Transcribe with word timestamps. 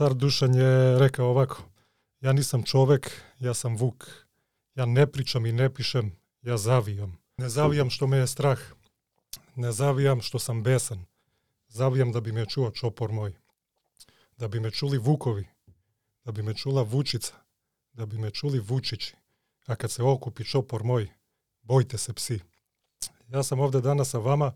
Car 0.00 0.14
Dušan 0.14 0.54
je 0.54 0.98
rekao 0.98 1.26
ovako, 1.26 1.62
ja 2.20 2.32
nisam 2.32 2.62
čovek, 2.62 3.22
ja 3.38 3.54
sam 3.54 3.76
vuk. 3.76 4.06
Ja 4.74 4.86
ne 4.86 5.06
pričam 5.06 5.46
i 5.46 5.52
ne 5.52 5.74
pišem, 5.74 6.16
ja 6.42 6.56
zavijam. 6.56 7.18
Ne 7.36 7.48
zavijam 7.48 7.90
što 7.90 8.06
me 8.06 8.16
je 8.16 8.26
strah. 8.26 8.58
Ne 9.56 9.72
zavijam 9.72 10.20
što 10.20 10.38
sam 10.38 10.62
besan. 10.62 11.04
Zavijam 11.68 12.12
da 12.12 12.20
bi 12.20 12.32
me 12.32 12.46
čuo 12.46 12.70
čopor 12.70 13.12
moj. 13.12 13.32
Da 14.36 14.48
bi 14.48 14.60
me 14.60 14.70
čuli 14.70 14.98
vukovi. 14.98 15.46
Da 16.24 16.32
bi 16.32 16.42
me 16.42 16.54
čula 16.54 16.82
vučica. 16.82 17.34
Da 17.92 18.06
bi 18.06 18.18
me 18.18 18.30
čuli 18.30 18.58
vučići. 18.58 19.14
A 19.66 19.74
kad 19.74 19.90
se 19.90 20.02
okupi 20.02 20.44
čopor 20.44 20.84
moj, 20.84 21.08
bojte 21.62 21.98
se 21.98 22.12
psi. 22.12 22.40
Ja 23.28 23.42
sam 23.42 23.60
ovde 23.60 23.80
danas 23.80 24.10
sa 24.10 24.18
vama 24.18 24.52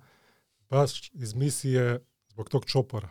baš 0.71 1.11
iz 1.13 1.35
misije 1.35 2.05
zbog 2.29 2.49
tog 2.49 2.65
čopora. 2.65 3.09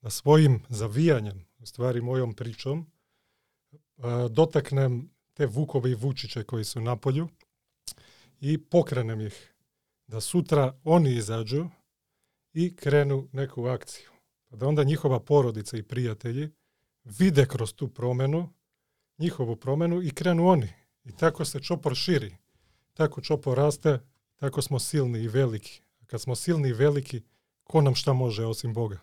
Da 0.00 0.10
svojim 0.10 0.62
zavijanjem, 0.68 1.45
u 1.58 1.66
stvari 1.66 2.00
mojom 2.00 2.34
pričom, 2.34 2.90
dotaknem 4.30 5.10
te 5.34 5.46
Vukove 5.46 5.90
i 5.90 5.94
Vučiće 5.94 6.44
koji 6.44 6.64
su 6.64 6.80
na 6.80 6.96
polju 6.96 7.28
i 8.40 8.58
pokrenem 8.58 9.20
ih 9.20 9.54
da 10.06 10.20
sutra 10.20 10.80
oni 10.84 11.14
izađu 11.14 11.68
i 12.52 12.76
krenu 12.76 13.28
neku 13.32 13.66
akciju. 13.66 14.10
Pa 14.48 14.56
da 14.56 14.68
onda 14.68 14.84
njihova 14.84 15.20
porodica 15.20 15.76
i 15.76 15.82
prijatelji 15.82 16.50
vide 17.04 17.46
kroz 17.46 17.74
tu 17.74 17.88
promenu, 17.88 18.52
njihovu 19.18 19.56
promenu 19.56 20.02
i 20.02 20.10
krenu 20.10 20.48
oni. 20.48 20.72
I 21.04 21.16
tako 21.16 21.44
se 21.44 21.60
čopor 21.60 21.94
širi. 21.94 22.36
Tako 22.94 23.20
čopor 23.20 23.56
raste, 23.56 23.98
tako 24.36 24.62
smo 24.62 24.78
silni 24.78 25.22
i 25.22 25.28
veliki. 25.28 25.82
Kad 26.06 26.20
smo 26.20 26.34
silni 26.34 26.68
i 26.68 26.72
veliki, 26.72 27.22
ko 27.64 27.80
nam 27.80 27.94
šta 27.94 28.12
može 28.12 28.44
osim 28.44 28.74
Boga? 28.74 28.98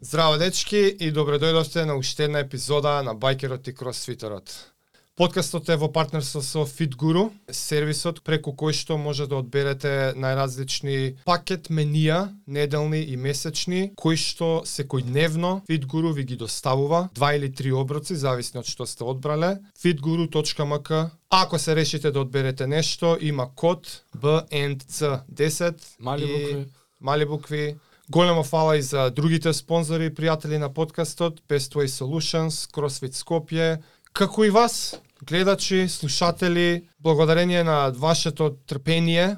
Здраво 0.00 0.36
дечки 0.36 0.96
и 1.00 1.08
добре 1.10 1.38
дојдовте 1.40 1.86
на 1.88 1.94
уште 1.96 2.24
една 2.24 2.38
епизода 2.44 3.02
на 3.02 3.14
Байкерот 3.14 3.68
и 3.68 3.72
Кросфитерот. 3.74 4.72
Подкастот 5.16 5.68
е 5.72 5.76
во 5.80 5.88
партнерство 5.88 6.42
со 6.44 6.66
FitGuru, 6.68 7.30
сервисот 7.48 8.20
преку 8.20 8.52
кој 8.52 8.76
што 8.76 8.98
може 9.00 9.24
да 9.24 9.38
одберете 9.40 10.12
најразлични 10.12 11.16
пакет 11.24 11.70
менија, 11.72 12.28
неделни 12.46 13.00
и 13.00 13.16
месечни, 13.16 13.94
кои 13.96 14.20
што 14.20 14.68
секојдневно 14.68 15.64
FitGuru 15.64 16.12
ви 16.12 16.24
ги 16.28 16.36
доставува, 16.36 17.08
два 17.14 17.32
или 17.32 17.48
три 17.48 17.72
оброци, 17.72 18.12
зависно 18.20 18.60
од 18.60 18.68
што 18.68 18.84
сте 18.84 19.04
одбрале, 19.04 19.56
fitguru.mk 19.80 21.08
Ако 21.30 21.58
се 21.58 21.76
решите 21.76 22.10
да 22.10 22.20
одберете 22.20 22.66
нешто, 22.66 23.16
има 23.20 23.48
код 23.54 24.04
BNC10 24.12 25.80
Мали 26.00 26.26
букви. 26.26 26.66
мали 27.00 27.24
букви 27.24 27.76
Голема 28.10 28.42
фала 28.44 28.76
и 28.76 28.82
за 28.82 29.10
другите 29.10 29.52
спонзори 29.52 30.06
и 30.06 30.14
пријатели 30.14 30.60
на 30.62 30.68
подкастот, 30.70 31.40
Best 31.48 31.74
Way 31.74 31.90
Solutions, 31.90 32.70
CrossFit 32.70 33.18
Скопје, 33.18 33.82
како 34.12 34.44
и 34.46 34.50
вас, 34.50 34.94
гледачи, 35.26 35.88
слушатели, 35.88 36.86
благодарение 37.00 37.64
на 37.64 37.90
вашето 37.90 38.54
трпение 38.66 39.36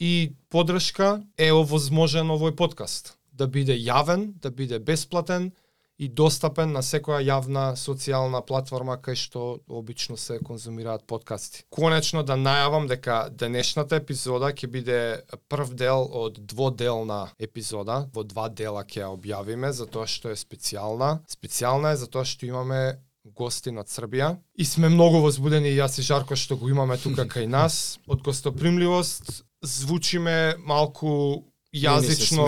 и 0.00 0.32
подршка 0.48 1.20
е 1.36 1.52
овозможен 1.52 2.32
овој 2.32 2.56
подкаст. 2.56 3.18
Да 3.32 3.46
биде 3.46 3.76
јавен, 3.76 4.32
да 4.40 4.50
биде 4.50 4.78
бесплатен 4.78 5.52
и 5.98 6.08
достапен 6.08 6.72
на 6.76 6.82
секоја 6.84 7.22
јавна 7.24 7.64
социјална 7.80 8.42
платформа 8.46 8.98
кај 9.00 9.16
што 9.16 9.44
обично 9.68 10.16
се 10.20 10.38
конзумираат 10.44 11.06
подкасти. 11.06 11.64
Конечно 11.72 12.22
да 12.22 12.36
најавам 12.36 12.88
дека 12.88 13.28
денешната 13.30 13.96
епизода 13.96 14.52
ќе 14.52 14.68
биде 14.68 15.00
прв 15.48 15.72
дел 15.74 16.04
од 16.12 16.38
дводелна 16.38 17.30
епизода, 17.38 18.04
во 18.12 18.24
два 18.24 18.48
дела 18.48 18.84
ќе 18.84 19.06
ја 19.06 19.10
објавиме 19.16 19.72
затоа 19.72 20.06
што 20.06 20.30
е 20.30 20.36
специјална. 20.36 21.20
Специјална 21.28 21.94
е 21.94 22.02
затоа 22.04 22.24
што 22.28 22.46
имаме 22.46 23.00
гости 23.34 23.72
од 23.74 23.88
Србија 23.90 24.36
и 24.54 24.64
сме 24.64 24.88
многу 24.88 25.18
возбудени 25.24 25.72
и 25.72 25.78
јас 25.80 25.98
и 25.98 26.02
Жарко 26.06 26.36
што 26.36 26.56
го 26.56 26.68
имаме 26.68 26.98
тука 26.98 27.24
кај 27.34 27.48
нас. 27.48 27.98
Од 28.06 28.22
гостопримливост 28.22 29.42
звучиме 29.62 30.56
малку 30.58 31.44
јазично 31.74 32.46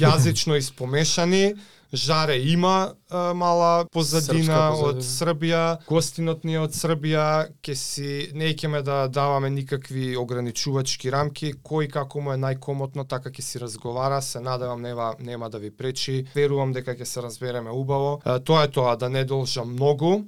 јазично 0.00 0.58
испомешани. 0.58 1.54
Жаре 1.94 2.38
има 2.38 2.94
а, 3.10 3.34
мала 3.34 3.86
позадина 3.92 4.44
Српска 4.44 4.70
од 4.72 4.96
позадина. 4.98 5.14
Србија, 5.14 5.62
гостинот 5.88 6.44
ни 6.44 6.58
е 6.58 6.62
од 6.64 6.74
Србија, 6.74 7.26
ке 7.62 7.76
си 7.78 8.30
не 8.34 8.50
ќеме 8.54 8.82
да 8.82 9.06
даваме 9.08 9.50
никакви 9.50 10.16
ограничувачки 10.18 11.10
рамки, 11.14 11.54
кој 11.62 11.90
како 11.90 12.20
му 12.20 12.34
е 12.34 12.40
најкомотно, 12.40 13.06
така 13.08 13.30
ќе 13.30 13.46
си 13.46 13.62
разговара, 13.62 14.20
се 14.22 14.42
надевам 14.42 14.82
нема 14.82 15.14
нема 15.20 15.50
да 15.50 15.58
ви 15.58 15.70
пречи. 15.70 16.24
Верувам 16.34 16.72
дека 16.72 16.96
ќе 16.98 17.04
се 17.04 17.22
разбереме 17.22 17.70
убаво. 17.70 18.20
А, 18.24 18.38
тоа 18.38 18.64
е 18.64 18.70
тоа, 18.70 18.96
да 18.96 19.08
не 19.08 19.24
должам 19.24 19.72
многу. 19.72 20.24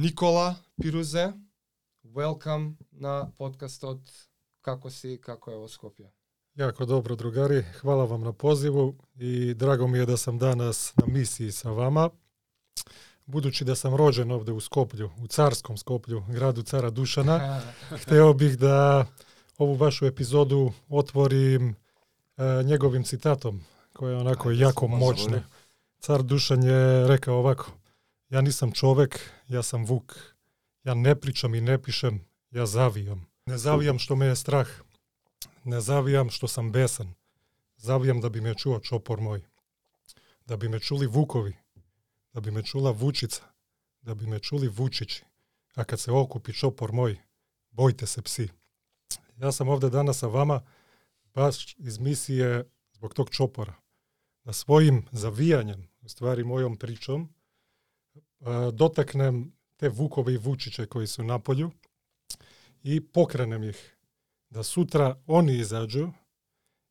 Никола 0.00 0.56
Пирузе, 0.82 1.32
welcome 2.04 2.72
на 2.92 3.28
подкастот 3.38 4.00
Како 4.62 4.90
си, 4.90 5.18
како 5.20 5.50
е 5.52 5.58
во 5.60 5.66
Скопје. 5.68 6.06
Jako 6.56 6.86
dobro, 6.86 7.16
drugari. 7.16 7.58
Hvala 7.80 8.06
vam 8.08 8.22
na 8.24 8.32
pozivu 8.32 8.94
i 9.18 9.54
drago 9.54 9.86
mi 9.86 9.98
je 9.98 10.06
da 10.06 10.16
sam 10.16 10.38
danas 10.38 10.94
na 10.96 11.06
misiji 11.06 11.52
sa 11.52 11.70
vama. 11.70 12.08
Budući 13.26 13.64
da 13.64 13.74
sam 13.74 13.96
rođen 13.96 14.32
ovde 14.32 14.52
u 14.52 14.60
Skoplju, 14.60 15.10
u 15.22 15.26
carskom 15.26 15.76
Skoplju, 15.76 16.24
gradu 16.28 16.62
cara 16.62 16.90
Dušana, 16.90 17.60
hteo 18.02 18.32
bih 18.32 18.58
da 18.58 19.06
ovu 19.58 19.74
vašu 19.74 20.06
epizodu 20.06 20.72
otvorim 20.88 21.68
e, 21.68 22.62
njegovim 22.64 23.04
citatom, 23.04 23.60
koja 23.92 24.12
je 24.12 24.18
onako 24.18 24.48
Ajde, 24.48 24.62
jako 24.62 24.88
može. 24.88 25.42
Car 25.98 26.22
Dušan 26.22 26.62
je 26.62 27.08
rekao 27.08 27.38
ovako, 27.38 27.70
ja 28.30 28.40
nisam 28.40 28.72
čovek, 28.72 29.30
ja 29.48 29.62
sam 29.62 29.84
vuk. 29.84 30.16
Ja 30.84 30.94
ne 30.94 31.14
pričam 31.20 31.54
i 31.54 31.60
ne 31.60 31.82
pišem, 31.82 32.24
ja 32.50 32.66
zavijam. 32.66 33.26
Ne 33.46 33.58
zavijam 33.58 33.98
što 33.98 34.16
me 34.16 34.26
je 34.26 34.36
strah. 34.36 34.68
Ne 35.64 35.80
zavijam 35.80 36.30
što 36.30 36.48
sam 36.48 36.72
besan. 36.72 37.14
Zavijam 37.76 38.20
da 38.20 38.28
bi 38.28 38.40
me 38.40 38.54
čuo 38.54 38.80
čopor 38.80 39.20
moj. 39.20 39.42
Da 40.46 40.56
bi 40.56 40.68
me 40.68 40.80
čuli 40.80 41.06
vukovi. 41.06 41.56
Da 42.32 42.40
bi 42.40 42.50
me 42.50 42.62
čula 42.62 42.90
vučica. 42.90 43.42
Da 44.02 44.14
bi 44.14 44.26
me 44.26 44.38
čuli 44.38 44.68
vučići. 44.68 45.24
A 45.74 45.84
kad 45.84 46.00
se 46.00 46.12
okupi 46.12 46.52
čopor 46.52 46.92
moj, 46.92 47.18
bojte 47.70 48.06
se 48.06 48.22
psi. 48.22 48.48
Ja 49.36 49.52
sam 49.52 49.68
ovde 49.68 49.90
danas 49.90 50.18
sa 50.18 50.26
vama 50.26 50.60
baš 51.34 51.74
iz 51.78 51.98
misije 51.98 52.70
zbog 52.92 53.14
tog 53.14 53.30
čopora. 53.30 53.74
Da 54.44 54.52
svojim 54.52 55.06
zavijanjem, 55.12 55.88
u 56.00 56.08
stvari 56.08 56.44
mojom 56.44 56.76
pričom, 56.76 57.34
dotaknem 58.72 59.52
te 59.76 59.88
Vukove 59.88 60.34
i 60.34 60.36
Vučiće 60.36 60.86
koji 60.86 61.06
su 61.06 61.24
na 61.24 61.38
polju 61.38 61.70
i 62.82 63.00
pokrenem 63.00 63.64
ih 63.64 63.96
da 64.50 64.62
sutra 64.62 65.22
oni 65.26 65.58
izađu 65.58 66.10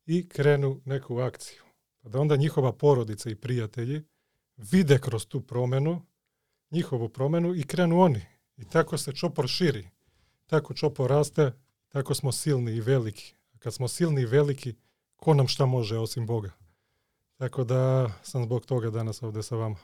i 0.06 0.28
krenu 0.28 0.80
neku 0.84 1.18
akciju. 1.18 1.62
Pa 2.02 2.08
da 2.08 2.20
onda 2.20 2.36
njihova 2.36 2.72
porodica 2.72 3.30
i 3.30 3.34
prijatelji 3.34 4.02
vide 4.56 4.98
kroz 4.98 5.26
tu 5.26 5.40
promenu, 5.40 6.02
njihovu 6.70 7.08
promenu 7.08 7.54
i 7.54 7.62
krenu 7.62 8.00
oni. 8.00 8.26
I 8.56 8.64
tako 8.64 8.98
se 8.98 9.12
čopor 9.12 9.48
širi. 9.48 9.88
Tako 10.46 10.74
čopor 10.74 11.10
raste, 11.10 11.52
tako 11.88 12.14
smo 12.14 12.32
silni 12.32 12.72
i 12.72 12.80
veliki. 12.80 13.34
Kad 13.58 13.74
smo 13.74 13.88
silni 13.88 14.22
i 14.22 14.26
veliki, 14.26 14.74
ko 15.16 15.34
nam 15.34 15.48
šta 15.48 15.66
može 15.66 15.98
osim 15.98 16.26
Boga? 16.26 16.50
Tako 17.36 17.64
da 17.64 18.12
sam 18.22 18.44
zbog 18.44 18.66
toga 18.66 18.90
danas 18.90 19.22
ovde 19.22 19.42
sa 19.42 19.56
vama. 19.56 19.76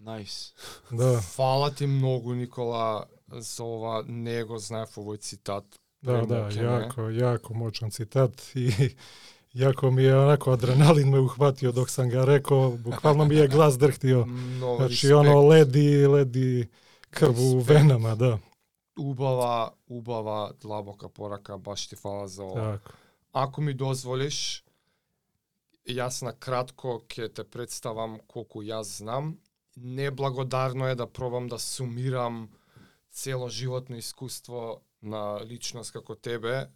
Најс. 0.00 0.52
Nice. 0.90 0.96
Да. 0.96 1.20
Фала 1.20 1.70
ти 1.74 1.86
многу 1.86 2.34
Никола 2.34 3.04
за 3.28 3.64
ова 3.64 4.04
не 4.08 4.44
го 4.44 4.58
знаев 4.58 4.96
овој 4.96 5.20
цитат. 5.20 5.64
Да, 6.02 6.24
да, 6.26 6.48
јако, 6.48 7.10
јако 7.12 7.54
мочан 7.54 7.90
цитат 7.90 8.40
и 8.54 8.70
Јако 9.50 9.90
ми 9.90 10.04
е 10.06 10.14
онако 10.14 10.52
адреналин 10.54 11.10
ме 11.10 11.18
ухватио 11.18 11.72
док 11.72 11.90
сам 11.90 12.08
га 12.08 12.22
реко, 12.26 12.78
буквално 12.78 13.24
ми 13.24 13.40
е 13.40 13.48
глас 13.48 13.78
дрхтио. 13.78 14.24
значи 14.76 15.12
оно 15.12 15.48
леди, 15.48 16.06
леди 16.06 16.68
крв 17.10 17.38
у 17.38 17.60
венама, 17.60 18.16
да. 18.16 18.38
Убава, 18.98 19.72
убава, 19.88 20.52
длабока 20.60 21.08
порака, 21.08 21.58
баш 21.58 21.86
ти 21.86 21.96
фала 21.96 22.28
за 22.28 22.44
ова. 22.44 22.72
Так. 22.72 22.94
Ако 23.32 23.60
ми 23.60 23.74
дозволиш, 23.74 24.64
јас 25.88 26.22
на 26.22 26.32
кратко 26.32 27.02
ќе 27.08 27.32
те 27.34 27.44
представам 27.44 28.20
колку 28.26 28.62
јас 28.62 29.02
знам 29.02 29.34
Неблагодарно 29.80 30.86
е 30.88 30.94
да 30.94 31.06
пробам 31.06 31.48
да 31.48 31.58
сумирам 31.58 32.48
цело 33.10 33.48
животно 33.48 33.96
искуство 33.96 34.80
на 35.02 35.40
личност 35.44 35.92
како 35.92 36.14
тебе, 36.14 36.68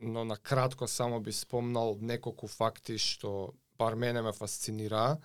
но 0.00 0.24
на 0.24 0.36
кратко 0.36 0.88
само 0.88 1.20
би 1.20 1.32
спомнал 1.32 1.96
неколку 2.00 2.48
факти 2.48 2.98
што 2.98 3.54
бар 3.78 3.94
мене 3.94 4.22
ме 4.22 4.32
фасцинира. 4.32 5.16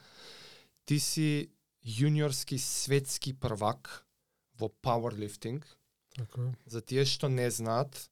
Ти 0.85 1.00
си 1.00 1.50
јуниорски 1.83 2.57
светски 2.57 3.33
првак 3.33 4.06
во 4.59 4.69
powerlifting. 4.83 5.63
Така 6.18 6.41
е. 6.41 6.53
За 6.65 6.81
тие 6.81 7.06
што 7.06 7.30
не 7.30 7.50
знаат, 7.51 8.09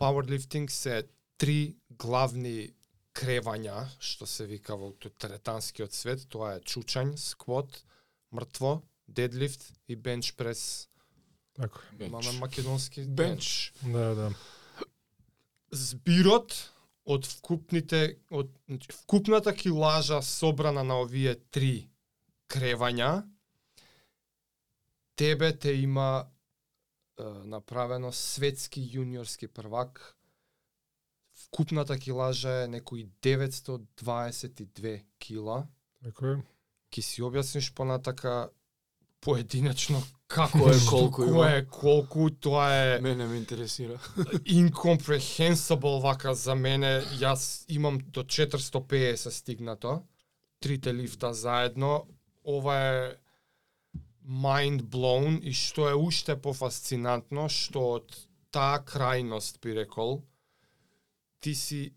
powerlifting 0.00 0.68
се 0.70 1.08
три 1.38 1.76
главни 1.90 2.74
кревања, 3.16 3.88
што 3.98 4.26
се 4.26 4.46
вика 4.46 4.76
во 4.76 4.92
теретанскиот 5.00 5.94
свет, 5.96 6.28
тоа 6.28 6.56
е 6.58 6.60
чучањ, 6.60 7.16
сквот, 7.18 7.82
мртво, 8.32 8.82
дедлифт 9.08 9.72
и 9.88 9.96
бенч 9.96 10.32
прес. 10.36 10.88
Така 11.54 11.80
е. 12.00 12.04
Имаме 12.04 12.32
македонски 12.32 13.04
Бенч. 13.04 13.72
Да, 13.82 14.14
да. 14.14 14.34
Збирот 15.72 16.72
од 17.04 17.26
вкупните 17.26 18.18
од 18.30 18.50
значи, 18.68 18.88
вкупната 18.92 19.54
килажа 19.54 20.22
собрана 20.22 20.84
на 20.84 21.00
овие 21.02 21.34
три 21.50 21.90
кревања 22.48 23.22
тебе 25.20 25.58
те 25.58 25.72
има 25.72 26.24
е, 26.24 27.22
направено 27.44 28.12
светски 28.12 28.80
јуниорски 28.80 29.48
првак. 29.52 30.00
Вкупната 31.36 31.98
килажа 31.98 32.62
е 32.62 32.68
некои 32.68 33.04
922 33.22 35.04
кила. 35.18 35.66
Така 36.04 36.26
е. 36.26 36.36
Ки 36.90 37.02
си 37.02 37.22
објасниш 37.22 37.70
понатака 37.74 38.50
поединечно 39.20 40.02
како 40.26 40.70
е 40.70 40.78
колку 40.90 41.24
има? 41.24 41.50
е 41.50 41.64
колку, 41.66 42.30
тоа 42.30 42.68
е 42.74 43.00
Мене 43.00 43.26
ме 43.26 43.36
интересира. 43.36 43.98
incomprehensible 44.60 46.02
вака 46.02 46.34
за 46.34 46.54
мене. 46.54 47.02
Јас 47.18 47.64
имам 47.68 47.98
до 47.98 48.22
450 48.22 49.30
стигнато. 49.30 50.02
Трите 50.60 50.94
лифта 50.94 51.34
заедно. 51.34 52.06
Ова 52.44 52.76
е 52.78 53.14
mind 54.30 54.82
blown 54.82 55.40
и 55.42 55.52
што 55.52 55.88
е 55.90 55.94
уште 55.94 56.36
пофасцинантно 56.36 57.48
што 57.48 57.84
од 57.98 58.16
таа 58.54 58.78
крајност 58.86 59.60
би 59.62 59.74
рекол 59.74 60.20
ти 61.40 61.54
си 61.54 61.94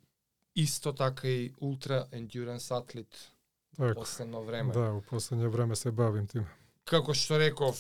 исто 0.56 0.94
така 0.94 1.28
и 1.28 1.52
ултра 1.62 2.08
endurance 2.12 2.72
атлет 2.72 3.33
Така. 3.78 3.94
последно 3.94 4.44
време. 4.44 4.74
Да, 4.74 4.92
у 4.94 5.02
последње 5.02 5.48
време 5.48 5.76
се 5.76 5.92
бавим 5.92 6.28
тим. 6.28 6.46
како 6.86 7.14
што 7.14 7.40
реков, 7.40 7.80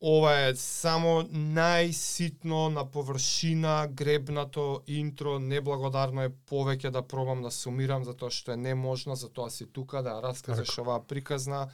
ова 0.00 0.32
е 0.48 0.54
само 0.56 1.22
најситно 1.28 2.70
на 2.72 2.84
површина 2.90 3.88
гребнато 3.92 4.82
интро, 4.86 5.38
неблагодарно 5.38 6.24
е 6.24 6.32
повеќе 6.50 6.90
да 6.90 7.02
пробам 7.02 7.42
да 7.42 7.50
сумирам 7.50 8.04
затоа 8.04 8.30
што 8.30 8.52
е 8.52 8.56
неможно, 8.56 9.16
затоа 9.16 9.50
си 9.50 9.66
тука 9.66 10.02
да 10.02 10.20
раскажеш 10.24 10.78
оваа 10.78 11.04
приказна. 11.04 11.68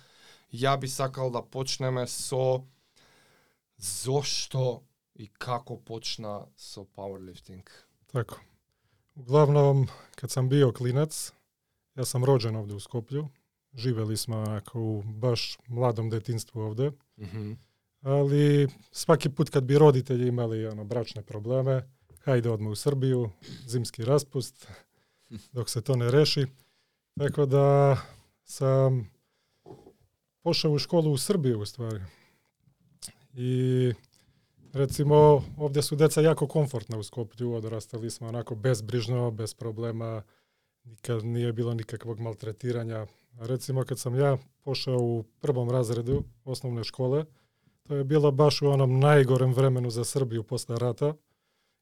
Ја 0.52 0.76
би 0.80 0.88
сакал 0.88 1.30
да 1.30 1.42
почнеме 1.42 2.06
со 2.10 2.64
зошто 3.78 4.82
и 5.14 5.30
како 5.38 5.78
почна 5.78 6.46
со 6.56 6.84
powerlifting. 6.96 7.62
Така. 8.12 8.42
Углавном, 9.16 9.86
кад 10.16 10.30
сам 10.30 10.48
био 10.48 10.72
клинец, 10.72 11.32
јас 12.00 12.16
сам 12.16 12.24
роđен 12.24 12.56
овде 12.56 12.74
у 12.74 12.80
Скопју. 12.80 13.28
Живели 13.76 14.16
сме 14.16 14.36
онако 14.36 14.80
у 14.80 15.02
баш 15.02 15.58
младом 15.68 16.10
детинству 16.10 16.62
овде. 16.66 16.92
Али 18.02 18.68
сваки 18.92 19.28
пут 19.28 19.50
кад 19.50 19.66
би 19.66 19.78
родители 19.78 20.28
имали 20.28 20.66
оно 20.66 20.84
брачне 20.84 21.22
проблеме, 21.22 21.84
хајде 22.24 22.48
одме 22.48 22.70
у 22.70 22.74
Србију, 22.74 23.30
зимски 23.66 24.04
распуст, 24.04 24.66
док 25.52 25.68
се 25.68 25.82
то 25.82 25.96
не 25.96 26.10
реши. 26.12 26.46
Така 27.18 27.46
да 27.46 27.98
сам 28.44 29.10
пошao 30.42 30.72
у 30.72 30.78
школу 30.78 31.12
у 31.12 31.18
Србију 31.18 31.60
у 31.60 31.66
ствари. 31.66 32.00
И 33.34 33.92
Recimo, 34.72 35.42
ovdje 35.56 35.82
su 35.82 35.96
deca 35.96 36.20
jako 36.20 36.46
komfortna 36.46 36.98
u 36.98 37.02
Skoplju, 37.02 37.52
odrastali 37.52 38.10
smo 38.10 38.28
onako 38.28 38.54
bezbrižno, 38.54 39.30
bez 39.30 39.54
problema, 39.54 40.22
nikad 40.84 41.24
nije 41.24 41.52
bilo 41.52 41.74
nikakvog 41.74 42.20
maltretiranja. 42.20 43.06
Recimo, 43.38 43.84
kad 43.84 43.98
sam 43.98 44.14
ja 44.14 44.38
pošao 44.62 44.98
u 44.98 45.24
prvom 45.40 45.70
razredu 45.70 46.24
osnovne 46.44 46.84
škole, 46.84 47.24
to 47.82 47.96
je 47.96 48.04
bilo 48.04 48.30
baš 48.30 48.62
u 48.62 48.66
onom 48.66 49.00
najgorem 49.00 49.52
vremenu 49.52 49.90
za 49.90 50.04
Srbiju 50.04 50.42
posle 50.42 50.78
rata, 50.78 51.14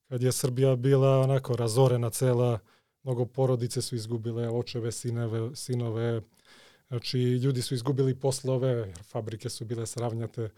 kad 0.09 0.23
je 0.23 0.33
Srbija 0.33 0.77
bila 0.77 1.21
onako 1.21 1.57
razorena 1.57 2.11
cela, 2.11 2.59
mnogo 3.03 3.27
porodice 3.27 3.83
su 3.83 3.95
izgubile 3.95 4.49
očeve, 4.49 4.93
sinove, 4.93 5.57
sinove, 5.57 6.23
znači 6.89 7.19
ljudi 7.19 7.63
su 7.63 7.75
izgubili 7.75 8.15
poslove, 8.15 8.93
fabrike 9.03 9.49
su 9.49 9.65
bile 9.65 9.87
sravnjate. 9.87 10.51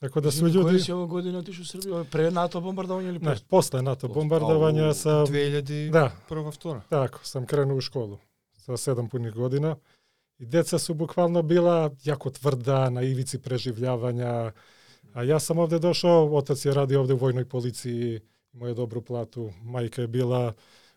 Tako 0.00 0.20
da 0.20 0.30
su 0.30 0.46
ljudi... 0.48 0.80
си 0.80 0.92
ова 0.92 1.06
година 1.06 1.38
отишо 1.38 1.62
у 1.62 1.64
Србија? 1.64 2.04
Пред 2.10 2.34
НАТО 2.34 2.60
бомбардување 2.60 3.08
или 3.08 3.18
Ne, 3.18 3.30
после? 3.30 3.46
posle 3.48 3.82
NATO 3.82 4.08
bombardovanja 4.08 4.86
Au, 4.86 4.94
sam, 4.94 5.26
2001 5.26 5.90
da, 5.90 6.10
втора. 6.52 6.82
tako, 6.88 7.18
sam 7.22 7.46
krenuo 7.46 7.76
u 7.76 7.80
školu 7.80 8.18
sa 8.58 8.76
sedam 8.76 9.08
punih 9.08 9.32
godina 9.32 9.76
i 10.38 10.46
deca 10.46 10.78
su 10.78 10.94
bukvalno 10.94 11.42
bila 11.42 11.90
jako 12.04 12.30
tvrda, 12.30 12.90
na 12.90 13.02
ivici 13.02 13.38
preživljavanja, 13.38 14.52
a 15.14 15.22
ja 15.22 15.38
sam 15.40 15.58
ovde 15.58 15.78
došao, 15.78 16.36
otac 16.36 16.64
je 16.64 16.74
radio 16.74 17.00
ovde 17.00 17.14
u 17.14 17.16
vojnoj 17.16 17.44
policiji, 17.44 18.20
imao 18.52 18.68
je 18.68 18.74
dobru 18.74 19.00
platu, 19.02 19.50
majka 19.62 20.02
je 20.02 20.08
bila 20.08 20.52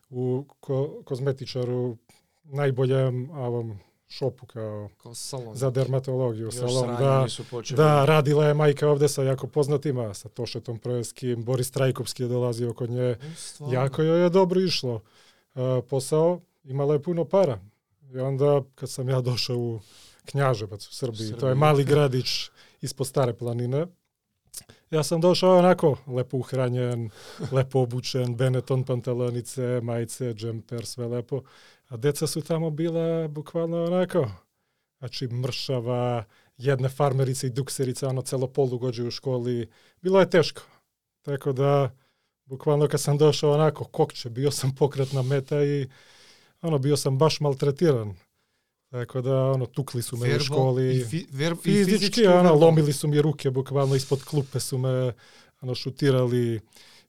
u 0.09 0.45
ko, 0.59 1.01
kozmetičaru 1.05 1.97
najboljem 2.43 3.29
ovom 3.31 3.79
šopu 4.09 4.45
kao 4.45 4.89
Као 4.97 5.15
салон. 5.15 5.55
za 5.55 5.69
dermatologiju, 5.69 6.47
Још 6.47 6.59
salon, 6.59 6.95
da. 6.97 7.27
Da, 7.75 8.05
radila 8.05 8.45
je 8.45 8.53
majka 8.53 8.89
ovde 8.89 9.09
sa 9.09 9.23
jako 9.23 9.47
poznatima, 9.47 10.13
sa 10.13 10.29
Tošetom 10.29 10.79
Projeskim, 10.79 11.43
Boris 11.43 11.71
Trajkovski 11.71 12.23
je 12.23 12.29
dolazio 12.29 12.73
kod 12.73 12.89
nje. 12.89 13.15
Стварно. 13.37 13.73
Jako 13.73 14.01
joj 14.01 14.23
je 14.23 14.29
dobro 14.29 14.61
išlo. 14.61 15.01
Uh, 15.55 15.61
posao, 15.89 16.41
imala 16.63 16.93
je 16.93 17.03
puno 17.03 17.25
para. 17.25 17.59
I 18.13 18.19
onda, 18.19 18.61
kad 18.75 18.89
sam 18.89 19.09
ja 19.09 19.21
došao 19.21 19.57
u 19.57 19.79
Knjaževac 20.25 20.87
u 20.87 20.93
Srbiji, 20.93 21.29
to 21.29 21.33
je 21.33 21.39
Srbiji. 21.39 21.55
mali 21.55 21.83
gradić 21.83 22.49
ispod 22.81 23.07
Stare 23.07 23.33
planine, 23.33 23.87
ja 24.91 25.03
sam 25.03 25.21
došao 25.21 25.57
onako 25.57 25.97
lepo 26.07 26.37
uhranjen, 26.37 27.09
lepo 27.51 27.79
obučen, 27.79 28.35
Benetton 28.35 28.83
pantalonice, 28.83 29.81
majice, 29.83 30.33
džemper, 30.33 30.85
sve 30.85 31.07
lepo. 31.07 31.41
A 31.89 31.97
deca 31.97 32.27
su 32.27 32.41
tamo 32.41 32.69
bila 32.69 33.27
bukvalno 33.27 33.83
onako, 33.83 34.27
znači 34.99 35.27
mršava, 35.27 36.23
jedne 36.57 36.89
farmerice 36.89 37.47
i 37.47 37.49
dukserice, 37.49 38.07
ono 38.07 38.21
celo 38.21 38.47
polugođe 38.47 39.03
u 39.03 39.11
školi. 39.11 39.69
Bilo 40.01 40.19
je 40.19 40.29
teško. 40.29 40.61
Tako 41.21 41.53
da, 41.53 41.95
bukvalno 42.45 42.87
kad 42.87 43.01
sam 43.01 43.17
došao 43.17 43.53
onako 43.53 43.83
kokće, 43.83 44.29
bio 44.29 44.51
sam 44.51 44.75
pokretna 44.75 45.21
meta 45.21 45.63
i 45.63 45.87
ono, 46.61 46.77
bio 46.77 46.97
sam 46.97 47.17
baš 47.17 47.39
maltretiran. 47.39 48.15
Tako 48.89 49.21
da, 49.21 49.51
ono, 49.51 49.65
tukli 49.65 50.01
su 50.01 50.17
me 50.17 50.27
u 50.27 50.29
Вербал 50.29 50.45
školi. 50.45 51.05
фи, 51.05 51.27
верб, 51.31 51.57
и 51.57 51.61
Fizički, 51.61 51.91
физички 51.91 52.27
ono, 52.27 52.35
вербал. 52.35 52.59
lomili 52.59 52.93
su 52.93 53.07
mi 53.07 53.21
ruke, 53.21 53.51
bukvalno 53.51 53.95
ispod 53.95 54.23
klupe 54.23 54.59
su 54.59 54.77
me 54.77 55.13
ono, 55.61 55.75
šutirali. 55.75 56.59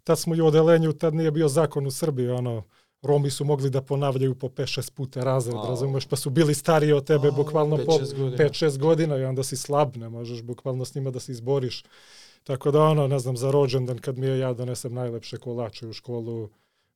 Tad 0.05 0.19
smo 0.19 0.35
i 0.35 0.41
u 0.41 0.47
odelenju, 0.47 0.93
tad 0.93 1.15
nije 1.15 1.31
bio 1.31 1.49
zakon 1.49 1.87
u 1.87 1.91
Srbiji, 1.91 2.29
ono, 2.29 2.63
Romi 3.03 3.31
su 3.31 3.45
mogli 3.45 3.71
da 3.71 3.83
ponavljaju 3.83 4.35
po 4.35 4.49
5-6 4.49 4.93
puta 4.93 5.21
razred, 5.21 5.57
razumeš, 5.69 6.07
pa 6.07 6.17
su 6.17 6.31
bili 6.31 6.55
stariji 6.55 6.93
od 6.93 7.07
tebe, 7.07 7.29
Au, 7.29 7.35
bukvalno 7.35 7.77
pet, 7.77 7.87
po 7.87 7.99
šest 7.99 8.17
godina. 8.17 8.37
5-6 8.37 8.79
godina 8.79 9.17
i 9.17 9.25
onda 9.25 9.43
si 9.43 9.57
slab, 9.57 9.97
ne 9.97 10.09
možeš 10.09 10.43
bukvalno 10.43 10.85
s 10.85 10.95
njima 10.95 11.11
da 11.11 11.21
se 11.21 11.33
izboriš. 11.33 11.85
Tako 12.45 12.71
da 12.71 12.83
ono, 12.83 13.07
ne 13.09 13.19
znam, 13.19 13.37
za 13.37 13.51
rođendan 13.51 13.99
kad 13.99 14.19
mi 14.19 14.27
je 14.27 14.39
ja 14.39 14.53
donesem 14.53 14.95
najlepše 14.95 15.37
kolače 15.37 15.87
u 15.87 15.93
školu, 15.93 16.49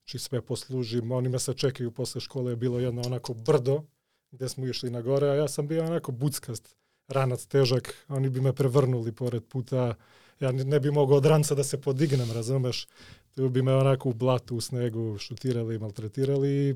či 0.05 0.19
sve 0.19 0.41
poslužim, 0.43 1.13
oni 1.13 1.29
me 1.29 1.39
sačekaju 1.39 1.91
posle 1.91 2.21
škole, 2.21 2.53
je 2.53 2.57
bilo 2.57 2.81
jedno 2.81 3.03
onako 3.07 3.35
brdo, 3.35 3.83
gde 4.31 4.49
smo 4.49 4.67
išli 4.67 4.91
na 4.91 5.01
gore, 5.01 5.29
a 5.29 5.35
ja 5.35 5.49
sam 5.49 5.69
bio 5.69 5.85
onako 5.85 6.13
buckast, 6.13 6.77
ranac 7.09 7.47
težak, 7.47 7.95
oni 8.09 8.29
bi 8.29 8.41
me 8.41 8.53
prevrnuli 8.53 9.13
pored 9.13 9.45
puta, 9.45 9.95
ja 10.41 10.53
ne 10.53 10.81
bi 10.81 10.91
mogao 10.91 11.17
od 11.17 11.27
ranca 11.27 11.55
da 11.55 11.65
se 11.65 11.81
podignem, 11.81 12.31
razumeš, 12.31 12.87
tu 13.35 13.49
bi 13.49 13.63
me 13.63 13.75
onako 13.75 14.09
u 14.09 14.15
blatu, 14.15 14.57
u 14.57 14.61
snegu 14.61 15.19
šutirali, 15.19 15.79
maltretirali 15.79 16.69
i 16.69 16.75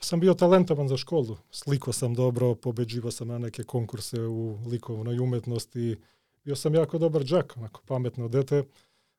sam 0.00 0.20
bio 0.20 0.34
talentovan 0.34 0.88
za 0.88 0.96
školu. 0.96 1.36
Sliko 1.50 1.92
sam 1.92 2.14
dobro, 2.14 2.54
pobeđivo 2.54 3.10
sam 3.10 3.28
na 3.28 3.38
neke 3.38 3.64
konkurse 3.64 4.20
u 4.20 4.58
likovnoj 4.66 5.18
umetnosti. 5.18 5.96
Bio 6.44 6.56
sam 6.56 6.74
jako 6.74 6.98
dobar 6.98 7.24
džak, 7.24 7.54
onako 7.56 7.80
pametno 7.86 8.28
dete, 8.28 8.64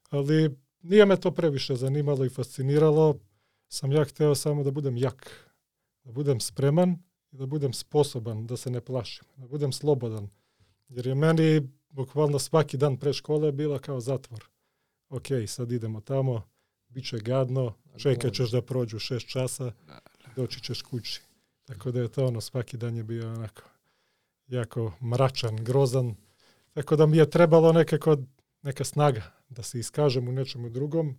ali 0.10 0.56
nije 0.82 1.06
me 1.06 1.20
to 1.20 1.32
previše 1.32 1.75
zanimalo 1.75 2.25
i 2.25 2.30
fasciniralo. 2.30 3.20
Sam 3.68 3.92
ja 3.92 4.03
hteo 4.03 4.36
samo 4.36 4.63
da 4.63 4.72
budem 4.72 4.98
jak, 4.98 5.50
da 6.03 6.12
budem 6.12 6.39
spreman 6.39 6.98
i 7.32 7.38
da 7.38 7.46
budem 7.46 7.74
sposoban, 7.74 8.48
da 8.48 8.58
se 8.58 8.70
ne 8.70 8.82
plašim, 8.82 9.25
da 9.38 9.48
budem 9.48 9.72
slobodan. 9.72 10.30
Jer 10.89 11.08
je 11.08 11.15
meni 11.15 11.70
bukvalno 11.93 12.39
svaki 12.39 12.77
dan 12.77 12.97
pre 12.97 13.13
škole 13.13 13.51
bila 13.51 13.79
kao 13.79 14.00
zatvor. 14.00 14.45
Ok, 15.09 15.27
sad 15.47 15.71
idemo 15.71 16.01
tamo, 16.01 16.41
bit 16.88 17.05
će 17.05 17.17
gadno, 17.17 17.73
čekat 17.97 18.33
ćeš 18.33 18.51
da 18.51 18.62
prođu 18.62 19.00
šest 19.00 19.27
časa, 19.27 19.71
doći 20.35 20.62
ćeš 20.62 20.81
kući. 20.81 21.21
Tako 21.65 21.91
da 21.91 22.01
je 22.01 22.07
to 22.07 22.25
ono, 22.25 22.41
svaki 22.41 22.77
dan 22.77 22.97
je 22.97 23.03
bio 23.03 23.33
onako 23.33 23.62
jako 24.47 24.93
mračan, 25.01 25.55
grozan. 25.55 26.15
Tako 26.73 26.95
da 26.95 27.05
mi 27.05 27.17
je 27.17 27.29
trebalo 27.29 27.71
nekako 27.71 28.17
neka 28.62 28.83
snaga 28.83 29.31
da 29.50 29.63
se 29.63 29.79
iskažem 29.79 30.27
u 30.27 30.31
nečemu 30.31 30.69
drugom, 30.69 31.17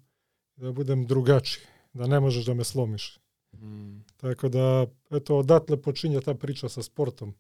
da 0.57 0.73
budem 0.73 1.07
drugačiji, 1.07 1.65
da 1.93 2.07
ne 2.07 2.21
možeš 2.21 2.45
da 2.45 2.55
me 2.55 2.65
slomiš. 2.65 3.19
Mm. 3.53 4.01
Tako 4.17 4.49
da, 4.49 4.87
eto, 5.11 5.39
odatle 5.39 5.83
počinje 5.83 6.21
ta 6.21 6.35
priča 6.35 6.69
sa 6.69 6.83
sportom. 6.83 7.35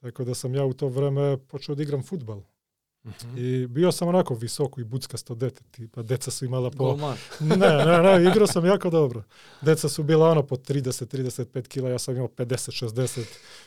Tako 0.00 0.24
da 0.24 0.34
sam 0.34 0.54
ja 0.54 0.64
u 0.64 0.72
to 0.74 0.88
vreme 0.88 1.38
počeo 1.48 1.74
da 1.74 1.82
igram 1.82 2.02
futbal. 2.02 2.42
Mhm. 3.04 3.38
I 3.38 3.66
bio 3.66 3.92
sam 3.92 4.08
onako 4.08 4.34
visoko 4.34 4.80
i 4.80 4.84
buckasto 4.84 5.34
dete, 5.34 5.62
tipa 5.70 6.02
deca 6.02 6.30
su 6.30 6.44
imala 6.44 6.70
po... 6.70 6.84
Golman. 6.84 7.16
Ne, 7.40 7.56
ne, 7.56 8.02
ne, 8.02 8.30
igrao 8.30 8.46
sam 8.46 8.66
jako 8.66 8.90
dobro. 8.90 9.22
Deca 9.62 9.88
su 9.88 10.02
bila 10.02 10.30
ono 10.30 10.42
po 10.42 10.56
30-35 10.56 11.68
kila, 11.68 11.90
ja 11.90 11.98
sam 11.98 12.16
imao 12.16 12.28
50-60, 12.28 13.24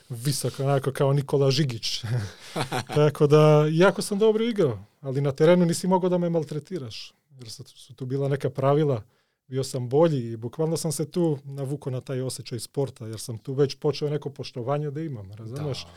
visoko, 0.10 0.64
onako 0.64 0.92
kao 0.92 1.14
Nikola 1.14 1.52
Žigić. 1.52 2.04
Tako 2.96 3.28
da, 3.28 3.66
jako 3.72 4.02
sam 4.02 4.20
dobro 4.20 4.44
igrao, 4.44 4.86
ali 5.02 5.22
na 5.22 5.32
terenu 5.32 5.66
nisi 5.66 5.88
mogao 5.88 6.10
da 6.10 6.18
me 6.18 6.30
maltretiraš, 6.30 7.14
jer 7.40 7.50
su, 7.50 7.94
tu 7.96 8.06
bila 8.06 8.30
neka 8.30 8.50
pravila, 8.50 9.04
bio 9.48 9.64
sam 9.64 9.90
bolji 9.90 10.32
i 10.32 10.38
bukvalno 10.38 10.78
sam 10.78 10.92
se 10.92 11.12
tu 11.12 11.40
navukao 11.44 11.92
na 11.92 12.02
taj 12.02 12.22
osjećaj 12.22 12.60
sporta, 12.60 13.08
jer 13.08 13.20
sam 13.20 13.38
tu 13.38 13.54
već 13.54 13.76
počeo 13.76 14.10
neko 14.10 14.30
poštovanje 14.30 14.92
da 14.92 15.02
imam, 15.02 15.32
razumeš? 15.32 15.88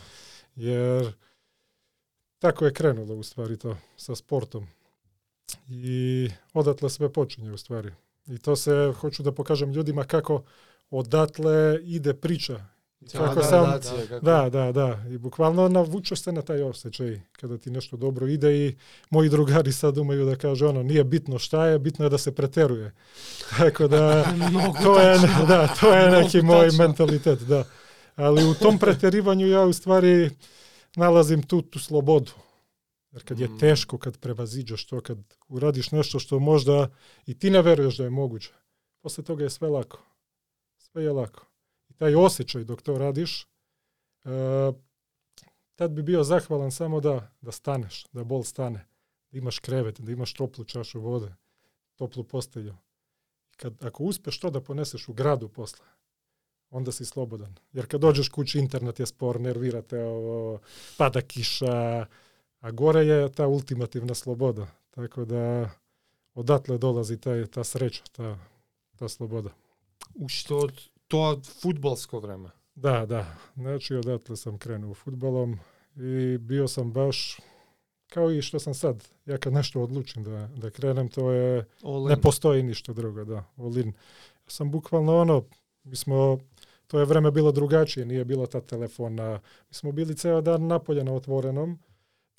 Jer 0.55 1.13
tako 2.39 2.65
je 2.65 2.73
krenulo 2.73 3.15
u 3.15 3.23
stvari 3.23 3.57
to 3.57 3.77
sa 3.97 4.15
sportom. 4.15 4.67
I 5.69 6.29
odatle 6.53 6.89
sve 6.89 7.13
počinje 7.13 7.51
u 7.51 7.57
stvari. 7.57 7.91
I 8.27 8.37
to 8.37 8.55
se, 8.55 8.93
hoću 8.99 9.23
da 9.23 9.31
pokažem 9.31 9.71
ljudima 9.71 10.03
kako 10.03 10.43
odatle 10.91 11.79
ide 11.83 12.13
priča. 12.13 12.65
I 13.01 13.07
kako 13.09 13.43
sam, 13.43 13.63
Gradacija, 13.63 14.07
kako- 14.07 14.25
da, 14.25 14.49
da, 14.49 14.71
da. 14.71 15.03
I 15.09 15.17
bukvalno 15.17 15.69
navučeš 15.69 16.21
se 16.21 16.31
na 16.31 16.41
taj 16.41 16.61
osjećaj 16.61 17.21
kada 17.31 17.57
ti 17.57 17.71
nešto 17.71 17.97
dobro 17.97 18.27
ide 18.27 18.67
i 18.67 18.75
moji 19.09 19.29
drugari 19.29 19.71
sad 19.71 19.97
umaju 19.97 20.25
da 20.25 20.35
kaže 20.35 20.65
ono, 20.65 20.83
nije 20.83 21.03
bitno 21.03 21.39
šta 21.39 21.65
je, 21.65 21.79
bitno 21.79 22.05
je 22.05 22.09
da 22.09 22.17
se 22.17 22.35
preteruje. 22.35 22.93
Tako 23.57 23.87
da, 23.87 24.23
to 24.83 24.99
je, 24.99 25.17
da, 25.47 25.67
to 25.79 25.93
je 25.93 26.11
neki 26.11 26.41
moj 26.41 26.69
mentalitet, 26.77 27.39
da. 27.39 27.63
Ali 28.15 28.43
u 28.49 28.53
tom 28.53 28.79
preterivanju 28.79 29.47
ja 29.47 29.61
u 29.61 29.73
stvari 29.73 30.29
nalazim 30.95 31.43
tu, 31.43 31.61
tu 31.61 31.79
slobodu. 31.79 32.31
Jer 33.11 33.23
kad 33.23 33.39
je 33.39 33.47
Mm. 33.47 33.59
teško, 33.59 33.97
kad 33.97 34.17
prevaziđeš 34.17 34.85
to, 34.85 35.01
kad 35.01 35.17
uradiš 35.47 35.91
nešto 35.91 36.19
što 36.19 36.39
možda 36.39 36.89
i 37.25 37.39
ti 37.39 37.49
ne 37.49 37.61
veruješ 37.61 37.97
da 37.97 38.03
je 38.03 38.09
moguće, 38.09 38.53
posle 39.01 39.23
toga 39.23 39.43
je 39.43 39.49
sve 39.49 39.69
lako. 39.69 39.99
Sve 40.77 41.03
je 41.03 41.11
lako. 41.11 41.45
I 41.89 41.93
taj 41.93 42.15
osjećaj 42.15 42.63
dok 42.63 42.81
to 42.81 42.97
radiš, 42.97 43.43
e, 43.43 44.71
tad 45.75 45.91
bi 45.91 46.03
bio 46.03 46.23
zahvalan 46.23 46.71
samo 46.71 46.99
da, 46.99 47.31
da 47.41 47.51
staneš, 47.51 48.05
da 48.11 48.23
bol 48.23 48.43
stane, 48.43 48.87
da 49.31 49.37
imaš 49.37 49.59
krevet, 49.59 50.01
da 50.01 50.11
imaš 50.11 50.33
toplu 50.33 50.63
čašu 50.65 50.99
vode, 50.99 51.35
toplu 51.95 52.23
postelju. 52.23 52.75
Kad, 53.57 53.83
ako 53.85 54.03
uspeš 54.03 54.39
to 54.39 54.49
da 54.49 54.61
poneseš 54.61 55.07
u 55.07 55.13
gradu 55.13 55.49
posle, 55.49 55.85
onda 56.69 56.91
si 56.91 57.05
slobodan. 57.05 57.55
Jer 57.73 57.87
kad 57.87 58.01
dođeš 58.01 58.29
kući, 58.29 58.59
internet 58.59 58.99
je 58.99 59.05
spor, 59.05 59.41
nervirate, 59.41 60.03
ovo, 60.03 60.59
pada 60.97 61.21
kiša, 61.21 62.05
a 62.59 62.71
gore 62.71 63.05
je 63.05 63.31
ta 63.31 63.47
ultimativna 63.47 64.13
sloboda. 64.13 64.67
Tako 64.89 65.25
da 65.25 65.69
odatle 66.33 66.77
dolazi 66.77 67.17
taj, 67.17 67.45
ta 67.45 67.63
sreća, 67.63 68.03
ta, 68.11 68.37
ta 68.95 69.09
sloboda. 69.09 69.49
Уште 70.15 70.53
од 70.53 70.81
тоа 71.07 71.37
фудбалско 71.61 72.19
време. 72.19 72.49
Da, 72.75 73.05
da. 73.05 73.35
Znači, 73.55 73.95
odatle 73.95 74.37
sam 74.37 74.57
krenuo 74.57 74.93
futbolom 74.93 75.59
i 75.95 76.37
bio 76.37 76.67
sam 76.67 76.91
baš 76.91 77.39
kao 78.09 78.31
i 78.31 78.41
što 78.41 78.59
sam 78.59 78.73
sad. 78.73 79.07
Ja 79.25 79.37
kad 79.37 79.53
nešto 79.53 79.81
odlučim 79.81 80.23
da, 80.23 80.47
da 80.47 80.69
krenem, 80.69 81.09
to 81.09 81.31
je, 81.31 81.65
ne 82.09 82.21
postoji 82.21 82.63
ništa 82.63 82.93
drugo, 82.93 83.25
da, 83.25 83.43
all 83.57 83.77
in. 83.77 83.87
Ja 83.87 84.49
sam 84.49 84.71
bukvalno 84.71 85.17
ono, 85.17 85.43
mi 85.83 85.95
smo, 85.95 86.39
to 86.89 86.99
je 86.99 87.05
vreme 87.05 87.31
bilo 87.31 87.51
drugačije, 87.51 88.05
nije 88.05 88.25
bilo 88.25 88.45
ta 88.47 88.61
telefona, 88.61 89.39
mi 89.69 89.73
smo 89.73 89.91
bili 89.91 90.15
ceo 90.15 90.41
dan 90.41 90.67
napolje 90.67 91.03
na 91.03 91.13
otvorenom, 91.13 91.79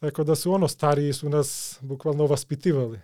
tako 0.00 0.24
da 0.24 0.34
su 0.34 0.52
ono, 0.52 0.68
stariji 0.68 1.12
su 1.12 1.28
nas 1.28 1.78
bukvalno 1.80 2.26
vaspitivali 2.26 3.00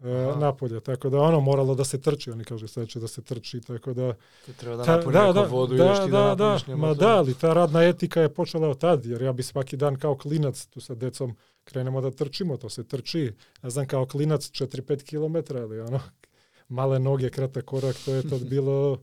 e, 0.00 0.38
napolje, 0.40 0.80
tako 0.80 1.10
da 1.10 1.20
ono 1.20 1.40
moralo 1.40 1.74
da 1.74 1.84
se 1.84 2.00
trči, 2.00 2.30
oni 2.30 2.44
kažu 2.44 2.68
sad 2.68 2.88
će 2.88 3.00
da 3.00 3.08
se 3.08 3.22
trči, 3.22 3.60
tako 3.60 3.94
da 3.94 4.14
Kad 4.46 4.56
treba 4.56 4.76
da 4.76 4.84
Ta- 4.84 4.96
napuni 4.96 5.16
neku 5.16 5.56
vodu, 5.56 5.74
ideš 5.74 6.04
ti 6.04 6.10
da, 6.10 6.18
da, 6.18 6.26
napuniš 6.28 6.64
da, 6.66 6.72
njemu 6.72 6.86
ma 6.86 6.94
to. 6.94 7.00
da, 7.00 7.16
ali 7.16 7.34
ta 7.34 7.52
radna 7.52 7.82
etika 7.84 8.20
je 8.20 8.34
počela 8.34 8.68
od 8.68 8.78
tad, 8.78 9.06
jer 9.06 9.22
ja 9.22 9.32
bi 9.32 9.42
svaki 9.42 9.76
dan 9.76 9.96
kao 9.98 10.16
klinac 10.16 10.66
tu 10.66 10.80
sa 10.80 10.94
decom 10.94 11.36
krenemo 11.64 12.00
da 12.00 12.10
trčimo, 12.10 12.56
to 12.56 12.68
se 12.68 12.84
trči. 12.84 13.32
Ja 13.62 13.70
znam 13.70 13.86
kao 13.86 14.06
klinac 14.06 14.42
4-5 14.50 15.02
km, 15.04 15.56
ali 15.56 15.80
ono, 15.80 16.00
male 16.68 16.98
noge, 16.98 17.30
kratak 17.30 17.64
korak, 17.64 17.96
to 18.04 18.14
je 18.14 18.28
tad 18.28 18.44
bilo 18.54 18.98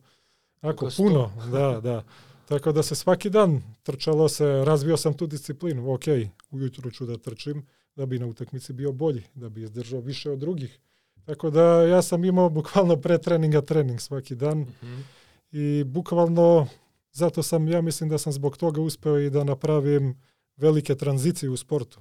ako 0.64 0.70
Kako 0.70 0.90
sto. 0.90 1.04
puno, 1.04 1.32
da, 1.52 1.80
da. 1.82 2.04
Tako 2.46 2.72
da 2.72 2.84
se 2.84 2.96
svaki 2.96 3.30
dan 3.30 3.62
trčalo 3.84 4.30
se, 4.30 4.46
razvio 4.66 4.98
sam 4.98 5.14
tu 5.14 5.28
disciplinu, 5.28 5.94
ok, 5.94 6.04
ujutru 6.52 6.92
ću 6.92 7.06
da 7.06 7.18
trčim, 7.18 7.66
da 7.96 8.06
bi 8.06 8.20
na 8.20 8.26
utakmici 8.26 8.74
bio 8.74 8.92
bolji, 8.92 9.24
da 9.36 9.50
bi 9.50 9.62
izdržao 9.62 10.00
više 10.00 10.32
od 10.32 10.40
drugih. 10.40 10.80
Tako 11.26 11.50
da 11.50 11.64
ja 11.84 12.02
sam 12.02 12.26
imao 12.26 12.50
bukvalno 12.50 12.98
pre 12.98 13.18
treninga 13.18 13.62
trening 13.62 14.02
svaki 14.02 14.36
dan 14.36 14.60
Mhm. 14.60 15.02
i 15.52 15.84
bukvalno 15.84 16.68
zato 17.12 17.44
sam, 17.44 17.68
ja 17.68 17.82
mislim 17.82 18.10
da 18.10 18.18
sam 18.18 18.34
zbog 18.34 18.58
toga 18.58 18.82
uspeo 18.82 19.20
i 19.20 19.30
da 19.30 19.44
napravim 19.44 20.22
velike 20.58 20.96
tranzicije 20.96 21.50
u 21.50 21.58
sportu. 21.58 22.00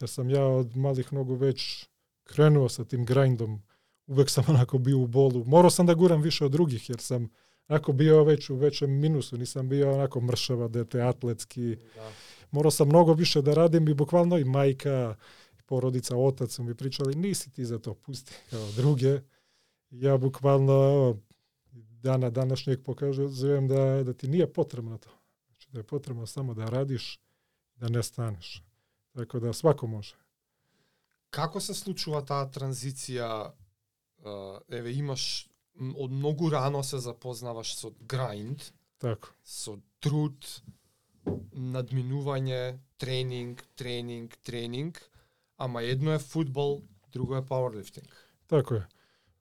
Jer 0.00 0.10
sam 0.10 0.30
ja 0.30 0.44
od 0.44 0.76
malih 0.76 1.12
nogu 1.12 1.34
već 1.34 1.86
krenuo 2.24 2.68
sa 2.68 2.84
tim 2.84 3.04
grindom. 3.04 3.62
Uvek 4.06 4.30
sam 4.30 4.44
onako 4.48 4.78
bio 4.78 4.98
u 4.98 5.06
bolu. 5.06 5.44
Morao 5.44 5.70
sam 5.70 5.86
da 5.86 5.94
guram 5.94 6.22
više 6.22 6.44
od 6.44 6.52
drugih 6.52 6.90
jer 6.90 6.98
sam 7.00 7.28
onako 7.68 7.92
bio 7.92 8.24
već 8.24 8.50
u 8.50 8.56
većem 8.56 9.00
minusu. 9.00 9.36
Nisam 9.38 9.68
bio 9.68 9.94
onako 9.94 10.20
mršava 10.20 10.68
dete, 10.68 11.00
atletski. 11.02 11.76
Da. 11.94 12.12
Morao 12.50 12.70
sam 12.70 12.88
mnogo 12.88 13.12
više 13.12 13.42
da 13.42 13.54
radim 13.54 13.88
i 13.88 13.94
bukvalno 13.94 14.38
i 14.38 14.44
majka, 14.44 15.16
i 15.58 15.62
porodica, 15.62 16.16
otac 16.16 16.50
su 16.50 16.62
mi 16.62 16.74
pričali 16.74 17.14
nisi 17.14 17.50
ti 17.50 17.64
za 17.64 17.78
to, 17.78 17.94
pusti 17.94 18.32
kao 18.50 18.72
druge. 18.76 19.20
Ja 19.90 20.16
bukvalno 20.16 20.72
evo, 20.72 21.16
dana 22.02 22.30
današnjeg 22.30 22.82
pokazujem 22.84 23.68
da, 23.68 24.02
da 24.04 24.12
ti 24.12 24.28
nije 24.28 24.52
potrebno 24.52 24.98
to. 24.98 25.10
Znači 25.46 25.68
da 25.70 25.78
je 25.78 25.84
potrebno 25.84 26.26
samo 26.26 26.54
da 26.54 26.64
radiš, 26.64 27.20
da 27.76 27.88
ne 27.88 28.02
staneš. 28.02 28.62
Tako 29.12 29.40
da 29.40 29.52
svako 29.52 29.86
može. 29.86 30.14
Се 31.60 31.74
случува 31.74 32.22
таа 32.22 32.46
транзиција? 32.50 33.52
а, 34.24 34.60
Еве, 34.68 34.92
имаш 34.92 35.46
м, 35.46 35.57
од 35.78 36.10
многу 36.10 36.50
рано 36.50 36.82
се 36.82 36.98
запознаваш 36.98 37.74
со 37.76 37.92
грайнд, 38.08 38.72
така. 38.98 39.28
со 39.44 39.78
труд, 40.00 40.62
надминување, 41.52 42.78
тренинг, 42.98 43.64
тренинг, 43.76 44.36
тренинг, 44.42 45.02
ама 45.58 45.82
едно 45.82 46.12
е 46.14 46.18
футбол, 46.18 46.82
друго 47.12 47.36
е 47.36 47.46
пауерлифтинг. 47.46 48.08
Така 48.48 48.74
е. 48.74 48.86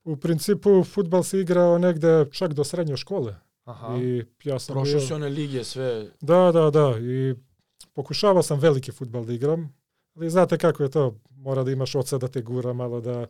У 0.06 0.16
принципу 0.18 0.84
футбол 0.84 1.24
се 1.24 1.38
игра 1.38 1.78
негде 1.80 2.30
чак 2.32 2.54
до 2.54 2.64
средње 2.64 2.96
школа. 2.96 3.42
Аха. 3.68 3.98
И 4.00 4.24
јас 4.48 4.70
сам 4.70 4.78
Прошо 4.80 5.00
се 5.04 5.14
оне 5.14 5.28
лиге 5.32 5.64
све. 5.68 6.12
Да, 6.24 6.52
да, 6.52 6.72
да, 6.72 6.96
и 7.00 7.36
покушава 7.94 8.44
сам 8.44 8.60
велики 8.60 8.92
футбол 8.92 9.26
да 9.26 9.34
играм, 9.34 9.68
али 10.18 10.30
знаете 10.30 10.58
како 10.58 10.84
е 10.84 10.90
тоа, 10.90 11.12
мора 11.38 11.66
да 11.68 11.72
имаш 11.72 11.96
оце 11.96 12.18
да 12.18 12.28
те 12.28 12.42
гура 12.42 12.74
мало 12.74 13.02
да 13.02 13.28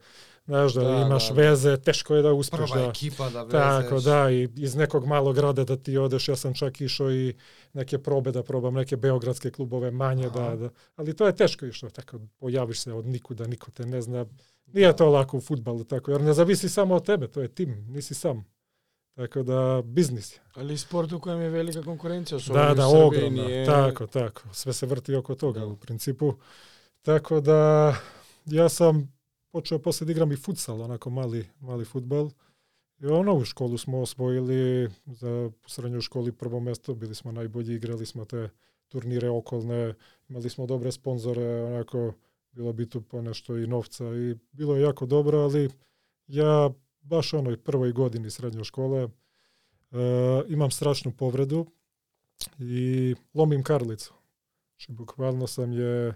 znaš, 0.48 0.74
da, 0.74 0.82
Da, 0.82 0.98
imaš 0.98 1.30
da, 1.30 1.36
da. 1.36 1.42
veze, 1.42 1.77
teško 1.77 2.16
je 2.16 2.22
da 2.22 2.34
uspeš 2.34 2.58
Прва 2.72 2.84
da... 2.84 2.89
екипа 2.89 3.30
да 3.30 3.44
влезеш. 3.44 3.51
Tako, 3.51 4.00
da, 4.00 4.32
i 4.32 4.50
iz 4.56 4.75
nekog 4.75 5.06
malog 5.06 5.36
grada 5.36 5.63
da 5.63 5.77
ti 5.77 5.98
odeš, 5.98 6.27
ja 6.27 6.36
sam 6.36 6.54
čak 6.54 6.82
išao 6.82 7.12
i 7.12 7.36
neke 7.74 7.98
probe 7.98 8.32
da 8.32 8.44
probam, 8.44 8.74
neke 8.74 8.98
beogradske 8.98 9.51
klubove 9.51 9.92
manje, 9.92 10.25
Aha. 10.27 10.39
da, 10.39 10.56
da, 10.56 10.70
ali 10.96 11.16
to 11.16 11.27
je 11.27 11.36
teško 11.36 11.66
išlo, 11.66 11.89
tako, 11.89 12.20
pojaviš 12.38 12.80
se 12.80 12.94
od 12.94 13.06
nikuda, 13.06 13.48
niko 13.48 13.72
te 13.72 13.86
ne 13.86 14.01
zna, 14.01 14.25
nije 14.66 14.96
to 14.96 15.10
lako 15.10 15.38
u 15.38 15.42
futbalu, 15.42 15.84
tako, 15.84 16.12
jer 16.12 16.22
ne 16.22 16.34
zavisi 16.34 16.70
samo 16.70 16.96
od 16.96 17.06
tebe, 17.06 17.27
to 17.27 17.42
je 17.42 17.48
tim, 17.48 17.86
nisi 17.89 18.13
sam. 18.13 18.46
Tako 19.16 19.44
da, 19.44 19.82
biznis 19.86 20.34
je. 20.34 20.39
Ali 20.54 20.77
sport 20.77 21.12
u 21.12 21.20
kojem 21.20 21.42
je 21.42 21.50
velika 21.50 21.84
konkurencija, 21.84 22.39
Da, 22.48 22.74
da, 22.74 22.88
ogromno. 22.88 23.44
nije... 23.44 23.66
Tako, 23.66 24.08
tako. 24.08 24.42
Sve 24.54 24.74
se 24.74 24.86
vrti 24.86 25.16
oko 25.16 25.36
toga 25.36 25.60
Da. 25.60 25.66
u 25.66 25.75
principu. 25.75 26.34
Tako 27.01 27.42
da 27.42 27.96
ja 28.46 28.70
sam 28.70 29.17
počeo 29.51 29.80
posle 29.80 30.06
da 30.06 30.12
igram 30.12 30.32
i 30.32 30.36
futsal, 30.36 30.82
onako 30.82 31.10
mali, 31.10 31.48
mali 31.60 31.86
futbal. 31.86 32.30
I 33.00 33.06
ono, 33.06 33.34
u 33.34 33.46
školu 33.46 33.77
smo 33.77 34.01
osvojili 34.01 34.89
za 35.06 35.51
u 35.66 35.70
srednjoj 35.70 36.01
školi 36.01 36.32
prvo 36.32 36.60
mesto, 36.60 36.96
bili 36.96 37.16
smo 37.16 37.32
najbolji, 37.32 37.75
igrali 37.75 38.06
smo 38.06 38.25
te 38.25 38.50
turnire 38.88 39.30
okolne, 39.30 39.94
imali 40.30 40.50
smo 40.50 40.66
dobre 40.66 40.92
sponzore, 40.92 41.63
onako, 41.63 42.13
bilo 42.51 42.74
bi 42.74 42.89
tu 42.89 43.01
ponešto 43.01 43.58
i 43.58 43.68
novca 43.68 44.06
i 44.06 44.36
bilo 44.51 44.75
je 44.75 44.82
jako 44.82 45.06
dobro, 45.06 45.39
ali 45.39 45.70
ja 46.27 46.70
baš 47.01 47.34
onoj 47.34 47.58
prvoj 47.58 47.92
godini 47.92 48.32
srednje 48.32 48.63
škole 48.63 49.04
e, 49.04 49.10
imam 50.48 50.72
strašnu 50.72 51.12
povredu 51.12 51.66
i 52.60 53.16
lomim 53.34 53.63
karlicu. 53.63 54.13
Znači, 54.70 54.92
bukvalno 54.92 55.48
sam 55.48 55.74
je 55.74 56.13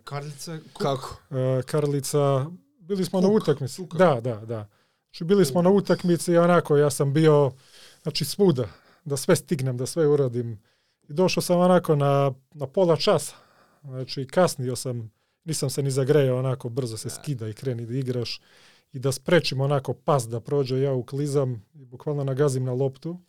кук. 0.74 0.84
Како? 0.84 1.18
e, 1.32 1.62
karlica, 1.64 2.46
bili 2.82 3.06
smo 3.06 3.22
na 3.22 3.28
Kuk, 3.28 3.42
utakmici. 3.42 3.82
kuka. 3.82 3.98
Da, 3.98 4.22
da, 4.22 4.36
da. 4.46 4.68
Znači, 5.10 5.24
bili 5.24 5.46
smo 5.46 5.62
na 5.62 5.70
utakmici 5.70 6.32
i 6.32 6.38
onako, 6.38 6.78
ja 6.78 6.90
sam 6.90 7.14
bio, 7.14 7.52
znači, 8.02 8.26
svuda, 8.26 8.68
da 9.06 9.18
sve 9.18 9.36
stignem, 9.36 9.78
da 9.78 9.86
sve 9.86 10.08
uradim. 10.08 10.60
I 11.10 11.14
došao 11.14 11.42
sam 11.42 11.60
onako 11.60 11.96
na, 11.96 12.34
na 12.54 12.68
pola 12.68 12.98
časa. 12.98 13.36
Znači, 13.84 14.28
kasnio 14.28 14.76
sam, 14.76 15.12
nisam 15.44 15.70
se 15.70 15.84
ni 15.84 15.92
zagrejao, 15.92 16.40
onako, 16.40 16.70
brzo 16.70 16.98
se 16.98 17.10
skida 17.10 17.48
i 17.48 17.54
kreni 17.54 17.86
da 17.86 17.94
igraš. 17.94 18.42
I 18.94 19.00
da 19.00 19.12
sprečim 19.12 19.62
onako 19.62 19.94
pas 19.94 20.28
da 20.28 20.40
prođe, 20.40 20.82
ja 20.82 20.94
uklizam 20.94 21.66
i 21.74 21.86
bukvalno 21.86 22.24
nagazim 22.24 22.64
na 22.64 22.74
loptu. 22.74 23.20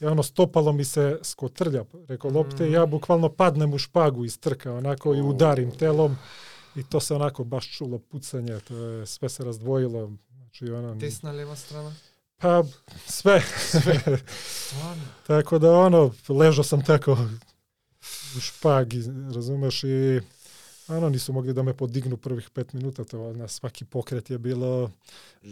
I 0.00 0.06
ono 0.06 0.22
stopalo 0.22 0.72
mi 0.72 0.84
se 0.84 1.18
skotrlja 1.22 1.84
preko 1.84 2.28
lopte 2.28 2.68
i 2.68 2.72
ja 2.72 2.86
bukvalno 2.86 3.28
padnem 3.28 3.74
u 3.74 3.78
špagu 3.78 4.24
iz 4.24 4.40
trka 4.40 4.72
onako 4.72 5.14
i 5.14 5.22
udarim 5.22 5.70
telom. 5.70 6.16
I 6.76 6.82
to 6.82 7.00
se 7.00 7.14
onako 7.14 7.44
baš 7.44 7.76
čulo 7.76 7.98
pucanje, 7.98 8.60
to 8.60 8.76
je, 8.76 9.06
sve 9.06 9.28
se 9.28 9.44
razdvojilo. 9.44 10.12
Znači, 10.36 10.70
ono, 10.70 10.94
Десна, 10.94 11.32
лева 11.32 11.56
страна. 11.56 11.94
pa 12.36 12.64
sve. 13.06 13.42
Стварно. 14.46 15.04
tako 15.26 15.58
da 15.58 15.72
ono, 15.72 16.14
ležao 16.28 16.64
sam 16.64 16.84
tako 16.84 17.12
u 18.36 18.40
špagi, 18.40 19.02
razumeš, 19.34 19.84
i 19.84 20.20
ono, 20.88 21.08
nisu 21.08 21.32
mogli 21.32 21.52
da 21.52 21.62
me 21.62 21.74
podignu 21.74 22.16
prvih 22.16 22.50
pet 22.50 22.72
minuta, 22.72 23.04
to 23.04 23.32
na 23.32 23.48
svaki 23.48 23.84
pokret 23.84 24.30
je 24.30 24.38
bilo, 24.38 24.90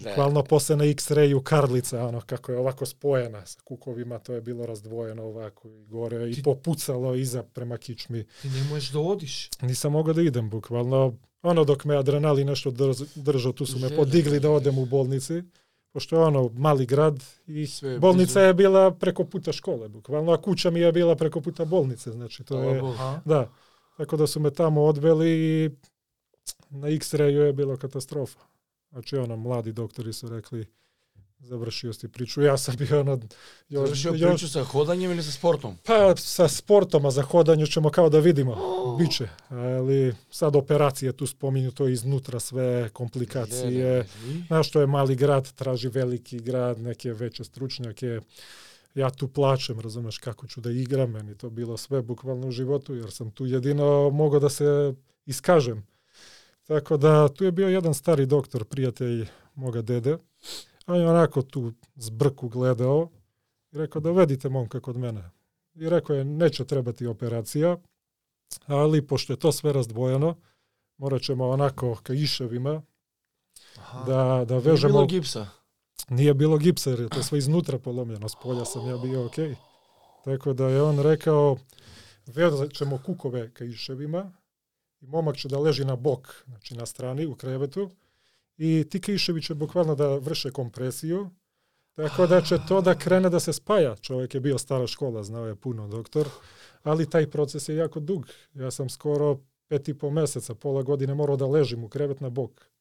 bukvalno 0.05 0.43
posle 0.43 0.77
na 0.77 0.85
X-rayu 0.85 1.43
karlica, 1.43 2.07
ono, 2.07 2.21
kako 2.21 2.53
je 2.53 2.59
ovako 2.59 2.87
spojena 2.87 3.47
sa 3.47 3.61
kukovima, 3.65 4.19
to 4.19 4.33
je 4.35 4.41
bilo 4.41 4.67
razdvojeno 4.67 5.23
ovako 5.25 5.69
i 5.69 5.85
gore 5.87 6.31
i 6.31 6.43
popucalo 6.43 7.15
iza 7.15 7.43
prema 7.43 7.79
kičmi. 7.79 8.25
Ти 8.43 8.49
не 8.49 8.65
можеш 8.65 8.91
да 8.91 9.01
одиш. 9.01 9.51
Nisam 9.62 9.93
mogao 9.93 10.15
da 10.15 10.23
idem, 10.23 10.51
bukvalno. 10.51 11.15
Ono 11.43 11.65
dok 11.65 11.85
me 11.85 11.97
adrenalin 11.97 12.47
nešto 12.47 12.71
drž- 12.71 13.07
držao, 13.17 13.53
tu 13.53 13.67
su 13.67 13.79
me 13.79 13.89
Želje. 13.89 13.97
podigli 13.97 14.41
da 14.41 14.51
odem 14.51 14.79
u 14.79 14.87
bolnici, 14.87 15.43
pošto 15.93 16.17
je 16.17 16.23
ono 16.23 16.51
mali 16.55 16.87
grad 16.87 17.25
i 17.47 17.67
Sve 17.67 17.91
je 17.91 17.99
bolnica 17.99 18.41
je 18.41 18.55
bila 18.55 18.91
preko 18.91 19.25
puta 19.25 19.53
škole, 19.53 19.89
bukvalno, 19.89 20.33
a 20.33 20.43
kuća 20.43 20.71
mi 20.71 20.81
je 20.81 20.93
bila 20.93 21.17
preko 21.17 21.41
puta 21.41 21.65
bolnice, 21.65 22.12
znači 22.12 22.45
to 22.45 22.62
je, 22.62 22.83
da. 23.25 23.51
Tako 23.96 24.16
da 24.16 24.26
su 24.26 24.40
me 24.40 24.50
tamo 24.50 24.82
odveli 24.82 25.30
i 25.30 25.70
na 26.70 26.88
X-rayu 26.88 27.40
je 27.40 27.52
bilo 27.52 27.76
katastrofa. 27.76 28.40
Znači 28.90 29.16
ono, 29.16 29.37
mladi 29.37 29.72
doktori 29.72 30.12
su 30.12 30.28
rekli, 30.28 30.66
završio 31.38 31.92
si 31.92 32.08
priču. 32.08 32.42
Ja 32.42 32.58
sam 32.58 32.76
bio 32.76 33.00
ono, 33.00 33.20
još, 33.68 33.88
Завршио 33.88 34.14
još, 34.14 34.30
причу 34.30 34.49
sa 34.49 34.64
ходањем 34.64 35.12
или 35.12 35.22
со 35.22 35.32
спортом? 35.32 35.76
pa 35.84 36.16
sa 36.16 36.49
sportom, 36.49 37.06
a 37.06 37.11
za 37.11 37.22
hodanju 37.22 37.66
ćemo 37.66 37.90
kao 37.90 38.08
da 38.08 38.18
vidimo. 38.18 38.56
Biće. 38.99 39.28
Ali 39.49 40.14
sad 40.30 40.56
operacije 40.56 41.12
tu 41.12 41.26
spominju 41.26 41.70
to 41.70 41.88
iznutra 41.88 42.40
sve 42.40 42.88
komplikacije. 42.88 44.06
Znaš 44.46 44.68
što 44.68 44.80
je 44.80 44.87
mali 44.87 45.16
grad, 45.16 45.52
traži 45.52 45.88
veliki 45.88 46.38
grad, 46.38 46.80
neke 46.80 47.12
veće 47.12 47.44
stručnjake. 47.44 48.20
Ja 48.94 49.11
tu 49.11 49.28
plačem, 49.28 49.80
razumeš 49.80 50.18
kako 50.18 50.46
ću 50.46 50.61
da 50.61 50.70
igram, 50.70 51.11
meni 51.11 51.38
to 51.38 51.50
bilo 51.50 51.76
sve 51.76 52.02
bukvalno 52.02 52.49
u 52.49 52.50
životu, 52.50 52.94
jer 52.94 53.11
sam 53.11 53.30
tu 53.30 53.46
jedino 53.46 54.11
mogao 54.11 54.40
da 54.40 54.49
se 54.49 54.94
iskažem. 55.26 55.87
Tako 56.62 56.96
da 56.96 57.28
tu 57.28 57.44
je 57.44 57.52
bio 57.52 57.68
jedan 57.68 57.94
stari 57.94 58.26
doktor, 58.26 58.64
prijatelj 58.64 59.26
moga 59.55 59.83
dede, 59.83 60.12
a 60.87 60.92
on 60.92 61.00
je 61.00 61.11
onako 61.11 61.42
tu 61.42 61.72
zbrku 61.94 62.48
gledao 62.48 63.09
i 63.72 63.78
rekao 63.78 64.00
dovedite 64.00 64.48
momka 64.48 64.81
kod 64.81 64.96
mene. 64.96 65.31
I 65.74 65.88
rekao 65.88 66.16
je 66.16 66.24
neće 66.24 66.64
trebati 66.64 67.07
operacija, 67.07 67.76
ali 68.66 69.07
pošto 69.07 69.33
je 69.33 69.37
to 69.37 69.52
sve 69.52 69.72
razdvojeno, 69.72 70.37
morat 70.98 71.22
ćemo 71.22 71.48
onako 71.48 71.98
ka 72.02 72.12
iševima 72.12 72.83
Аха. 73.76 74.05
da, 74.07 74.44
da 74.44 74.59
vežemo 74.59 74.92
било 74.92 75.07
гипса. 75.07 75.46
Nije 76.09 76.35
bilo 76.35 76.59
gipsa 76.59 76.91
jer 76.91 77.01
je 77.01 77.09
to 77.09 77.23
sve 77.23 77.38
iznutra 77.38 77.79
polomljeno, 77.79 78.29
s 78.29 78.35
polja 78.43 78.65
sam 78.65 78.88
ja 78.88 78.97
bio 78.97 79.27
ok. 79.27 79.37
Tako 80.25 80.53
da 80.53 80.69
je 80.69 80.83
on 80.83 80.99
rekao, 80.99 81.57
vezat 82.27 82.73
ćemo 82.73 82.99
kukove 83.07 83.51
ka 83.55 83.65
iševima 83.65 84.33
i 85.01 85.07
momak 85.07 85.37
će 85.37 85.49
da 85.49 85.59
leži 85.59 85.85
na 85.85 85.97
bok, 85.97 86.45
znači 86.47 86.75
na 86.75 86.87
strani 86.87 87.27
u 87.27 87.35
krevetu 87.35 87.91
i 88.57 88.85
ti 88.91 89.01
kiševi 89.01 89.43
će 89.43 89.55
bukvalno 89.55 89.95
da 89.95 90.17
vrše 90.17 90.51
kompresiju, 90.51 91.31
tako 91.95 92.27
da 92.27 92.41
će 92.41 92.59
to 92.69 92.81
da 92.81 92.99
krene 92.99 93.31
da 93.31 93.41
se 93.41 93.53
spaja. 93.53 93.97
Čovjek 93.97 94.35
je 94.35 94.41
bio 94.41 94.59
stara 94.59 94.87
škola, 94.87 95.23
znao 95.23 95.47
je 95.47 95.57
puno 95.57 95.88
doktor, 95.88 96.29
ali 96.83 97.11
taj 97.11 97.31
proces 97.31 97.69
je 97.69 97.77
jako 97.77 98.01
dug. 98.01 98.27
Ja 98.55 98.71
sam 98.71 98.88
skoro 98.88 99.38
pet 99.69 99.88
i 99.88 99.99
po 99.99 100.11
meseca, 100.11 100.55
pola 100.55 100.83
godine 100.83 101.15
morao 101.15 101.37
da 101.37 101.47
ležim 101.47 101.85
u 101.85 101.88
krevet 101.88 102.21
na 102.21 102.31
bok. 102.31 102.71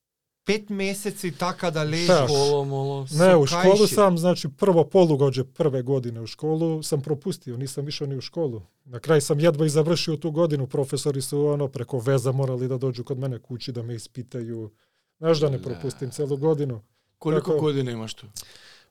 Пет 0.45 0.69
месеци 0.69 1.31
така 1.31 1.71
да 1.71 1.85
лежиш. 1.85 2.07
Да. 2.07 2.27
Школа, 2.27 2.65
моло. 2.65 3.05
Ne, 3.11 3.35
u 3.35 3.45
školu 3.45 3.87
sam, 3.87 4.17
znači 4.17 4.49
prvo 4.49 4.83
polugođe 4.83 5.43
prve 5.43 5.81
godine 5.81 6.21
u 6.21 6.27
školu 6.27 6.83
sam 6.83 7.01
propustio, 7.01 7.57
nisam 7.57 7.87
išao 7.87 8.07
ni 8.07 8.17
u 8.17 8.21
školu. 8.21 8.61
Na 8.85 8.99
kraju 8.99 9.21
sam 9.21 9.39
jedva 9.39 9.65
i 9.65 9.69
završio 9.69 10.17
tu 10.17 10.31
godinu, 10.31 10.67
profesori 10.67 11.21
su 11.21 11.45
ono 11.45 11.67
preko 11.67 11.99
veza 11.99 12.31
morali 12.31 12.67
da 12.67 12.77
dođu 12.77 13.03
kod 13.03 13.19
mene 13.19 13.39
kući 13.39 13.71
da 13.71 13.83
me 13.83 13.95
ispitaju. 13.95 14.71
Znaš 15.17 15.39
da 15.39 15.49
ne 15.49 15.57
Da. 15.57 15.63
propustim 15.63 16.11
celu 16.11 16.37
godinu. 16.37 16.81
Колико 17.17 17.51
Како- 17.51 17.61
години 17.61 17.91
имаш 17.91 18.13
ту? 18.13 18.27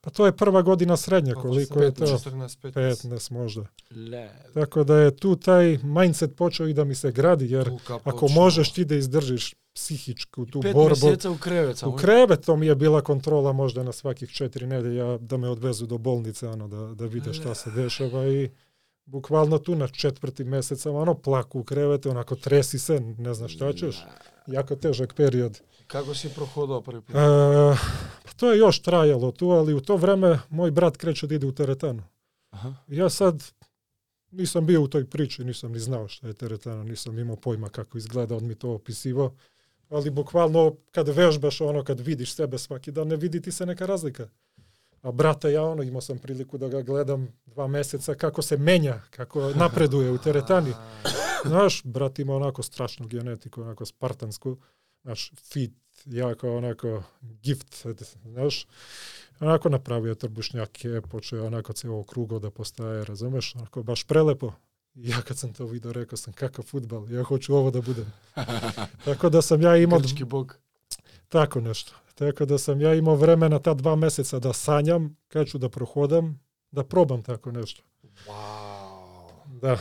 Pa 0.01 0.11
to 0.11 0.27
je 0.27 0.33
prva 0.33 0.63
godina 0.63 0.97
srednja, 0.97 1.35
Колку 1.35 1.49
koliko 1.49 1.83
je 1.83 1.95
to? 1.95 2.05
14, 2.05 2.59
15. 2.63 2.73
15 2.73 3.33
možda. 3.33 3.65
Ле. 4.11 4.29
Tako 4.55 4.85
da 4.85 4.97
je 4.97 5.17
tu 5.17 5.37
taj 5.37 5.79
mindset 5.83 6.37
počeo 6.37 6.69
i 6.69 6.75
da 6.75 6.85
mi 6.85 6.95
se 6.95 7.13
gradi, 7.13 7.51
jer 7.51 7.71
ako 8.05 8.29
možeš 8.29 8.73
ti 8.73 8.85
da 8.85 8.97
izdržiš 8.97 9.55
psihičku 9.75 10.47
tu 10.47 10.61
Пет 10.61 10.75
borbu, 10.75 11.07
месеца 11.07 11.31
у 11.31 11.39
кревет 11.39 11.79
само. 11.79 11.93
U 11.93 11.97
krevetu 11.97 12.57
mi 12.57 12.67
je 12.67 12.75
bila 12.75 13.01
kontrola 13.01 13.53
možda 13.53 13.83
na 13.83 13.93
svakih 13.93 14.31
četiri 14.31 14.67
nedelja 14.67 15.19
da 15.19 15.37
me 15.37 15.49
odvezu 15.49 15.87
do 15.87 15.99
bolnice, 15.99 16.49
ono, 16.49 16.69
da, 16.69 16.95
da 16.95 17.07
vide 17.07 17.33
šta 17.33 17.55
se 17.55 17.71
dešava 17.71 18.27
i 18.27 18.51
bukvalno 19.05 19.59
tu 19.59 19.77
na 19.77 19.89
četvrti 19.89 20.45
mesec 20.45 20.81
sam 20.81 20.95
ono 20.95 21.15
plaku 21.15 21.61
u 21.61 21.65
krevetu, 21.65 22.11
onako 22.11 22.37
tresi 22.37 22.79
se, 22.79 23.01
ne 23.01 23.35
znaš 23.35 23.55
šta 23.55 23.73
ćeš. 23.73 24.05
Jako 24.47 24.77
težak 24.77 25.15
period. 25.15 25.61
Како 25.91 26.15
си 26.15 26.31
проходил 26.35 26.81
први 26.83 27.01
пат? 27.01 27.17
E, 27.17 27.77
pa 28.25 28.33
to 28.37 28.53
je 28.53 28.59
još 28.59 28.83
trajalo 28.83 29.33
tu, 29.33 29.51
ali 29.51 29.75
u 29.75 29.81
to 29.81 29.97
vreme 29.97 30.39
moj 30.49 30.71
brat 30.71 30.97
kreće 30.97 31.27
da 31.27 31.35
ide 31.35 31.47
u 31.47 31.53
teretanu. 31.53 32.03
Аха. 32.51 32.75
Ja 32.89 33.09
sad 33.11 33.43
nisam 34.31 34.67
bio 34.67 34.83
u 34.83 34.89
toj 34.89 35.05
priči, 35.05 35.45
nisam 35.45 35.73
ni 35.73 35.79
znao 35.79 36.09
šta 36.09 36.27
je 36.27 36.35
teretana, 36.35 36.85
nisam 36.85 37.19
imao 37.19 37.37
pojma 37.37 37.69
kako 37.69 37.99
izgleda, 37.99 38.37
on 38.37 38.47
mi 38.47 38.55
to 38.55 38.71
opisivao. 38.71 39.35
Ali 39.89 40.11
bukvalno 40.11 40.77
kad 40.91 41.09
vežbaš 41.09 41.61
ono, 41.61 41.85
kad 41.85 42.01
vidiš 42.01 42.35
sebe 42.35 42.59
svaki 42.59 42.93
dan, 42.93 43.09
ne 43.09 43.17
vidi 43.17 43.43
ti 43.43 43.53
se 43.53 43.67
neka 43.67 43.87
razlika. 43.87 44.29
A 45.03 45.13
brata 45.13 45.49
ja 45.49 45.65
ono, 45.65 45.83
imao 45.83 46.01
sam 46.01 46.19
priliku 46.19 46.59
da 46.59 46.69
ga 46.69 46.83
gledam 46.83 47.29
dva 47.47 47.67
meseca 47.67 48.15
kako 48.15 48.43
se 48.43 48.57
menja, 48.57 49.01
kako 49.11 49.51
napreduje 49.51 50.11
u 50.11 50.19
teretani. 50.19 50.73
Znaš, 51.51 51.83
brat 51.85 52.19
ima 52.19 52.37
onako 52.37 52.63
strašnu 52.63 53.07
genetiku, 53.07 53.63
onako 53.63 53.87
spartansku, 53.87 54.57
znaš, 55.03 55.33
fit, 55.37 55.73
jako 56.07 56.57
onako 56.57 57.03
gift, 57.21 57.87
znaš. 58.23 58.67
Onako 59.41 59.69
napravio 59.69 60.15
trbušnjake, 60.15 61.01
počeo 61.11 61.47
onako 61.47 61.73
celo 61.73 62.05
krugo 62.05 62.39
da 62.39 62.51
postaje, 62.51 63.05
razumeš, 63.05 63.55
onako 63.57 63.83
baš 63.83 64.05
prelepo. 64.05 64.53
I 64.95 65.09
ja 65.09 65.23
kad 65.23 65.39
sam 65.39 65.53
to 65.53 65.67
vidio, 65.67 65.93
rekao 65.93 66.17
sam, 66.17 66.33
kakav 66.33 66.65
futbal, 66.65 67.13
ja 67.13 67.23
hoću 67.23 67.55
ovo 67.55 67.71
da 67.71 67.81
budem. 67.81 68.13
Tako 69.05 69.29
da 69.29 69.43
sam 69.43 69.63
ja 69.63 69.77
imao 69.77 69.99
Грчки 69.99 70.25
бог. 70.25 70.55
tako 71.29 71.61
nešto. 71.61 71.93
Tako 72.15 72.45
da 72.45 72.59
sam 72.59 72.81
ja 72.81 72.95
imao 72.95 73.15
vremena 73.15 73.59
ta 73.59 73.75
dva 73.75 73.97
meseca 73.97 74.39
da 74.39 74.53
sanjam, 74.53 75.17
kad 75.29 75.47
ću 75.47 75.59
da 75.59 75.69
prohodam, 75.69 76.41
da 76.71 76.85
probam 76.85 77.23
tako 77.23 77.53
nešto. 77.53 77.83
Вау. 78.29 79.31
Da. 79.61 79.79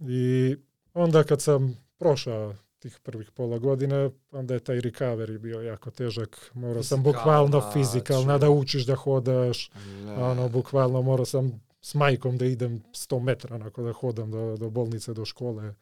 I 0.00 0.56
onda 0.94 1.24
kad 1.24 1.42
sam 1.42 1.76
prošao 1.98 2.54
tih 2.80 2.98
prvih 3.02 3.30
pola 3.30 3.58
godine, 3.58 4.10
onda 4.32 4.54
je 4.54 4.60
taj 4.60 4.76
recovery 4.76 5.38
bio 5.38 5.60
jako 5.60 5.90
težak. 5.90 6.50
Morao 6.54 6.82
sam 6.82 7.02
bukvalno 7.02 7.70
fizikalno 7.72 8.38
da 8.38 8.46
ču- 8.46 8.60
učiš 8.60 8.86
da 8.86 8.94
hodaš. 8.94 9.70
Ле. 10.06 10.12
Ono, 10.14 10.48
bukvalno 10.48 11.02
morao 11.02 11.24
sam 11.26 11.60
s 11.82 11.94
majkom 11.94 12.38
da 12.38 12.46
idem 12.46 12.82
100 12.92 13.20
metra 13.20 13.56
onako 13.56 13.82
da 13.82 13.92
hodam 13.92 14.30
do, 14.30 14.56
do 14.56 14.70
bolnice, 14.70 15.14
do 15.14 15.24
škole. 15.24 15.74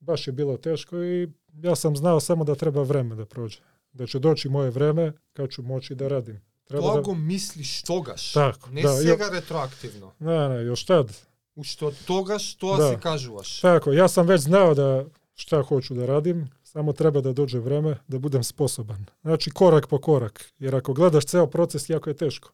Baš 0.00 0.26
je 0.26 0.32
bilo 0.32 0.56
teško 0.56 0.96
i 0.96 1.28
ja 1.54 1.74
sam 1.76 1.96
znao 1.96 2.20
samo 2.20 2.44
da 2.44 2.54
treba 2.54 2.82
vreme 2.82 3.14
da 3.14 3.26
prođe. 3.26 3.58
Da 3.92 4.06
će 4.06 4.18
doći 4.18 4.48
moje 4.48 4.70
vreme 4.70 5.12
kad 5.32 5.50
ću 5.50 5.62
moći 5.62 5.94
da 5.94 6.08
radim. 6.08 6.40
Треба 6.64 6.82
Тоа 6.82 6.94
да... 6.96 7.02
го 7.02 7.14
мислиш 7.14 7.82
тогаш. 7.82 8.32
Тако, 8.32 8.70
не 8.70 8.82
да, 8.82 8.92
сега 8.92 9.28
ретроактивно. 9.28 10.12
Не, 10.18 10.48
не, 10.48 10.54
још 10.64 10.86
тад. 10.86 11.10
Уште 11.54 11.86
од 11.86 11.94
тогаш 12.06 12.54
тоа 12.54 12.76
Да. 12.76 12.90
си 12.90 12.96
кажуваш. 13.00 13.60
Тако, 13.60 13.90
ја 13.90 14.08
сам 14.08 14.26
веќе 14.26 14.36
знао 14.38 14.74
да 14.74 15.04
šta 15.42 15.62
hoću 15.62 15.94
da 15.94 16.06
radim, 16.06 16.48
samo 16.62 16.92
treba 16.92 17.20
da 17.20 17.32
dođe 17.32 17.58
vreme 17.58 17.96
da 18.08 18.18
budem 18.18 18.44
sposoban. 18.44 19.06
Znači 19.22 19.50
korak 19.50 19.86
po 19.86 19.98
korak, 19.98 20.44
jer 20.58 20.74
ako 20.74 20.92
gledaš 20.92 21.24
ceo 21.24 21.46
proces 21.46 21.90
jako 21.90 22.10
je 22.10 22.16
teško. 22.16 22.52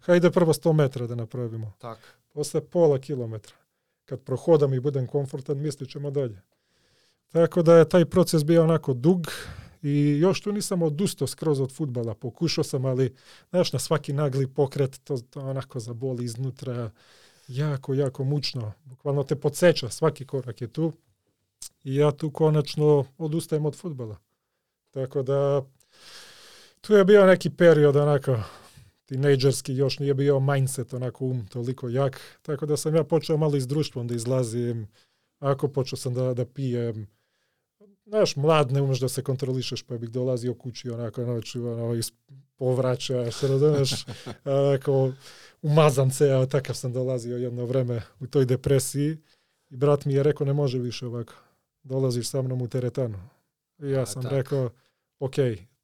Hajde 0.00 0.30
prvo 0.30 0.52
100 0.52 0.72
metra 0.72 1.06
da 1.06 1.14
napravimo, 1.14 1.72
Така. 1.78 2.00
posle 2.32 2.60
pola 2.60 2.98
kilometra. 2.98 3.54
Kad 4.04 4.20
prohodam 4.20 4.74
i 4.74 4.80
budem 4.80 5.06
komfortan, 5.06 5.58
mislit 5.58 5.90
ćemo 5.90 6.10
dalje. 6.10 6.42
Tako 7.32 7.62
da 7.62 7.76
je 7.76 7.88
taj 7.88 8.04
proces 8.04 8.44
bio 8.44 8.62
onako 8.62 8.94
dug 8.94 9.26
i 9.82 10.18
još 10.18 10.40
tu 10.40 10.52
nisam 10.52 10.82
odustao 10.82 11.26
skroz 11.26 11.60
od 11.60 11.72
futbala. 11.72 12.14
Pokušao 12.14 12.64
sam, 12.64 12.84
ali 12.84 13.14
znaš, 13.50 13.72
na 13.72 13.78
svaki 13.78 14.12
nagli 14.12 14.46
pokret 14.46 15.00
to, 15.04 15.16
to 15.30 15.40
onako 15.40 15.80
zaboli 15.80 16.24
iznutra. 16.24 16.90
Jako, 17.48 17.94
jako 17.94 18.24
mučno. 18.24 18.72
Bukvalno 18.84 19.22
te 19.22 19.36
podseća, 19.36 19.88
svaki 19.88 20.26
korak 20.26 20.60
je 20.60 20.68
tu. 20.68 20.92
I 21.84 21.96
ja 21.96 22.12
tu 22.12 22.30
konačno 22.30 23.04
odustajem 23.18 23.66
od 23.66 23.76
futbala. 23.76 24.16
Tako 24.90 25.22
da 25.22 25.62
tu 26.80 26.94
je 26.94 27.04
bio 27.04 27.26
neki 27.26 27.50
period 27.50 27.96
onako 27.96 28.36
tinejdžerski, 29.04 29.74
još 29.74 29.98
nije 29.98 30.14
bio 30.14 30.40
mindset 30.40 30.94
onako 30.94 31.24
um 31.24 31.46
toliko 31.46 31.88
jak. 31.88 32.20
Tako 32.42 32.66
da 32.66 32.76
sam 32.76 32.94
ja 32.94 33.04
počeo 33.04 33.36
malo 33.36 33.56
i 33.56 33.60
s 33.60 33.66
društvom 33.66 34.06
da 34.06 34.14
izlazim. 34.14 34.88
Ako 35.38 35.68
počeo 35.68 35.96
sam 35.96 36.14
da, 36.14 36.34
da 36.34 36.44
pijem. 36.46 37.06
Znaš, 38.06 38.36
mlad 38.36 38.72
ne 38.72 38.82
umeš 38.82 39.00
da 39.00 39.08
se 39.08 39.22
kontrolišeš, 39.22 39.82
pa 39.82 39.98
bih 39.98 40.10
dolazio 40.10 40.54
kući 40.54 40.90
onako 40.90 41.24
noću, 41.24 41.68
ono, 41.68 41.94
iz 41.94 42.12
povraćaš, 42.56 43.40
razumeš, 43.40 44.06
onako, 44.44 45.12
umazan 45.62 46.10
ceo, 46.10 46.46
takav 46.46 46.76
sam 46.76 46.92
dolazio 46.92 47.36
jedno 47.36 47.64
vreme 47.64 48.02
u 48.20 48.26
toj 48.26 48.44
depresiji. 48.44 49.18
I 49.70 49.76
brat 49.76 50.04
mi 50.04 50.14
je 50.14 50.22
rekao, 50.22 50.46
ne 50.46 50.52
može 50.52 50.78
više 50.78 51.06
ovako, 51.06 51.34
dolaziš 51.84 52.28
sa 52.28 52.42
mnom 52.42 52.62
u 52.62 52.68
teretanu. 52.68 53.18
I 53.78 53.90
ja 53.90 54.02
A, 54.02 54.06
sam 54.06 54.22
tak. 54.22 54.32
rekao, 54.32 54.70
ok, 55.18 55.34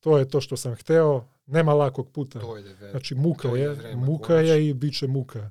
to 0.01 0.19
je 0.19 0.29
to 0.29 0.41
što 0.41 0.57
sam 0.57 0.75
hteo, 0.75 1.25
nema 1.47 1.75
lakog 1.75 2.11
puta. 2.13 2.39
Дојде 2.41 2.75
ве. 2.81 2.91
Znači 2.91 3.15
muka 3.15 3.49
to 3.49 3.57
je 3.57 3.63
je, 3.63 3.97
muka 3.97 4.27
konačno. 4.27 4.53
je 4.53 4.69
i 4.69 4.75
bit 4.75 4.99
će 4.99 5.07
muka. 5.07 5.51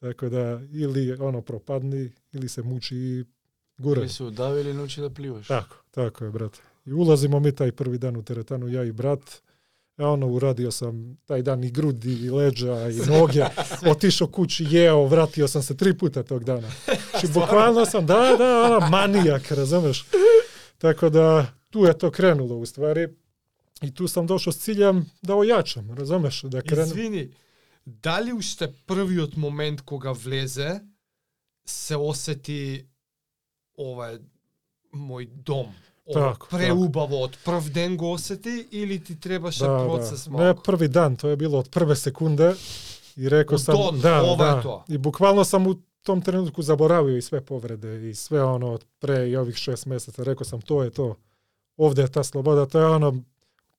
Tako 0.00 0.28
da 0.28 0.60
ili 0.70 1.12
ono 1.12 1.42
propadni 1.42 2.12
ili 2.32 2.48
se 2.48 2.62
muči 2.62 2.96
i 2.96 3.24
gura. 3.78 4.00
Или 4.00 4.08
се 4.08 4.24
удави 4.24 4.60
или 4.60 4.74
научи 4.74 5.00
да 5.00 5.10
пливаш. 5.10 5.46
Tako, 5.48 5.76
tako 5.90 6.24
je, 6.24 6.30
brate. 6.30 6.60
I 6.86 6.92
ulazimo 6.92 7.40
mi 7.40 7.54
taj 7.54 7.72
prvi 7.72 7.98
dan 7.98 8.16
u 8.16 8.22
teretanu, 8.22 8.68
ja 8.68 8.84
i 8.84 8.92
brat. 8.92 9.42
Ono, 9.98 10.26
uradio 10.26 10.70
sam 10.70 11.16
taj 11.26 11.42
dan 11.42 11.64
i 11.64 11.70
grudi, 11.70 12.12
i 12.12 12.30
leđa, 12.30 12.88
i 12.88 12.96
noge. 13.10 13.44
Otišao 13.90 14.28
kući, 14.28 14.66
jeo, 14.70 15.06
vratio 15.06 15.48
sam 15.48 15.62
se 15.62 15.76
tri 15.76 15.98
puta 15.98 16.22
tog 16.22 16.44
dana. 16.44 16.70
Znači, 17.10 17.28
bukvalno 17.34 17.86
sam, 17.86 18.06
da, 18.06 18.36
da, 18.38 18.62
ono, 18.62 18.88
manijak, 18.88 19.50
razumeš? 19.50 20.06
Tako 20.78 21.08
da, 21.08 21.46
tu 21.70 21.84
je 21.84 21.98
to 21.98 22.10
krenulo 22.10 22.56
u 22.56 22.66
stvari. 22.66 23.08
I 23.82 23.94
tu 23.94 24.08
sam 24.08 24.26
došao 24.26 24.52
s 24.52 24.58
ciljem 24.58 25.06
da 25.22 25.34
ojačam, 25.34 25.90
razumeš? 25.90 26.42
Da 26.42 26.62
krenem. 26.62 26.86
Извини, 26.86 27.28
дали 27.86 28.32
уште 28.32 28.72
првиот 28.86 29.36
момент 29.36 29.80
кога 29.82 30.12
влезе 30.12 30.80
се 31.66 31.96
осети 31.96 32.86
ова 33.78 34.12
е 34.12 34.18
мој 34.92 35.28
дом? 35.30 35.72
так, 36.14 36.48
преубаво 36.50 37.26
так. 37.26 37.36
од 37.36 37.38
прв 37.44 37.70
ден 37.70 37.96
го 37.96 38.12
осети 38.12 38.68
или 38.72 38.98
ти 38.98 39.20
требаше 39.20 39.64
да, 39.64 39.70
да. 39.70 39.84
процес 39.84 40.24
да. 40.24 40.30
малку? 40.30 40.44
Не, 40.44 40.54
први 40.54 40.88
дан, 40.88 41.16
тоа 41.16 41.32
е 41.32 41.36
било 41.36 41.58
од 41.58 41.70
прве 41.70 41.96
секунде 41.96 42.54
и 43.16 43.30
реко 43.30 43.58
сам 43.58 43.76
дон, 43.76 44.00
да, 44.00 44.22
ова 44.22 44.54
да, 44.54 44.62
тоа. 44.62 44.82
и 44.88 44.98
буквално 44.98 45.44
сам 45.44 45.66
у 45.66 45.74
том 46.04 46.22
тренутку 46.22 46.62
заборавио 46.62 47.16
и 47.16 47.22
све 47.22 47.40
повреде 47.40 48.10
и 48.10 48.14
све 48.14 48.40
оно 48.42 48.74
од 48.78 48.86
пре 49.00 49.28
и 49.28 49.36
ових 49.36 49.56
6 49.56 49.88
месеца, 49.88 50.24
реко 50.24 50.44
сам 50.44 50.62
тоа 50.62 50.86
е 50.86 50.90
тоа. 50.90 51.16
Овде 51.78 52.02
е 52.02 52.08
таа 52.08 52.24
слобода, 52.24 52.66
тоа 52.66 52.82
е 52.82 52.96
оно 52.96 53.12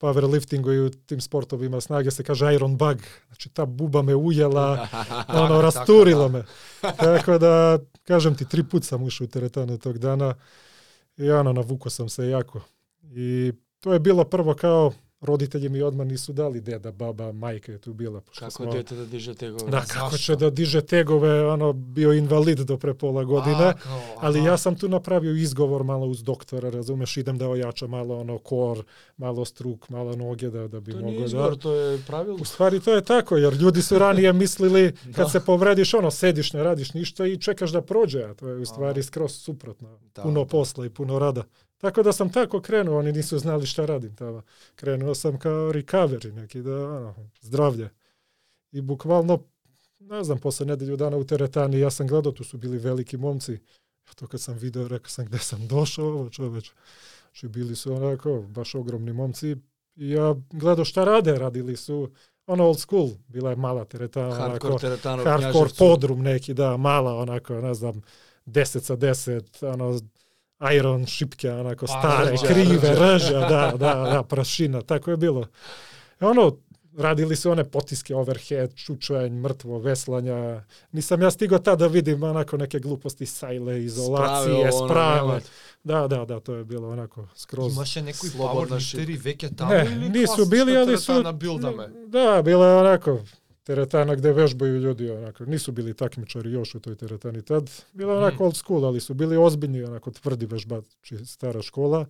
powerliftingu 0.00 0.86
у 0.86 0.90
тим 1.06 1.20
спортови 1.20 1.66
има 1.66 1.80
снаге, 1.80 2.10
се 2.10 2.22
каже 2.22 2.44
iron 2.44 2.76
bug. 2.76 3.00
Значи, 3.28 3.48
та 3.48 3.66
буба 3.66 4.02
ме 4.02 4.14
ујела, 4.14 4.88
оно, 5.28 5.60
така, 5.60 5.62
rasturila 5.62 6.28
да. 6.28 6.28
ме. 6.28 6.44
Tako 6.96 7.38
да, 7.38 7.80
kažem 8.08 8.34
ти, 8.34 8.44
три 8.44 8.62
пут 8.62 8.84
сам 8.84 9.04
ušao 9.04 9.24
у 9.24 9.28
теретану 9.28 9.78
тог 9.78 9.98
дана. 9.98 10.34
I 11.20 11.30
ono, 11.30 11.52
navuko 11.52 11.90
sam 11.90 12.08
se 12.08 12.28
jako. 12.28 12.60
I 13.02 13.52
to 13.80 13.92
je 13.92 14.00
bilo 14.00 14.24
prvo 14.24 14.54
kao, 14.54 14.92
roditelji 15.22 15.68
mi 15.68 15.82
odmah 15.82 16.06
nisu 16.06 16.32
dali 16.32 16.60
deda, 16.60 16.92
baba, 16.92 17.32
majka 17.32 17.72
je 17.72 17.78
tu 17.78 17.92
bila. 17.92 18.20
Како 18.34 18.50
smo- 18.50 18.66
дете 18.66 18.94
да 18.94 19.06
диже 19.06 19.34
тегове. 19.34 19.64
Da, 19.64 19.78
Zašto? 19.78 19.94
kako 19.94 20.16
će 20.16 20.36
da 20.36 20.50
diže 20.50 20.80
tegove, 20.80 21.46
ono, 21.46 21.72
bio 21.72 22.12
invalid 22.12 22.58
do 22.58 22.76
pre 22.76 22.94
pola 22.94 23.24
godine. 23.24 23.64
А, 23.64 23.72
као, 23.74 24.00
Ali 24.16 24.44
ja 24.44 24.56
sam 24.56 24.76
tu 24.76 24.88
napravio 24.88 25.32
izgovor 25.32 25.84
malo 25.84 26.06
uz 26.06 26.22
doktora, 26.22 26.70
razumeš, 26.70 27.16
idem 27.16 27.38
da 27.38 27.48
ojačam 27.48 27.90
malo 27.90 28.18
ono 28.18 28.38
kor, 28.38 28.84
malo 29.16 29.44
struk, 29.44 29.88
malo 29.88 30.16
noge 30.16 30.50
da, 30.50 30.68
da 30.68 30.80
bi 30.80 30.92
mogao 30.94 31.10
da... 31.10 31.24
избор, 31.24 31.56
тоа 31.56 31.94
е 31.94 31.98
правилно. 32.06 32.42
U 32.42 32.44
stvari 32.44 32.80
to 32.80 32.94
je 32.94 33.04
tako, 33.04 33.36
jer 33.36 33.54
ljudi 33.54 33.82
su 33.82 33.98
ranije 33.98 34.32
mislili 34.32 34.92
kad 35.06 35.24
Da. 35.24 35.28
se 35.28 35.40
povrediš, 35.40 35.94
ono, 35.94 36.10
sediš, 36.10 36.52
ne 36.52 36.62
radiš 36.62 36.94
ništa 36.94 37.26
i 37.26 37.36
čekaš 37.38 37.70
da 37.70 37.80
prođe, 37.82 38.22
a 38.22 38.34
to 38.34 38.48
je 38.48 38.56
u 38.56 38.64
stvari 38.64 39.02
skroz 39.02 39.32
suprotno. 39.32 39.88
Da, 40.14 40.22
puno 40.22 40.40
da. 40.40 40.46
posla 40.46 40.86
i 40.86 40.90
puno 40.90 41.18
rada. 41.18 41.42
Tako 41.80 42.02
da 42.02 42.12
sam 42.12 42.32
tako 42.32 42.60
krenuo, 42.60 42.98
oni 42.98 43.12
nisu 43.12 43.38
znali 43.38 43.66
šta 43.66 43.86
radim 43.86 44.16
tamo. 44.16 44.42
Krenuo 44.74 45.14
sam 45.14 45.38
kao 45.38 45.72
recovery 45.72 46.32
neki, 46.32 46.62
da, 46.62 46.88
ono, 46.88 47.14
zdravlje. 47.40 47.90
I 48.72 48.80
bukvalno, 48.80 49.42
ne 49.98 50.24
znam, 50.24 50.38
posle 50.38 50.66
nedelju 50.66 50.96
dana 50.96 51.16
u 51.16 51.24
teretani, 51.24 51.78
ja 51.78 51.90
sam 51.90 52.06
gledao, 52.06 52.32
tu 52.32 52.44
su 52.44 52.58
bili 52.58 52.78
veliki 52.78 53.16
momci. 53.16 53.52
Ja 54.06 54.12
to 54.14 54.26
kad 54.26 54.40
sam 54.40 54.58
video, 54.58 54.88
rekao 54.88 55.08
sam 55.08 55.24
gde 55.24 55.38
sam 55.38 55.66
došao, 55.68 56.06
ovo 56.06 56.30
čoveč. 56.30 56.72
Znači 57.22 57.48
bili 57.48 57.76
su 57.76 57.94
onako, 57.94 58.44
baš 58.48 58.74
ogromni 58.74 59.12
momci. 59.12 59.56
I 59.96 60.10
ja 60.10 60.34
gledao 60.50 60.84
šta 60.84 61.04
rade, 61.04 61.38
radili 61.38 61.76
su 61.76 62.10
ono 62.46 62.64
old 62.66 62.78
school, 62.78 63.08
bila 63.28 63.50
je 63.50 63.56
mala 63.56 63.84
teretana, 63.84 64.34
Hardcore 64.34 64.74
onako, 65.04 65.30
hardcore 65.30 65.70
podrum 65.78 66.22
neki, 66.22 66.54
da, 66.54 66.76
mala, 66.76 67.16
onako, 67.16 67.54
ne 67.54 67.74
znam, 67.74 68.02
10 68.46 68.80
sa 68.80 68.96
10, 68.96 69.72
ono, 69.72 70.00
iron 70.74 71.06
šipke, 71.06 71.50
onako, 71.50 71.86
Pa, 71.86 71.92
stare, 71.92 72.32
rđa, 72.32 72.46
krive, 72.46 72.94
rđa, 72.94 73.38
da, 73.40 73.72
da, 73.78 73.94
da, 73.94 74.22
prašina, 74.22 74.82
tako 74.82 75.10
je 75.10 75.16
bilo. 75.16 75.46
E 76.20 76.26
ono, 76.26 76.56
radili 76.96 77.36
su 77.36 77.50
one 77.50 77.64
potiske 77.64 78.14
overhead, 78.14 78.74
čučanj, 78.74 79.32
mrtvo, 79.32 79.78
veslanja. 79.78 80.62
Nisam 80.92 81.22
ja 81.22 81.30
stigao 81.30 81.58
tada 81.58 81.76
da 81.76 81.86
vidim 81.86 82.22
onako 82.22 82.56
neke 82.56 82.78
gluposti, 82.78 83.26
sajle, 83.26 83.84
izolacije, 83.84 84.70
sprave. 84.72 85.40
Da, 85.84 86.08
da, 86.08 86.24
da, 86.24 86.40
to 86.40 86.54
je 86.54 86.64
bilo 86.64 86.90
onako 86.90 87.26
skroz... 87.34 87.72
Имаше 87.72 88.02
некои 88.02 88.30
Слободна 88.30 88.68
пауерлифтери 88.68 89.18
веќе 89.18 89.56
таму 89.56 89.72
Ne, 89.72 89.86
или 89.92 90.08
nisu 90.08 90.46
bili, 90.46 90.76
ali 90.76 90.98
su... 90.98 91.12
билдаме? 91.32 91.88
Da, 92.06 92.42
bila 92.42 92.66
je 92.66 92.76
onako 92.76 93.18
teretana 93.62 94.14
gde 94.14 94.32
vežbaju 94.32 94.78
ljudi, 94.78 95.10
onako. 95.10 95.44
Nisu 95.44 95.72
bili 95.72 95.94
takmičari 95.94 96.52
još 96.52 96.74
u 96.74 96.80
toj 96.80 96.94
teretani 96.96 97.42
tad. 97.42 97.70
Bila 97.92 98.16
onako 98.16 98.34
Mhm. 98.34 98.42
old 98.44 98.56
school, 98.56 98.84
ali 98.84 99.00
su 99.00 99.14
bili 99.14 99.36
ozbiljni, 99.36 99.84
onako 99.84 100.10
tvrdi 100.10 100.46
vežbači, 100.46 101.26
stara 101.26 101.62
škola. 101.62 102.06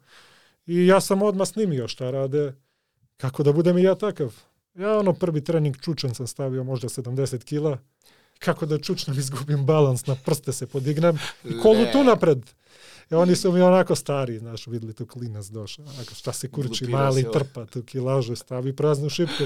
I 0.67 0.87
ja 0.87 1.01
sam 1.01 1.23
odmah 1.23 1.49
snimio 1.49 1.89
šta 1.89 2.11
rade, 2.11 2.53
kako 3.17 3.43
da 3.43 3.53
budem 3.53 3.79
i 3.79 3.83
ja 3.83 3.95
takav. 3.95 4.35
Ja 4.75 4.99
ono 4.99 5.13
prvi 5.13 5.45
trening 5.45 5.77
čučan 5.81 6.15
sam 6.15 6.27
stavio 6.27 6.65
možda 6.65 6.89
70 6.89 7.45
kila. 7.45 7.79
Kako 8.39 8.67
da 8.67 8.79
čučnem, 8.79 9.19
izgubim 9.19 9.67
balans, 9.67 10.07
na 10.07 10.17
prste 10.25 10.53
se 10.53 10.67
podignem 10.67 11.19
i 11.45 11.59
kolu 11.63 11.85
tu 11.93 12.05
napred. 12.05 12.39
I 13.11 13.15
oni 13.15 13.37
su 13.37 13.53
mi 13.53 13.61
onako 13.61 13.95
stari, 13.95 14.39
znaš, 14.39 14.67
videli 14.67 14.93
tu 14.95 15.07
klinac 15.07 15.47
došao. 15.47 15.85
Onako, 15.85 16.15
šta 16.15 16.33
se 16.33 16.49
kurči, 16.49 16.85
Glupira 16.85 16.99
mali 16.99 17.23
se, 17.23 17.31
trpa 17.33 17.67
tu 17.67 17.83
kilažu, 17.83 18.37
stavi 18.37 18.77
praznu 18.77 19.09
šipku. 19.11 19.45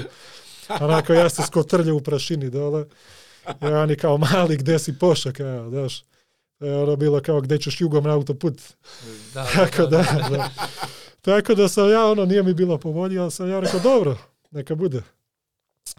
Onako, 0.81 1.13
ja 1.13 1.29
se 1.29 1.43
skotrljam 1.43 1.95
u 1.95 2.01
prašini 2.01 2.49
dole. 2.49 2.85
I 3.61 3.65
oni 3.65 3.95
kao 3.95 4.17
mali, 4.17 4.57
gde 4.57 4.79
si 4.79 4.99
poša, 4.99 5.31
kao. 5.31 5.71
To 6.59 6.65
je 6.65 6.77
ono 6.83 6.95
bilo 6.95 7.21
kao 7.21 7.41
gde 7.41 7.57
ćeš 7.57 7.81
jugom 7.81 8.03
na 8.03 8.13
autoput. 8.13 8.61
Да, 9.33 9.45
Tako 9.55 9.85
da, 9.85 9.97
da. 10.29 10.49
Tako 11.21 11.55
da 11.55 11.67
sam 11.67 11.89
ja, 11.89 12.05
ono, 12.05 12.25
nije 12.25 12.43
mi 12.43 12.53
bilo 12.53 12.77
po 12.77 12.89
volji, 12.91 13.19
ali 13.19 13.31
sam 13.31 13.49
ja 13.49 13.59
rekao, 13.59 13.79
dobro, 13.79 14.17
neka 14.51 14.75
bude. 14.75 15.01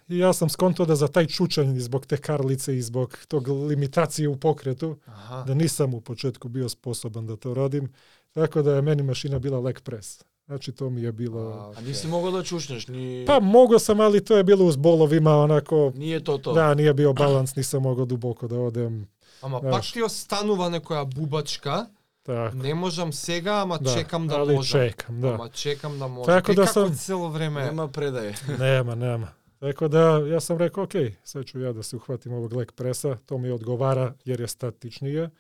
I 0.08 0.18
ja 0.18 0.32
sam 0.32 0.48
skonto 0.48 0.84
da 0.84 0.96
za 0.96 1.08
taj 1.08 1.26
čučanj 1.26 1.78
zbog 1.78 2.06
te 2.06 2.16
karlice 2.16 2.76
i 2.76 2.82
zbog 2.82 3.18
tog 3.28 3.48
limitacije 3.48 4.28
u 4.28 4.36
pokretu, 4.36 4.96
Аха. 5.06 5.44
da 5.46 5.54
nisam 5.54 5.94
u 5.94 6.00
početku 6.00 6.48
bio 6.48 6.68
sposoban 6.68 7.26
da 7.26 7.36
to 7.36 7.54
radim, 7.54 7.92
tako 8.32 8.62
da 8.62 8.74
je 8.74 8.82
meni 8.82 9.02
mašina 9.02 9.38
bila 9.38 9.60
leg 9.60 9.80
press. 9.80 10.24
Значи 10.48 10.72
тоа 10.72 10.90
ми 10.90 11.06
е 11.06 11.12
било. 11.12 11.72
А, 11.76 11.82
не 11.82 11.94
си 11.94 12.06
могол 12.06 12.30
да 12.30 12.42
чушнеш 12.42 12.86
ни 12.86 13.24
Па 13.26 13.40
могол 13.40 13.78
сам, 13.78 14.00
али 14.00 14.24
тоа 14.24 14.38
е 14.38 14.44
било 14.44 14.66
уз 14.66 14.76
боловима 14.76 15.44
онако. 15.44 15.92
е 16.00 16.20
тоа 16.20 16.38
тоа. 16.38 16.54
Да, 16.54 16.74
ние 16.74 16.94
био 16.94 17.14
баланс, 17.14 17.56
не 17.56 17.62
сам 17.62 17.82
могол 17.82 18.06
дубоко 18.06 18.48
да 18.48 18.58
одем. 18.58 19.04
Ама 19.42 19.58
Знаеш... 19.58 19.74
пак 19.74 19.92
ти 19.92 20.02
останува 20.02 20.70
некоја 20.70 21.04
бубачка. 21.04 21.86
Така. 22.24 22.56
Не 22.56 22.74
можам 22.74 23.12
сега, 23.12 23.52
ама 23.52 23.78
да, 23.78 23.94
чекам 23.94 24.26
да 24.26 24.34
али 24.34 24.54
можам. 24.54 24.80
Чекам, 24.80 25.20
да. 25.20 25.28
Ама 25.28 25.48
чекам 25.48 25.98
да 25.98 26.08
можам. 26.08 26.34
Така 26.34 26.54
да 26.54 26.66
сам 26.66 26.94
цело 26.94 27.30
време. 27.30 27.64
Нема 27.64 27.88
предај. 27.88 28.58
Нема, 28.58 28.96
нема. 28.96 29.28
Така 29.60 29.88
да 29.88 30.20
јас 30.20 30.46
сам 30.46 30.58
рекол, 30.58 30.84
ОК, 30.84 30.94
се 31.24 31.38
ќе 31.38 31.58
ја 31.58 31.72
да 31.72 31.82
се 31.82 31.96
ухватим 31.96 32.34
овог 32.36 32.52
лек 32.52 32.74
преса, 32.76 33.16
тоа 33.26 33.38
ми 33.38 33.50
одговара 33.50 34.14
јер 34.26 34.44
е 34.44 34.50
статичнија. 34.50 35.30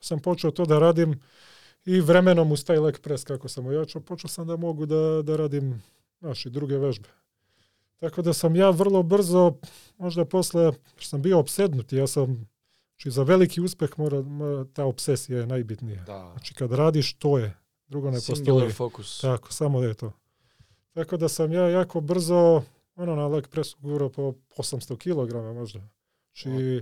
Сам 0.00 0.20
почнал 0.20 0.52
тоа 0.52 0.66
да 0.66 0.80
радим 0.80 1.20
i 1.84 2.00
vremenom 2.00 2.52
uz 2.52 2.64
taj 2.64 2.78
leg 2.78 2.98
pres 3.00 3.24
kako 3.24 3.48
sam 3.48 3.66
ojačao, 3.66 4.02
počeo 4.02 4.28
sam 4.28 4.46
da 4.46 4.56
mogu 4.56 4.86
da, 4.86 5.22
da 5.22 5.36
radim 5.36 5.82
naši 6.20 6.50
druge 6.50 6.78
vežbe. 6.78 7.08
Tako 7.98 8.22
da 8.22 8.32
sam 8.32 8.56
ja 8.56 8.70
vrlo 8.70 9.02
brzo, 9.02 9.54
možda 9.98 10.24
posle, 10.24 10.62
jer 10.62 10.74
sam 11.00 11.22
bio 11.22 11.38
obsednut, 11.38 11.92
ja 11.92 12.06
sam, 12.06 12.48
znači 12.90 13.10
za 13.10 13.22
veliki 13.22 13.60
uspeh 13.60 13.98
mora, 13.98 14.24
ta 14.72 14.84
obsesija 14.84 15.38
je 15.38 15.46
najbitnija. 15.46 16.04
Da. 16.04 16.30
Znači 16.32 16.54
kad 16.54 16.72
radiš, 16.72 17.12
to 17.12 17.38
je, 17.38 17.56
drugo 17.88 18.10
ne 18.10 18.20
Singular 18.20 18.46
postoji. 18.46 18.72
fokus. 18.72 19.20
Tako, 19.20 19.52
samo 19.52 19.82
je 19.82 19.94
to. 19.94 20.12
Tako 20.94 21.16
da 21.16 21.28
sam 21.28 21.52
ja 21.52 21.68
jako 21.68 22.00
brzo, 22.00 22.62
ono 22.96 23.16
na 23.16 23.26
leg 23.26 23.48
presu 23.48 23.76
gurao 23.80 24.08
po 24.08 24.34
800 24.56 24.96
kg 24.96 25.54
možda. 25.54 25.80
Znači, 26.34 26.80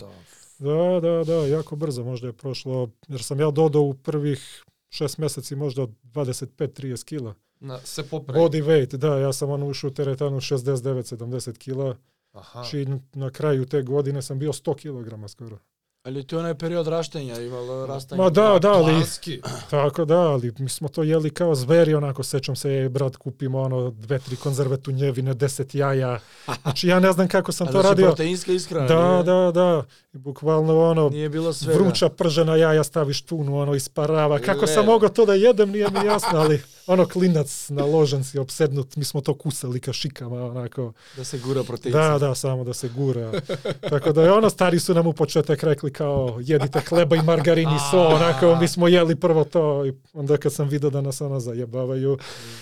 da, 0.58 1.00
da, 1.00 1.24
da, 1.24 1.46
jako 1.46 1.76
brzo 1.76 2.04
možda 2.04 2.26
je 2.26 2.32
prošlo, 2.32 2.90
jer 3.08 3.22
sam 3.22 3.40
ja 3.40 3.50
dodao 3.50 3.82
u 3.82 3.94
prvih 3.94 4.64
6 4.90 5.18
месеци 5.18 5.56
можда 5.56 5.82
од 5.82 5.90
25-30 6.14 7.04
кила. 7.04 7.34
На, 7.60 7.78
се 7.84 8.08
поправи. 8.08 8.40
Body 8.40 8.62
weight, 8.62 8.96
да, 8.96 9.18
јас 9.18 9.32
сам 9.42 9.50
наушил 9.60 9.90
теретану 9.90 10.40
69-70 10.40 11.58
кила. 11.58 11.96
Аха. 12.32 12.64
Чи 12.70 12.86
на 13.14 13.30
крају 13.30 13.66
те 13.66 13.82
године 13.82 14.22
сам 14.22 14.38
био 14.38 14.52
100 14.52 14.76
килограма 14.76 15.28
скоро. 15.28 15.58
Ali 16.02 16.26
to 16.26 16.36
je 16.36 16.40
onaj 16.40 16.54
period 16.54 16.86
raštenja, 16.88 17.40
imalo 17.40 17.86
rastanje. 17.86 18.22
Ma 18.22 18.30
da, 18.30 18.58
da, 18.62 18.72
ali 18.72 18.92
Planски. 18.92 19.40
Tako 19.70 20.04
da, 20.04 20.18
ali 20.18 20.52
mi 20.58 20.68
smo 20.68 20.88
to 20.88 21.02
jeli 21.02 21.30
kao 21.30 21.54
zveri, 21.54 21.94
onako, 21.94 22.22
sećam 22.22 22.56
se, 22.56 22.88
brat, 22.88 23.16
kupimo 23.16 23.60
ono, 23.60 23.90
dve, 23.90 24.18
tri 24.18 24.36
konzerve 24.36 24.76
tunjevine, 24.76 25.34
deset 25.34 25.74
jaja. 25.74 26.18
Znači, 26.62 26.88
ja 26.88 27.00
ne 27.00 27.12
znam 27.12 27.28
kako 27.28 27.52
sam 27.52 27.68
A 27.68 27.70
to 27.70 27.80
znači 27.80 27.88
radio. 27.88 28.06
proteinska 28.06 28.52
ishrana. 28.52 28.86
Da, 28.86 29.12
nije, 29.12 29.22
da, 29.22 29.50
da. 29.54 29.84
I 30.12 30.18
bukvalno 30.18 30.80
ono, 30.80 31.08
Nije 31.08 31.28
bilo 31.28 31.52
svega. 31.52 31.78
vruća 31.78 32.08
pržena 32.08 32.56
jaja 32.56 32.84
staviš 32.84 33.22
tunu, 33.22 33.58
ono, 33.58 33.74
isparava. 33.74 34.38
Kako 34.38 34.66
sam 34.66 34.80
Le. 34.80 34.86
mogao 34.86 35.08
to 35.08 35.26
da 35.26 35.34
jedem, 35.34 35.70
nije 35.70 35.90
mi 35.90 36.06
jasno, 36.06 36.38
ali 36.38 36.62
ono, 36.88 37.06
klinac 37.08 37.68
naložen 37.68 38.24
si, 38.24 38.38
obsednut, 38.38 38.96
mi 38.96 39.04
smo 39.04 39.20
to 39.20 39.34
kusali 39.34 39.80
kašikama, 39.80 40.44
onako. 40.44 40.92
Da 41.16 41.24
se 41.24 41.38
gura 41.38 41.62
proteinska. 41.62 42.08
Da, 42.08 42.18
da, 42.18 42.34
samo 42.34 42.64
da 42.64 42.74
se 42.74 42.88
gura. 42.88 43.32
Tako 43.90 44.12
da 44.12 44.22
je 44.22 44.32
ono, 44.32 44.50
stari 44.50 44.80
su 44.80 44.94
nam 44.94 45.06
u 45.06 45.12
početak 45.12 45.62
rekli 45.62 45.92
kao, 45.92 46.38
jedite 46.42 46.80
hleba 46.80 47.16
i 47.16 47.22
margarin 47.22 47.68
i 47.68 47.78
so, 47.90 48.06
onako, 48.06 48.56
mi 48.60 48.68
smo 48.68 48.88
jeli 48.88 49.16
prvo 49.16 49.44
to 49.44 49.86
i 49.86 49.92
onda 50.12 50.36
kad 50.36 50.52
sam 50.52 50.68
vidio 50.68 50.90
da 50.90 51.00
nas 51.00 51.20
ono 51.20 51.40
zajebavaju, 51.40 52.18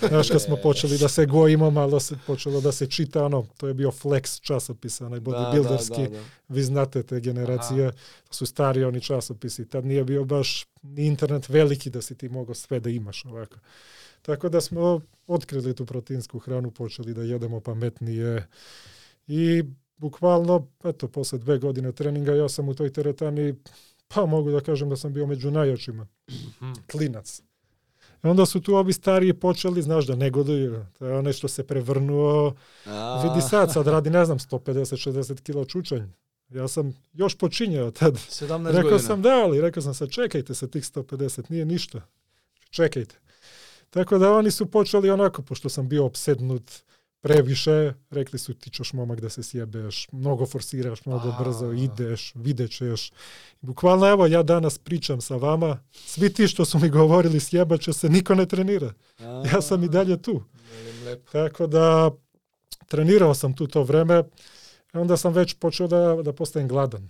znaš, 0.08 0.30
kad 0.30 0.42
smo 0.42 0.56
počeli 0.56 0.98
da 0.98 1.08
se 1.08 1.26
gojimo, 1.26 1.70
malo 1.70 2.00
se 2.00 2.16
počelo 2.26 2.60
da 2.60 2.72
se 2.72 2.86
čita, 2.86 3.24
ono, 3.24 3.46
to 3.56 3.68
je 3.68 3.74
bio 3.74 3.90
Flex 3.90 4.40
časopis, 4.40 5.00
onaj 5.00 5.20
bodybuilderski, 5.20 6.02
Da, 6.02 6.08
da, 6.08 6.16
da. 6.16 6.22
vi 6.48 6.62
znate 6.62 7.02
te 7.02 7.20
generacije, 7.20 7.92
to 8.28 8.34
su 8.34 8.46
stari 8.46 8.84
oni 8.84 9.00
časopisi, 9.00 9.68
tad 9.68 9.84
nije 9.84 10.04
bio 10.04 10.24
baš 10.24 10.66
ni 10.88 11.06
internet 11.06 11.48
veliki 11.48 11.90
da 11.90 12.02
si 12.02 12.14
ti 12.14 12.28
mogao 12.28 12.54
sve 12.54 12.80
da 12.80 12.90
imaš 12.90 13.24
ovako. 13.24 13.56
Tako 14.22 14.48
da 14.48 14.60
smo 14.60 15.00
otkrili 15.26 15.74
tu 15.74 15.86
proteinsku 15.86 16.38
hranu, 16.38 16.70
počeli 16.70 17.14
da 17.14 17.22
jedemo 17.22 17.60
pametnije 17.60 18.48
i 19.26 19.64
bukvalno, 19.96 20.66
eto, 20.84 21.08
posle 21.08 21.38
dve 21.38 21.58
godine 21.58 21.92
treninga 21.92 22.34
ja 22.34 22.48
sam 22.48 22.68
u 22.68 22.74
toj 22.74 22.92
teretani, 22.92 23.54
pa 24.08 24.26
mogu 24.26 24.50
da 24.50 24.60
kažem 24.60 24.90
da 24.90 24.96
sam 24.96 25.12
bio 25.12 25.26
među 25.26 25.50
najjačima. 25.50 26.06
Klinac. 26.90 27.42
I 28.24 28.28
onda 28.28 28.46
su 28.46 28.60
tu 28.60 28.74
ovi 28.74 28.92
stariji 28.92 29.34
počeli, 29.34 29.82
znaš 29.82 30.06
da 30.06 30.16
negoduju, 30.16 30.86
to 30.98 31.06
je 31.06 31.18
onaj 31.18 31.32
što 31.32 31.48
se 31.48 31.66
prevrnuo, 31.66 32.54
Vidi 33.22 33.40
sad, 33.50 33.72
sad 33.72 33.86
radi, 33.86 34.10
ne 34.10 34.24
znam, 34.24 34.38
150-60 34.38 35.40
kila 35.40 35.64
čučanj. 35.64 36.08
Ja 36.48 36.68
sam 36.68 36.92
još 37.12 37.38
počinjao 37.38 37.90
tad. 37.90 38.14
17 38.14 38.66
Rekao 38.66 38.82
godina. 38.82 38.98
sam 38.98 39.22
da, 39.22 39.30
ali 39.44 39.60
rekao 39.60 39.82
sam 39.82 39.94
sad 39.94 40.10
čekajte 40.10 40.54
sa 40.54 40.66
tih 40.66 40.82
150, 40.84 41.50
nije 41.50 41.64
ništa. 41.64 42.00
Čekajte. 42.70 43.16
Tako 43.90 44.18
da 44.18 44.32
oni 44.32 44.50
su 44.50 44.66
počeli 44.70 45.10
onako, 45.10 45.42
pošto 45.42 45.68
sam 45.68 45.88
bio 45.88 46.04
obsednut 46.04 46.70
previše, 47.20 47.92
rekli 48.10 48.38
su 48.38 48.54
ti 48.54 48.70
ćeš 48.70 48.92
momak 48.92 49.20
da 49.20 49.28
se 49.30 49.42
sjebeš, 49.42 50.08
mnogo 50.12 50.46
forsiraš, 50.46 51.04
mnogo 51.06 51.28
A. 51.28 51.44
brzo 51.44 51.72
ideš, 51.72 52.32
vidjet 52.34 52.70
ćeš. 52.70 53.10
Bukvalno 53.60 54.06
evo 54.08 54.26
ja 54.26 54.42
danas 54.42 54.78
pričam 54.78 55.20
sa 55.20 55.36
vama, 55.36 55.78
svi 55.92 56.32
ti 56.32 56.48
što 56.48 56.64
su 56.64 56.78
mi 56.78 56.88
govorili 56.88 57.40
sjebat 57.40 57.80
će 57.80 57.92
se, 57.92 58.08
niko 58.08 58.34
ne 58.34 58.46
trenira. 58.46 58.92
A, 59.18 59.42
Ja 59.52 59.62
sam 59.62 59.84
i 59.84 59.88
dalje 59.88 60.22
tu. 60.22 60.42
Лепо. 61.04 61.32
Tako 61.32 61.66
da 61.66 62.10
trenirao 62.86 63.34
sam 63.34 63.54
tu 63.56 63.66
to 63.66 63.82
vreme, 63.82 64.22
onda 64.98 65.16
sam 65.16 65.32
već 65.32 65.54
počeo 65.54 65.86
da, 65.86 66.22
da 66.22 66.32
postajem 66.32 66.68
gladan. 66.68 67.08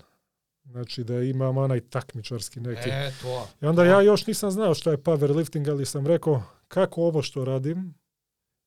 Znači 0.64 1.04
da 1.04 1.22
imam 1.22 1.56
onaj 1.56 1.80
takmičarski 1.80 2.60
neki. 2.60 2.90
Е, 2.90 3.12
тоа. 3.22 3.46
I 3.62 3.66
onda 3.66 3.84
ja 3.84 4.00
još 4.00 4.26
nisam 4.26 4.50
znao 4.50 4.74
šta 4.74 4.90
je 4.90 4.98
powerlifting, 4.98 5.70
ali 5.70 5.86
sam 5.86 6.06
rekao 6.06 6.42
kako 6.68 7.02
ovo 7.02 7.22
što 7.22 7.44
radim, 7.44 7.94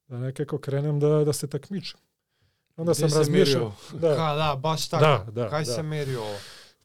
da 0.08 0.19
nekako 0.19 0.58
krenem 0.58 0.99
da, 0.99 1.08
da 1.08 1.34
se 1.34 1.47
takmičem. 1.47 1.99
Onda 2.75 2.91
Gdje 2.91 2.99
sam 2.99 3.10
se 3.10 3.17
razmišljao. 3.17 3.73
merio? 3.93 4.10
Da, 4.10 4.15
Ка, 4.15 4.36
да, 4.36 4.55
баш 4.55 4.88
така. 4.88 5.23
da, 5.25 5.32
da, 5.32 5.49
Кај 5.49 5.75
da. 5.75 5.84
мери 5.84 6.15
ово? 6.15 6.36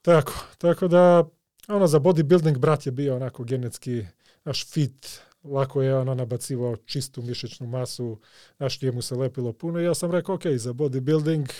Tako, 0.02 0.32
tako 0.58 0.88
da 0.88 1.24
ono 1.68 1.86
za 1.86 2.00
bodybuilding 2.00 2.58
brat 2.58 2.86
je 2.86 2.92
bio 2.92 3.16
onako 3.16 3.44
genetski 3.44 4.06
naš 4.44 4.66
fit, 4.66 5.20
lako 5.44 5.82
je 5.82 5.96
ono 5.96 6.14
nabacivao 6.14 6.76
čistu 6.76 7.22
mišićnu 7.22 7.66
masu, 7.66 8.20
znaš 8.56 8.80
nije 8.80 8.92
mu 8.92 9.02
se 9.02 9.14
lepilo 9.14 9.52
puno 9.52 9.80
i 9.80 9.84
ja 9.84 9.94
sam 9.94 10.10
rekao 10.10 10.34
ok, 10.34 10.46
za 10.56 10.72
bodybuilding 10.72 11.52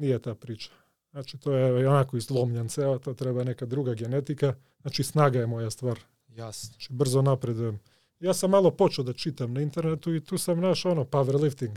nije 0.00 0.18
ta 0.18 0.34
priča. 0.34 0.70
Znači 1.10 1.38
to 1.38 1.52
je 1.52 1.88
onako 1.88 2.16
izlomljen 2.16 2.68
ceo, 2.68 2.98
to 2.98 3.14
treba 3.14 3.44
neka 3.44 3.66
druga 3.66 3.94
genetika, 3.94 4.54
znači 4.82 5.02
snaga 5.02 5.38
je 5.38 5.46
moja 5.46 5.70
stvar, 5.70 5.98
Јасно. 6.28 6.66
znači 6.66 6.92
brzo 6.92 7.22
napredujem. 7.22 7.80
Ja 8.20 8.34
sam 8.34 8.50
malo 8.50 8.70
počeo 8.70 9.04
da 9.04 9.12
čitam 9.12 9.52
na 9.52 9.60
internetu 9.60 10.14
i 10.14 10.24
tu 10.24 10.38
sam 10.38 10.60
naš 10.60 10.84
ono 10.84 11.04
powerlifting. 11.04 11.76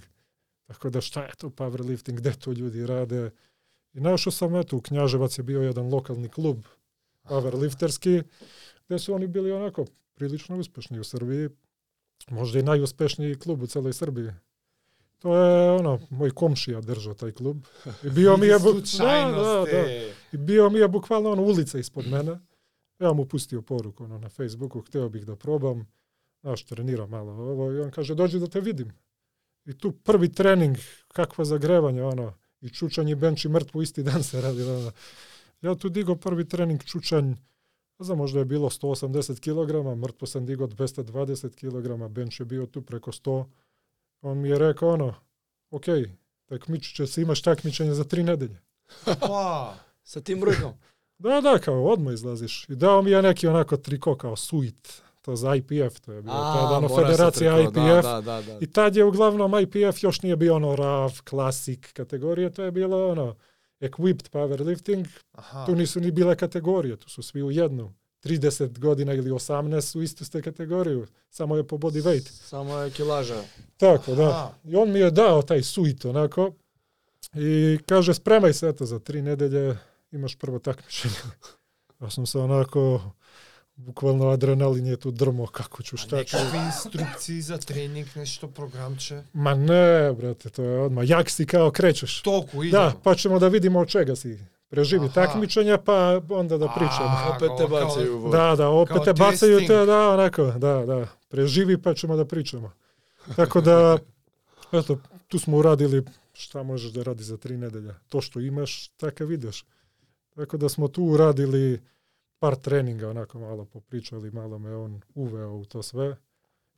Tako 0.66 0.90
da 0.90 1.02
šta 1.02 1.24
je 1.24 1.32
to 1.38 1.50
powerlifting, 1.50 2.16
gde 2.16 2.34
to 2.34 2.52
ljudi 2.52 2.86
rade. 2.86 3.32
I 3.94 4.00
našao 4.00 4.32
sam 4.32 4.56
eto, 4.56 4.78
u 4.78 4.82
Knjaževac 4.82 5.38
je 5.38 5.44
bio 5.44 5.62
jedan 5.62 5.90
lokalni 5.90 6.30
klub 6.30 6.64
powerlifterski, 7.24 8.24
gde 8.88 9.00
su 9.00 9.14
oni 9.14 9.28
bili 9.28 9.52
onako 9.52 9.86
prilično 10.16 10.58
uspešni 10.58 11.00
u 11.00 11.04
Srbiji. 11.04 11.50
Možda 12.30 12.60
i 12.60 12.64
najuspešniji 12.64 13.36
klub 13.36 13.62
u 13.62 13.68
celoj 13.68 13.94
Srbiji. 13.94 14.32
To 15.24 15.36
je 15.38 15.72
ono, 15.72 16.00
moj 16.10 16.32
komšija 16.32 16.82
držao 16.82 17.14
taj 17.14 17.32
klub. 17.32 17.58
I 18.04 18.10
bio 18.10 18.38
mi 18.38 18.48
je, 18.48 18.60
da, 18.60 19.32
da, 19.32 19.66
da. 19.72 19.88
I 20.32 20.38
bio 20.38 20.70
mi 20.70 20.80
je 20.80 20.88
bukvalno 20.88 21.32
ono 21.32 21.42
ulica 21.42 21.80
ispod 21.80 22.08
mene. 22.08 22.40
Ja 23.00 23.14
mu 23.14 23.26
pustio 23.26 23.62
poruku 23.62 24.04
ono, 24.04 24.18
na 24.20 24.30
Facebooku, 24.30 24.82
hteo 24.82 25.10
bih 25.10 25.26
da 25.26 25.36
probam. 25.36 25.88
Znaš, 26.42 26.64
treniram 26.64 27.10
malo 27.10 27.32
ovo. 27.32 27.72
I 27.72 27.80
on 27.80 27.92
kaže, 27.92 28.16
dođi 28.16 28.40
da 28.40 28.48
te 28.48 28.62
vidim. 28.62 28.92
I 29.66 29.78
tu 29.78 29.92
prvi 29.92 30.34
trening, 30.34 30.78
kakva 31.08 31.46
zagrevanja, 31.46 32.08
ono, 32.08 32.34
i 32.62 32.70
čučanj 32.70 33.10
i 33.10 33.16
bench 33.16 33.46
i 33.46 33.50
mrtvo 33.50 33.82
isti 33.82 34.04
dan 34.04 34.24
se 34.24 34.42
radi. 34.42 34.64
Ono. 34.64 34.92
Ja 35.62 35.76
tu 35.76 35.90
digo 35.90 36.16
prvi 36.16 36.50
trening 36.50 36.84
čučanj, 36.84 37.30
ne 38.00 38.06
znam, 38.06 38.18
možda 38.18 38.40
je 38.40 38.46
bilo 38.46 38.70
180 38.70 39.40
kg, 39.40 40.00
mrtvo 40.02 40.28
sam 40.28 40.46
digo 40.46 40.68
220 40.68 41.50
kg, 41.56 42.14
bench 42.14 42.40
je 42.40 42.46
bio 42.46 42.66
tu 42.66 42.82
preko 42.82 43.12
100. 43.12 43.46
On 44.24 44.38
mi 44.38 44.50
je 44.50 44.60
rekao 44.60 44.90
ono, 44.90 45.14
ok, 45.72 45.86
takmičit 46.46 46.96
će 46.96 47.08
se, 47.08 47.22
imaš 47.22 47.42
takmičenje 47.42 47.94
za 47.94 48.04
tri 48.04 48.24
nedelje. 48.24 48.62
Па, 49.20 49.74
Sa 50.04 50.22
tim 50.22 50.40
brojkom. 50.40 50.74
Da, 51.18 51.42
da, 51.42 51.60
kao 51.60 51.86
odmah 51.86 52.14
izlaziš. 52.14 52.70
I 52.70 52.76
dao 52.76 53.02
mi 53.02 53.12
je 53.12 53.22
neki 53.22 53.48
onako 53.48 53.78
triko 53.78 54.18
kao 54.18 54.36
suit, 54.36 55.02
to 55.22 55.36
za 55.36 55.56
IPF, 55.56 56.00
to 56.00 56.12
je 56.12 56.22
bilo 56.22 56.36
tada 56.36 56.78
ono 56.78 56.90
federacija 56.90 57.56
triko, 57.56 57.70
IPF. 57.70 58.04
Da, 58.04 58.22
da, 58.22 58.42
da. 58.42 58.58
I 58.62 58.72
tad 58.72 58.96
je 58.96 59.06
uglavnom 59.06 59.60
IPF 59.60 60.04
još 60.04 60.22
nije 60.22 60.36
bio 60.36 60.56
ono 60.56 60.76
RAV, 60.76 61.12
klasik 61.24 61.94
kategorije, 61.94 62.54
to 62.54 62.64
je 62.64 62.72
bilo 62.72 63.10
ono 63.10 63.36
equipped 63.80 64.30
powerlifting, 64.32 65.08
аха. 65.32 65.66
tu 65.66 65.76
nisu 65.76 66.00
ni 66.00 66.12
bile 66.12 66.36
kategorije, 66.36 66.98
tu 66.98 67.10
su 67.10 67.24
svi 67.24 67.44
u 67.44 67.52
jednu. 67.52 67.94
30 68.24 68.80
godina 68.80 69.14
ili 69.14 69.32
18 69.32 69.82
su 69.82 70.02
istu 70.02 70.26
ste 70.26 70.42
kategoriju, 70.42 71.08
samo 71.30 71.58
je 71.58 71.68
po 71.68 71.78
body 71.78 72.02
weight. 72.04 72.30
Samo 72.30 72.78
je 72.78 72.92
kilaža. 72.92 73.44
Tako, 73.78 74.16
da. 74.16 74.30
Aha. 74.30 74.52
I 74.64 74.76
on 74.76 74.92
mi 74.92 75.00
je 75.00 75.12
dao 75.12 75.42
taj 75.42 75.64
suit 75.64 76.06
onako 76.06 76.52
i 77.34 77.80
kaže 77.86 78.14
spremaj 78.14 78.54
se 78.54 78.68
eto 78.68 78.86
za 78.86 79.00
tri 79.00 79.22
nedelje 79.22 79.78
imaš 80.12 80.36
prvo 80.36 80.60
takmičenje. 80.60 81.16
Ja 82.02 82.10
sam 82.10 82.26
se 82.26 82.40
onako 82.40 83.02
bukvalno 83.76 84.30
adrenalin 84.30 84.88
je 84.88 84.98
tu 84.98 85.12
drmo 85.12 85.48
kako 85.48 85.84
ću 85.84 85.98
šta 85.98 86.24
ću. 86.24 86.38
некакви 86.38 86.60
инструкции 86.60 87.42
за 87.42 87.58
тренинг, 87.58 88.16
нешто 88.16 88.48
програмче. 88.48 89.24
Ma 89.34 89.56
ne, 89.56 90.14
brate, 90.14 90.50
to 90.50 90.64
je 90.64 90.80
odmah. 90.80 91.10
Jak 91.10 91.30
si 91.30 91.46
kao 91.46 91.72
krećeš. 91.72 92.22
Толку 92.22 92.64
идем. 92.64 92.72
Da, 92.72 92.94
pa 93.04 93.16
ćemo 93.16 93.40
da 93.40 93.48
vidimo 93.48 93.80
od 93.80 93.88
čega 93.88 94.16
si. 94.16 94.40
Preživi 94.74 95.06
Aha. 95.06 95.14
takmičenja, 95.14 95.78
pa 95.78 96.22
onda 96.30 96.58
da 96.58 96.68
pričamo. 96.68 97.10
A, 97.10 97.36
Opet 97.36 97.52
te 97.58 97.68
bacaju 97.68 98.16
u 98.16 98.20
vodu. 98.20 98.38
Da, 98.38 98.56
da, 98.56 98.70
opet 98.70 98.96
Kao 98.96 99.06
te 99.06 99.14
bacaju 99.14 99.60
te, 99.68 99.86
da, 99.86 100.10
onako, 100.10 100.44
da, 100.46 100.86
da. 100.86 101.08
Preživi 101.30 101.82
pa 101.82 101.94
ćemo 101.94 102.16
da 102.16 102.26
pričamo. 102.26 102.72
Tako 103.36 103.62
da, 103.62 103.98
eto, 104.80 104.98
tu 105.28 105.40
smo 105.40 105.58
uradili 105.58 106.06
šta 106.34 106.64
možeš 106.64 106.92
da 106.92 107.04
radi 107.04 107.24
za 107.24 107.38
tri 107.38 107.58
nedelja? 107.58 107.94
To 108.10 108.22
što 108.22 108.40
imaš, 108.40 108.88
takav 108.88 109.32
ideš. 109.32 109.66
Tako 110.36 110.58
da 110.58 110.70
smo 110.70 110.88
tu 110.88 111.04
uradili 111.04 111.82
par 112.40 112.56
treninga, 112.56 113.10
onako 113.10 113.40
malo 113.40 113.66
popričali, 113.66 114.32
malo 114.32 114.60
me 114.60 114.76
on 114.76 115.02
uveo 115.16 115.54
u 115.54 115.66
to 115.66 115.84
sve. 115.84 116.16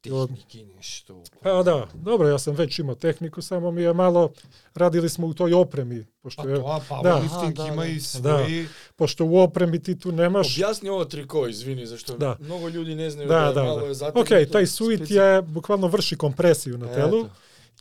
Tehniki 0.06 0.66
nešto. 0.66 1.24
Pa 1.42 1.64
da, 1.64 1.88
dobro, 1.96 2.28
ja 2.28 2.40
sam 2.40 2.56
već 2.56 2.80
imao 2.80 2.96
tehniku, 2.96 3.42
samo 3.42 3.72
mi 3.72 3.82
je 3.82 3.94
malo, 3.94 4.32
radili 4.76 5.10
smo 5.10 5.28
u 5.28 5.34
toj 5.34 5.54
opremi, 5.54 6.06
pošto, 6.22 6.44
Pa 6.44 6.50
je, 6.50 6.56
тоа 6.56 6.80
Da. 6.80 6.86
powerlifting 6.92 7.54
da, 7.54 7.66
има 7.66 7.76
da. 7.76 7.88
и 7.88 7.96
своји 7.96 8.66
pošto 8.96 9.26
u 9.26 9.38
opremi 9.38 9.80
ti 9.80 10.00
tu 10.00 10.12
nemaš... 10.12 10.48
Објасни 10.50 10.90
ово 10.90 11.06
трико, 11.06 11.48
извини, 11.48 11.86
зашто 11.86 12.18
Да. 12.18 12.38
многу 12.40 12.66
луѓе 12.68 12.96
не 12.96 13.12
знају 13.12 13.28
Da, 13.28 13.40
да, 13.40 13.52
da, 13.54 13.64
мало 13.64 13.80
da. 13.80 13.86
е 13.86 13.90
Ok, 13.90 13.96
затегнато. 13.96 14.52
taj 14.52 14.66
suit 14.68 15.12
je, 15.12 15.42
bukvalno 15.42 15.88
vrši 15.88 16.16
kompresiju 16.16 16.78
na 16.78 16.88
telu 16.88 17.20
Ето. 17.20 17.30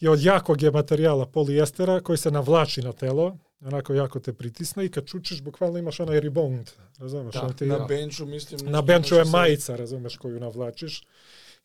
i 0.01 0.09
od 0.09 0.23
jakog 0.23 0.63
je 0.63 0.71
materijala 0.71 1.27
polijestera 1.27 2.01
koji 2.01 2.19
se 2.19 2.31
navlači 2.31 2.83
na 2.83 2.93
telo, 2.93 3.37
onako 3.63 3.95
jako 3.95 4.21
te 4.21 4.33
pritisne 4.33 4.85
i 4.85 4.91
kad 4.91 5.07
čučiš 5.07 5.43
bukvalno 5.43 5.79
imaš 5.79 6.01
onaj 6.01 6.21
rebound, 6.21 6.71
razumeš? 6.99 7.35
Da, 7.35 7.43
on 7.43 7.53
ti, 7.53 7.67
На 7.67 7.79
бенчу, 7.79 8.27
мислим... 8.27 8.61
na 8.63 8.83
benču 8.83 9.15
je 9.15 9.25
majica, 9.25 9.77
razumeš, 9.77 10.17
koju 10.17 10.41
navlačiš 10.41 11.03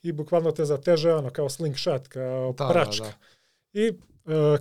i 0.01 0.11
bukvalno 0.11 0.51
te 0.51 0.65
zateže 0.65 1.13
ono 1.13 1.29
kao 1.29 1.49
slingshot, 1.49 2.07
kao 2.07 2.53
Да, 2.57 2.69
pračka. 2.69 3.05
да, 3.05 3.13
I 3.73 3.87
e, 3.87 3.93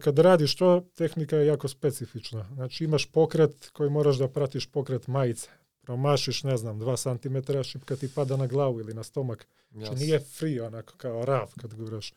kad 0.00 0.18
radiš 0.18 0.56
to, 0.56 0.84
tehnika 0.94 1.36
je 1.36 1.46
jako 1.46 1.68
specifična. 1.68 2.48
Znači 2.54 2.84
imaš 2.84 3.06
pokret 3.06 3.70
koji 3.72 3.90
moraš 3.90 4.16
da 4.16 4.28
pratiš 4.28 4.66
pokret 4.66 5.06
majice. 5.06 5.48
Promašiš, 5.80 6.42
ne 6.42 6.56
znam, 6.56 6.80
2 6.80 7.18
cm, 7.46 7.62
šipka 7.62 7.96
ti 7.96 8.08
pada 8.14 8.36
na 8.36 8.46
glavu 8.46 8.80
ili 8.80 8.94
na 8.94 9.02
stomak. 9.02 9.46
да. 9.70 9.86
Znači 9.86 10.00
nije 10.00 10.20
free, 10.20 10.62
onako 10.62 10.92
kao 10.96 11.24
rav 11.24 11.52
kad 11.60 11.74
guraš. 11.74 12.12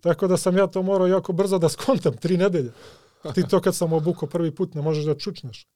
Tako 0.00 0.26
da 0.26 0.36
sam 0.36 0.56
ja 0.56 0.66
to 0.66 0.82
morao 0.82 1.06
jako 1.06 1.32
brzo 1.32 1.58
da 1.58 1.68
skontam, 1.68 2.16
tri 2.16 2.36
nedelje. 2.36 2.72
Ti 3.34 3.42
to 3.48 3.60
kad 3.60 3.76
sam 3.76 3.92
obukao 3.92 4.28
prvi 4.28 4.54
put 4.54 4.74
ne 4.74 4.82
možeš 4.82 5.04
da 5.04 5.14
čučneš. 5.14 5.66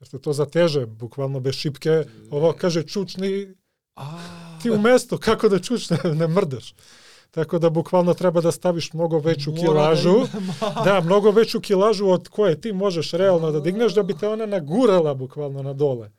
Jer 0.00 0.08
te 0.08 0.18
to 0.18 0.32
zateže, 0.32 0.86
bukvalno 0.86 1.40
bez 1.40 1.54
šipke. 1.54 2.04
Ovo 2.30 2.52
kaže 2.52 2.82
čučni, 2.82 3.54
Ti 4.62 4.70
u 4.70 4.78
mesto, 4.78 5.18
kako 5.18 5.48
da 5.48 5.58
čučne, 5.58 5.98
ne 6.04 6.28
mrdaš. 6.28 6.74
Tako 7.30 7.58
da 7.58 7.70
bukvalno 7.70 8.14
treba 8.14 8.40
da 8.40 8.52
staviš 8.52 8.92
mnogo 8.92 9.18
veću 9.18 9.50
Mora 9.50 9.62
kilažu. 9.62 10.14
Da, 10.84 11.00
mnogo 11.00 11.30
veću 11.30 11.60
kilažu 11.60 12.06
od 12.06 12.28
koje 12.28 12.60
ti 12.60 12.72
možeš 12.72 13.10
realno 13.10 13.50
da 13.50 13.60
digneš 13.60 13.94
da 13.94 14.02
bi 14.02 14.18
te 14.18 14.28
ona 14.28 14.46
nagurala 14.46 15.14
bukvalno 15.14 15.62
na 15.62 15.72
dole. 15.72 16.10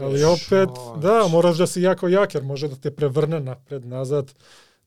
Ali 0.00 0.24
opet, 0.24 0.68
da, 1.02 1.28
moraš 1.30 1.56
da 1.56 1.66
si 1.66 1.82
jako 1.82 2.08
jak 2.08 2.34
jer 2.34 2.44
može 2.44 2.68
da 2.68 2.76
te 2.76 2.90
prevrne 2.90 3.40
napred, 3.40 3.86
nazad. 3.86 4.34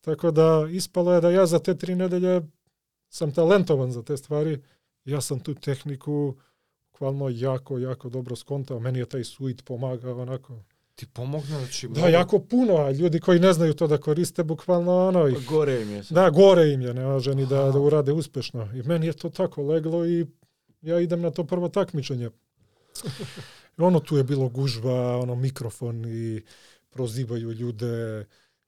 Tako 0.01 0.31
da 0.31 0.67
ispalo 0.71 1.13
je 1.13 1.21
da 1.21 1.29
ja 1.29 1.45
za 1.45 1.59
te 1.59 1.77
tri 1.77 1.95
nedelje 1.95 2.41
sam 3.09 3.31
talentovan 3.31 3.91
za 3.91 4.03
te 4.03 4.17
stvari. 4.17 4.61
Ja 5.05 5.21
sam 5.21 5.39
tu 5.39 5.53
tehniku 5.53 6.35
bukvalno 6.91 7.29
jako, 7.29 7.77
jako 7.77 8.09
dobro 8.09 8.35
skontao. 8.35 8.79
Meni 8.79 8.99
je 8.99 9.05
taj 9.05 9.23
suit 9.23 9.65
pomagao 9.65 10.21
onako. 10.21 10.59
Ти 10.99 11.05
помогна, 11.05 11.59
значи 11.59 11.87
Да, 11.87 12.09
јако 12.11 12.41
пуно 12.43 12.81
а 12.83 12.89
луѓе 12.91 13.21
кои 13.23 13.39
не 13.39 13.53
знају 13.55 13.71
тоа 13.71 13.87
да 13.87 13.97
користе, 14.03 14.43
буквално 14.43 15.07
оно 15.07 15.21
их... 15.31 15.45
Горе 15.47 15.77
им 15.81 15.93
е. 15.95 16.03
Сега. 16.03 16.21
Да, 16.21 16.31
горе 16.31 16.65
им 16.73 16.81
е, 16.81 16.93
не 16.93 17.05
може 17.05 17.35
ни 17.35 17.45
да, 17.45 17.71
да 17.71 17.79
ураде 17.79 18.11
успешно. 18.11 18.67
И 18.75 18.83
мене 18.83 19.07
е 19.07 19.13
то 19.13 19.29
тако 19.29 19.63
легло 19.63 20.03
и 20.03 20.27
ја 20.83 20.99
идем 20.99 21.21
на 21.23 21.31
тоа 21.31 21.47
прво 21.47 21.69
такмичење. 21.71 22.33
оно 23.79 23.99
ту 23.99 24.17
е 24.19 24.23
било 24.23 24.49
гужва, 24.49 25.21
оно 25.23 25.37
микрофон 25.39 26.03
и 26.03 26.43
прозибају 26.91 27.55
луѓе. 27.55 28.25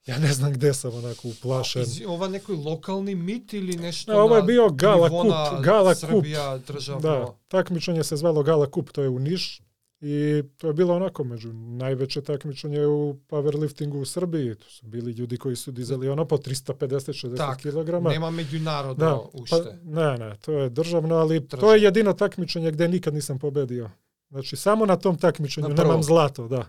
Ја 0.08 0.16
не 0.18 0.32
знам 0.32 0.54
каде 0.56 0.72
сам 0.72 0.96
онако 1.02 1.28
уплашен. 1.28 1.84
Из, 1.84 2.00
ова 2.08 2.30
некој 2.32 2.56
локални 2.56 3.12
мит 3.14 3.52
или 3.52 3.76
нешто 3.76 4.08
да, 4.08 4.24
ова 4.24 4.38
е 4.40 4.46
био 4.48 4.70
Гала 4.72 5.10
Куп, 5.12 5.60
Гала 5.60 5.92
Куп. 5.94 6.24
Србија. 6.24 6.96
Да, 6.96 7.36
такмичење 7.52 8.02
се 8.02 8.16
звало 8.16 8.40
Гала 8.42 8.70
Куп, 8.70 8.88
тоа 8.88 9.04
е 9.04 9.12
у 9.12 9.20
Ниш. 9.20 9.60
I 10.02 10.42
to 10.56 10.66
je 10.66 10.72
bilo 10.72 10.94
onako 10.96 11.24
među 11.24 11.52
najveće 11.52 12.20
takmičenje 12.22 12.86
u 12.86 13.16
powerliftingu 13.28 13.94
u 13.94 14.04
Srbiji. 14.04 14.54
To 14.54 14.64
su 14.66 14.86
bili 14.86 15.12
ljudi 15.12 15.36
koji 15.36 15.56
su 15.56 15.70
dizali 15.70 16.08
ono 16.08 16.24
po 16.24 16.36
350-60 16.36 17.36
Так, 17.36 17.58
kg. 17.58 17.66
нема 18.02 18.26
меѓународно 18.28 18.94
Da, 18.94 19.18
уште. 19.32 19.56
pa, 19.56 19.70
ne, 19.84 20.18
ne, 20.18 20.36
to 20.36 20.52
je 20.52 20.70
državno, 20.70 21.14
ali 21.14 21.40
to 21.40 21.56
Državno. 21.56 21.74
je 21.74 21.82
jedino 21.82 22.12
takmičenje 22.12 22.70
gde 22.70 22.88
nikad 22.88 23.14
nisam 23.14 23.38
pobedio. 23.38 23.90
Znači, 24.30 24.56
samo 24.56 24.86
na 24.86 24.96
tom 24.96 25.18
takmičenju 25.18 25.68
Na 25.68 25.74
nemam 25.74 26.02
zlato, 26.02 26.48
da. 26.48 26.64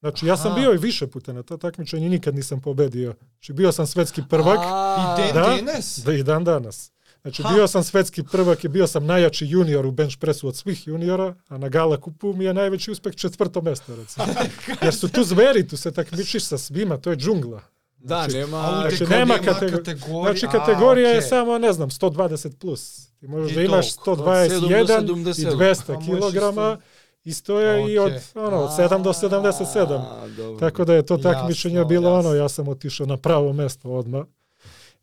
Znači, 0.00 0.26
ja 0.26 0.36
sam 0.36 0.46
Aha. 0.46 0.60
bio 0.60 0.74
i 0.74 0.78
više 0.78 1.06
puta 1.06 1.32
na 1.32 1.42
to 1.42 1.56
takmičenje 1.56 2.06
i 2.06 2.10
nikad 2.10 2.34
nisam 2.34 2.60
pobedio. 2.60 3.14
Znači, 3.30 3.52
bio 3.52 3.72
sam 3.72 3.86
svetski 3.86 4.22
prvak, 4.30 4.58
А, 4.62 5.16
И 5.18 5.22
ден 5.22 5.34
Да. 5.34 5.56
денес? 5.56 5.98
da 5.98 6.12
i 6.12 6.22
dan 6.22 6.44
danas. 6.44 6.92
Znači, 7.22 7.42
Ha. 7.42 7.54
bio 7.54 7.68
sam 7.68 7.84
svetski 7.84 8.22
prvak 8.22 8.64
i 8.64 8.68
bio 8.68 8.86
sam 8.86 9.06
najjači 9.06 9.46
junior 9.46 9.86
u 9.86 9.90
bench 9.90 10.16
pressu 10.18 10.48
od 10.48 10.56
svih 10.56 10.86
juniora, 10.86 11.34
a 11.48 11.58
na 11.58 11.68
Gala 11.68 11.96
kupu 11.96 12.32
mi 12.32 12.44
je 12.44 12.54
najveći 12.54 12.90
uspeh 12.90 13.14
četvrto 13.14 13.60
mesto, 13.60 13.96
recimo. 13.96 14.26
Jer 14.82 14.94
su 14.94 15.08
tu 15.08 15.24
zveri, 15.24 15.68
tu 15.68 15.76
se 15.76 15.90
takmičiš 15.92 16.44
sa 16.44 16.58
svima, 16.58 16.96
to 16.96 17.10
je 17.10 17.16
džungla. 17.16 17.60
Да, 17.98 18.16
Значи, 18.18 18.36
А 18.36 18.40
нема... 18.40 18.68
Znači, 18.80 18.96
Znači, 18.96 19.10
nema 19.10 19.34
nema 19.34 19.38
katego- 19.46 19.76
kategorija. 19.76 20.22
Znači, 20.24 20.46
kategorija 20.48 21.06
a, 21.06 21.10
je 21.10 21.18
okej. 21.18 21.28
samo, 21.28 21.58
ne 21.58 21.72
znam, 21.72 21.90
120 21.90 22.56
plus. 22.56 23.06
Ti 23.10 23.26
možeš 23.26 23.52
I 23.52 23.54
da 23.54 23.62
imaš 23.62 23.94
toliko. 23.94 24.22
121 24.24 24.56
Od 24.56 24.88
7 24.88 25.04
do 25.04 25.12
i 25.12 25.16
77. 25.24 25.56
200 25.56 25.86
Pa 25.86 25.92
možeš 25.92 26.06
kilograma 26.06 26.78
i 27.24 27.32
stoje 27.32 27.92
i 27.92 27.98
od, 27.98 28.12
ono, 28.34 28.56
od 28.56 28.70
7 28.70 29.02
do 29.02 29.10
77. 29.10 30.00
А, 30.00 30.28
добро. 30.28 30.58
Tako 30.60 30.84
da 30.84 30.94
je 30.94 31.06
to 31.06 31.16
takmičenje 31.18 31.84
bilo 31.84 32.10
jasno. 32.10 32.30
ono, 32.30 32.38
ja 32.38 32.48
sam 32.48 32.68
otišao 32.68 33.06
na 33.06 33.16
pravo 33.16 33.52
mesto 33.52 33.88
odmah. 33.90 34.24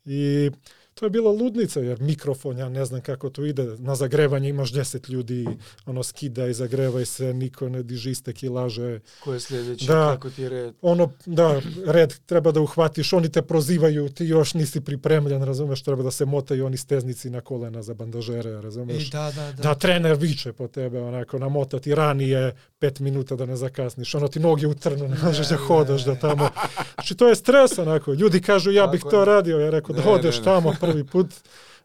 I 0.05 0.51
to 0.99 1.05
je 1.05 1.09
bilo 1.09 1.31
ludnica, 1.31 1.79
jer 1.79 2.01
mikrofon, 2.01 2.57
ja 2.57 2.69
ne 2.69 2.85
znam 2.85 3.01
kako 3.01 3.29
to 3.29 3.45
ide, 3.45 3.63
na 3.77 3.95
zagrevanje 3.95 4.49
imaš 4.49 4.73
10 4.73 5.09
ljudi, 5.09 5.47
ono, 5.85 6.03
skidaj, 6.03 6.53
zagrevaj 6.53 7.05
se, 7.05 7.33
niko 7.33 7.69
ne 7.69 7.83
diži 7.83 8.11
iste 8.11 8.33
kilaže, 8.33 8.99
Кој 9.25 9.35
е 9.35 9.39
следеći, 9.39 9.85
Да. 9.87 10.07
како 10.11 10.29
ти 10.29 10.43
е 10.43 10.49
ред? 10.49 10.75
ono, 10.81 11.11
da, 11.25 11.61
red 11.85 12.13
treba 12.25 12.51
da 12.51 12.61
uhvatiš, 12.61 13.13
oni 13.13 13.29
te 13.31 13.41
prozivaju, 13.41 14.09
ti 14.09 14.25
još 14.25 14.53
nisi 14.53 14.81
pripremljen, 14.81 15.43
razumeš, 15.43 15.83
treba 15.83 16.03
da 16.03 16.11
se 16.11 16.25
motaju 16.25 16.65
oni 16.65 16.77
steznici 16.77 17.29
na 17.29 17.41
kolena 17.41 17.81
za 17.83 17.93
bandažere, 17.93 18.61
razumeš. 18.61 19.09
да, 19.11 19.31
да, 19.31 19.51
да. 19.51 19.63
Da, 19.63 19.75
trener 19.75 20.15
viče 20.15 20.53
po 20.53 20.67
tebe, 20.67 20.99
onako, 20.99 21.39
namotati 21.39 21.95
ranije 21.95 22.55
pet 22.79 22.99
minuta 22.99 23.35
da 23.35 23.45
ne 23.45 23.55
zakasniš, 23.55 24.15
ono 24.15 24.27
ti 24.27 24.39
noge 24.39 24.67
utrnu, 24.67 25.07
ne 25.07 25.17
možeš 25.23 25.47
da 25.47 25.57
hodaš, 25.57 26.05
da 26.05 26.15
tamo... 26.15 26.49
Znači, 26.93 27.15
to 27.15 27.27
je 27.27 27.35
stres, 27.35 27.77
onako. 27.77 28.13
Ljudi 28.13 28.41
kažu, 28.41 28.71
ja 28.71 28.87
bih 28.87 29.01
to 29.11 29.19
je. 29.19 29.25
radio, 29.25 29.59
ja 29.59 29.69
rekao, 29.69 29.95
da 29.95 30.09
odeš 30.09 30.39
tamo 30.39 30.73
први 30.87 31.03
пут. 31.03 31.35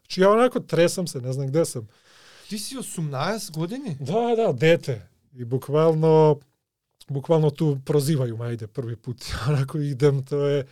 Чи 0.07 0.21
ја 0.23 0.33
онако 0.33 0.59
тресам 0.59 1.07
се, 1.07 1.21
не 1.21 1.33
знам 1.33 1.47
где 1.47 1.65
сам. 1.65 1.87
Ти 2.49 2.59
си 2.59 2.77
18 2.77 3.57
години? 3.57 3.97
Да, 3.99 4.35
да, 4.35 4.53
дете. 4.53 5.01
И 5.37 5.45
буквално 5.45 6.39
буквално 7.11 7.51
ту 7.51 7.75
прозивају 7.83 8.37
мајде 8.39 8.67
први 8.67 8.95
пут. 8.95 9.25
Онако 9.49 9.79
идем, 9.79 10.23
тоа 10.23 10.59
е 10.59 10.63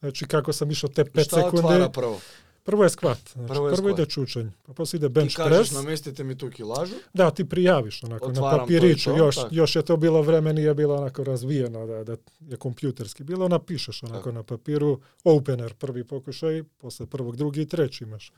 значи 0.00 0.28
како 0.28 0.52
сам 0.52 0.70
ишо 0.70 0.88
те 0.88 1.04
5 1.04 1.24
секунди. 1.24 1.58
Што 1.58 1.66
отвара 1.66 1.90
прво? 1.92 2.20
Prvo 2.64 2.84
je 2.84 2.90
skvat, 2.90 3.18
znači 3.18 3.48
Prvo 3.48 3.70
prvo, 3.70 3.88
je 3.88 3.92
ide 3.92 4.02
skvat. 4.02 4.08
čučanj, 4.08 4.48
pa 4.62 4.72
posle 4.72 4.96
ide 4.96 5.08
bench 5.08 5.36
press. 5.38 5.72
наместите 5.72 6.24
ми 6.24 6.34
ту 6.34 6.50
килажу, 6.50 6.94
Da, 7.12 7.30
ti 7.30 7.44
prijaviš 7.44 8.02
onako 8.02 8.26
Otvaram 8.26 8.44
na 8.44 8.50
to 8.52 8.58
papiriću, 8.58 9.10
to, 9.10 9.16
još, 9.16 9.34
tako. 9.34 9.48
još 9.52 9.76
je 9.76 9.82
to 9.82 9.96
bilo 9.96 10.22
vreme, 10.22 10.52
nije 10.52 10.74
bilo 10.74 10.94
onako 10.96 11.24
razvijeno 11.24 11.86
da, 11.86 12.04
da 12.04 12.16
je 12.40 12.56
kompjuterski. 12.56 13.24
Bilo 13.24 13.48
napišeš 13.48 14.02
onako 14.02 14.18
Tako. 14.18 14.32
na 14.32 14.42
papiru, 14.42 15.00
opener, 15.24 15.74
prvi 15.74 16.04
pokušaj, 16.04 16.62
posle 16.78 17.06
prvog, 17.06 17.36
drugi 17.36 17.62
i 17.62 17.68
treći 17.68 18.04
imaš. 18.04 18.32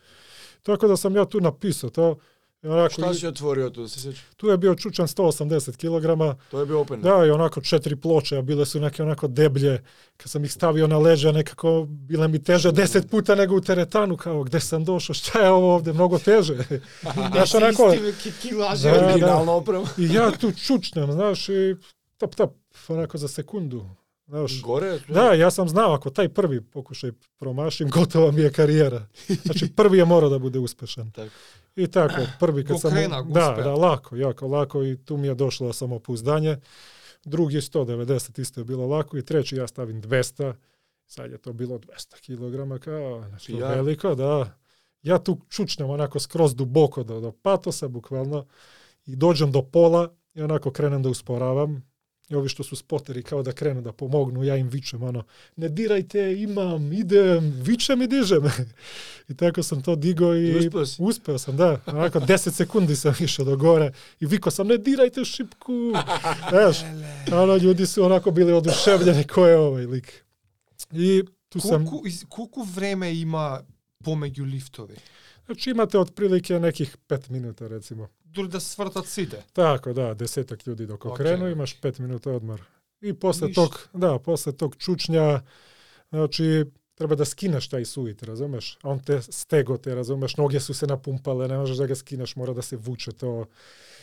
Tako 0.63 0.89
da 0.89 0.97
sam 0.97 1.17
ja 1.17 1.25
tu 1.25 1.41
napisao 1.41 1.91
to, 1.91 2.17
i 2.67 2.69
onako, 2.69 2.93
Шта 2.93 3.11
i- 3.11 3.15
си 3.15 3.27
отворио 3.27 3.71
ту, 3.71 3.83
да 3.83 3.89
се 3.89 4.01
сеќа? 4.01 4.19
tu 4.37 4.49
je 4.49 4.59
bio 4.59 4.75
čučan 4.75 5.07
180 5.07 5.77
kg, 5.77 6.07
Тоа 6.51 6.63
е 6.63 6.67
био 6.67 6.81
опен. 6.81 7.01
da, 7.01 7.25
i 7.27 7.31
onako 7.31 7.61
četiri 7.61 7.97
ploče, 7.97 8.37
a 8.37 8.43
bile 8.43 8.67
su 8.67 8.81
neke 8.81 9.03
onako 9.03 9.29
deblje. 9.29 9.83
Kad 10.17 10.31
sam 10.31 10.45
ih 10.45 10.53
stavio 10.53 10.87
na 10.87 10.99
leđa, 10.99 11.33
nekako 11.33 11.87
bile 11.89 12.29
mi 12.29 12.43
teže 12.43 12.73
deset 12.73 13.11
puta 13.11 13.35
nego 13.35 13.57
u 13.57 13.61
teretanu, 13.61 14.17
kao 14.17 14.43
gde 14.43 14.61
sam 14.61 14.85
došao, 14.85 15.15
šta 15.15 15.41
je 15.41 15.51
ovo 15.51 15.75
ovde, 15.75 15.93
mnogo 15.93 16.19
teže. 16.19 16.55
Znaš, 17.33 17.55
onako, 17.55 17.95
килажи. 18.43 18.83
Да, 18.83 18.91
да. 18.93 19.05
Оригинална 19.05 19.53
опрема. 19.53 19.87
I 19.99 20.15
ja 20.15 20.31
tu 20.31 20.53
čučnem, 20.55 21.13
znaš, 21.13 21.49
i 21.49 21.77
tap, 22.19 22.35
tap, 22.35 22.51
onako 22.89 23.19
za 23.19 23.29
sekundu. 23.29 23.85
Znaš, 24.29 24.63
Горе? 24.63 24.99
da, 25.09 25.33
ja 25.33 25.51
sam 25.51 25.69
znao, 25.69 25.93
ako 25.93 26.11
taj 26.11 26.29
prvi 26.29 26.61
pokušaj 26.63 27.11
promašim, 27.39 27.91
gotova 27.99 28.31
mi 28.31 28.41
je 28.41 28.53
karijera. 28.53 29.07
Znači, 29.45 29.73
prvi 29.73 29.99
je 29.99 30.05
morao 30.05 30.31
da 30.31 30.39
bude 30.39 30.59
uspešan. 30.59 31.11
Tako. 31.11 31.31
I 31.77 31.87
tako, 31.87 32.21
prvi 32.41 32.65
kad 32.65 32.81
sam... 32.81 32.91
go 33.27 33.33
da, 33.33 33.57
da, 33.65 33.75
lako, 33.75 34.17
jako 34.17 34.47
lako 34.47 34.85
i 34.85 34.97
tu 35.05 35.17
mi 35.17 35.27
je 35.27 35.35
došlo 35.35 35.73
samopouzdanje. 35.73 36.57
Drugi 37.25 37.57
190 37.57 38.41
isto 38.41 38.61
je 38.61 38.65
bilo 38.65 38.87
lako 38.87 39.19
i 39.19 39.25
treći 39.25 39.57
ja 39.57 39.67
stavim 39.67 40.03
200. 40.03 40.55
Sad 41.07 41.31
je 41.31 41.39
to 41.39 41.53
bilo 41.53 41.79
200 41.79 42.77
kg 42.79 42.85
kao 42.85 43.29
nešto 43.33 43.53
Ja. 43.53 43.69
veliko, 43.69 44.15
da. 44.15 44.59
Ja 45.03 45.19
tu 45.19 45.39
čučnem 45.49 45.91
onako 45.91 46.21
skroz 46.21 46.55
duboko 46.55 47.03
do, 47.03 47.21
do 47.21 47.33
patosa, 47.33 47.89
bukvalno, 47.89 48.47
i 49.07 49.17
dođem 49.17 49.53
do 49.53 49.63
pola 49.63 50.15
i 50.35 50.43
onako 50.43 50.71
krenem 50.71 51.03
da 51.03 51.09
usporavam 51.09 51.96
I 52.29 52.35
ovi 52.35 52.49
što 52.49 52.65
su 52.65 52.77
spoteri 52.77 53.23
kao 53.23 53.43
da 53.43 53.53
krenu 53.53 53.83
da 53.83 53.93
pomognu, 53.93 54.45
ja 54.45 54.57
im 54.57 54.69
vičem 54.69 55.03
ono, 55.03 55.25
ne 55.57 55.69
dirajte, 55.69 56.43
imam, 56.43 56.93
idem, 56.93 57.53
vičem 57.63 58.03
i 58.03 58.07
dižem. 58.07 58.43
I 59.29 59.37
tako 59.37 59.63
sam 59.63 59.83
to 59.83 59.97
digo 59.97 60.35
i, 60.35 60.49
I 60.49 60.71
uspeo 60.99 61.39
sam, 61.39 61.57
da. 61.57 61.81
Onako 61.87 62.21
10 62.31 62.51
sekundi 62.51 62.97
sam 62.97 63.15
išao 63.21 63.45
do 63.45 63.57
gore 63.57 63.93
i 64.21 64.27
vikao 64.27 64.51
sam, 64.51 64.67
ne 64.67 64.79
dirajte 64.79 65.25
šipku. 65.25 65.93
Znaš, 66.51 66.77
ono, 67.33 67.57
ljudi 67.57 67.87
su 67.87 68.05
onako 68.05 68.31
bili 68.31 68.53
oduševljeni 68.53 69.25
ko 69.25 69.47
je 69.47 69.57
ovaj 69.57 69.87
lik. 69.87 70.25
I 70.93 71.23
tu 71.49 71.61
sam, 71.61 71.87
Колку, 71.87 72.07
из, 72.07 72.25
колку 72.29 72.63
време 72.63 73.15
има 73.15 73.63
помеѓу 74.05 74.45
лифтови? 74.45 74.97
znači 75.47 75.71
imate 75.71 75.99
otprilike 75.99 76.61
nekih 76.61 76.97
5 77.09 77.31
minuta 77.31 77.69
recimo. 77.69 78.09
дури 78.37 78.49
да 78.53 78.61
свртат 78.61 79.09
сите. 79.09 79.43
Така, 79.55 79.95
да, 79.97 80.15
десеток 80.15 80.63
луѓе 80.69 80.87
доко 80.87 81.09
okay. 81.09 81.17
крену, 81.17 81.49
имаш 81.51 81.77
5 81.81 82.01
минути 82.01 82.29
одмор. 82.29 82.63
И 83.03 83.13
после 83.13 83.53
ток, 83.53 83.89
да, 83.95 84.19
после 84.19 84.53
ток 84.53 84.77
чучња, 84.77 85.41
значи 86.13 86.65
треба 86.97 87.17
да 87.17 87.27
скинеш 87.29 87.69
тај 87.69 87.85
суит, 87.85 88.23
разумеш? 88.25 88.79
Он 88.85 89.01
те 89.01 89.21
стего 89.23 89.77
те, 89.79 89.97
разумеш, 89.97 90.37
ноге 90.37 90.61
су 90.61 90.75
се 90.75 90.87
напумпале, 90.87 91.49
не 91.49 91.59
можеш 91.59 91.77
да 91.77 91.87
ги 91.87 91.95
скинеш, 91.95 92.37
мора 92.37 92.55
да 92.55 92.63
се 92.63 92.77
вуче 92.77 93.13
тоа. 93.13 93.47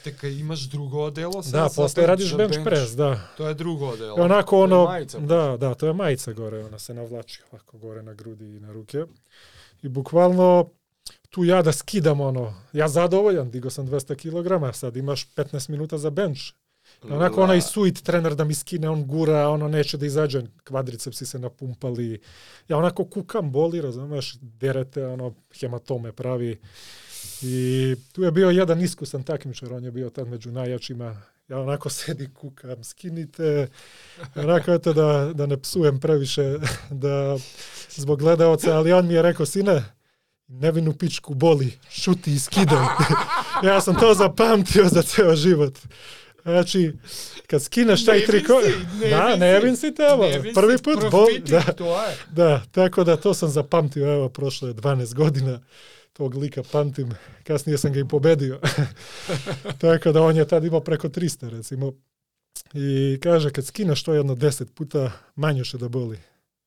Така 0.04 0.28
имаш 0.28 0.68
друго 0.68 1.06
одело 1.08 1.44
се. 1.44 1.52
Да, 1.52 1.70
после 1.76 2.08
радиш 2.08 2.36
бенч 2.36 2.64
прес, 2.64 2.96
да. 2.96 3.18
Тоа 3.38 3.50
е 3.50 3.54
друго 3.54 3.90
одело. 3.96 4.20
Онако 4.22 4.64
оно, 4.68 4.86
мајца, 4.86 5.20
да, 5.20 5.58
да, 5.58 5.74
тоа 5.76 5.90
е 5.90 5.98
мајца 5.98 6.34
горе, 6.34 6.64
она 6.70 6.80
се 6.80 6.94
навлачи 6.94 7.42
овако 7.50 7.78
горе 7.78 8.02
на 8.02 8.14
груди 8.14 8.46
и 8.46 8.60
на 8.60 8.74
руке. 8.74 9.06
И 9.84 9.90
буквално 9.90 10.72
tu 11.34 11.44
ja 11.44 11.62
da 11.62 11.72
skidam 11.72 12.22
ono, 12.22 12.54
ja 12.74 12.88
zadovoljan, 12.88 13.52
digo 13.52 13.70
sam 13.70 13.88
200 13.88 14.16
kg, 14.16 14.76
sad 14.76 14.98
imaš 14.98 15.34
15 15.36 15.70
minuta 15.70 15.98
za 15.98 16.10
bench. 16.10 16.42
Onako 17.04 17.44
onaj 17.44 17.62
suit 17.62 18.04
trener 18.04 18.36
da 18.36 18.44
mi 18.44 18.54
skine, 18.54 18.90
on 18.90 19.08
gura, 19.08 19.50
ono 19.50 19.68
neće 19.68 19.98
da 19.98 20.06
izađe, 20.06 20.42
kvadricepsi 20.64 21.26
se 21.26 21.40
napumpali. 21.40 22.22
Ja 22.68 22.78
onako 22.78 23.06
kukam, 23.06 23.52
boli, 23.52 23.82
razumeš, 23.82 24.38
derete, 24.42 25.06
ono, 25.06 25.34
hematome 25.60 26.12
pravi. 26.12 26.60
I 27.42 27.96
tu 28.12 28.24
je 28.24 28.32
bio 28.32 28.50
jedan 28.50 28.82
iskusan 28.82 29.24
takmičar, 29.24 29.74
on 29.74 29.84
je 29.84 29.92
bio 29.92 30.10
tad 30.10 30.28
među 30.28 30.52
najjačima. 30.52 31.22
Ja 31.48 31.60
onako 31.60 31.90
sedi, 31.90 32.30
kukam, 32.34 32.84
skinite. 32.84 33.68
Onako, 34.36 34.72
eto, 34.72 34.94
da, 34.94 35.32
da 35.34 35.46
ne 35.46 35.62
psujem 35.62 36.00
previše 36.00 36.58
da, 37.04 37.38
zbog 37.90 38.20
gledaoca, 38.20 38.78
ali 38.78 38.94
on 38.94 39.08
mi 39.08 39.14
je 39.14 39.22
rekao, 39.22 39.46
sine, 39.46 39.84
nevinu 40.48 40.94
pičku 40.94 41.34
boli, 41.34 41.78
šuti 41.90 42.34
i 42.34 42.40
skidaj. 42.40 42.86
ja 43.70 43.82
sam 43.82 43.96
to 43.96 44.14
zapamtio 44.14 44.90
za 44.90 45.02
ceo 45.02 45.36
život. 45.36 45.80
Znači, 46.44 46.94
kad 47.48 47.64
skineš 47.64 48.06
taj 48.06 48.26
triko... 48.26 48.62
si, 48.62 48.70
nevin 49.00 49.10
da, 49.10 49.36
nevin 49.36 49.78
si 49.78 49.96
tamo. 49.96 50.24
Prvi 50.56 50.78
put 50.78 51.12
bol, 51.12 51.28
da, 51.46 51.64
da, 52.32 52.62
tako 52.72 53.04
da 53.04 53.18
to 53.18 53.34
sam 53.34 53.50
zapamtio, 53.50 54.14
evo, 54.14 54.30
prošlo 54.30 54.68
je 54.68 54.74
12 54.74 55.14
godina, 55.14 55.60
tog 56.14 56.36
lika 56.36 56.64
pamtim, 56.72 57.12
kasnije 57.44 57.78
sam 57.78 57.94
ga 57.94 58.00
i 58.00 58.08
pobedio. 58.08 58.60
tako 59.82 60.12
da 60.12 60.22
on 60.22 60.38
je 60.38 60.48
tad 60.48 60.64
imao 60.64 60.80
preko 60.80 61.08
300, 61.08 61.50
recimo. 61.50 61.94
I 62.74 63.20
kaže, 63.24 63.50
kad 63.50 63.66
skineš 63.66 64.04
to 64.04 64.14
jedno 64.14 64.36
10 64.36 64.66
puta, 64.74 65.12
manje 65.36 65.64
će 65.64 65.78
da 65.78 65.90
boli. 65.90 66.20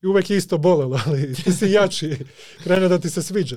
I 0.02 0.06
uvek 0.06 0.30
je 0.30 0.36
isto 0.36 0.58
bolelo, 0.58 1.00
ali 1.06 1.34
ti 1.44 1.52
si 1.52 1.70
jači, 1.70 2.18
krene 2.62 2.88
da 2.88 2.98
ti 2.98 3.10
se 3.10 3.22
sviđa. 3.22 3.56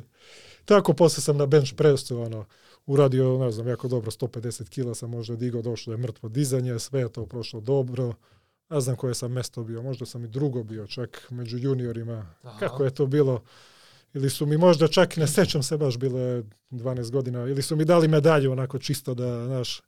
Tako 0.66 0.94
posle 0.94 1.24
sam 1.24 1.38
na 1.38 1.46
bench 1.46 1.74
pressu, 1.76 2.22
ono, 2.22 2.46
uradio, 2.86 3.38
ne 3.38 3.52
znam, 3.52 3.68
jako 3.68 3.88
dobro, 3.88 4.12
150 4.12 4.70
kila 4.70 4.96
sam 4.96 5.10
možda 5.10 5.36
digao, 5.36 5.62
došlo 5.62 5.94
je 5.94 5.98
mrtvo 5.98 6.30
dizanje, 6.30 6.80
sve 6.80 7.00
je 7.00 7.12
to 7.12 7.26
prošlo 7.26 7.62
dobro. 7.62 8.14
Ne 8.70 8.82
znam 8.82 8.96
koje 8.96 9.14
sam 9.14 9.32
mesto 9.32 9.64
bio, 9.64 9.82
možda 9.82 10.06
sam 10.06 10.24
i 10.24 10.28
drugo 10.28 10.64
bio, 10.64 10.88
čak 10.88 11.28
među 11.30 11.58
juniorima. 11.58 12.36
Aha. 12.44 12.60
Kako 12.60 12.84
je 12.84 12.94
to 12.94 13.06
bilo? 13.06 13.42
Ili 14.14 14.30
su 14.30 14.46
mi 14.46 14.58
možda 14.58 14.88
čak, 14.88 15.18
ne 15.18 15.28
sećam 15.28 15.64
se 15.64 15.78
baš, 15.78 15.98
bilo 15.98 16.20
je 16.20 16.44
12 16.72 17.12
godina, 17.12 17.40
ili 17.40 17.62
su 17.62 17.76
mi 17.76 17.86
dali 17.86 18.08
medalju 18.08 18.52
onako 18.52 18.80
čisto 18.80 19.14
da, 19.14 19.46
znaš, 19.46 19.82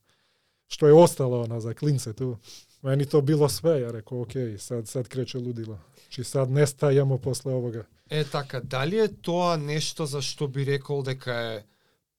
što 0.67 0.87
je 0.87 0.93
ostalo 0.93 1.41
ono, 1.41 1.59
za 1.59 1.73
klince 1.73 2.13
tu. 2.13 2.37
Мени 2.83 3.05
то 3.05 3.21
било 3.21 3.49
све, 3.49 3.81
ја 3.83 3.91
реков, 3.93 4.25
окей, 4.25 4.57
сад, 4.57 4.87
сад 4.87 5.07
крече 5.07 5.37
лудила. 5.37 5.77
Чи 6.09 6.23
сад 6.23 6.49
не 6.49 6.65
стајамо 6.65 7.19
после 7.21 7.53
овога. 7.53 7.85
Е, 8.09 8.23
така, 8.23 8.59
дали 8.59 8.99
е 8.99 9.07
тоа 9.07 9.57
нешто 9.57 10.05
за 10.05 10.21
што 10.21 10.47
би 10.47 10.65
рекол 10.65 11.03
дека 11.03 11.31
е 11.31 11.63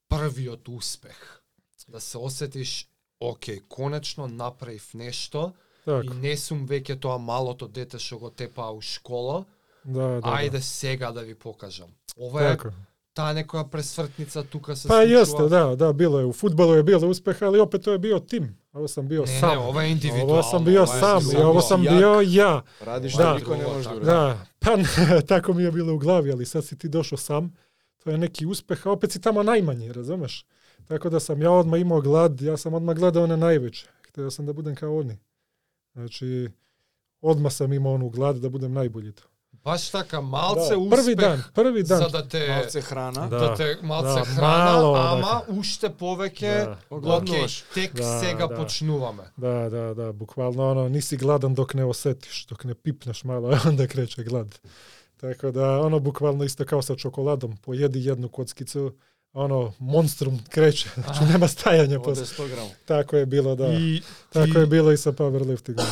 првиот 0.08 0.68
успех? 0.68 1.42
Да 1.88 2.00
се 2.00 2.18
осетиш, 2.18 2.88
окей, 3.20 3.60
конечно 3.68 4.28
направив 4.28 4.94
нешто, 4.94 5.52
так. 5.84 6.04
и 6.04 6.08
не 6.08 6.36
сум 6.36 6.62
веќе 6.66 7.00
тоа 7.00 7.18
малото 7.18 7.68
дете 7.68 7.98
што 7.98 8.18
го 8.18 8.30
тепаа 8.30 8.70
у 8.70 8.80
школа, 8.80 9.44
да, 9.84 10.00
да, 10.00 10.20
да. 10.20 10.38
ајде 10.38 10.62
да. 10.62 10.62
сега 10.62 11.12
да 11.12 11.22
ви 11.22 11.34
покажам. 11.34 11.90
Ова 12.16 12.54
така. 12.54 12.68
е 12.68 12.72
таа 13.14 13.34
некоја 13.36 13.66
пресвртница 13.68 14.44
тука 14.44 14.76
се 14.76 14.88
Па 14.88 15.02
случува. 15.02 15.20
јесте, 15.20 15.48
да, 15.48 15.76
да, 15.76 15.92
било 15.92 16.20
е. 16.20 16.24
У 16.24 16.32
фудбалот 16.32 16.78
е 16.78 16.82
било 16.82 17.10
успех, 17.10 17.42
али 17.42 17.60
опет 17.60 17.84
тоа 17.84 17.94
е 17.94 17.98
био 17.98 18.20
тим. 18.20 18.54
Ovo 18.72 18.88
sam 18.88 19.08
bio 19.08 19.20
Не, 19.20 19.40
sam. 19.40 19.50
не, 19.50 19.58
ова 19.58 19.84
е 19.84 19.88
индивидуално. 19.88 20.32
Ovo 20.32 20.42
sam 20.42 20.64
bio 20.64 20.82
ова 20.82 20.96
е 20.96 21.00
sam 21.00 21.22
i 21.32 21.36
ovo 21.36 21.60
sam 21.60 21.84
jak. 21.84 21.94
bio 21.94 22.20
ja. 22.22 22.62
Radiš 22.80 23.14
Da. 23.14 23.24
da 23.24 23.34
niko 23.34 23.56
ne 23.56 23.66
može 23.66 23.90
da. 23.90 24.00
Da, 24.00 24.38
pa 24.58 24.70
tako 25.28 25.52
mi 25.52 25.62
je 25.62 25.72
bilo 25.72 25.94
u 25.94 25.98
glavi, 25.98 26.32
ali 26.32 26.46
sad 26.46 26.64
si 26.64 26.78
ti 26.78 26.88
došao 26.88 27.18
sam, 27.18 27.52
to 27.98 28.10
je 28.10 28.18
neki 28.18 28.46
uspeh, 28.46 28.86
a 28.86 28.90
opet 28.90 29.12
si 29.12 29.20
tamo 29.20 29.42
najmanji, 29.42 29.92
razumeš? 29.92 30.46
Tako 30.84 31.10
da 31.10 31.20
sam 31.20 31.42
ja 31.42 31.50
odmah 31.50 31.80
imao 31.80 32.00
glad, 32.00 32.40
ja 32.40 32.56
sam 32.56 32.74
odmah 32.74 32.96
gledao 32.96 33.22
one 33.24 33.36
najveće. 33.36 33.86
Htio 34.02 34.30
sam 34.30 34.46
da 34.46 34.52
budem 34.52 34.74
kao 34.74 34.96
oni. 34.98 35.18
Znači, 35.92 36.48
odmah 37.20 37.52
sam 37.52 37.72
imao 37.72 37.94
onu 37.94 38.08
glad 38.08 38.36
da 38.36 38.48
budem 38.48 38.72
najbolji 38.72 39.12
tu. 39.12 39.28
Баш 39.64 39.90
така, 39.90 40.20
малце 40.20 40.74
да, 40.74 40.78
успех 40.78 40.98
први 41.00 41.14
ден, 41.14 41.44
први 41.54 41.82
ден. 41.82 41.98
за 41.98 42.08
да 42.08 42.28
те 42.28 42.48
малце 42.48 42.80
храна, 42.80 43.26
да, 43.26 43.38
да 43.38 43.54
те 43.54 43.78
малце 43.82 44.18
да, 44.18 44.24
храна, 44.24 44.72
мало, 44.72 44.96
ама 44.96 45.40
така. 45.40 45.52
уште 45.52 45.90
повеќе 45.90 46.74
да, 46.90 47.14
окей, 47.16 47.46
тек 47.74 47.94
да, 47.94 48.18
сега 48.20 48.46
да. 48.46 48.56
почнуваме. 48.56 49.22
Да, 49.38 49.70
да, 49.70 49.94
да, 49.94 50.12
буквално 50.12 50.70
оно, 50.70 50.88
не 50.88 51.00
си 51.00 51.16
гладен 51.16 51.54
док 51.54 51.74
не 51.74 51.84
осетиш, 51.84 52.46
док 52.48 52.64
не 52.64 52.74
пипнеш 52.74 53.24
мало, 53.24 53.54
онда 53.66 53.88
крече 53.88 54.24
глад. 54.24 54.60
Така 55.20 55.52
да, 55.52 55.80
оно 55.86 56.00
буквално 56.00 56.44
исто 56.44 56.66
као 56.66 56.82
со 56.82 56.96
чоколадом, 56.96 57.54
поједи 57.62 58.02
jednu 58.02 58.26
коцкицу, 58.28 58.98
оно 59.34 59.72
монструм 59.78 60.40
крече, 60.50 60.90
значи 60.98 61.24
нема 61.30 61.46
стајање 61.46 62.02
после. 62.02 62.26
Тако 62.86 63.16
е 63.16 63.26
било, 63.26 63.54
да. 63.56 63.70
И, 63.70 64.02
Тако 64.32 64.58
и... 64.58 64.62
е 64.62 64.66
било 64.66 64.90
и 64.90 64.98
со 64.98 65.12
пауерлифтингот. 65.12 65.86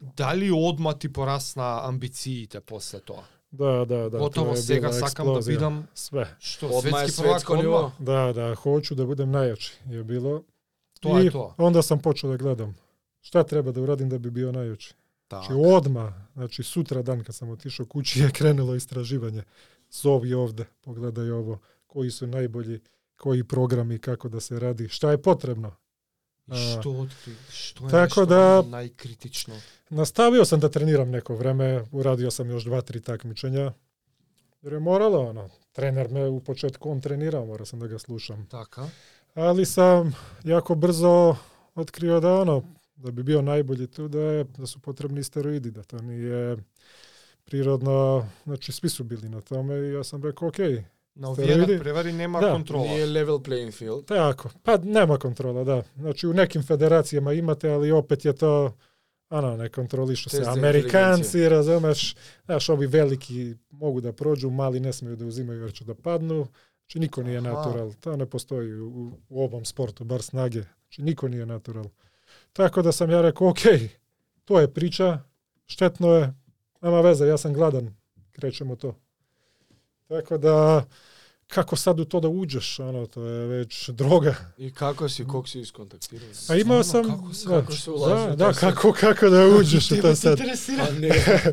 Дали 0.00 0.50
одма 0.50 0.94
ти 0.94 1.12
порасна 1.12 1.80
амбициите 1.84 2.60
после 2.60 3.00
тоа? 3.00 3.24
Da, 3.52 3.84
da, 3.84 4.08
da. 4.08 4.18
Готово 4.18 4.50
to 4.52 4.56
je 4.56 4.62
сега 4.62 4.92
сакам 4.92 5.26
да 5.26 5.32
eksplozija. 5.32 5.56
бидам 5.56 5.86
Sve. 5.94 6.36
што 6.38 6.66
je 6.66 6.80
светски 6.80 7.10
svetsko 7.10 7.52
одма. 7.54 7.92
Da, 7.98 8.32
da, 8.32 8.54
hoću 8.54 8.94
da 8.94 9.06
budem 9.06 9.30
najjači 9.30 9.72
je 9.90 10.04
bilo. 10.04 10.42
Тоа 11.00 11.22
I 11.22 11.26
е 11.26 11.30
тоа. 11.30 11.54
onda 11.58 11.82
sam 11.82 11.98
počeo 11.98 12.30
da 12.30 12.36
gledam. 12.36 12.76
Šta 13.20 13.42
treba 13.42 13.72
da 13.72 13.80
uradim 13.80 14.08
da 14.08 14.18
bi 14.18 14.30
bio 14.30 14.52
najjači? 14.52 14.94
Така. 15.28 15.46
Znači 15.46 15.62
odma, 15.74 16.26
znači 16.34 16.62
sutra 16.62 17.02
dan 17.02 17.24
kad 17.24 17.34
sam 17.34 17.50
otišao 17.50 17.86
kući 17.86 18.20
je 18.20 18.30
krenulo 18.30 18.74
istraživanje. 18.74 19.42
Zovi 19.90 20.34
ovde, 20.34 20.64
pogledaj 20.80 21.30
ovo, 21.30 21.58
koji 21.86 22.10
su 22.10 22.26
najbolji, 22.26 22.80
koji 23.16 23.44
programi, 23.44 23.98
kako 23.98 24.28
da 24.28 24.40
se 24.40 24.58
radi, 24.60 24.88
šta 24.88 25.10
je 25.10 25.22
potrebno. 25.22 25.72
Што 26.48 26.90
откри, 26.90 27.34
што 27.52 27.86
е 27.86 27.90
Така 27.90 28.02
нешто 28.04 28.26
да- 28.26 28.62
најкритично? 28.62 29.58
Nastavio 29.90 30.44
sam 30.44 30.60
da 30.60 30.68
treniram 30.68 31.10
neko 31.10 31.36
vreme, 31.36 31.84
uradio 31.92 32.30
sam 32.30 32.50
još 32.50 32.64
dva, 32.64 32.80
tri 32.80 33.00
takmičenja, 33.00 33.72
jer 34.62 34.72
je 34.72 34.80
moralo, 34.80 35.28
ono, 35.28 35.50
trener 35.72 36.08
me 36.10 36.28
u 36.28 36.40
početku 36.40 36.90
on 36.90 37.00
trenirao, 37.00 37.46
morao 37.46 37.66
sam 37.66 37.80
da 37.80 37.86
ga 37.86 37.98
slušam. 37.98 38.46
Така. 38.50 38.88
Ali 39.34 39.66
sam 39.66 40.14
jako 40.44 40.74
brzo 40.74 41.36
otkrio 41.74 42.20
da 42.20 42.34
ono, 42.40 42.62
da 42.96 43.10
bi 43.10 43.22
bio 43.22 43.42
najbolji 43.42 43.86
tu, 43.86 44.08
da, 44.08 44.20
je, 44.20 44.44
da 44.44 44.66
su 44.66 44.80
potrebni 44.80 45.24
steroidi, 45.24 45.70
da 45.70 45.82
to 45.82 45.98
nije 46.02 46.56
prirodno, 47.44 48.28
znači 48.44 48.72
svi 48.72 48.88
su 48.88 49.04
bili 49.04 49.28
na 49.28 49.40
tome 49.40 49.74
i 49.74 49.92
ja 49.92 50.04
sam 50.04 50.22
rekao, 50.24 50.48
ok, 50.48 50.58
Стероиди? 51.34 51.62
овие 51.62 51.78
превари 51.78 52.12
нема 52.12 52.40
Да. 52.40 52.52
контрола. 52.52 52.84
Nije 52.86 53.06
level 53.06 53.38
playing 53.38 53.72
field. 53.72 54.04
tako, 54.04 54.50
pa 54.62 54.76
nema 54.76 55.18
kontrola, 55.18 55.64
da. 55.64 55.82
Znači 55.96 56.26
u 56.26 56.32
nekim 56.32 56.62
federacijama 56.62 57.32
imate, 57.32 57.70
ali 57.70 57.90
opet 57.92 58.24
je 58.24 58.32
to, 58.32 58.76
ono, 59.30 59.56
ne 59.56 59.68
kontrolišu 59.68 60.30
se. 60.30 60.42
Amerikanci, 60.46 61.48
razumeš, 61.48 62.16
znaš, 62.44 62.68
ovi 62.68 62.86
veliki 62.86 63.54
mogu 63.70 64.00
da 64.00 64.12
prođu, 64.12 64.50
mali 64.50 64.80
ne 64.80 64.92
smiju 64.92 65.16
da 65.16 65.26
uzimaju 65.26 65.60
jer 65.62 65.72
će 65.72 65.84
da 65.84 65.94
padnu. 65.94 66.46
Znači 66.80 66.98
niko 66.98 67.22
nije 67.22 67.38
Aha. 67.38 67.48
natural, 67.48 67.92
to 68.00 68.16
ne 68.16 68.26
postoji 68.26 68.80
u, 68.80 69.12
u 69.28 69.42
ovom 69.44 69.64
sportu, 69.64 70.04
bar 70.04 70.22
snage. 70.22 70.62
Znači 70.82 71.02
niko 71.02 71.28
nije 71.28 71.46
natural. 71.46 71.84
Tako 72.52 72.82
da 72.82 72.92
sam 72.92 73.10
ja 73.10 73.20
rekao, 73.22 73.48
ok, 73.48 73.58
to 74.44 74.60
je 74.60 74.74
priča, 74.74 75.18
štetno 75.66 76.12
je, 76.14 76.34
nema 76.82 77.00
veze, 77.00 77.26
ja 77.26 77.38
sam 77.38 77.52
gladan, 77.52 77.96
krećemo 78.32 78.76
to. 78.76 78.94
Tako 80.08 80.38
da, 80.38 80.84
kako 81.46 81.76
sad 81.76 82.00
u 82.00 82.04
to 82.04 82.20
da 82.20 82.28
uđeš, 82.28 82.78
ono, 82.80 83.06
to 83.06 83.22
je 83.24 83.46
već 83.46 83.88
droga. 83.88 84.34
И 84.58 84.72
како 84.72 85.08
си, 85.08 85.24
ког 85.26 85.48
си 85.48 85.60
исконтактирал? 85.60 86.28
A 86.48 86.56
imao 86.56 86.82
sam... 86.82 87.04
kako 87.04 87.34
se- 87.34 87.48
da, 87.48 87.60
kako 87.60 87.72
se 87.72 87.90
ulazi 87.90 88.28
da, 88.28 88.36
da, 88.36 88.52
kako, 88.52 88.92
kako 88.92 89.28
da 89.30 89.46
uđeš 89.46 89.90
u 89.90 90.02
to 90.02 90.14
sad. 90.14 90.40
А 90.40 90.90
не, 90.92 91.08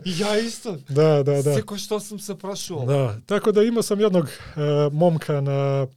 И 0.06 0.12
ја 0.14 0.46
исто. 0.46 0.78
Da, 0.90 1.24
da, 1.24 1.42
da. 1.42 1.56
Секој 1.56 1.78
што 1.78 2.00
сум 2.00 2.20
се 2.20 2.36
прашувал. 2.36 2.86
Da, 2.86 3.20
tako 3.26 3.52
da 3.52 3.64
imao 3.64 3.84
sam 3.84 4.00
jednog 4.00 4.26
e, 4.26 4.60
momka 4.92 5.42
na, 5.42 5.88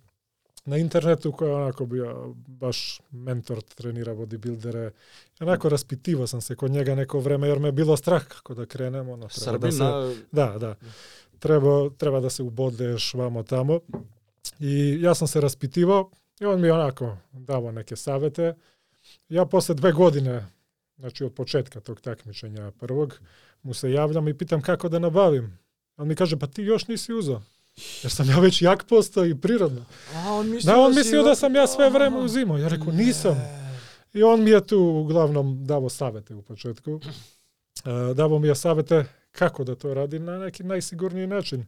na 0.65 0.77
internetu 0.77 1.33
koji 1.33 1.49
je 1.49 1.55
onako 1.55 1.87
bio 1.87 2.35
baš 2.47 3.01
mentor, 3.11 3.63
trenira 3.63 4.15
bodybuildere. 4.15 4.91
Onako 5.41 5.69
raspitivao 5.69 6.27
sam 6.27 6.41
se 6.41 6.55
kod 6.57 6.71
njega 6.71 6.95
neko 6.95 7.21
vreme 7.21 7.49
jer 7.49 7.59
me 7.59 7.69
je 7.69 7.73
bilo 7.73 7.97
strah 7.97 8.25
kako 8.25 8.55
da 8.55 8.67
krenem. 8.67 9.09
Ono, 9.09 9.27
da, 9.27 9.29
Srbin, 9.29 9.73
se, 9.73 9.83
на... 9.83 10.15
da, 10.33 10.59
da. 10.59 10.75
Treba, 11.39 11.91
treba 11.99 12.21
da 12.21 12.31
se 12.31 12.43
ubodeš 12.43 13.15
vamo 13.15 13.43
tamo. 13.43 13.81
I 14.61 14.99
ja 15.01 15.15
sam 15.15 15.29
se 15.29 15.41
raspitivao 15.41 16.11
i 16.41 16.45
on 16.45 16.61
mi 16.61 16.67
je 16.67 16.73
onako 16.73 17.17
davao 17.33 17.73
neke 17.73 17.97
savete. 17.97 18.55
Ja 19.29 19.47
posle 19.47 19.75
dve 19.75 19.93
godine, 19.93 20.47
znači 20.97 21.25
od 21.25 21.35
početka 21.35 21.81
tog 21.81 22.01
takmičenja 22.01 22.71
prvog, 22.71 23.21
mu 23.63 23.75
se 23.75 23.93
javljam 23.93 24.29
i 24.29 24.39
pitam 24.39 24.63
kako 24.63 24.89
da 24.89 24.99
nabavim. 24.99 25.59
On 25.97 26.09
mi 26.09 26.15
kaže, 26.15 26.37
pa 26.37 26.47
ti 26.47 26.63
još 26.63 26.89
nisi 26.89 27.13
uzeo. 27.13 27.43
Jer 28.03 28.13
sam 28.13 28.31
ja 28.31 28.39
već 28.39 28.63
jak 28.63 28.85
postao 28.89 29.27
i 29.27 29.41
prirodno. 29.41 29.85
А, 30.15 30.33
он 30.33 30.51
мислил 30.51 30.75
Da, 30.75 30.81
on 30.81 30.93
си 30.93 30.99
mislio 30.99 31.23
da 31.23 31.35
sam 31.35 31.55
ja 31.55 31.67
sve 31.67 31.91
vreme 31.91 32.19
uzimao. 32.19 32.59
Ja 32.59 32.69
rekao, 32.69 32.93
nisam. 32.93 33.37
I 34.15 34.23
on 34.23 34.45
mi 34.45 34.51
je 34.51 34.67
tu 34.67 34.79
uglavnom 34.79 35.67
davo 35.67 35.89
savete 35.89 36.35
u 36.35 36.43
početku. 36.43 37.01
E, 37.85 38.15
davo 38.15 38.39
mi 38.39 38.49
je 38.49 38.55
savete 38.55 39.05
kako 39.33 39.65
da 39.65 39.75
to 39.75 39.95
radim 39.95 40.25
na 40.25 40.39
neki 40.39 40.63
najsigurniji 40.65 41.27
način. 41.27 41.67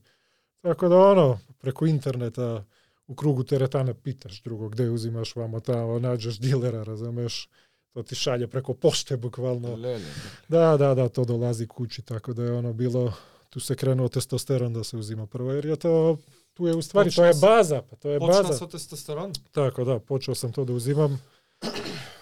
Tako 0.60 0.88
da 0.88 0.96
ono, 0.96 1.38
preko 1.58 1.86
interneta 1.86 2.64
u 3.06 3.14
krugu 3.14 3.44
teretana 3.44 3.94
pitaš 3.94 4.42
drugo 4.42 4.68
gde 4.68 4.90
uzimaš 4.90 5.36
vamo 5.36 5.60
tamo, 5.60 5.98
nađeš 5.98 6.38
dilera, 6.38 6.82
razumeš, 6.82 7.48
to 7.92 8.02
ti 8.02 8.14
šalje 8.14 8.46
preko 8.46 8.74
pošte 8.74 9.16
bukvalno. 9.16 9.74
Леле. 9.74 10.04
Da, 10.48 10.76
da, 10.76 10.94
da, 10.94 11.08
to 11.08 11.24
dolazi 11.24 11.66
kući, 11.66 12.02
tako 12.02 12.32
da 12.32 12.42
je 12.44 12.52
ono 12.52 12.72
bilo, 12.72 13.12
tu 13.50 13.60
se 13.60 13.76
krenuo 13.76 14.08
testosteron 14.08 14.72
da 14.72 14.84
se 14.84 14.96
uzima 14.96 15.26
prvo, 15.26 15.52
jer 15.52 15.66
je 15.66 15.76
to, 15.76 16.18
tu 16.54 16.66
je 16.66 16.74
u 16.74 16.82
stvari, 16.82 17.10
to 17.10 17.24
je 17.24 17.34
baza, 17.40 17.82
pa 17.90 17.96
to 17.96 18.10
je 18.10 18.18
Почна 18.18 18.42
baza. 18.42 18.52
со 18.58 18.66
тестостерон. 18.66 19.32
Tako 19.52 19.84
da, 19.84 19.98
počeo 19.98 20.34
sam 20.34 20.52
to 20.52 20.64
da 20.64 20.72
uzimam 20.72 21.22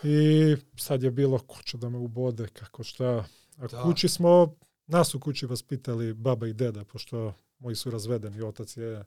i 0.02 0.56
sad 0.76 1.02
je 1.02 1.10
bilo 1.10 1.38
ko 1.38 1.62
će 1.62 1.76
da 1.78 1.88
me 1.88 1.98
ubode, 1.98 2.48
kako 2.52 2.82
šta. 2.84 3.24
A 3.58 3.66
Da. 3.66 3.82
kući 3.82 4.08
smo, 4.08 4.54
nas 4.88 5.14
u 5.14 5.20
kući 5.20 5.46
vaspitali 5.46 6.14
baba 6.14 6.46
i 6.46 6.52
deda, 6.52 6.84
pošto 6.84 7.34
moji 7.58 7.76
su 7.76 7.90
razvedeni, 7.90 8.42
otac 8.42 8.76
je 8.76 9.04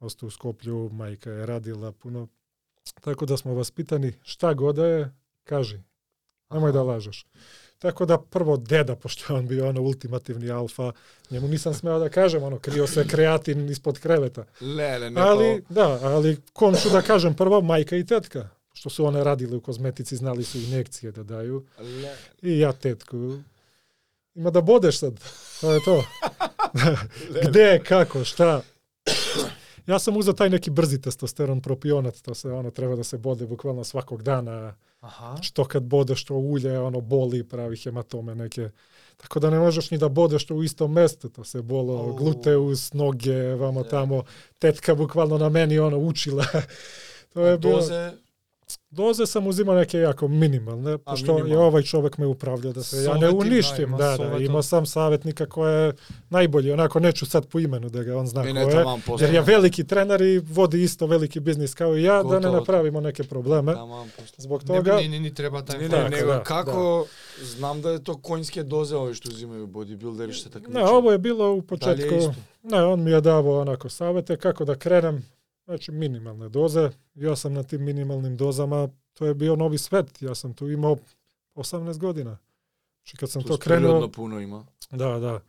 ostao 0.00 0.26
u 0.26 0.30
Skoplju, 0.30 0.90
majka 0.92 1.30
je 1.30 1.46
radila 1.46 1.92
puno. 1.92 2.28
Tako 3.00 3.26
da 3.26 3.36
smo 3.36 3.54
vaspitani, 3.54 4.12
šta 4.22 4.54
god 4.54 4.76
da 4.76 4.86
je, 4.86 5.14
kaži, 5.44 5.80
nemoj 6.50 6.72
da 6.72 6.82
lažeš. 6.82 7.26
Tako 7.78 8.06
da 8.06 8.18
prvo 8.18 8.56
deda, 8.56 8.96
pošto 8.96 9.32
je 9.32 9.38
on 9.38 9.48
bio 9.48 9.68
ono 9.68 9.80
ultimativni 9.80 10.50
alfa, 10.50 10.92
njemu 11.30 11.48
nisam 11.48 11.74
smeo 11.74 11.98
da 11.98 12.08
kažem, 12.08 12.42
ono, 12.42 12.58
krio 12.58 12.86
se 12.86 13.08
kreatin 13.08 13.68
ispod 13.68 13.98
kreveta. 13.98 14.44
Леле, 14.60 15.10
не 15.10 15.20
Ali, 15.20 15.64
da, 15.68 15.98
ali 16.02 16.40
kom 16.52 16.74
ću 16.74 16.90
da 16.90 17.02
kažem 17.02 17.34
prvo, 17.34 17.60
majka 17.60 17.96
i 17.96 18.06
tetka. 18.06 18.48
Što 18.72 18.90
su 18.90 19.04
one 19.04 19.24
radile 19.24 19.56
u 19.56 19.60
kozmetici, 19.60 20.16
znali 20.16 20.44
su 20.44 20.58
injekcije 20.58 21.12
da 21.12 21.22
daju. 21.22 21.66
Леле. 21.78 22.16
I 22.42 22.58
ja 22.58 22.72
tetku. 22.72 23.38
Има 24.36 24.50
да 24.50 24.62
бодеш 24.62 24.96
сад. 24.96 25.14
Тоа 25.60 25.76
е 25.76 25.80
тоа. 25.80 26.04
Где, 27.48 27.80
како, 27.84 28.24
шта? 28.24 28.62
Јас 29.82 30.06
сум 30.06 30.16
узел 30.16 30.36
тај 30.38 30.54
неки 30.54 30.70
брзи 30.70 31.00
тестостерон 31.02 31.60
пропионат, 31.60 32.22
тоа 32.22 32.34
се 32.38 32.48
оно 32.54 32.70
треба 32.70 32.96
да 32.96 33.04
се 33.04 33.18
боде 33.18 33.46
буквално 33.46 33.84
сваког 33.84 34.22
дана. 34.22 34.74
Аха. 35.02 35.34
Што 35.42 35.66
кад 35.66 35.84
бодеш 35.84 36.22
што 36.22 36.38
уље, 36.38 36.78
оно 36.78 37.00
боли, 37.00 37.42
прави 37.42 37.76
хематоме 37.76 38.34
неке. 38.34 38.70
Така 39.18 39.40
да 39.40 39.50
не 39.50 39.58
можеш 39.58 39.90
ни 39.90 39.98
да 39.98 40.08
бодеш 40.08 40.46
што 40.46 40.54
у 40.54 40.62
исто 40.62 40.88
место, 40.88 41.28
тоа 41.28 41.44
се 41.44 41.62
боло 41.62 41.98
Оу. 41.98 42.14
глутеус, 42.16 42.94
ноге, 42.94 43.54
вамо 43.58 43.82
yeah. 43.82 43.90
тамо. 43.90 44.24
Тетка 44.60 44.94
буквално 44.94 45.38
на 45.38 45.50
мене 45.50 45.80
оно 45.80 45.98
учила. 45.98 46.46
тоа 47.34 47.50
е 47.50 47.58
било. 47.58 47.82
Дозе 47.82 48.14
Дозе 48.92 49.26
сам 49.26 49.46
узима 49.48 49.72
неке 49.72 50.02
јако 50.02 50.26
минимална, 50.28 50.98
пошто 51.00 51.38
ја 51.48 51.62
овај 51.64 51.86
човек 51.88 52.18
ме 52.20 52.26
управља 52.28 52.74
да 52.76 52.82
се 52.84 53.06
ја 53.06 53.14
не 53.22 53.30
уништим, 53.32 53.94
да, 53.96 54.10
да, 54.20 54.26
да, 54.34 54.40
има 54.44 54.60
сам 54.62 54.84
саветника 54.84 55.46
кој 55.48 55.72
е 55.72 55.94
најболи, 56.28 56.74
онако 56.74 57.00
нечу 57.00 57.24
сад 57.24 57.48
по 57.48 57.62
имену 57.62 57.88
да 57.88 58.04
го 58.04 58.18
он 58.20 58.28
зна 58.28 58.44
кој 58.44 58.60
е, 58.60 58.84
јер 59.16 59.32
ја 59.38 59.44
велики 59.48 59.86
тренер 59.88 60.20
и 60.20 60.38
води 60.38 60.82
исто 60.84 61.08
велики 61.08 61.40
бизнис 61.40 61.72
и 61.72 62.04
ја, 62.04 62.20
Готово, 62.20 62.40
да 62.40 62.40
не 62.40 62.52
направимо 62.52 63.00
неке 63.00 63.24
проблеме. 63.24 63.76
Због 64.36 64.64
тога 64.64 64.96
не, 65.00 65.08
не, 65.08 65.08
не, 65.08 65.20
не 65.20 65.30
треба 65.30 65.64
тај 65.64 65.88
не, 65.88 65.88
не, 65.88 66.26
не, 66.26 66.42
како 66.44 67.08
да. 67.08 67.46
знам 67.46 67.80
да 67.80 67.96
е 67.96 67.98
то 67.98 68.20
конјске 68.20 68.62
дозе 68.62 69.00
овој 69.00 69.16
што 69.16 69.32
зимају 69.32 69.66
бодибилдери 69.72 70.36
што 70.36 70.52
така. 70.52 70.68
Не, 70.68 70.84
ово 70.84 71.16
е 71.16 71.18
било 71.18 71.54
у 71.56 71.62
почетку. 71.62 72.34
Не, 72.62 72.84
он 72.84 73.00
ми 73.00 73.16
ја 73.16 73.24
даво 73.24 73.62
онако 73.64 73.88
савете 73.88 74.36
како 74.36 74.68
да 74.68 74.76
кренем. 74.76 75.24
Znači 75.64 75.92
minimalne 75.92 76.48
doze. 76.48 76.90
Ja 77.14 77.36
sam 77.36 77.52
na 77.52 77.62
tim 77.62 77.84
minimalnim 77.84 78.36
dozama, 78.36 78.88
to 79.12 79.26
je 79.26 79.34
bio 79.34 79.56
novi 79.56 79.78
svet, 79.78 80.22
ja 80.22 80.34
sam 80.34 80.54
tu 80.54 80.70
imao 80.70 80.96
18 81.54 81.98
godina. 81.98 82.38
Znači 83.02 83.16
kad 83.16 83.30
sam 83.30 83.42
to 83.42 83.48
Тоа 83.48 83.58
krenuo, 83.58 84.08
пуно 84.08 84.40
има. 84.40 84.66
Da, 84.90 85.18
da. 85.18 85.40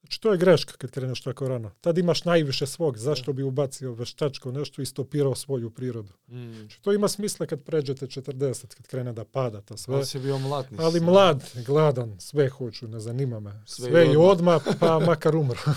Znači, 0.00 0.20
to 0.20 0.32
je 0.32 0.38
greška 0.38 0.72
kad 0.72 0.90
kreneš 0.90 1.22
tako 1.22 1.48
rano. 1.48 1.70
Tad 1.80 1.98
imaš 1.98 2.24
najviše 2.24 2.66
svog. 2.66 2.98
Zašto 2.98 3.32
bi 3.32 3.42
ubacio 3.42 3.92
veštačko 3.92 4.52
nešto 4.52 4.82
i 4.82 4.86
stopirao 4.86 5.34
svoju 5.34 5.70
prirodu? 5.70 6.12
Znači, 6.28 6.82
to 6.82 6.92
ima 6.92 7.08
smisla 7.08 7.46
kad 7.46 7.62
pređete 7.62 8.06
40, 8.06 8.74
kad 8.74 8.86
krene 8.86 9.12
da 9.12 9.24
pada 9.24 9.60
to 9.60 9.76
sve. 9.76 10.02
Био 10.22 10.38
млад, 10.38 10.66
не 10.70 10.84
Ali 10.84 11.00
mlad, 11.00 11.50
gladan, 11.66 12.16
sve 12.20 12.48
hoću, 12.48 12.88
ne 12.88 13.00
zanima 13.00 13.40
me. 13.40 13.62
Sve 13.66 13.90
Sve, 13.90 14.12
i 14.12 14.16
odmah, 14.16 14.62
pa 14.80 14.98
makar 14.98 15.36
umro. 15.36 15.60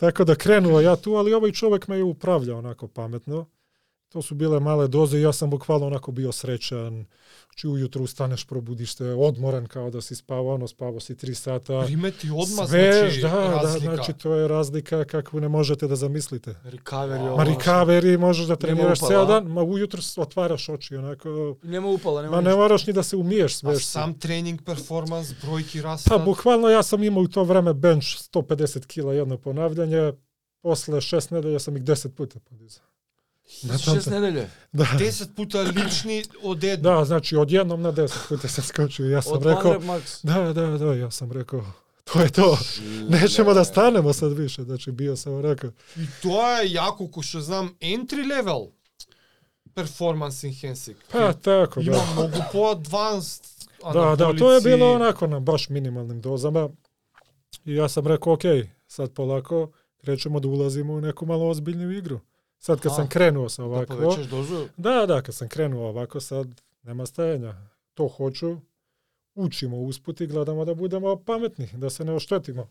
tako 0.00 0.24
da 0.24 0.34
krenuo 0.34 0.80
ja 0.80 0.96
tu, 0.96 1.14
ali 1.14 1.34
ovaj 1.34 1.52
čovjek 1.52 1.88
me 1.88 1.96
je 1.96 2.04
upravljao 2.04 2.58
onako 2.58 2.88
pametno. 2.88 3.46
To 4.10 4.22
su 4.22 4.34
bile 4.34 4.60
male 4.60 4.88
doze 4.88 5.18
i 5.18 5.22
ja 5.22 5.32
sam 5.32 5.50
bukvalno 5.50 5.86
onako 5.86 6.12
bio 6.12 6.32
srećan. 6.32 7.04
Znači 7.44 7.68
ujutru 7.68 8.04
ustaneš, 8.04 8.44
probudiš 8.44 8.94
se, 8.94 9.04
odmoran 9.06 9.66
kao 9.66 9.90
da 9.90 10.00
si 10.00 10.14
spavao, 10.16 10.54
ono 10.54 10.68
spavao 10.68 11.00
si 11.00 11.16
tri 11.16 11.34
sata. 11.34 11.82
Примети 11.82 12.28
одма 12.28 12.66
Svež, 12.66 12.94
значи 12.96 13.20
da, 13.22 13.28
da, 13.30 13.50
разлика. 13.52 13.94
znači 13.94 14.12
to 14.12 14.34
je 14.34 14.48
razlika 14.48 15.04
kakvu 15.04 15.40
ne 15.40 15.48
možete 15.48 15.86
da 15.86 15.96
zamislite. 15.96 16.54
Рикавери 16.64 17.22
Ma 17.22 17.32
ова. 17.32 17.44
recovery 17.46 18.18
možeš 18.18 18.46
da 18.46 18.56
treniraš 18.56 18.98
upala, 18.98 19.10
ceo 19.10 19.22
a? 19.22 19.24
dan, 19.24 19.44
ma 19.44 19.62
ujutro 19.62 20.02
s- 20.02 20.18
otvaraš 20.18 20.68
oči, 20.68 20.96
onako, 20.96 21.56
Нема 21.62 21.88
упала, 21.88 22.22
нема 22.22 22.36
ma 22.36 22.42
ne 22.42 22.54
moraš 22.54 22.86
ni 22.86 22.92
da 22.92 23.02
se 23.02 23.16
umiješ 23.16 23.56
sve. 23.56 23.76
сам 23.76 24.14
тренинг, 24.14 24.62
перформанс, 24.62 25.28
бројки 25.36 25.82
Pa 25.82 25.84
растат. 25.84 26.24
bukvalno 26.24 26.68
ja 26.68 26.82
sam 26.82 27.02
imao 27.02 27.22
u 27.22 27.28
to 27.28 27.44
vreme 27.44 27.74
bench 27.74 28.06
150 28.06 28.86
kila 28.86 29.14
jedno 29.14 29.38
ponavljanje, 29.38 30.12
posle 30.60 31.00
šest 31.00 31.30
nedelja 31.30 31.58
sam 31.58 31.76
ih 31.76 31.82
10 31.82 32.08
puta 32.08 32.38
podizao. 32.40 32.84
Na 33.62 33.78
tom 33.78 33.94
Шест 33.94 34.04
te- 34.04 34.10
неделе. 34.10 34.50
Da, 34.72 34.84
10 34.84 35.34
puta 35.34 35.60
lični 35.60 36.22
едно. 36.64 36.90
da, 36.90 37.04
znači 37.04 37.36
odjednom 37.36 37.82
na 37.82 37.92
10 37.92 38.28
puta 38.28 38.48
sam 38.48 38.64
skočio. 38.64 39.06
Ja 39.06 39.22
sam 39.22 39.32
Од 39.32 39.42
rekao, 39.44 39.72
Max. 39.72 40.20
da, 40.24 40.52
da, 40.52 40.78
da, 40.78 40.94
ja 40.94 41.10
sam 41.10 41.32
rekao, 41.32 41.64
to 42.04 42.20
je 42.20 42.28
to. 42.30 42.58
Nećemo 43.10 43.54
da 43.54 43.64
stanemo 43.64 44.12
sad 44.12 44.32
više. 44.32 44.62
Znači 44.62 44.92
bio 44.92 45.16
sam 45.16 45.40
rekao, 45.40 45.70
И 45.96 46.06
тоа 46.22 46.60
е 46.60 46.68
јако 46.68 47.10
кој 47.10 47.22
што 47.22 47.40
знам 47.40 47.74
entry 47.80 48.28
level 48.28 48.66
performance 49.74 50.46
enhancing. 50.46 50.96
pa 51.12 51.32
tako, 51.32 51.80
Има 51.80 51.96
da. 51.96 52.12
многу 52.12 52.38
по 52.52 52.58
advanced 52.68 53.44
Da, 53.84 54.16
da, 54.16 54.32
to 54.34 54.52
je 54.52 54.60
bilo 54.60 54.92
onako 54.92 55.26
na 55.26 55.40
baš 55.40 55.68
minimalnim 55.68 56.20
dozama. 56.20 56.68
I 57.64 57.74
ja 57.74 57.88
sam 57.88 58.06
rekao, 58.06 58.32
ok, 58.32 58.40
sad 58.86 59.12
polako 59.12 59.70
krećemo 59.96 60.40
da 60.40 60.48
ulazimo 60.48 60.92
u 60.94 61.00
neku 61.00 61.26
malo 61.26 61.48
ozbiljniju 61.48 61.90
igru. 61.92 62.20
Sad 62.60 62.80
kad 62.80 62.92
Aha. 62.92 62.96
sam 62.96 63.08
krenuo 63.08 63.48
sa 63.48 63.62
Да 63.62 63.66
ovako, 63.68 63.96
повечеш 63.96 64.26
дозу. 64.26 64.68
da, 64.76 65.06
da, 65.06 65.22
kad 65.22 65.34
sam 65.34 65.48
krenuo 65.48 65.88
ovako 65.88 66.20
sad 66.20 66.60
nema 66.82 67.06
stajanja. 67.06 67.54
To 67.94 68.08
hoću, 68.08 68.56
učimo 69.34 69.76
usput 69.76 70.20
i 70.20 70.26
gledamo 70.26 70.64
da 70.64 70.74
budemo 70.74 71.16
pametni, 71.16 71.68
da 71.72 71.90
se 71.90 72.04
ne 72.04 72.12
oštetimo. 72.12 72.68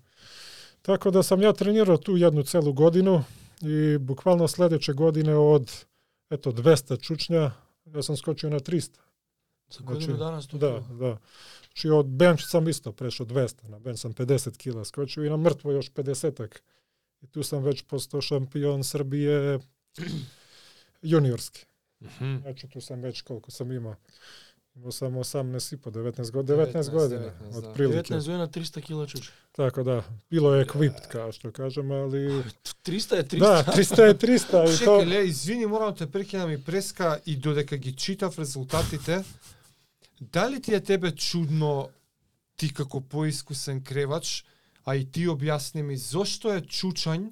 Tako 0.81 1.11
da 1.11 1.23
sam 1.23 1.41
ja 1.41 1.53
trenirao 1.53 1.97
tu 1.97 2.17
jednu 2.17 2.43
celu 2.43 2.73
godinu 2.73 3.23
i 3.61 3.97
bukvalno 3.97 4.47
sledeće 4.47 4.93
godine 4.93 5.35
od 5.35 5.85
eto 6.29 6.51
200 6.51 7.01
čučnja 7.01 7.51
ja 7.85 8.03
sam 8.03 8.17
skočio 8.17 8.49
na 8.49 8.59
300. 8.59 8.89
За 9.69 9.83
годину 9.83 10.17
дана 10.17 10.41
сто 10.41 10.57
Da, 10.57 10.83
da. 10.99 11.17
Znači 11.65 11.89
od 11.89 12.05
bench 12.05 12.43
sam 12.47 12.67
isto 12.67 12.91
prešao 12.91 13.25
200, 13.25 13.67
na 13.67 13.79
bench 13.79 14.01
sam 14.01 14.13
50 14.13 14.57
kila 14.57 14.85
skočio 14.85 15.25
i 15.25 15.29
na 15.29 15.37
mrtvo 15.37 15.71
još 15.71 15.91
50-ak. 15.91 16.59
I 17.21 17.27
tu 17.27 17.43
sam 17.43 17.63
već 17.63 17.81
postao 17.81 18.21
šampion 18.21 18.83
Srbije 18.83 19.59
Јуниорски. 21.03 21.65
Mm 22.01 22.07
-hmm. 22.19 22.41
Значи 22.41 22.67
ту 22.67 22.81
сам 22.81 23.01
веќе 23.01 23.23
колку 23.23 23.51
сам 23.51 23.71
има 23.71 23.95
во 24.75 24.91
само 24.91 25.23
18 25.23 25.73
и 25.73 25.77
по 25.77 25.91
19 25.91 26.31
години, 26.31 26.57
19, 26.57 26.73
19 26.73 26.91
година, 26.91 27.33
од 27.55 27.73
прилики. 27.73 28.13
19 28.13 28.17
години 28.17 28.37
на 28.37 28.47
300 28.47 28.81
кила 28.81 29.07
чуч. 29.07 29.31
Така 29.55 29.83
да, 29.83 30.03
било 30.31 30.53
е 30.55 30.65
квипт 30.67 31.07
како 31.11 31.31
што 31.31 31.51
кажам, 31.51 31.91
али 31.91 32.43
300 32.85 33.19
е 33.19 33.23
300. 33.23 33.39
Да, 33.39 33.63
300 33.63 34.09
е 34.09 34.13
300 34.13 34.81
и 34.81 34.85
то... 34.85 35.05
ле, 35.05 35.23
извини, 35.25 35.65
морам 35.65 35.91
да 35.93 36.05
те 36.05 36.11
прекинам 36.11 36.51
и 36.51 36.63
преска 36.63 37.19
и 37.25 37.35
додека 37.35 37.77
ги 37.77 37.93
читав 37.93 38.39
резултатите, 38.39 39.23
дали 40.21 40.61
ти 40.61 40.73
е 40.73 40.79
тебе 40.79 41.11
чудно 41.11 41.89
ти 42.55 42.73
како 42.73 43.01
поискусен 43.01 43.83
кревач, 43.83 44.45
а 44.85 44.95
и 44.95 45.05
ти 45.05 45.27
објасни 45.27 45.81
ми 45.81 45.97
зошто 45.97 46.53
е 46.53 46.61
чучањ 46.61 47.31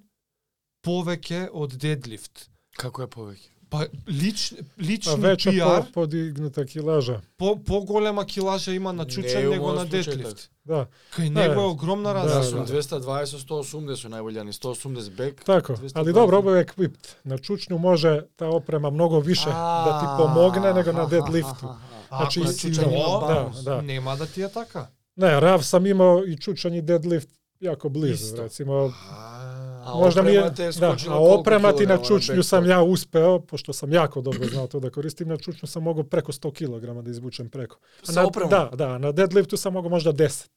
повеќе 0.87 1.47
од 1.51 1.77
дедлифт. 1.81 2.47
Како 2.77 3.03
е 3.03 3.11
повеќе? 3.11 3.53
Па 3.69 3.81
лич, 4.07 4.53
лични 4.79 5.11
па 5.11 5.33
веќе 5.33 5.51
PR, 5.51 5.81
по, 5.89 5.91
подигната 6.01 6.63
килажа. 6.65 7.17
По, 7.37 7.57
по-голема 7.59 8.23
килажа 8.25 8.71
има 8.71 8.93
на 8.93 9.05
чучен 9.05 9.43
не, 9.43 9.57
него 9.57 9.73
на 9.73 9.83
дедлифт. 9.85 10.37
Така. 10.37 10.53
Да. 10.65 10.85
Кај 11.15 11.33
да 11.33 11.41
него 11.41 11.61
е 11.61 11.71
огромна 11.73 12.13
да, 12.13 12.15
разлика. 12.15 12.63
Да, 12.63 12.71
да, 12.71 12.81
220 12.81 13.43
180 13.43 14.13
најбољани, 14.13 14.55
180 14.55 15.11
бек. 15.17 15.43
Така, 15.43 15.73
220. 15.73 15.99
али 15.99 16.13
добро 16.13 16.41
бе 16.41 16.59
еквипт. 16.59 17.17
На 17.25 17.37
чучну 17.37 17.77
може 17.77 18.21
таа 18.37 18.55
опрема 18.55 18.91
многу 18.91 19.19
више 19.19 19.49
да 19.49 19.99
ти 19.99 20.23
помогне 20.23 20.73
него 20.73 20.91
на 20.93 21.07
дедлифту. 21.07 21.67
Значи 22.07 22.41
и 22.41 22.47
си 22.47 22.71
да, 22.71 23.51
да. 23.63 23.81
нема 23.81 24.15
да 24.15 24.27
ти 24.27 24.41
е 24.41 24.51
така. 24.51 24.87
Не, 25.17 25.41
Рав 25.41 25.65
сам 25.65 25.85
имао 25.85 26.23
и 26.23 26.37
чучани 26.37 26.77
и 26.77 26.81
дедлифт 26.81 27.29
јако 27.63 27.89
близо, 27.89 28.23
Исто. 28.23 28.43
рецимо. 28.43 28.93
А 29.11 29.56
Можда 29.95 30.23
ми 30.23 30.31
е, 30.31 30.49
да, 30.79 30.95
а 31.07 31.19
опрема 31.19 31.75
ти 31.75 31.87
на 31.87 31.97
чучњу 31.97 32.41
сам 32.43 32.65
ја 32.65 32.79
успео, 32.83 33.39
пошто 33.39 33.73
сам 33.73 33.89
јако 33.89 34.21
добро 34.21 34.47
знаел 34.47 34.67
тоа 34.67 34.81
да 34.81 34.91
користим, 34.91 35.29
на 35.29 35.37
чучњу 35.37 35.65
сам 35.65 35.83
могу 35.83 36.03
преко 36.03 36.31
100 36.31 36.51
кг 36.53 37.03
да 37.03 37.11
извучам 37.11 37.49
преко. 37.49 37.77
А 38.07 38.11
на, 38.11 38.27
опрема? 38.27 38.49
Да, 38.49 38.69
да, 38.73 38.99
на 38.99 39.13
дедлифту 39.13 39.57
сам 39.57 39.73
могу 39.73 39.89
можда 39.89 40.13
10. 40.13 40.47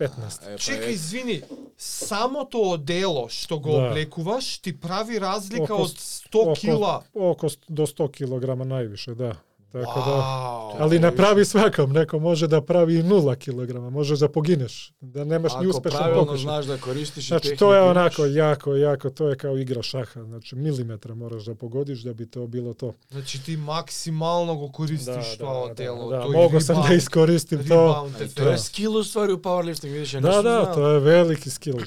15. 0.00 0.58
Чека, 0.58 0.90
извини, 0.90 1.42
самото 1.78 2.58
одело 2.74 3.28
што 3.30 3.60
го 3.60 3.76
да. 3.76 3.88
облекуваш 3.88 4.58
ти 4.58 4.72
прави 4.74 5.20
разлика 5.20 5.74
око, 5.74 5.82
од 5.82 5.90
100 5.90 6.60
кила. 6.60 7.02
Око 7.14 7.48
до 7.68 7.86
100 7.86 8.10
килограма 8.10 8.66
највише, 8.66 9.14
да. 9.14 9.36
Tako 9.74 10.00
da, 10.00 10.06
Вау. 10.08 10.72
ali 10.78 10.98
ne 10.98 11.10
pravi 11.12 11.44
svakom, 11.44 11.92
neko 11.92 12.18
može 12.20 12.46
da 12.46 12.60
pravi 12.62 12.94
i 12.94 13.02
0 13.02 13.36
kg, 13.36 13.90
možeš 13.90 14.18
da 14.18 14.28
pogineš, 14.28 14.92
da 15.00 15.24
nemaš 15.24 15.52
ni 15.52 15.58
Ако 15.60 15.68
uspešan 15.68 15.98
правилно 15.98 16.24
pokušaj. 16.24 16.42
знаеш 16.42 16.66
да 16.66 16.78
користиш 16.78 17.24
и 17.24 17.28
Znači, 17.28 17.42
техники 17.42 17.58
to 17.58 17.74
je 17.74 17.82
onako 17.82 18.24
jako, 18.26 18.74
jako, 18.74 19.10
to 19.10 19.28
je 19.28 19.36
kao 19.36 19.58
igra 19.58 19.82
šaha. 19.82 20.22
Znači, 20.22 20.56
milimetra 20.56 21.14
moraš 21.14 21.44
da 21.44 21.54
pogodiš 21.54 22.00
da 22.00 22.14
bi 22.14 22.26
to 22.26 22.46
bilo 22.46 22.74
to. 22.74 22.92
Значи 23.10 23.42
ти 23.42 23.56
максимално 23.56 24.56
го 24.56 24.68
користиш 24.70 25.36
тоа 25.38 25.62
одело. 25.62 26.10
da, 26.10 26.16
тој 26.18 26.32
mogo 26.32 26.60
sam 26.60 26.76
da 26.76 26.82
ребаунд- 26.82 26.96
iskoristim 26.96 27.58
to. 27.58 27.64
ребаунд 27.64 28.14
Ај, 28.14 28.34
Тоа 28.34 28.44
е 28.44 28.48
ефект. 28.48 28.62
скил 28.62 28.96
уствари 28.96 29.32
у 29.32 29.38
пауерлифтинг, 29.38 29.92
видиш, 29.92 30.10
ја 30.10 30.14
не 30.14 30.20
Da, 30.22 30.28
da, 30.32 30.40
знал. 30.42 30.74
to 30.74 30.88
je 30.88 31.00
veliki 31.00 31.50
skill. 31.50 31.78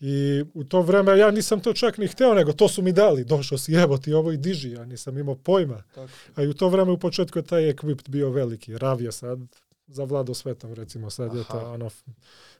I 0.00 0.44
u 0.54 0.64
to 0.64 0.80
vreme 0.80 1.18
ja 1.18 1.30
nisam 1.30 1.60
to 1.60 1.72
čak 1.72 1.98
ni 1.98 2.08
hteo, 2.08 2.34
nego 2.34 2.52
to 2.52 2.68
su 2.68 2.82
mi 2.82 2.92
dali. 2.92 3.24
Došao 3.24 3.58
si, 3.58 3.72
evo 3.74 3.98
ti 3.98 4.12
ovo 4.12 4.32
i 4.32 4.36
diži, 4.36 4.70
ja 4.70 4.84
nisam 4.84 5.18
imao 5.18 5.34
pojma. 5.34 5.82
Tako. 5.94 6.12
A 6.34 6.42
i 6.42 6.48
u 6.48 6.54
to 6.54 6.68
vreme 6.68 6.92
u 6.92 6.98
početku 6.98 7.38
je 7.38 7.42
taj 7.42 7.72
equipped 7.72 8.08
bio 8.08 8.30
veliki. 8.30 8.78
Rav 8.78 9.00
je 9.00 9.12
sad 9.12 9.38
zavladao 9.86 10.34
svetom, 10.34 10.74
recimo, 10.74 11.10
sad 11.10 11.34
je 11.34 11.44
to 11.44 11.56
Aha. 11.56 11.66
ono, 11.66 11.90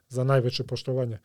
za 0.09 0.25
najveće 0.25 0.65
poštovanje. 0.65 1.19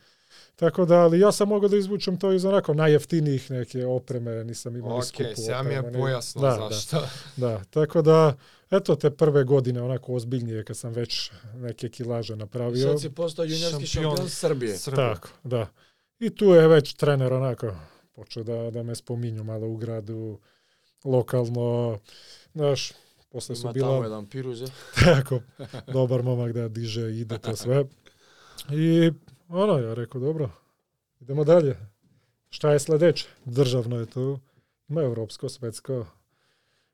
Tako 0.55 0.86
da, 0.86 0.95
ali 0.95 1.20
ja 1.20 1.32
sam 1.32 1.47
mogao 1.47 1.70
da 1.70 1.78
izvučem 1.78 2.20
to 2.20 2.32
iz 2.32 2.45
onako 2.45 2.74
najjeftinijih 2.74 3.51
neke 3.51 3.86
opreme, 3.86 4.43
nisam 4.43 4.76
imao 4.76 4.97
ni 4.97 5.03
skupu 5.05 5.24
е 5.49 5.59
opremu, 5.59 5.91
ni- 5.91 5.97
појасно 5.97 6.41
Da, 6.41 6.47
da. 6.49 6.70
зашто. 6.70 7.07
Da, 7.38 7.63
tako 7.63 8.01
da, 8.01 8.36
eto 8.72 8.95
te 8.95 9.09
prve 9.09 9.43
godine 9.43 9.82
onako 9.82 10.13
ozbiljnije 10.13 10.63
kad 10.63 10.78
sam 10.78 10.93
već 10.93 11.32
neke 11.55 11.89
kilaže 11.89 12.36
napravio. 12.36 12.88
Sad 12.88 13.01
si 13.01 13.09
postao 13.09 13.45
juniorski 13.45 13.86
Šампион. 13.86 14.16
шампион 14.16 14.30
Srbije. 14.30 14.74
Србија. 14.74 14.95
Tako, 14.95 15.30
da. 15.43 15.68
I 16.20 16.30
tu 16.30 16.45
je 16.45 16.68
već 16.68 16.93
trener 16.93 17.34
onako 17.34 17.72
počeo 18.16 18.43
da, 18.43 18.72
da 18.72 18.84
me 18.84 18.95
spominju 18.95 19.43
malo 19.43 19.68
u 19.68 19.78
gradu, 19.78 20.39
lokalno, 21.03 21.99
znaš, 22.53 22.91
posle 23.30 23.55
su 23.55 23.72
bila 23.74 23.89
таму 23.89 24.03
еден 24.03 24.26
пирузе. 24.26 24.66
tako, 25.05 25.39
dobar 25.93 26.24
momak 26.24 26.51
da 26.51 26.68
diže 26.68 27.20
ide 27.20 27.38
to 27.38 27.55
sve. 27.55 27.86
I 28.72 29.11
ono, 29.49 29.80
ja 29.80 29.93
rekao, 29.93 30.22
dobro, 30.22 30.49
idemo 31.20 31.43
dalje. 31.43 31.78
Šta 32.49 32.72
je 32.72 32.80
sledeće? 32.80 33.28
Državno 33.45 33.99
je 33.99 34.05
tu, 34.05 34.39
ima 34.88 35.01
evropsko, 35.01 35.49
svetsko. 35.49 36.05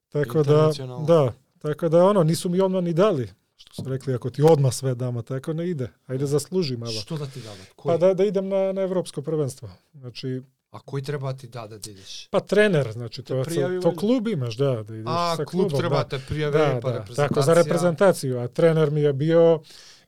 Tako 0.09 0.43
da, 0.43 0.71
da, 1.07 1.33
tako 1.59 1.89
da 1.89 2.05
ono, 2.05 2.23
nisu 2.23 2.49
mi 2.49 2.61
odmah 2.61 2.83
ni 2.83 2.93
dali. 2.93 3.29
Što 3.63 3.73
su 3.75 3.89
rekli, 3.89 4.13
ako 4.13 4.29
ti 4.29 4.41
odmah 4.43 4.73
sve 4.73 4.95
damo, 4.95 5.21
tako 5.21 5.53
ne 5.53 5.69
ide. 5.69 5.87
Ajde 6.07 6.25
zasluži 6.25 6.77
malo. 6.77 6.91
Што 6.93 7.17
да 7.17 7.25
ти 7.27 7.39
дадат? 7.39 7.67
Pa 7.77 7.83
Кој? 7.83 7.97
da, 7.99 8.13
da 8.13 8.23
idem 8.25 8.47
na, 8.47 8.71
na 8.71 8.81
evropsko 8.81 9.21
prvenstvo. 9.21 9.69
Znači, 9.93 10.41
кој 10.73 11.05
треба 11.05 11.31
да 11.31 11.37
ти 11.37 11.47
даде 11.49 11.77
да 11.77 11.91
идеш? 11.91 12.27
pa 12.27 12.39
trener, 12.41 12.91
znači 12.91 13.23
to, 13.23 13.35
Te 13.35 13.43
prijavi 13.43 13.81
to 13.81 13.95
klub 13.95 14.27
imaš, 14.27 14.55
da, 14.55 14.83
da 14.83 14.95
ideš 14.95 15.05
А, 15.07 15.35
sa 15.35 15.45
klubom. 15.45 15.79
треба 15.79 15.95
da. 15.97 16.03
да 16.03 16.09
те 16.09 16.19
пријави, 16.25 16.51
Da, 16.51 16.79
па 16.81 16.91
da, 16.91 16.97
репрезентација. 16.97 17.15
tako 17.17 17.41
za 17.41 17.53
reprezentaciju, 17.53 18.39
a 18.39 18.47
trener 18.49 18.91
mi 18.91 19.01
je 19.01 19.13
bio 19.15 19.61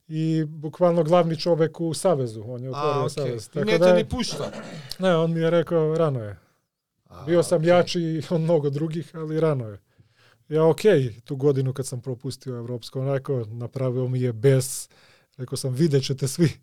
i 0.08 0.43
bukvalno 0.45 1.04
glavni 1.04 1.38
čovek 1.38 1.82
u 1.82 1.93
savezu, 1.93 2.43
on 2.43 2.64
je 2.64 2.70
otvorio 2.70 3.01
окей. 3.01 3.10
savez. 3.10 3.47
Tako 3.49 3.66
не 3.66 3.78
da, 3.78 3.86
те 3.86 3.89
je- 3.89 3.95
ни 3.95 4.06
пушта. 4.06 4.51
ne, 4.99 5.16
on 5.16 5.34
mi 5.34 5.39
je 5.39 5.49
rekao, 5.51 5.95
rano 5.95 6.20
je. 6.20 6.38
А, 7.06 7.24
Bio 7.24 7.43
sam 7.43 7.58
окей. 7.58 7.70
jači 7.70 7.99
od 8.30 8.41
mnogo 8.41 8.70
drugih, 8.70 9.12
ali 9.14 9.39
rano 9.39 9.68
je. 9.68 9.80
Ја 10.51 10.69
окей, 10.69 11.13
ту 11.25 11.37
годину 11.37 11.73
кога 11.73 11.83
сам 11.83 12.01
пропустио 12.01 12.55
европско, 12.55 12.99
онако 12.99 13.45
направио 13.51 14.07
ми 14.09 14.25
е 14.25 14.33
без, 14.33 14.89
реко 15.39 15.57
сам 15.57 15.73
видечете 15.73 16.27
сви. 16.27 16.59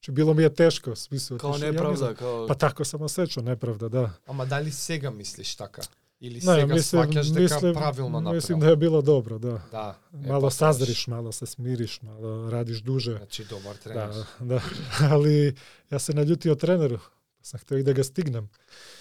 Че 0.00 0.12
било 0.12 0.34
ми 0.34 0.44
е 0.44 0.50
тешко, 0.50 0.96
смисла. 0.96 1.38
Као 1.38 1.58
неправда, 1.58 2.14
као... 2.14 2.46
Па 2.46 2.54
тако 2.54 2.84
сам 2.84 3.02
осечо, 3.02 3.42
неправда, 3.42 3.88
да. 3.88 4.10
Ама 4.26 4.46
дали 4.46 4.70
сега 4.70 5.10
мислиш 5.10 5.56
така? 5.56 5.82
Или 6.20 6.34
не, 6.34 6.40
сега 6.40 6.66
мислим, 6.66 7.00
сваќаш 7.00 7.32
дека 7.32 7.42
мислим, 7.42 7.74
правилно 7.74 8.20
направил? 8.20 8.36
Мислим 8.36 8.58
да 8.58 8.70
е 8.72 8.76
било 8.76 9.02
добро, 9.02 9.38
да. 9.38 9.60
да 9.70 9.96
е, 10.14 10.28
мало 10.28 10.48
па, 10.48 10.50
сазриш, 10.50 11.06
мало 11.06 11.32
се 11.32 11.46
смириш, 11.46 12.00
мало 12.02 12.52
радиш 12.52 12.80
дуже. 12.80 13.16
Значи 13.16 13.44
добар 13.44 13.74
да, 13.74 13.80
тренер. 13.80 14.08
Да, 14.40 14.44
да. 14.44 14.62
Али 15.14 15.54
јас 15.92 15.98
се 15.98 16.12
наљутио 16.12 16.56
тренеру. 16.56 17.00
Сам 17.42 17.60
хтео 17.60 17.78
и 17.78 17.84
да 17.84 17.92
га 17.92 18.04
стигнам. 18.04 18.48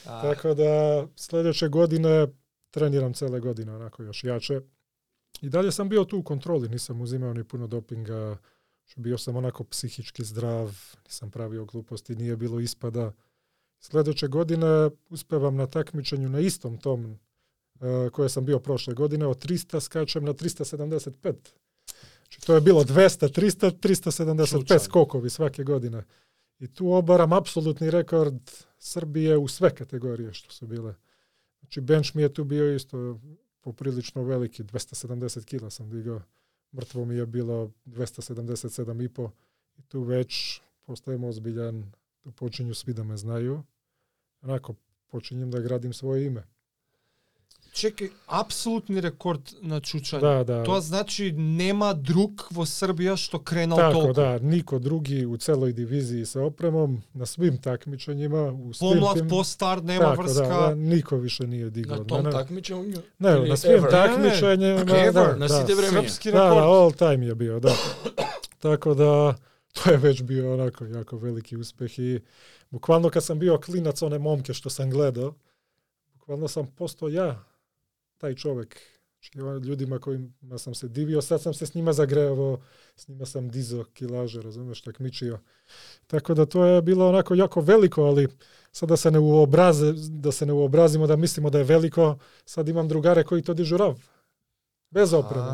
А... 0.05 0.21
Така 0.21 0.55
да 0.55 1.07
следеќа 1.15 1.69
година 1.69 2.27
treniram 2.73 3.13
cele 3.13 3.39
godine 3.39 3.75
onako 3.75 4.03
još 4.03 4.23
jače. 4.23 4.61
I 5.41 5.49
dalje 5.49 5.71
sam 5.71 5.89
bio 5.89 6.05
tu 6.05 6.17
u 6.17 6.23
kontroli, 6.23 6.69
nisam 6.69 7.01
uzimao 7.01 7.33
ni 7.33 7.43
puno 7.43 7.67
dopinga. 7.67 8.37
Bio 8.95 9.17
sam 9.17 9.35
onako 9.35 9.63
psihički 9.63 10.23
zdrav, 10.23 10.79
nisam 11.05 11.31
pravio 11.31 11.65
gluposti, 11.65 12.15
nije 12.15 12.37
bilo 12.37 12.59
ispada. 12.59 13.13
Sljedeće 13.79 14.27
godine 14.27 14.89
uspevam 15.09 15.55
na 15.55 15.67
takmičenju 15.67 16.29
na 16.29 16.39
istom 16.39 16.77
tom 16.77 17.05
uh, 17.05 18.11
koje 18.11 18.29
sam 18.29 18.45
bio 18.45 18.59
prošle 18.59 18.93
godine, 18.93 19.27
od 19.27 19.45
300 19.45 19.79
skačem 19.79 20.25
na 20.25 20.33
375. 20.33 21.33
Znači 22.17 22.41
to 22.45 22.55
je 22.55 22.61
bilo 22.61 22.83
200, 22.83 23.39
300, 23.39 23.71
375 23.79 24.45
Slučajno. 24.45 24.79
skokovi 24.79 25.29
svake 25.29 25.63
godine. 25.63 26.03
I 26.59 26.73
tu 26.73 26.91
obaram 26.91 27.33
apsolutni 27.33 27.91
rekord 27.91 28.51
Srbije 28.79 29.37
u 29.37 29.47
sve 29.47 29.75
kategorije 29.75 30.33
što 30.33 30.51
su 30.51 30.67
bile. 30.67 30.95
Znači 31.63 31.81
bench 31.81 32.15
mi 32.15 32.21
je 32.21 32.33
tu 32.33 32.43
bio 32.43 32.75
isto 32.75 33.19
poprilično 33.61 34.23
veliki, 34.23 34.63
270 34.63 35.45
kila 35.45 35.69
sam 35.69 35.89
digao. 35.89 36.21
Mrtvo 36.73 37.05
mi 37.05 37.15
je 37.15 37.25
bilo 37.25 37.71
277,5 37.85 39.29
i 39.77 39.81
tu 39.81 40.01
već 40.01 40.61
postajem 40.85 41.23
ozbiljan, 41.23 41.91
tu 42.19 42.31
počinju 42.31 42.73
svi 42.73 42.93
da 42.93 43.03
me 43.03 43.17
znaju. 43.17 43.63
Onako, 44.41 44.75
počinjem 45.07 45.51
da 45.51 45.59
gradim 45.59 45.93
svoje 45.93 46.25
ime. 46.25 46.43
Чекај, 47.73 48.11
апсолутни 48.29 49.01
рекорд 49.01 49.55
на 49.65 49.79
чучање. 49.81 50.21
Да, 50.21 50.43
да. 50.45 50.57
Тоа 50.63 50.77
значи 50.81 51.31
нема 51.33 51.93
друг 51.97 52.45
во 52.53 52.67
Србија 52.69 53.15
што 53.17 53.39
кренал 53.41 53.79
Тако, 53.81 53.93
толку. 53.93 54.13
Така, 54.13 54.37
да, 54.37 54.45
нико 54.45 54.77
други 54.79 55.23
у 55.25 55.39
целој 55.41 55.73
дивизии 55.73 56.21
со 56.29 56.43
опремом 56.45 56.99
на 57.17 57.25
свим 57.25 57.57
такмичењима 57.57 58.43
у 58.53 58.75
Помлад, 58.77 59.17
тим... 59.17 59.29
постар, 59.31 59.81
нема 59.81 60.11
така, 60.11 60.21
врска. 60.21 60.47
Да, 60.47 60.67
да, 60.69 60.75
нико 60.75 61.17
више 61.17 61.47
не 61.47 61.63
е 61.65 61.69
дигал. 61.73 62.03
На 62.03 62.05
том 62.05 62.27
такмичења? 62.29 63.01
Не, 63.19 63.33
на 63.49 63.57
свим 63.57 63.87
такмичења. 63.89 64.83
Да, 64.85 64.99
да. 65.11 65.23
На 65.37 65.49
сите 65.49 65.73
време. 65.75 66.03
Српски 66.03 66.31
да, 66.31 66.43
рекорд. 66.43 66.61
Да, 66.61 66.75
all 66.77 66.93
time 66.99 67.25
ја 67.31 67.35
био, 67.35 67.57
да. 67.59 67.73
Така 68.61 68.93
да, 68.93 69.09
тоа 69.73 69.95
е 69.95 69.97
веќе 69.97 70.27
био 70.29 70.53
онако 70.53 70.85
јако 70.85 71.17
велики 71.17 71.57
успех 71.57 71.97
и 71.97 72.21
буквално 72.71 73.09
кога 73.09 73.21
сам 73.21 73.41
био 73.41 73.57
клинац 73.57 74.05
оне 74.05 74.21
момке 74.21 74.53
што 74.53 74.69
сам 74.69 74.93
гледал, 74.93 75.33
буквално 76.13 76.47
сам 76.47 76.69
постоја 76.69 77.41
taj 78.23 78.35
čovek. 78.35 78.79
Znači, 79.13 79.67
ljudima 79.67 79.99
kojima 79.99 80.57
sam 80.57 80.73
se 80.75 80.87
divio, 80.87 81.21
sad 81.21 81.41
sam 81.41 81.53
se 81.53 81.65
s 81.65 81.73
njima 81.73 81.93
zagrevao, 81.93 82.59
s 82.95 83.07
njima 83.07 83.25
sam 83.25 83.49
dizo 83.49 83.83
kilaže, 83.93 84.41
razumeš, 84.41 84.81
takmičio. 84.81 85.39
Tako 86.07 86.33
da 86.33 86.45
to 86.45 86.65
je 86.65 86.81
bilo 86.81 87.09
onako 87.09 87.35
jako 87.35 87.61
veliko, 87.61 88.03
ali 88.03 88.27
sad 88.71 88.89
da 88.89 88.97
se 88.97 89.11
ne 89.11 89.19
uobraze, 89.19 89.93
da 90.09 90.31
se 90.31 90.45
ne 90.45 90.53
uobrazimo, 90.53 91.07
da 91.07 91.15
mislimo 91.15 91.49
da 91.49 91.57
je 91.57 91.63
veliko, 91.63 92.17
sad 92.45 92.69
imam 92.69 92.87
drugare 92.87 93.23
koji 93.23 93.41
to 93.41 93.53
dižu 93.53 93.77
rav. 93.77 93.99
bez 94.91 95.13
opreme. 95.13 95.51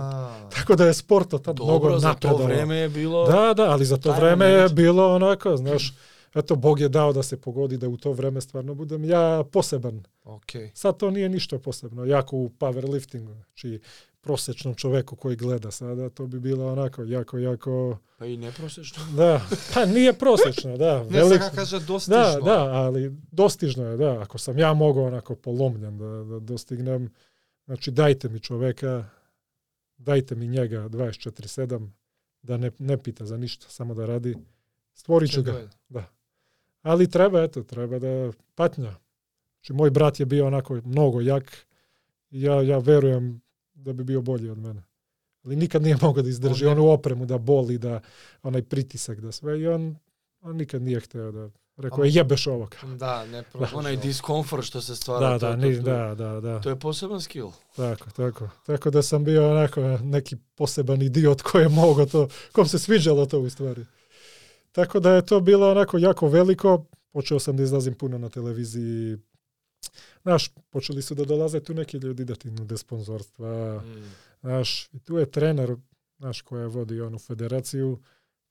Tako 0.56 0.76
da 0.76 0.86
je 0.86 0.94
sport 0.94 1.34
od 1.34 1.44
tad 1.44 1.56
mnogo 1.56 1.74
Dobro, 1.74 2.00
za 2.00 2.14
to 2.14 2.38
vreme 2.38 2.78
je 2.78 2.90
bilo... 2.90 3.28
Da, 3.28 3.54
da, 3.54 3.72
ali 3.72 3.86
za 3.86 3.98
to 3.98 4.12
vreme 4.14 4.46
je 4.46 4.70
bilo 4.70 5.16
onako, 5.16 5.58
znaš, 5.58 5.94
eto, 6.36 6.56
Bog 6.56 6.80
je 6.80 6.90
dao 6.90 7.14
da 7.14 7.24
se 7.24 7.42
pogodi 7.42 7.78
da 7.78 7.88
u 7.88 7.98
to 7.98 8.12
vreme 8.12 8.42
stvarno 8.42 8.74
budem 8.76 9.06
ja 9.06 9.44
poseban. 9.52 10.04
окей. 10.24 10.72
Sad 10.74 10.98
to 10.98 11.12
nije 11.12 11.30
ništa 11.30 11.60
posebno, 11.60 12.06
jako 12.06 12.38
u 12.38 12.50
powerliftingu, 12.50 13.34
znači 13.34 13.80
prosječnom 14.22 14.76
čoveku 14.76 15.16
koji 15.16 15.36
gleda 15.36 15.72
sada, 15.72 16.10
to 16.10 16.28
bi 16.28 16.40
bilo 16.40 16.72
onako 16.72 17.04
jako, 17.04 17.38
jako, 17.38 17.98
Pa 18.18 18.26
i 18.26 18.38
neprosečno. 18.38 19.04
da, 19.16 19.42
pa 19.74 19.86
nije 19.86 20.14
prosječno, 20.14 20.78
da, 20.78 21.04
Не 21.10 21.10
velik, 21.10 21.42
кажа 21.56 21.80
достижно. 21.80 22.16
da, 22.24 22.40
da, 22.46 22.64
ali 22.64 23.16
dostižno 23.32 23.86
je, 23.86 23.98
da, 23.98 24.22
ako 24.22 24.38
sam 24.38 24.58
ja 24.58 24.74
mogao 24.74 25.04
onako 25.04 25.36
polomljen 25.36 25.98
da, 25.98 26.06
da 26.06 26.40
dostignem, 26.40 27.14
znači 27.66 27.92
dajte 27.92 28.30
mi 28.30 28.40
čoveka, 28.40 29.06
dajte 29.98 30.36
mi 30.36 30.48
njega 30.48 30.78
24-7, 30.90 31.90
da 32.42 32.58
ne, 32.58 32.72
ne 32.80 32.98
pita 32.98 33.26
za 33.26 33.38
ništa, 33.38 33.70
samo 33.70 33.94
da 33.94 34.06
radi, 34.06 34.36
stvorit 34.94 35.32
ću 35.32 35.44
ga. 35.44 35.52
дојде. 35.90 36.04
Ali 36.82 37.10
treba, 37.10 37.44
eto, 37.44 37.64
treba 37.64 38.00
da 38.00 38.32
patnja. 38.56 38.96
Znači, 39.54 39.74
moj 39.74 39.90
brat 39.90 40.20
je 40.20 40.26
bio 40.26 40.48
onako 40.48 40.82
mnogo 40.86 41.22
jak 41.22 41.66
ja, 42.32 42.62
ja 42.62 42.78
verujem 42.78 43.42
da 43.74 43.94
bi 43.94 44.04
bio 44.04 44.22
bolji 44.22 44.50
od 44.50 44.58
mene. 44.58 44.84
Ali 45.44 45.56
nikad 45.56 45.82
nije 45.82 45.98
mogao 46.02 46.24
da 46.24 46.30
izdrži 46.30 46.66
On 46.66 46.72
onu 46.72 46.88
opremu, 46.88 47.26
da 47.26 47.38
boli, 47.38 47.78
da 47.78 48.02
onaj 48.44 48.62
pritisak, 48.62 49.20
da 49.20 49.32
sve. 49.32 49.60
I 49.60 49.68
on, 49.68 49.96
on 50.42 50.56
nikad 50.56 50.82
nije 50.82 51.00
hteo 51.00 51.32
da... 51.32 51.50
Rekao 51.78 52.04
je, 52.04 52.12
jebeš 52.14 52.48
ovo. 52.48 52.70
Да, 52.98 53.26
не 53.26 53.44
прошло. 53.44 53.80
Onaj 53.80 53.98
diskomfort 53.98 54.66
što 54.66 54.82
se 54.82 54.96
stvara. 54.96 55.30
Da, 55.30 55.38
da, 55.38 55.52
to, 55.52 55.58
ni, 55.58 55.76
to, 55.76 55.82
da, 55.82 56.16
da, 56.16 56.42
da. 56.42 56.62
To 56.62 56.70
je 56.70 56.80
poseban 56.80 57.22
skill. 57.22 57.52
Tako, 57.76 58.12
tako. 58.12 58.50
Tako 58.66 58.90
da 58.90 59.02
sam 59.02 59.24
bio 59.24 59.52
onako 59.52 59.82
neki 60.04 60.36
poseban 60.56 61.02
idiot 61.02 61.42
koji 61.42 61.62
je 61.62 61.70
mogao 61.70 62.06
to, 62.06 62.28
kom 62.52 62.68
se 62.68 62.80
sviđalo 62.80 63.26
to 63.26 63.40
u 63.40 63.50
stvari. 63.50 63.86
Tako 64.80 65.00
da 65.00 65.16
je 65.16 65.26
to 65.26 65.40
bilo 65.40 65.72
onako 65.72 65.98
jako 65.98 66.28
veliko. 66.28 66.86
Počeo 67.12 67.40
sam 67.40 67.58
da 67.58 67.64
izlazim 67.64 67.94
puno 67.94 68.18
na 68.18 68.30
televiziji. 68.30 69.18
Znaš, 70.22 70.54
počeli 70.70 71.02
su 71.02 71.16
da 71.16 71.26
dolaze 71.26 71.60
tu 71.60 71.74
neki 71.74 71.98
ljudi 71.98 72.26
da 72.26 72.36
ti 72.36 72.52
nude 72.52 72.78
sponzorstva. 72.78 73.84
Znaš, 74.42 74.90
i 74.94 75.00
tu 75.00 75.18
je 75.18 75.32
trener, 75.32 75.76
znaš, 76.18 76.42
koja 76.42 76.68
vodi 76.68 77.02
onu 77.02 77.20
federaciju, 77.20 78.00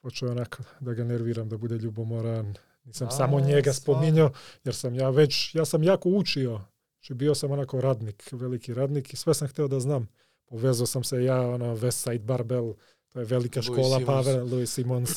počeo 0.01 0.31
onako 0.31 0.62
da 0.81 0.95
ga 0.95 1.05
nerviram, 1.05 1.49
da 1.49 1.57
bude 1.57 1.79
ljubomoran. 1.79 2.55
Nisam 2.85 3.09
A, 3.09 3.11
samo 3.11 3.41
njega 3.41 3.72
spominjao, 3.72 4.31
jer 4.64 4.74
sam 4.74 4.95
ja 4.95 5.11
već, 5.11 5.55
ja 5.55 5.64
sam 5.64 5.83
jako 5.83 6.09
učio. 6.09 6.61
Znači 6.95 7.14
bio 7.14 7.35
sam 7.35 7.51
onako 7.51 7.81
radnik, 7.81 8.29
veliki 8.33 8.74
radnik 8.74 9.12
i 9.12 9.16
sve 9.16 9.35
sam 9.35 9.49
hteo 9.49 9.68
da 9.68 9.81
znam. 9.81 10.09
Povezao 10.47 10.87
sam 10.87 11.05
se 11.05 11.24
ja, 11.24 11.41
ono, 11.41 11.76
Westside 11.76 12.24
Barbell, 12.24 12.74
to 13.09 13.18
je 13.18 13.24
velika 13.26 13.61
Louis 13.61 13.66
škola, 13.66 13.98
Simmons. 13.98 14.06
Pavel, 14.06 14.46
Louis 14.46 14.70
Simons. 14.70 15.11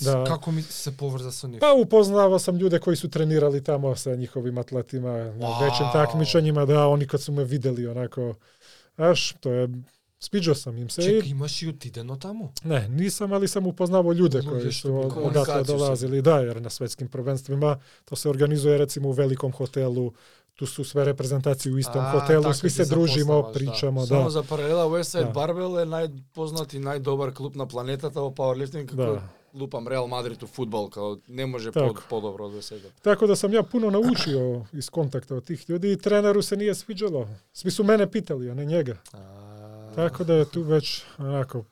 Да. 0.00 0.24
како 0.24 0.52
ми 0.52 0.62
се 0.62 0.90
поврза 0.92 1.32
со 1.32 1.48
нив? 1.48 1.60
Pa 1.60 1.72
upoznavao 1.74 2.38
sam 2.38 2.56
ljude 2.56 2.78
koji 2.78 2.96
su 2.96 3.08
trenirali 3.08 3.64
tamo 3.64 3.96
sa 3.96 4.14
njihovim 4.14 4.58
atletima 4.58 5.12
na 5.12 5.46
Wow. 5.48 5.64
većim 5.64 5.86
takmičenjima, 5.92 6.64
da 6.66 6.86
oni 6.88 7.06
kad 7.06 7.20
su 7.20 7.32
me 7.32 7.44
videli 7.44 7.86
onako, 7.86 8.34
znaš, 8.96 9.32
to 9.32 9.50
je, 9.50 9.68
sviđao 10.20 10.54
sam 10.54 10.78
im 10.78 10.88
se 10.90 11.02
i 11.02 11.04
Чека, 11.04 11.26
имаш 11.26 11.62
и 11.62 11.68
отидено 11.68 12.16
таму? 12.16 12.52
Ne, 12.64 12.88
nisam, 12.88 13.32
ali 13.32 13.48
sam 13.48 13.66
upoznavao 13.66 14.12
ljude 14.12 14.38
Ljude 14.38 14.48
koji 14.50 14.72
su 14.72 14.96
od- 14.96 15.12
odatle 15.16 15.64
sam. 15.64 15.64
dolazili. 15.66 16.22
Da, 16.22 16.38
jer 16.38 16.62
na 16.62 16.70
svetskim 16.70 17.08
prvenstvima 17.08 17.76
to 18.04 18.16
se 18.16 18.28
organizuje 18.28 18.78
recimo 18.78 19.08
u 19.08 19.12
velikom 19.12 19.52
hotelu, 19.52 20.12
ту 20.58 20.66
су 20.66 20.84
све 20.84 21.04
репрезентации 21.04 21.70
у 21.70 21.78
истом 21.78 22.04
хотелу, 22.12 22.52
сви 22.54 22.70
се 22.70 22.86
дружимо, 22.86 23.50
причамо, 23.54 24.00
да. 24.00 24.06
Само 24.06 24.30
за 24.30 24.42
паралела 24.42 24.86
Westside 24.86 25.32
да. 25.32 25.32
Barbell 25.32 25.82
е 25.82 25.86
најпознат 25.86 26.74
и 26.74 26.78
најдобар 26.78 27.34
клуб 27.34 27.56
на 27.56 27.66
планетата 27.66 28.20
во 28.20 28.30
пауерлифтинг, 28.30 28.94
да. 28.94 28.96
како 28.96 29.14
да. 29.14 29.22
лупам 29.54 29.88
Реал 29.88 30.06
Мадрид 30.06 30.42
у 30.42 30.46
футбол, 30.46 30.90
као 30.90 31.16
не 31.28 31.46
може 31.46 31.72
под, 31.72 32.02
подобро 32.08 32.46
од 32.46 32.54
Westside. 32.54 32.94
Така 33.02 33.26
да 33.26 33.36
сам 33.36 33.50
ја 33.50 33.66
пуно 33.66 33.90
научио 33.90 34.62
из 34.72 34.90
контакта 34.90 35.34
од 35.42 35.46
тих 35.50 35.66
луѓе 35.66 35.96
и 35.96 35.98
тренеру 35.98 36.42
се 36.42 36.56
ние 36.56 36.70
е 36.70 36.74
Сви 36.74 37.70
су 37.70 37.84
мене 37.84 38.06
питали, 38.06 38.48
а 38.48 38.54
не 38.54 38.66
njega. 38.66 38.96
А... 39.12 39.44
Така 39.94 40.24
да 40.24 40.40
е 40.42 40.44
ту 40.44 40.62
веќе 40.62 41.02
онако 41.18 41.64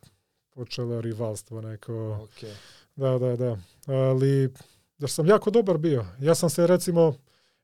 почело 0.54 1.02
ривалство 1.02 1.62
неко. 1.62 1.92
Okay. 2.26 2.54
Да, 2.96 3.18
да, 3.18 3.36
да. 3.36 3.58
Али, 3.88 4.50
да 4.98 5.08
сам 5.08 5.26
јако 5.26 5.50
добар 5.50 5.78
био. 5.78 6.04
Јас 6.20 6.34
сам 6.34 6.50
се 6.50 6.68
рецимо 6.68 7.14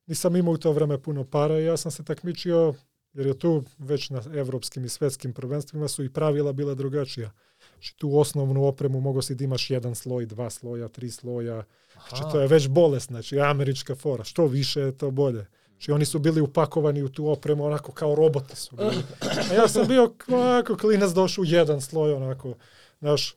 nisam 0.09 0.37
imao 0.37 0.55
u 0.55 0.59
to 0.59 0.73
vreme 0.73 0.99
puno 0.99 1.25
para 1.25 1.61
i 1.61 1.65
ja 1.65 1.77
sam 1.77 1.91
se 1.91 2.05
takmičio, 2.05 2.75
jer 3.13 3.27
je 3.27 3.39
tu 3.39 3.65
već 3.79 4.11
na 4.11 4.23
evropskim 4.35 4.85
i 4.85 4.89
svetskim 4.89 5.33
prvenstvima 5.33 5.89
su 5.89 6.05
i 6.05 6.13
pravila 6.13 6.53
bila 6.53 6.75
drugačija. 6.75 7.31
Znači 7.73 7.97
tu 7.97 8.19
osnovnu 8.19 8.65
opremu 8.65 9.01
mogo 9.01 9.23
si 9.23 9.35
da 9.35 9.45
imaš 9.45 9.71
jedan 9.71 9.95
sloj, 9.95 10.27
dva 10.27 10.51
sloja, 10.51 10.89
tri 10.89 11.11
sloja. 11.11 11.65
Znači 12.09 12.23
to 12.33 12.41
je 12.41 12.49
već 12.49 12.69
bolest, 12.69 13.07
znači 13.07 13.41
američka 13.41 13.95
fora. 13.95 14.25
Što 14.25 14.47
više, 14.47 14.93
to 14.93 15.11
bolje. 15.11 15.47
Znači 15.71 15.93
oni 15.93 16.05
su 16.05 16.19
bili 16.19 16.41
upakovani 16.41 17.03
u 17.03 17.09
tu 17.09 17.29
opremu 17.29 17.65
onako 17.65 17.93
kao 17.93 18.15
roboti 18.15 18.57
su 18.57 18.77
bili. 18.77 19.03
A 19.51 19.55
ja 19.55 19.69
sam 19.69 19.87
bio 19.87 20.15
onako 20.29 20.77
klinac 20.77 21.11
došao 21.11 21.43
u 21.43 21.45
jedan 21.45 21.81
sloj 21.81 22.13
onako, 22.13 22.55
znaš, 22.99 23.37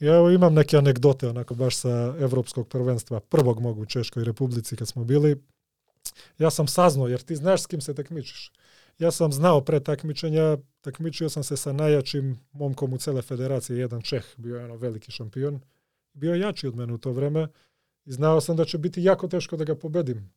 ja 0.00 0.14
evo 0.14 0.30
imam 0.30 0.54
neke 0.54 0.76
anegdote 0.76 1.28
onako 1.28 1.54
baš 1.54 1.76
sa 1.76 2.14
evropskog 2.20 2.68
prvenstva, 2.68 3.20
prvog 3.20 3.60
mogu 3.60 3.82
u 3.82 3.86
Češkoj 3.86 4.24
republici 4.24 4.76
kad 4.76 4.88
smo 4.88 5.04
bili. 5.04 5.42
Ja 6.38 6.50
sam 6.50 6.66
saznao, 6.66 7.08
jer 7.08 7.22
ti 7.22 7.36
znaš 7.36 7.62
s 7.62 7.66
kim 7.66 7.80
se 7.80 7.94
takmičiš. 7.94 8.52
Ja 8.98 9.10
sam 9.10 9.32
znao 9.32 9.60
pre 9.60 9.80
takmičenja, 9.80 10.56
takmičio 10.80 11.28
sam 11.28 11.44
se 11.44 11.56
sa 11.56 11.72
najjačim 11.72 12.38
momkom 12.52 12.92
u 12.92 12.98
cele 12.98 13.22
federacije, 13.22 13.78
jedan 13.78 14.02
Čeh, 14.02 14.24
bio 14.36 14.56
je 14.56 14.64
ono 14.64 14.76
veliki 14.76 15.12
šampion. 15.12 15.60
Bio 16.12 16.34
je 16.34 16.40
jači 16.40 16.68
od 16.68 16.76
mene 16.76 16.92
u 16.92 16.98
to 16.98 17.12
vreme 17.12 17.48
i 18.04 18.12
znao 18.12 18.40
sam 18.40 18.56
da 18.56 18.64
će 18.64 18.78
biti 18.78 19.02
jako 19.02 19.28
teško 19.28 19.56
da 19.56 19.64
ga 19.64 19.74
pobedim. 19.74 20.30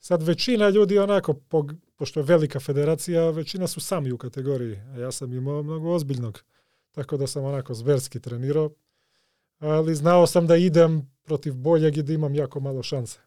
Sad 0.00 0.22
većina 0.22 0.68
ljudi 0.68 0.98
onako, 0.98 1.32
pog- 1.32 1.74
pošto 1.96 2.20
je 2.20 2.24
velika 2.24 2.60
federacija, 2.60 3.30
većina 3.30 3.66
su 3.66 3.80
sami 3.80 4.12
u 4.12 4.18
kategoriji, 4.18 4.76
a 4.76 4.98
ja 4.98 5.12
sam 5.12 5.32
imao 5.32 5.62
mnogo 5.62 5.94
ozbiljnog. 5.94 6.42
Tako 6.92 7.16
da 7.16 7.26
sam 7.26 7.44
onako 7.44 7.74
zverski 7.74 8.20
trenirao, 8.20 8.70
ali 9.58 9.94
znao 9.94 10.26
sam 10.26 10.46
da 10.46 10.56
idem 10.56 11.10
protiv 11.24 11.54
boljeg 11.54 11.96
i 11.96 12.02
da 12.02 12.12
imam 12.12 12.34
jako 12.34 12.60
malo 12.60 12.82
šanse. 12.82 13.25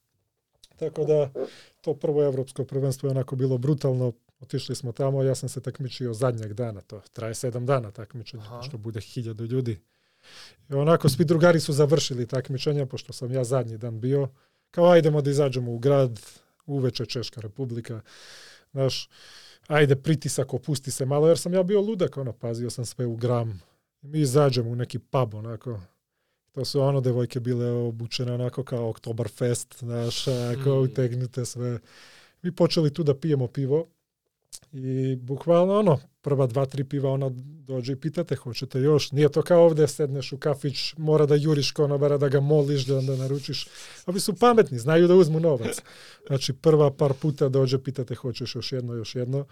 Tako 0.79 1.05
da 1.05 1.31
to 1.81 1.93
prvo 1.93 2.23
evropsko 2.23 2.65
prvenstvo 2.65 3.07
je 3.07 3.11
onako 3.11 3.35
bilo 3.35 3.57
brutalno. 3.57 4.13
Otišli 4.39 4.75
smo 4.75 4.91
tamo, 4.91 5.23
ja 5.23 5.35
sam 5.35 5.49
se 5.49 5.61
takmičio 5.61 6.13
zadnjeg 6.13 6.53
dana, 6.53 6.81
to 6.81 7.01
traje 7.13 7.35
sedam 7.35 7.65
dana 7.65 7.91
takmičenje, 7.91 8.43
Aha. 8.43 8.61
što 8.61 8.77
bude 8.77 9.01
hiljadu 9.01 9.45
ljudi. 9.45 9.79
I 10.69 10.73
onako 10.73 11.09
svi 11.09 11.25
drugari 11.25 11.59
su 11.59 11.73
završili 11.73 12.27
takmičenje, 12.27 12.85
pošto 12.85 13.13
sam 13.13 13.31
ja 13.31 13.43
zadnji 13.43 13.77
dan 13.77 13.99
bio. 13.99 14.29
Kao 14.71 14.91
ajdemo 14.91 15.21
da 15.21 15.29
izađemo 15.29 15.71
u 15.71 15.77
grad, 15.79 16.19
uveče 16.65 17.05
Češka 17.05 17.41
republika. 17.41 18.01
Znaš, 18.71 19.09
ajde 19.67 19.95
pritisak, 19.95 20.53
opusti 20.53 20.91
se 20.91 21.05
malo, 21.05 21.27
jer 21.27 21.37
sam 21.37 21.53
ja 21.53 21.63
bio 21.63 21.81
ludak, 21.81 22.17
ono, 22.17 22.33
pazio 22.33 22.69
sam 22.69 22.85
sve 22.85 23.05
u 23.05 23.15
gram. 23.15 23.61
Mi 24.01 24.19
izađemo 24.19 24.69
u 24.69 24.75
neki 24.75 24.99
pub, 24.99 25.33
onako, 25.33 25.79
to 26.59 26.65
su 26.65 26.81
ono 26.81 27.01
devojke 27.01 27.39
bile 27.39 27.71
obučene 27.71 28.33
onako 28.33 28.63
kao 28.63 28.89
Oktoberfest, 28.89 29.75
znaš, 29.79 30.27
onako, 30.27 30.69
Mm. 30.69 30.83
utegnute 30.83 31.45
sve. 31.45 31.79
Mi 32.41 32.51
počeli 32.51 32.93
tu 32.93 33.03
da 33.03 33.15
pijemo 33.15 33.47
pivo 33.47 33.87
i 34.71 35.15
bukvalno 35.15 35.79
ono, 35.79 35.99
prva 36.21 36.47
dva, 36.47 36.65
tri 36.65 36.83
piva 36.83 37.11
ona 37.11 37.29
dođe 37.67 37.93
i 37.93 37.95
pitate 37.95 38.35
hoćete 38.35 38.79
još. 38.79 39.11
Nije 39.11 39.31
to 39.31 39.41
kao 39.41 39.63
ovde 39.65 39.87
sedneš 39.87 40.31
u 40.31 40.37
kafić, 40.37 40.93
mora 40.97 41.25
da 41.25 41.35
juriš 41.35 41.71
konobara, 41.71 42.17
da 42.17 42.29
ga 42.29 42.39
moliš, 42.39 42.85
da 42.85 42.97
onda 42.97 43.15
naručiš. 43.15 43.67
Ovi 44.05 44.19
su 44.19 44.35
pametni, 44.35 44.79
znaju 44.79 45.07
da 45.07 45.15
uzmu 45.15 45.39
novac. 45.39 45.81
Znači 46.27 46.53
prva 46.53 46.91
par 46.91 47.13
puta 47.13 47.49
dođe, 47.49 47.83
pitate 47.83 48.15
hoćeš 48.15 48.55
još 48.55 48.71
jedno, 48.71 48.93
još 48.93 49.15
jedno. 49.15 49.45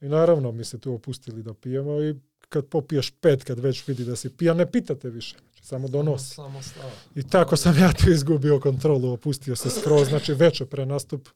I 0.00 0.08
naravno 0.08 0.52
mi 0.52 0.64
se 0.64 0.78
tu 0.78 0.94
opustili 0.94 1.42
da 1.42 1.54
pijemo 1.54 2.02
i 2.02 2.14
kad 2.48 2.66
popiješ 2.66 3.10
pet, 3.20 3.44
kad 3.44 3.58
već 3.58 3.88
vidi 3.88 4.04
da 4.04 4.16
si 4.16 4.30
pijan, 4.30 4.56
ne 4.56 4.70
pitate 4.70 5.10
više. 5.10 5.36
Samo 5.66 5.88
donosi. 5.88 6.34
Само 6.34 6.62
става. 6.62 6.90
I 7.14 7.28
tako 7.28 7.56
sam 7.56 7.78
ja 7.78 7.92
tu 7.92 8.10
izgubio 8.10 8.60
kontrolu, 8.60 9.12
opustio 9.12 9.56
se 9.56 9.70
skroz, 9.70 10.08
znači 10.08 10.34
veče 10.34 10.66
pre 10.66 10.86
nastup. 10.86 11.28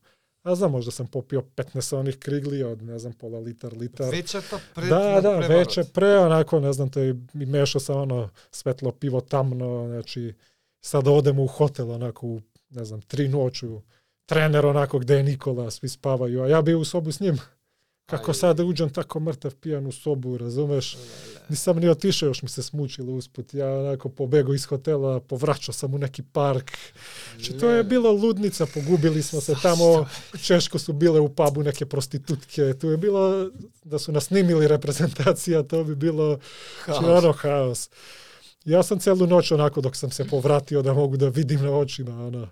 A 0.43 0.55
znam, 0.55 0.71
možda 0.71 0.91
sam 0.91 1.07
popio 1.07 1.43
15 1.57 1.97
onih 1.97 2.19
krigli 2.19 2.63
od, 2.63 2.83
ne 2.83 2.99
znam, 2.99 3.13
pola 3.13 3.39
litar, 3.39 3.77
litar. 3.77 4.11
Вечата 4.11 4.61
пред 4.75 4.89
Da, 4.89 4.99
da, 4.99 5.11
надпреварот. 5.13 5.51
veče 5.51 5.85
pre, 5.85 6.19
onako, 6.19 6.61
ne 6.61 6.73
znam, 6.73 6.91
to 6.91 7.01
je, 7.01 7.11
i 7.35 7.47
mešao 7.47 7.81
sam 7.81 7.97
ono 7.97 8.29
svetlo 8.51 8.93
pivo 8.93 9.21
tamno, 9.21 9.87
znači, 9.89 10.35
sad 10.81 11.09
odem 11.09 11.39
u 11.39 11.47
hotel, 11.47 11.91
onako, 11.91 12.27
u, 12.27 12.41
ne 12.71 12.85
znam, 12.85 13.01
tri 13.01 13.29
noću, 13.29 13.81
trener 14.27 14.67
onako 14.67 14.99
gde 14.99 15.15
je 15.17 15.23
Nikola, 15.23 15.71
svi 15.71 15.89
spavaju, 15.89 16.43
a 16.43 16.49
ja 16.49 16.63
bio 16.63 16.79
u 16.79 16.85
sobu 16.85 17.13
s 17.13 17.21
njim. 17.21 17.39
Kako 18.11 18.33
sad 18.33 18.57
da 18.57 18.65
uđem 18.65 18.91
tako 18.91 19.21
mrtav 19.21 19.55
pijan 19.55 19.87
u 19.87 19.93
sobu, 19.93 20.39
razumeš? 20.39 20.97
Nisam 21.49 21.77
ni 21.77 21.89
otišao, 21.89 22.27
još 22.27 22.43
mi 22.43 22.49
se 22.49 22.63
smučilo 22.63 23.13
usput. 23.13 23.55
Ja 23.55 23.69
onako 23.69 24.09
pobegao 24.09 24.55
iz 24.55 24.65
hotela, 24.65 25.21
povraćao 25.21 25.73
sam 25.73 25.95
u 25.95 25.99
neki 25.99 26.23
park. 26.23 26.71
Znači, 27.35 27.53
to 27.53 27.71
je 27.71 27.85
bilo 27.85 28.13
ludnica, 28.13 28.67
pogubili 28.75 29.23
smo 29.23 29.41
se 29.41 29.55
tamo. 29.63 30.09
Češko 30.43 30.79
su 30.79 30.93
bile 30.93 31.21
u 31.21 31.29
pubu 31.29 31.63
neke 31.63 31.87
prostitutke. 31.87 32.75
Tu 32.81 32.91
je 32.91 32.97
bilo, 32.97 33.51
da 33.85 33.99
su 33.99 34.13
nas 34.13 34.25
snimili 34.25 34.69
reprezentacija, 34.69 35.63
to 35.63 35.85
bi 35.85 35.95
bilo 35.95 36.39
znači, 36.85 37.05
ono 37.05 37.33
haos. 37.33 37.91
Ja 38.65 38.83
sam 38.83 38.99
celu 38.99 39.27
noć 39.27 39.53
onako 39.53 39.81
dok 39.81 39.97
sam 39.97 40.11
se 40.11 40.25
povratio 40.25 40.83
da 40.83 40.95
mogu 40.95 41.17
da 41.17 41.29
vidim 41.29 41.63
na 41.63 41.71
očima, 41.71 42.27
ono, 42.27 42.49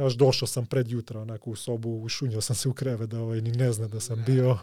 Znaš, 0.00 0.12
došao 0.12 0.48
sam 0.48 0.66
pred 0.66 0.88
jutra 0.88 1.20
onako 1.20 1.50
u 1.50 1.56
sobu, 1.56 2.02
ušunio 2.02 2.40
sam 2.40 2.56
se 2.56 2.68
u 2.68 2.72
krevet 2.72 3.10
da 3.10 3.20
ovaj 3.20 3.40
ni 3.40 3.52
ne 3.52 3.72
zna 3.72 3.88
da 3.88 4.00
sam 4.00 4.24
bio. 4.26 4.58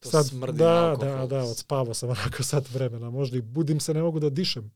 To 0.00 0.22
smrdi 0.22 0.58
na 0.58 0.64
da, 0.64 0.90
alkohol. 0.90 1.16
da, 1.16 1.26
da, 1.26 1.44
odspavao 1.44 1.94
sam 1.94 2.08
onako 2.08 2.42
sat 2.42 2.70
vremena, 2.70 3.10
možda 3.10 3.36
i 3.36 3.42
budim 3.42 3.80
se, 3.80 3.94
ne 3.94 4.02
mogu 4.02 4.20
da 4.20 4.30
dišem. 4.30 4.72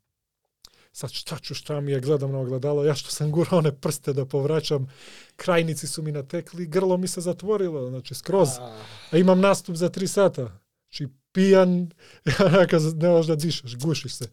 Sad 0.93 1.11
šta 1.11 1.39
ću, 1.39 1.55
šta 1.55 1.81
mi 1.81 1.93
je, 1.93 2.01
gledam 2.01 2.33
na 2.33 2.39
ogledalo, 2.39 2.85
ja 2.85 2.95
što 2.95 3.11
sam 3.11 3.31
gurao 3.31 3.59
one 3.59 3.73
prste 3.73 4.13
da 4.13 4.27
povraćam, 4.27 4.89
krajnici 5.37 5.87
su 5.87 6.03
mi 6.03 6.13
natekli, 6.13 6.67
grlo 6.67 6.97
mi 6.97 7.09
se 7.09 7.21
zatvorilo, 7.21 7.89
znači 7.89 8.15
skroz. 8.15 8.49
A, 8.61 8.83
A 9.11 9.17
imam 9.17 9.41
nastup 9.41 9.77
za 9.77 9.89
tri 9.89 10.09
sata. 10.09 10.61
Znači 10.89 11.09
pijan, 11.33 11.91
ne 12.95 13.09
možeš 13.09 13.27
da 13.27 13.37
dišeš, 13.37 13.77
gušiš 13.77 14.15
se. 14.15 14.29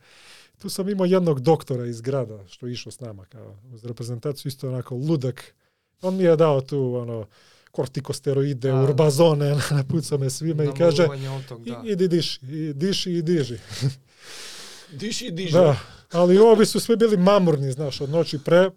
Tu 0.57 0.69
sam 0.69 0.89
imao 0.89 1.05
jednog 1.05 1.39
doktora 1.39 1.85
iz 1.85 2.01
grada 2.01 2.47
što 2.47 2.67
je 2.67 2.73
išao 2.73 2.91
s 2.91 2.99
nama 2.99 3.25
kao 3.25 3.57
uz 3.73 3.85
reprezentaciju, 3.85 4.49
isto 4.49 4.67
onako 4.67 4.95
ludak. 4.95 5.55
On 6.01 6.15
mi 6.15 6.23
je 6.23 6.35
dao 6.35 6.61
tu 6.61 6.95
ono 6.95 7.27
kortikosteroide, 7.75 8.71
Da. 8.71 8.83
urbazone, 8.83 9.55
napucao 9.77 10.17
me 10.17 10.29
svime 10.29 10.65
i 10.65 10.69
kaže 10.77 11.07
da. 11.07 11.15
i, 11.85 11.91
idi 11.91 12.07
diši, 12.07 12.39
i 12.45 12.73
diši 12.73 13.11
i 13.11 13.21
diži. 13.21 13.57
diši, 15.01 15.31
diži. 15.31 15.53
Da, 15.53 15.75
ali 16.11 16.37
ovi 16.37 16.65
su 16.65 16.79
svi 16.79 16.95
bili 16.95 17.17
mamurni, 17.17 17.71
znaš, 17.71 18.01
od 18.01 18.09
noći 18.09 18.39
pre. 18.39 18.69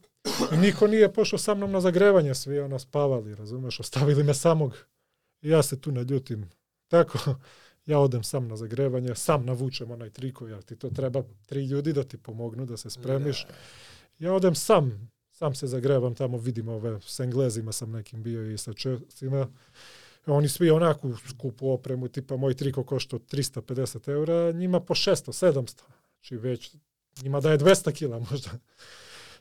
I 0.53 0.57
niko 0.57 0.87
nije 0.87 1.13
pošao 1.13 1.39
sa 1.39 1.55
mnom 1.55 1.73
na 1.73 1.81
zagrevanje, 1.81 2.35
svi 2.35 2.59
ono 2.61 2.79
spavali, 2.79 3.35
razumeš, 3.35 3.81
ostavili 3.81 4.25
me 4.25 4.35
samog. 4.35 4.77
I 5.43 5.49
ja 5.49 5.63
se 5.63 5.81
tu 5.81 5.93
naljutim. 5.93 6.51
Tako, 6.89 7.19
ja 7.87 7.99
odem 7.99 8.23
sam 8.23 8.49
na 8.49 8.57
zagrevanje, 8.57 9.15
sam 9.15 9.47
navučem 9.47 9.91
onaj 9.91 10.11
triko, 10.11 10.47
jer 10.49 10.63
ti 10.63 10.77
to 10.77 10.91
treba 10.91 11.23
tri 11.47 11.65
ljudi 11.65 11.93
da 11.93 12.03
ti 12.03 12.19
pomognu 12.19 12.67
da 12.67 12.77
se 12.77 12.91
spremiš. 12.91 13.47
Ja 14.19 14.33
odem 14.33 14.55
sam, 14.55 15.11
sam 15.39 15.55
se 15.55 15.67
zagrevam 15.67 16.15
tamo, 16.15 16.39
vidim 16.39 16.69
ove, 16.69 17.01
s 17.01 17.21
Englezima 17.21 17.73
sam 17.73 17.91
nekim 17.91 18.23
bio 18.23 18.51
i 18.51 18.59
sa 18.59 18.73
Česima. 18.73 19.49
Oni 20.27 20.49
svi 20.49 20.71
onako 20.71 21.13
skupu 21.29 21.71
opremu, 21.71 22.09
tipa 22.09 22.37
moj 22.37 22.55
triko 22.55 22.85
košta 22.85 23.17
350 23.17 24.09
eura, 24.09 24.53
njima 24.53 24.81
po 24.81 24.95
600, 24.95 25.47
700. 25.47 25.83
Znači 26.15 26.37
već, 26.37 26.75
njima 27.23 27.41
daje 27.41 27.59
200 27.59 27.93
kila 27.93 28.19
možda. 28.31 28.51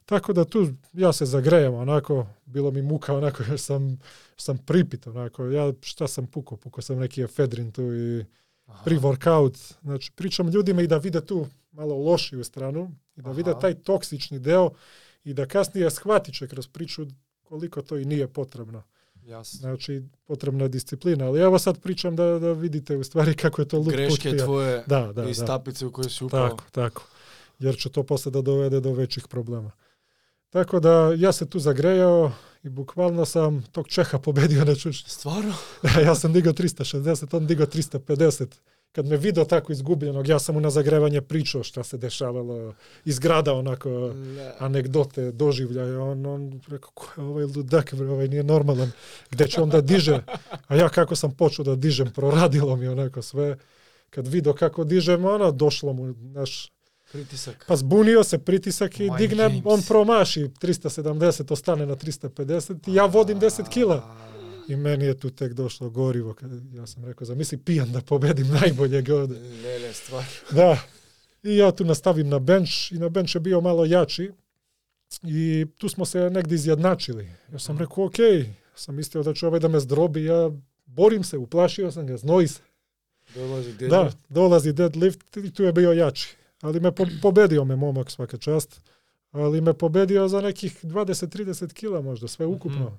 Tako 0.06 0.34
da 0.34 0.46
tu 0.46 0.70
ja 0.94 1.14
se 1.14 1.26
zagrejem 1.26 1.74
onako, 1.74 2.28
bilo 2.46 2.72
mi 2.72 2.82
muka 2.82 3.14
onako 3.14 3.44
jer 3.50 3.60
sam, 3.60 4.00
sam 4.38 4.58
pripit 4.58 5.08
onako, 5.08 5.46
ja 5.46 5.74
šta 5.82 6.08
sam 6.08 6.28
pukao, 6.28 6.58
pukao 6.58 6.82
sam 6.82 7.00
neki 7.00 7.22
efedrin 7.22 7.72
tu 7.72 7.94
i 7.94 8.26
Aha. 8.66 8.84
pre-workout. 8.86 9.74
Znači 9.82 10.12
pričam 10.12 10.50
ljudima 10.50 10.82
i 10.82 10.88
da 10.88 10.98
vide 10.98 11.26
tu 11.26 11.48
malo 11.72 11.96
lošiju 11.96 12.44
stranu 12.44 12.92
i 13.16 13.22
da 13.22 13.32
vide 13.32 13.52
Aha. 13.52 13.60
taj 13.60 13.74
toksični 13.74 14.40
deo 14.40 14.72
i 15.28 15.34
da 15.34 15.46
kasnije 15.46 15.92
shvatit 15.92 16.36
će 16.36 16.48
kroz 16.48 16.68
priču 16.68 17.06
koliko 17.44 17.82
to 17.82 17.98
i 17.98 18.06
nije 18.06 18.28
potrebno. 18.28 18.84
Jasno. 19.26 19.58
Znači, 19.58 20.04
potrebna 20.28 20.64
je 20.64 20.70
disciplina. 20.70 21.26
Ali 21.26 21.40
evo 21.40 21.60
sad 21.60 21.82
pričam 21.82 22.16
da, 22.16 22.40
da 22.40 22.52
vidite 22.52 22.98
u 22.98 23.04
stvari 23.04 23.34
kako 23.34 23.62
je 23.62 23.68
to 23.68 23.78
luk 23.78 23.88
Greške 23.88 24.30
putija. 24.30 24.46
tvoje 24.46 24.84
Da, 24.88 25.14
da, 25.14 25.24
i 25.24 25.28
da. 25.28 25.34
stapice 25.34 25.86
u 25.86 25.92
koje 25.92 26.10
si 26.10 26.24
upao. 26.24 26.50
Tako, 26.50 26.64
tako. 26.72 27.04
Jer 27.60 27.78
će 27.78 27.90
to 27.90 28.04
posle 28.04 28.32
da 28.32 28.42
dovede 28.42 28.80
do 28.80 28.94
većih 28.94 29.28
problema. 29.28 29.72
Tako 30.50 30.80
da 30.80 31.14
ja 31.18 31.32
se 31.32 31.50
tu 31.50 31.60
zagrejao 31.60 32.32
i 32.64 32.70
bukvalno 32.70 33.26
sam 33.26 33.64
tog 33.72 33.88
Čeha 33.88 34.20
pobedio 34.20 34.66
na 34.66 34.76
čučnju. 34.76 35.10
Stvarno? 35.10 35.54
ja 36.08 36.16
sam 36.16 36.34
digao 36.34 36.54
360, 36.54 37.38
on 37.38 37.48
digao 37.48 37.66
350. 37.66 38.46
Kad 38.92 39.06
me 39.06 39.18
video 39.18 39.46
tako 39.46 39.72
izgubljenog, 39.72 40.28
ja 40.28 40.40
sam 40.40 40.56
mu 40.56 40.62
na 40.62 40.70
zagrevanje 40.70 41.22
pričao 41.22 41.64
šta 41.64 41.84
se 41.84 41.98
dešavalo 41.98 42.74
iz 43.06 43.20
grada, 43.20 43.54
onako 43.54 43.90
Ne. 44.16 44.52
anegdote, 44.60 45.32
doživljaje. 45.32 45.98
On, 45.98 46.26
on 46.26 46.62
rekao, 46.68 46.92
ko 46.92 47.08
je 47.18 47.24
ovaj 47.24 47.46
ludak, 47.46 47.94
bre, 47.94 48.08
ovaj 48.08 48.28
nije 48.28 48.44
normalan. 48.44 48.92
Gde 49.32 49.48
će 49.48 49.62
on 49.62 49.70
da 49.70 49.82
diže? 49.82 50.24
A 50.68 50.76
ja 50.76 50.90
kako 50.90 51.16
sam 51.16 51.32
počeo 51.32 51.66
da 51.66 51.76
dižem, 51.76 52.12
proradilo 52.12 52.76
mi 52.76 52.88
onako 52.88 53.22
sve. 53.22 53.58
Kad 54.10 54.28
video 54.28 54.54
kako 54.54 54.84
dižem, 54.84 55.26
ono, 55.26 55.52
došlo 55.52 55.94
mu, 55.94 56.14
znaš, 56.24 56.72
Pritisak. 57.12 57.66
pa 57.68 57.76
zbunio 57.76 58.24
se 58.24 58.38
pritisak 58.38 59.00
i 59.00 59.04
Mike 59.04 59.18
digne, 59.18 59.44
James. 59.44 59.62
on 59.66 59.82
promaši 59.82 60.50
370, 60.62 61.52
ostane 61.52 61.86
na 61.86 61.96
350 61.96 62.88
i 62.88 62.96
ja 62.96 63.06
vodim 63.06 63.40
10 63.40 63.70
kila. 63.70 64.16
I 64.68 64.76
meni 64.76 65.06
je 65.06 65.18
tu 65.18 65.30
tek 65.30 65.54
došlo 65.54 65.90
gorivo. 65.90 66.34
Kad, 66.34 66.52
ja 66.74 66.88
sam 66.88 67.06
rekao, 67.06 67.26
zamisli 67.26 67.58
pijan 67.58 67.92
da 67.92 68.02
pobedim 68.02 68.48
najboljeg 68.62 69.10
ovde. 69.10 69.40
Ne, 69.40 69.80
ne, 69.80 69.94
stvar. 69.94 70.24
Da. 70.52 70.78
I 71.44 71.58
ja 71.58 71.72
tu 71.72 71.86
nastavim 71.86 72.30
na 72.30 72.40
bench 72.40 72.92
i 72.92 72.96
na 72.96 73.10
bench 73.10 73.36
je 73.36 73.40
bio 73.40 73.62
malo 73.62 73.86
jači 73.86 74.32
i 75.24 75.66
tu 75.78 75.90
smo 75.90 76.06
se 76.06 76.30
negdje 76.30 76.56
izjednačili. 76.56 77.30
Ja 77.52 77.60
sam 77.60 77.78
rekao, 77.78 78.06
ok, 78.06 78.16
sam 78.76 78.96
mislio 78.96 79.24
da 79.24 79.34
će 79.34 79.48
ovaj 79.48 79.60
da 79.60 79.68
me 79.68 79.80
zdrobi, 79.80 80.26
ja 80.26 80.52
borim 80.86 81.24
se, 81.24 81.38
uplašio 81.38 81.92
sam 81.92 82.08
ga, 82.08 82.18
znoji 82.18 82.48
se. 82.48 82.62
Dolazi 83.36 83.74
Da, 83.74 83.78
deadlift. 83.78 84.18
dolazi 84.30 84.74
deadlift 84.74 85.38
i 85.38 85.54
tu 85.54 85.64
je 85.64 85.74
bio 85.74 85.94
jači. 85.94 86.36
Ali 86.62 86.80
me 86.80 86.92
po, 86.92 87.06
pobedio 87.22 87.66
me 87.66 87.76
momak 87.76 88.12
svaka 88.12 88.38
čast. 88.38 88.82
Ali 89.32 89.62
me 89.62 89.74
pobedio 89.74 90.28
za 90.28 90.42
nekih 90.42 90.86
20-30 90.86 91.74
kila 91.74 92.02
možda, 92.02 92.28
sve 92.28 92.46
ukupno. 92.46 92.86
Mhm. 92.86 92.96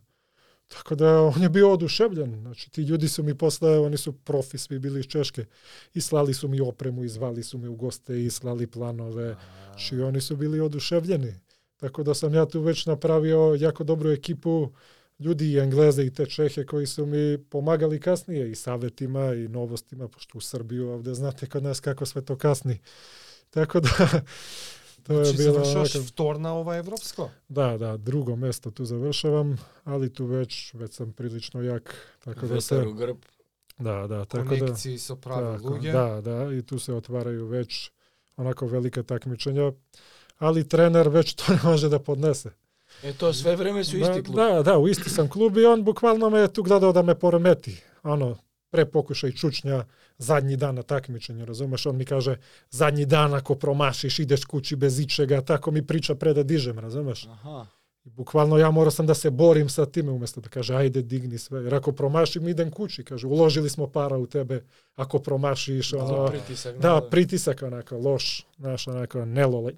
Tako 0.69 0.95
da 0.95 1.23
on 1.23 1.43
je 1.43 1.49
bio 1.49 1.73
oduševljen. 1.73 2.41
Znači 2.41 2.71
ti 2.71 2.83
ljudi 2.83 3.09
su 3.09 3.23
mi 3.23 3.35
posle, 3.35 3.79
oni 3.79 3.97
su 3.97 4.13
profi 4.13 4.59
svi 4.59 4.79
bili 4.79 5.01
iz 5.01 5.07
Češke. 5.07 5.45
I 5.95 6.01
slali 6.01 6.35
su 6.35 6.49
mi 6.49 6.61
opremu, 6.61 7.05
i 7.05 7.09
zvali 7.09 7.43
su 7.43 7.59
me 7.59 7.69
u 7.69 7.77
goste, 7.77 8.25
i 8.25 8.31
slali 8.31 8.67
planove. 8.67 9.37
Znači 9.71 10.01
oni 10.01 10.21
su 10.21 10.37
bili 10.37 10.61
oduševljeni. 10.61 11.35
Tako 11.77 12.03
da 12.03 12.15
sam 12.15 12.35
ja 12.35 12.47
tu 12.47 12.61
već 12.61 12.87
napravio 12.87 13.57
jako 13.61 13.85
dobru 13.85 14.11
ekipu 14.11 14.69
ljudi 15.19 15.53
i 15.53 15.59
Engleze 15.59 16.05
i 16.05 16.11
te 16.11 16.27
Čehe 16.27 16.67
koji 16.67 16.87
su 16.87 17.07
mi 17.07 17.39
pomagali 17.39 18.01
kasnije 18.01 18.51
i 18.51 18.55
savetima 18.55 19.35
i 19.35 19.49
novostima, 19.49 20.09
pošto 20.09 20.39
u 20.39 20.41
Srbiju 20.41 20.89
ovde 20.89 21.15
znate 21.15 21.47
kod 21.47 21.63
nas 21.63 21.81
kako 21.81 22.07
sve 22.07 22.25
to 22.25 22.37
kasni. 22.37 22.79
Tako 23.51 23.81
da 23.81 24.21
Тоа 25.09 25.25
значи, 25.25 25.37
била 25.37 25.53
завршуваш 25.53 25.93
така... 25.93 26.05
вторна 26.05 26.61
ова 26.61 26.77
европско? 26.77 27.31
Да, 27.49 27.79
да, 27.79 27.99
друго 27.99 28.37
место 28.37 28.71
ту 28.71 28.85
завршавам, 28.85 29.57
али 29.85 30.11
ту 30.13 30.29
веќе 30.29 30.77
веќе 30.77 30.93
сам 31.01 31.13
прилично 31.17 31.65
јак, 31.65 31.95
така 32.25 32.47
да 32.47 32.61
се 32.61 32.85
грб. 32.85 33.25
Да, 33.81 34.07
да, 34.07 34.25
така 34.25 34.45
да. 34.45 34.59
Конекции 34.59 34.99
со 34.99 35.17
прави 35.17 35.57
така, 35.57 35.69
луѓе. 35.69 35.93
Да, 35.93 36.21
да, 36.21 36.55
и 36.55 36.63
ту 36.63 36.79
се 36.79 36.93
отварају 36.93 37.49
веќе 37.49 37.89
онако 38.37 38.69
велика 38.69 39.03
такмичења, 39.03 39.73
али 40.39 40.65
тренер 40.65 41.09
веќе 41.09 41.37
тоа 41.41 41.57
не 41.57 41.63
може 41.65 41.89
да 41.89 41.99
поднесе. 41.99 42.53
Е 43.03 43.13
тоа 43.13 43.33
све 43.33 43.57
време 43.57 43.85
со 43.85 43.97
да, 43.97 44.05
исти 44.05 44.23
клуб. 44.23 44.37
Да, 44.37 44.63
да, 44.63 44.79
у 44.79 44.89
исти 44.89 45.09
сам 45.11 45.29
клуб 45.29 45.57
и 45.57 45.65
он 45.67 45.85
буквално 45.85 46.31
ме 46.31 46.49
ту 46.49 46.63
гледал 46.63 46.93
да 46.93 47.03
ме 47.03 47.15
поремети. 47.15 47.83
Ано, 48.03 48.37
da 48.69 48.77
pre 48.77 48.85
pokušaj 48.87 49.33
čučnja, 49.33 49.85
zadnji 50.19 50.57
dan 50.57 50.75
na 50.75 50.83
takmičenju, 50.83 51.45
razumeš? 51.45 51.87
On 51.87 51.97
mi 51.97 52.05
kaže, 52.05 52.37
zadnji 52.71 53.07
dan 53.07 53.35
ako 53.35 53.55
promašiš, 53.55 54.19
ideš 54.19 54.45
kući 54.45 54.77
bez 54.77 55.01
ičega, 55.01 55.41
tako 55.41 55.71
mi 55.71 55.87
priča 55.87 56.15
pre 56.15 56.35
da 56.35 56.43
dižem, 56.43 56.79
razumeš? 56.79 57.27
Aha. 57.27 57.67
Bukvalno 58.05 58.59
ja 58.59 58.71
morao 58.71 58.91
sam 58.91 59.07
da 59.07 59.15
se 59.15 59.31
borim 59.31 59.69
sa 59.69 59.87
time 59.87 60.11
umjesto 60.13 60.41
da 60.41 60.49
kaže 60.49 60.75
ajde 60.75 61.03
digni 61.03 61.39
sve. 61.39 61.63
Jer 61.65 61.75
ako 61.75 61.93
promašim 61.93 62.49
idem 62.49 62.71
kući, 62.71 63.05
kaže 63.05 63.27
uložili 63.27 63.71
smo 63.71 63.87
para 63.87 64.17
u 64.17 64.27
tebe, 64.27 64.65
ako 64.97 65.19
promašiš 65.19 65.93
ono, 65.93 66.05
Malo 66.07 66.29
pritisak. 66.29 66.77
da, 66.79 66.89
malo. 66.89 67.09
pritisak 67.11 67.63
onako 67.63 67.97
loš, 67.99 68.47
znaš, 68.59 68.89
onako 68.89 69.25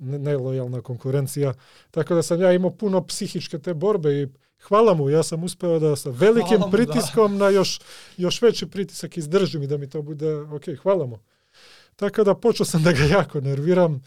nelojalna 0.00 0.80
konkurencija. 0.82 1.54
Tako 1.90 2.14
da 2.14 2.22
sam 2.22 2.40
ja 2.40 2.52
imao 2.52 2.70
puno 2.70 3.06
psihičke 3.06 3.58
te 3.58 3.74
borbe 3.74 4.22
i 4.22 4.28
hvala 4.68 4.94
mu, 4.94 5.10
ja 5.10 5.22
sam 5.22 5.44
uspeo 5.44 5.78
da 5.78 5.96
sa 5.96 6.10
velikim 6.10 6.58
Hvala 6.58 6.66
mu, 6.66 6.70
da. 6.70 6.76
pritiskom 6.76 7.36
na 7.36 7.48
još, 7.48 7.80
još 8.16 8.42
veći 8.42 8.66
pritisak 8.66 9.16
izdržim 9.16 9.62
i 9.62 9.66
da 9.66 9.76
mi 9.76 9.90
to 9.90 10.02
bude, 10.02 10.34
ok, 10.34 10.64
hvala 10.82 11.06
mu. 11.06 11.18
Tako 11.96 12.24
da 12.24 12.34
počeo 12.34 12.66
sam 12.66 12.82
da 12.82 12.92
ga 12.92 13.04
jako 13.04 13.40
nerviram 13.40 14.02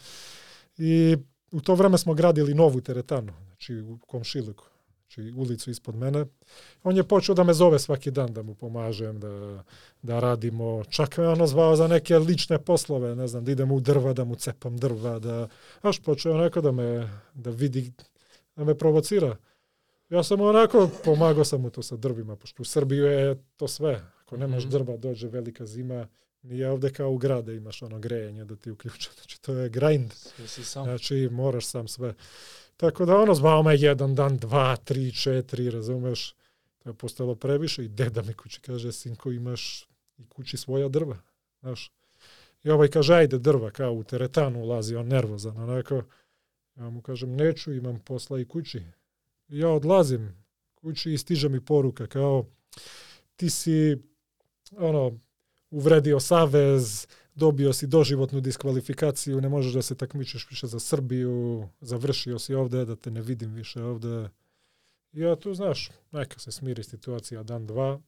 i 0.78 1.16
u 1.52 1.60
to 1.60 1.74
vreme 1.74 1.98
smo 1.98 2.14
gradili 2.14 2.54
novu 2.54 2.80
teretanu, 2.80 3.32
znači 3.46 3.76
u 3.76 3.98
komšiluku, 3.98 4.64
znači 5.00 5.32
ulicu 5.36 5.70
ispod 5.70 5.96
mene. 5.96 6.26
On 6.82 6.96
je 6.96 7.04
počeo 7.04 7.34
da 7.34 7.44
me 7.44 7.54
zove 7.54 7.78
svaki 7.78 8.10
dan 8.10 8.32
da 8.32 8.42
mu 8.42 8.54
pomažem, 8.54 9.20
da, 9.20 9.64
da 10.02 10.20
radimo. 10.20 10.84
Čak 10.90 11.16
me 11.16 11.28
ono 11.28 11.46
zvao 11.46 11.76
za 11.76 11.88
neke 11.88 12.18
lične 12.18 12.58
poslove, 12.58 13.14
ne 13.14 13.26
znam, 13.28 13.44
da 13.44 13.52
idem 13.52 13.72
u 13.72 13.80
drva, 13.80 14.12
da 14.12 14.24
mu 14.24 14.34
cepam 14.34 14.76
drva, 14.76 15.18
da, 15.18 15.48
znaš, 15.80 16.00
počeo 16.00 16.34
onako 16.34 16.60
da 16.60 16.72
me, 16.72 17.10
da 17.34 17.50
vidi, 17.50 17.92
da 18.56 18.64
me 18.64 18.78
provocira. 18.78 19.36
Ja 20.14 20.22
sam 20.22 20.40
onako, 20.40 20.90
pomagao 21.04 21.44
sam 21.44 21.60
mu 21.60 21.70
to 21.70 21.82
sa 21.82 21.96
drvima, 21.96 22.36
pošto 22.36 22.62
u 22.62 22.64
Srbiju 22.64 23.04
je 23.04 23.42
to 23.56 23.68
sve. 23.68 24.02
Ako 24.22 24.36
nemaš 24.36 24.62
Mhm. 24.64 24.70
drva, 24.70 24.96
dođe 24.96 25.28
velika 25.28 25.66
zima, 25.66 26.08
nije 26.42 26.70
ovde 26.70 26.92
kao 26.92 27.10
u 27.10 27.18
grade 27.18 27.56
imaš 27.56 27.82
ono 27.82 27.98
grejanje 27.98 28.44
da 28.44 28.56
ti 28.56 28.70
uključa. 28.70 29.10
Znači 29.14 29.42
to 29.42 29.54
je 29.54 29.68
grind. 29.68 30.12
Znači 30.84 31.28
moraš 31.32 31.66
sam 31.66 31.88
sve. 31.88 32.14
Tako 32.76 33.04
da 33.04 33.16
ono 33.16 33.34
zvao 33.34 33.62
me 33.62 33.76
jedan 33.76 34.14
dan, 34.14 34.36
dva, 34.36 34.76
tri, 34.76 35.12
četiri, 35.12 35.70
razumeš? 35.70 36.34
To 36.78 36.90
je 36.90 36.94
postalo 36.94 37.34
previše 37.34 37.84
i 37.84 37.88
deda 37.88 38.22
mi 38.22 38.34
kući 38.34 38.60
kaže, 38.60 38.92
sinko 38.92 39.32
imaš 39.32 39.88
i 40.18 40.26
kući 40.28 40.56
svoja 40.56 40.88
drva. 40.88 41.16
Znaš? 41.60 41.92
I 42.64 42.70
ovaj 42.70 42.88
kaže, 42.88 43.14
ajde 43.14 43.38
drva, 43.38 43.70
kao 43.70 43.92
u 43.92 44.04
teretanu 44.04 44.62
ulazi, 44.62 44.96
on 44.96 45.06
nervozan, 45.08 45.56
onako. 45.58 46.02
Ja 46.76 46.90
mu 46.90 47.02
kažem, 47.02 47.36
neću, 47.36 47.72
imam 47.72 48.00
posla 48.04 48.40
i 48.40 48.44
kući. 48.44 48.82
Ja 49.48 49.68
odlazim 49.68 50.44
kući 50.74 51.12
i 51.12 51.18
stiže 51.18 51.48
mi 51.48 51.60
poruka 51.64 52.06
kao, 52.06 52.46
ti 53.36 53.50
si, 53.50 53.96
ono, 54.76 55.18
uvredio 55.70 56.20
savez, 56.20 57.06
dobio 57.34 57.72
si 57.72 57.86
doživotnu 57.86 58.40
diskvalifikaciju, 58.40 59.40
ne 59.40 59.48
možeš 59.48 59.72
da 59.72 59.82
se 59.82 59.94
takmičiš 59.94 60.46
više 60.50 60.66
za 60.66 60.80
Srbiju, 60.80 61.68
završio 61.80 62.38
si 62.38 62.54
ovde, 62.54 62.84
da 62.84 62.96
te 62.96 63.10
ne 63.10 63.22
vidim 63.22 63.54
više 63.54 63.82
ovde. 63.82 64.28
Ja 65.12 65.36
tu, 65.36 65.54
znaš, 65.54 65.90
neka 66.12 66.38
se 66.38 66.52
smiri 66.52 66.84
situacija 66.84 67.42
dan, 67.42 67.66
dva. 67.66 68.00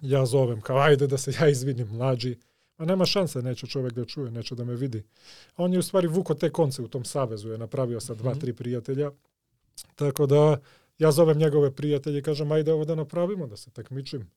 Ja 0.00 0.26
zovem 0.26 0.60
kao, 0.60 0.78
ajde 0.78 1.06
da 1.06 1.18
se 1.18 1.32
ja 1.40 1.48
izvinim 1.48 1.88
mlađi. 1.88 2.36
A 2.76 2.84
nema 2.84 3.06
šanse, 3.06 3.42
neće 3.42 3.66
čovjek 3.66 3.92
da 3.92 4.04
čuje, 4.04 4.30
neće 4.30 4.54
da 4.54 4.64
me 4.64 4.74
vidi. 4.76 5.02
A 5.56 5.64
on 5.64 5.72
je 5.72 5.78
u 5.78 5.82
stvari 5.82 6.06
vuko 6.06 6.34
te 6.34 6.50
konce 6.50 6.82
u 6.82 6.88
tom 6.88 7.04
savezu, 7.04 7.48
je 7.48 7.58
napravio 7.58 8.00
sa 8.00 8.14
dva, 8.14 8.30
Mhm. 8.30 8.40
tri 8.40 8.52
prijatelja. 8.52 9.10
Tako 9.94 10.26
da 10.26 10.56
ja 10.98 11.12
zovem 11.12 11.38
njegove 11.38 11.74
prijatelje 11.74 12.18
i 12.18 12.22
kažem, 12.22 12.52
ajde 12.52 12.72
ovo 12.72 12.84
da 12.84 12.94
napravimo, 12.94 13.46
da 13.46 13.56
se 13.56 13.70
takmičim. 13.70 14.30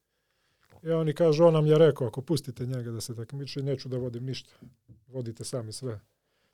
I 0.83 0.91
oni 0.91 1.13
kažu, 1.13 1.43
on 1.43 1.53
nam 1.53 1.67
je 1.67 1.77
rekao, 1.77 2.07
ako 2.07 2.21
pustite 2.21 2.65
njega 2.65 2.91
da 2.91 3.01
se 3.01 3.15
takmiči, 3.15 3.61
neću 3.61 3.89
da 3.89 3.97
vodim 3.97 4.25
ništa. 4.25 4.53
Vodite 5.07 5.43
sami 5.43 5.73
sve. 5.73 5.99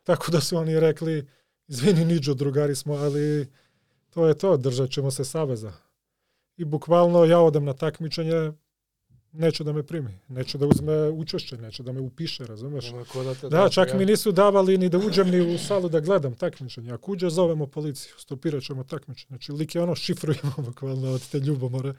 Tako 0.04 0.32
da 0.32 0.42
su 0.42 0.58
oni 0.58 0.80
rekli, 0.80 1.28
izvini 1.68 2.06
Niđo, 2.06 2.34
drugari 2.34 2.76
smo, 2.76 2.94
ali 2.94 3.48
to 4.10 4.28
je 4.28 4.38
to, 4.38 4.58
držat 4.58 4.90
ćemo 4.90 5.12
se 5.12 5.26
saveza. 5.26 5.74
I 6.58 6.66
bukvalno 6.66 7.26
ja 7.26 7.40
odem 7.40 7.66
na 7.66 7.74
takmičenje, 7.74 8.52
neće 9.38 9.64
da 9.64 9.74
me 9.74 9.84
primi, 9.84 10.20
neće 10.30 10.58
da 10.58 10.66
uzme 10.68 11.10
učešće, 11.10 11.58
neće 11.58 11.84
da 11.84 11.92
me 11.92 12.00
upiše, 12.02 12.46
razumeš? 12.46 12.86
Da 13.42 13.50
Da, 13.50 13.70
čak 13.70 13.88
javi. 13.88 14.00
mi 14.00 14.06
nisu 14.06 14.32
davali 14.32 14.78
ni 14.78 14.90
da 14.90 14.98
uđem 15.00 15.30
ni 15.30 15.56
u 15.56 15.58
salu 15.58 15.90
da 15.90 16.00
gledam 16.00 16.36
takmičenje. 16.36 16.92
Ako 16.92 17.12
uđe, 17.12 17.30
zovemo 17.30 17.68
policiju, 17.68 18.14
stopirat 18.18 18.64
ćemo 18.64 18.84
takmičenje. 18.84 19.28
Znači, 19.28 19.52
lik 19.52 19.76
je 19.76 19.82
ono, 19.82 19.96
šifrujemo 19.96 20.54
bukvalno 20.68 21.12
od 21.12 21.30
te 21.30 21.40
ljubomore. 21.40 21.94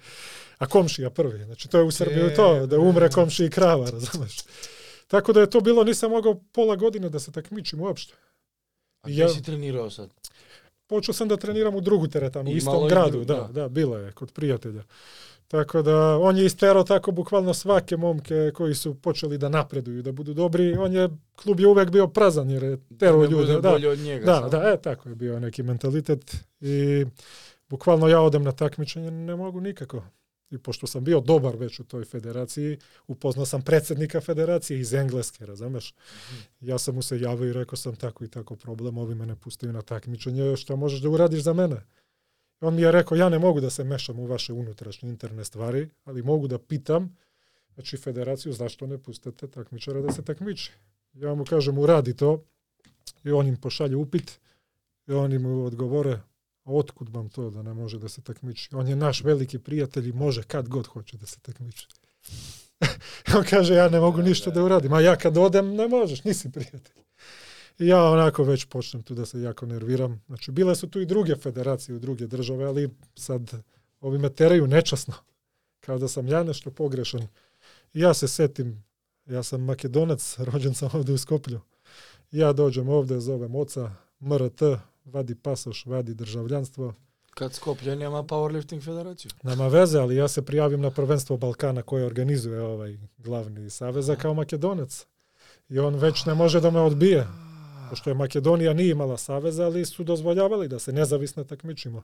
A 0.58 0.66
komšija 0.66 1.10
prvi. 1.10 1.44
Znači, 1.44 1.68
to 1.68 1.78
je 1.78 1.84
u 1.84 1.90
Srbiji 1.90 2.34
to, 2.36 2.66
da 2.66 2.78
umre 2.78 3.08
komšiji 3.10 3.46
i 3.46 3.50
krava, 3.50 3.90
razumeš? 3.90 4.36
Tako 5.06 5.32
da 5.32 5.40
je 5.40 5.50
to 5.50 5.60
bilo, 5.60 5.84
nisam 5.84 6.10
mogao 6.10 6.34
pola 6.52 6.76
godine 6.76 7.08
da 7.08 7.18
se 7.18 7.32
takmičim 7.32 7.80
uopšte. 7.80 8.14
A 9.02 9.08
ja- 9.08 9.24
gde 9.24 9.34
si 9.34 9.42
trenirao 9.42 9.90
sad? 9.90 10.10
Počeo 10.86 11.12
sam 11.14 11.28
da 11.28 11.36
treniram 11.36 11.74
u 11.74 11.80
drugu 11.80 12.08
teretanu, 12.08 12.50
u 12.50 12.56
istom 12.56 12.88
gradu, 12.88 13.18
dru- 13.18 13.24
da, 13.24 13.34
da. 13.36 13.48
da, 13.52 13.68
bilo 13.68 13.96
je, 13.98 14.12
kod 14.12 14.32
prijatelja. 14.32 14.82
Tako 15.48 15.82
da, 15.82 16.18
on 16.18 16.36
je 16.36 16.46
isterao 16.46 16.84
tako 16.84 17.12
bukvalno 17.12 17.54
svake 17.54 17.96
momke 17.96 18.50
koji 18.54 18.74
su 18.74 18.94
počeli 18.94 19.38
da 19.38 19.48
napreduju, 19.48 20.02
da 20.02 20.12
budu 20.12 20.34
dobri. 20.34 20.76
On 20.76 20.92
je, 20.92 21.08
klub 21.36 21.60
je 21.60 21.66
uvek 21.66 21.90
bio 21.90 22.08
prazan 22.08 22.50
jer 22.50 22.62
je 22.62 22.78
terao 22.98 23.26
Da 23.26 23.26
ljude. 23.26 23.60
Da, 23.60 23.90
od 23.90 23.98
njega. 23.98 24.26
da, 24.26 24.40
sad. 24.40 24.50
da, 24.50 24.68
e, 24.68 24.82
tako 24.82 25.08
je 25.08 25.14
bio 25.14 25.40
neki 25.40 25.62
mentalitet. 25.62 26.36
I 26.60 27.06
bukvalno 27.68 28.08
ja 28.08 28.20
odem 28.20 28.42
na 28.42 28.52
takmičenje, 28.52 29.10
ne 29.10 29.36
mogu 29.36 29.60
nikako. 29.60 30.02
I 30.50 30.58
pošto 30.58 30.86
sam 30.86 31.04
bio 31.04 31.20
dobar 31.20 31.56
već 31.56 31.80
u 31.80 31.84
toj 31.84 32.04
federaciji, 32.04 32.78
upoznao 33.06 33.46
sam 33.46 33.62
predsednika 33.62 34.20
federacije 34.20 34.80
iz 34.80 34.94
Engleske, 34.94 35.46
razumeš? 35.46 35.94
Ja 36.60 36.78
sam 36.78 36.94
mu 36.94 37.02
se 37.02 37.20
javio 37.20 37.50
i 37.50 37.52
rekao 37.52 37.76
sam 37.76 37.96
tako 37.96 38.24
i 38.24 38.28
tako 38.28 38.56
problem, 38.56 38.98
ovi 38.98 39.14
me 39.14 39.26
ne 39.26 39.36
pustaju 39.36 39.72
na 39.72 39.82
takmičenje, 39.82 40.56
šta 40.56 40.76
možeš 40.76 41.00
da 41.00 41.08
uradiš 41.08 41.40
za 41.40 41.52
mene? 41.52 41.76
On 42.60 42.74
mi 42.74 42.82
je 42.82 42.92
rekao, 42.92 43.16
ja 43.16 43.28
ne 43.28 43.38
mogu 43.38 43.60
da 43.60 43.70
se 43.70 43.84
mešam 43.84 44.18
u 44.18 44.26
vaše 44.26 44.52
unutrašnje 44.52 45.08
interne 45.08 45.44
stvari, 45.44 45.88
ali 46.04 46.22
mogu 46.22 46.48
da 46.48 46.58
pitam, 46.58 47.16
znači 47.74 47.96
federaciju, 47.96 48.52
zašto 48.52 48.86
ne 48.86 48.98
pustate 48.98 49.48
takmičara 49.48 50.00
da 50.00 50.12
se 50.12 50.22
takmiči? 50.22 50.72
Ja 51.12 51.34
mu 51.34 51.44
kažem, 51.44 51.78
uradi 51.78 52.16
to, 52.16 52.44
i 53.24 53.30
on 53.30 53.46
im 53.46 53.56
pošalje 53.56 53.96
upit, 53.96 54.40
i 55.06 55.12
oni 55.12 55.38
mu 55.38 55.64
odgovore, 55.64 56.20
a 56.64 56.72
otkud 56.72 57.08
vam 57.08 57.28
to 57.28 57.50
da 57.50 57.62
ne 57.62 57.74
može 57.74 57.98
da 57.98 58.08
se 58.08 58.22
takmiči? 58.22 58.68
On 58.72 58.88
je 58.88 58.96
naš 58.96 59.24
veliki 59.24 59.58
prijatelj 59.58 60.08
i 60.08 60.12
može 60.12 60.42
kad 60.42 60.68
god 60.68 60.86
hoće 60.86 61.16
da 61.16 61.26
se 61.26 61.40
takmiči. 61.40 61.86
on 63.36 63.44
kaže, 63.50 63.74
ja 63.74 63.88
ne 63.88 64.00
mogu 64.00 64.22
ništa 64.22 64.50
da 64.50 64.64
uradim, 64.64 64.92
a 64.92 65.00
ja 65.00 65.16
kad 65.16 65.36
odem 65.36 65.74
ne 65.74 65.88
možeš, 65.88 66.24
nisi 66.24 66.52
prijatelj. 66.52 67.02
I 67.78 67.86
ja 67.86 68.04
onako 68.04 68.44
već 68.44 68.64
počnem 68.64 69.02
tu 69.02 69.14
da 69.14 69.26
se 69.26 69.40
jako 69.40 69.66
nerviram. 69.66 70.22
Znači, 70.26 70.52
bile 70.52 70.74
su 70.74 70.86
tu 70.86 71.00
i 71.00 71.06
druge 71.06 71.36
federacije 71.36 71.96
u 71.96 71.98
druge 71.98 72.26
države, 72.26 72.64
ali 72.64 72.90
sad 73.14 73.50
ovi 74.00 74.18
me 74.18 74.28
teraju 74.28 74.66
nečasno. 74.66 75.14
Kao 75.86 75.98
da 75.98 76.08
sam 76.08 76.28
ja 76.28 76.42
nešto 76.42 76.70
pogrešan. 76.70 77.26
I 77.94 78.00
ja 78.00 78.14
se 78.14 78.28
setim, 78.28 78.84
ja 79.26 79.42
sam 79.42 79.62
makedonac, 79.62 80.38
rođen 80.52 80.74
sam 80.74 80.88
ovde 80.92 81.12
u 81.12 81.18
Skoplju. 81.18 81.60
I 82.32 82.38
ja 82.38 82.52
dođem 82.52 82.88
ovde, 82.88 83.20
zovem 83.20 83.54
oca, 83.54 83.90
MRT, 84.20 84.62
vadi 85.04 85.34
pasoš, 85.34 85.86
vadi 85.86 86.14
državljanstvo. 86.14 86.94
Kad 87.30 87.54
Skoplje 87.54 87.96
nema 87.96 88.22
powerlifting 88.22 88.84
federaciju. 88.84 89.30
Nema 89.42 89.68
veze, 89.68 89.98
ali 89.98 90.16
ja 90.16 90.28
se 90.28 90.42
prijavim 90.42 90.80
na 90.80 90.90
prvenstvo 90.90 91.36
Balkana 91.36 91.82
koje 91.82 92.06
organizuje 92.06 92.60
ovaj 92.60 92.98
glavni 93.18 93.70
saveza 93.70 94.16
kao 94.16 94.34
makedonac. 94.34 95.06
I 95.68 95.78
on 95.78 95.94
već 95.94 96.24
ne 96.24 96.34
može 96.34 96.60
da 96.60 96.70
me 96.70 96.80
odbije. 96.80 97.26
Pošto 97.90 98.10
je 98.10 98.14
Makedonija 98.14 98.72
nije 98.72 98.90
imala 98.90 99.16
saveza, 99.16 99.64
ali 99.64 99.84
su 99.84 100.04
dozvoljavali 100.04 100.68
da 100.68 100.78
se 100.78 100.92
nezavisno 100.92 101.44
takmičimo. 101.44 102.02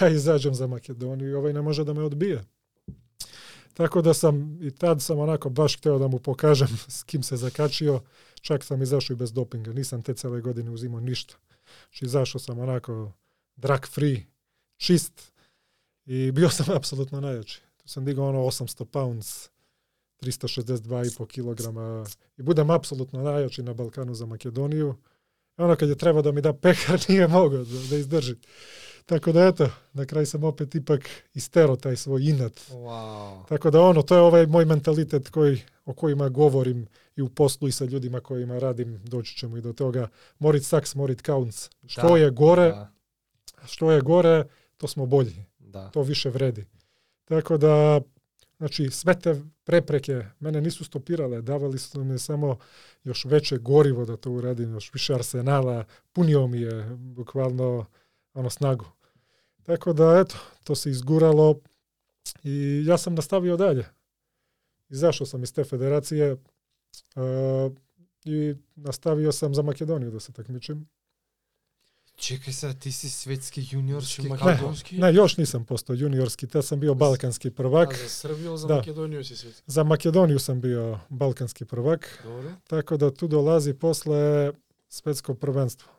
Ja 0.00 0.08
izađem 0.08 0.54
za 0.54 0.66
Makedoniju 0.66 1.30
i 1.30 1.34
ovaj 1.34 1.52
ne 1.52 1.62
može 1.62 1.84
da 1.84 1.92
me 1.92 2.02
odbije. 2.02 2.44
Tako 3.74 4.02
da 4.02 4.14
sam 4.14 4.58
i 4.62 4.70
tad 4.70 5.02
sam 5.02 5.18
onako 5.18 5.50
baš 5.50 5.78
hteo 5.78 5.98
da 5.98 6.08
mu 6.08 6.18
pokažem 6.18 6.68
s 6.96 7.02
kim 7.02 7.22
se 7.22 7.36
zakačio. 7.36 8.00
Čak 8.40 8.64
sam 8.64 8.82
izašao 8.82 9.14
i 9.14 9.16
bez 9.16 9.32
dopinga. 9.32 9.72
Nisam 9.72 10.02
te 10.02 10.14
cele 10.14 10.40
godine 10.40 10.70
uzimao 10.70 11.00
ništa. 11.00 11.34
Znači 11.88 12.04
izašao 12.04 12.38
sam 12.38 12.58
onako 12.58 13.12
drug 13.56 13.86
free, 13.86 14.20
čist 14.76 15.32
i 16.06 16.32
bio 16.32 16.50
sam 16.50 16.66
apsolutno 16.76 17.20
najjači. 17.20 17.60
Tu 17.76 17.88
sam 17.88 18.04
digao 18.04 18.28
ono 18.28 18.38
800 18.38 18.84
pounds, 18.84 19.48
362,5 20.20 21.26
kilograma 21.26 22.04
i 22.36 22.42
budem 22.42 22.70
apsolutno 22.70 23.22
najjači 23.22 23.62
na 23.62 23.74
Balkanu 23.74 24.14
za 24.14 24.26
Makedoniju. 24.26 24.94
Ono 25.56 25.76
kad 25.76 25.88
je 25.88 25.94
treba 25.94 26.22
da 26.22 26.32
mi 26.32 26.40
da 26.40 26.52
pekar 26.52 27.00
nije 27.08 27.28
mogao 27.28 27.64
da, 27.64 27.78
da 27.90 27.96
izdrži. 27.96 28.34
Tako 29.06 29.32
da 29.32 29.46
eto, 29.46 29.70
na 29.92 30.06
kraju 30.06 30.26
sam 30.26 30.44
opet 30.44 30.74
ipak 30.74 31.00
istero 31.34 31.76
taj 31.76 31.96
svoj 31.96 32.22
inat. 32.24 32.52
Wow. 32.70 33.46
Tako 33.48 33.70
da 33.70 33.82
ono, 33.82 34.02
to 34.02 34.14
je 34.14 34.20
ovaj 34.20 34.46
moj 34.46 34.64
mentalitet 34.64 35.28
koji, 35.28 35.62
o 35.84 35.92
kojima 35.92 36.28
govorim 36.28 36.86
i 37.16 37.22
u 37.22 37.28
poslu 37.28 37.68
i 37.68 37.72
sa 37.72 37.84
ljudima 37.84 38.20
kojima 38.20 38.58
radim, 38.58 39.00
doći 39.04 39.36
ćemo 39.36 39.56
i 39.56 39.60
do 39.60 39.72
toga. 39.72 40.08
Morit 40.38 40.64
saks, 40.64 40.94
morit 40.94 41.26
counts. 41.26 41.70
Što 41.86 42.08
Da, 42.08 42.16
je 42.16 42.30
gore, 42.30 42.68
Da, 42.68 42.90
što 43.66 43.90
je 43.92 44.00
gore, 44.00 44.44
to 44.76 44.88
smo 44.88 45.06
bolji 45.06 45.44
da. 45.58 45.90
to 45.90 46.02
više 46.02 46.30
vredi. 46.30 46.64
Tako 47.24 47.56
da, 47.58 48.00
znači, 48.58 48.90
sve 48.90 49.20
te 49.20 49.42
prepreke 49.64 50.24
mene 50.40 50.60
nisu 50.60 50.84
stopirale, 50.84 51.42
davali 51.42 51.78
su 51.78 52.04
mi 52.04 52.18
samo 52.18 52.58
još 53.04 53.24
veće 53.24 53.58
gorivo 53.58 54.04
da 54.04 54.16
to 54.16 54.30
uradim, 54.30 54.72
još 54.72 54.92
više 54.92 55.14
arsenala, 55.14 55.84
punio 56.12 56.46
mi 56.46 56.60
je 56.60 56.96
bukvalno 56.96 57.86
ono 58.34 58.50
snagu. 58.50 58.84
Tako 59.62 59.92
da, 59.92 60.24
eto, 60.26 60.36
to 60.64 60.74
se 60.74 60.90
izguralo 60.90 61.60
i 62.44 62.84
ja 62.86 62.98
sam 62.98 63.14
nastavio 63.14 63.56
dalje. 63.56 63.84
Izašao 64.88 65.26
sam 65.26 65.42
iz 65.42 65.54
te 65.54 65.64
federacije 65.64 66.32
uh, 66.32 66.40
i 68.24 68.54
nastavio 68.74 69.32
sam 69.32 69.54
za 69.54 69.62
Makedoniju 69.62 70.10
da 70.10 70.20
se 70.20 70.32
takmičim. 70.32 70.88
Čekaj 72.18 72.52
sad, 72.52 72.78
ti 72.78 72.92
si 72.92 73.10
svetski 73.10 73.66
juniorski 73.70 74.22
Znači? 74.22 74.44
Makedonski? 74.44 74.98
Ne, 74.98 75.14
još 75.14 75.36
nisam 75.36 75.64
postao 75.64 75.94
juniorski, 75.94 76.46
tad 76.46 76.64
sam 76.64 76.80
bio 76.80 76.94
balkanski 76.94 77.50
prvak. 77.50 77.94
A 77.94 77.96
za 77.96 78.08
Srbiju, 78.08 78.56
za 78.56 78.66
Da. 78.68 78.76
Makedoniju 78.76 79.24
si 79.24 79.36
svet. 79.36 79.62
Za 79.66 79.84
Makedoniju 79.84 80.38
sam 80.38 80.60
bio 80.60 80.98
balkanski 81.08 81.64
prvak, 81.64 82.20
Dobro. 82.24 82.50
tako 82.66 82.96
da 82.96 83.10
tu 83.14 83.28
dolazi 83.28 83.74
posle 83.74 84.52
svetsko 84.88 85.34
prvenstvo. 85.34 85.92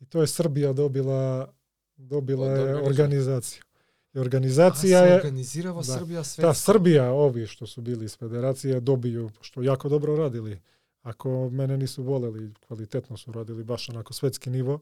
I 0.00 0.04
to 0.04 0.20
je 0.20 0.26
Srbija 0.26 0.72
dobila, 0.72 1.52
dobila 1.96 2.48
Da 2.48 2.54
je 2.54 2.76
organizaciju. 2.76 3.62
I 4.14 4.18
organizacija 4.18 5.00
je, 5.00 5.16
organizirava 5.16 5.82
Da. 5.82 5.98
Srbija 5.98 6.20
ta 6.20 6.24
svetsko. 6.24 6.54
Srbija, 6.54 7.10
ovi 7.12 7.46
što 7.46 7.66
su 7.66 7.80
bili 7.80 8.04
iz 8.04 8.16
federacije, 8.18 8.80
dobiju, 8.80 9.30
što 9.40 9.62
jako 9.62 9.88
dobro 9.88 10.16
radili. 10.16 10.60
Ako 11.02 11.50
mene 11.50 11.76
nisu 11.76 12.02
voleli, 12.02 12.54
kvalitetno 12.66 13.16
su 13.16 13.32
radili, 13.32 13.64
baš 13.64 13.88
onako 13.88 14.12
svetski 14.12 14.50
nivo. 14.50 14.80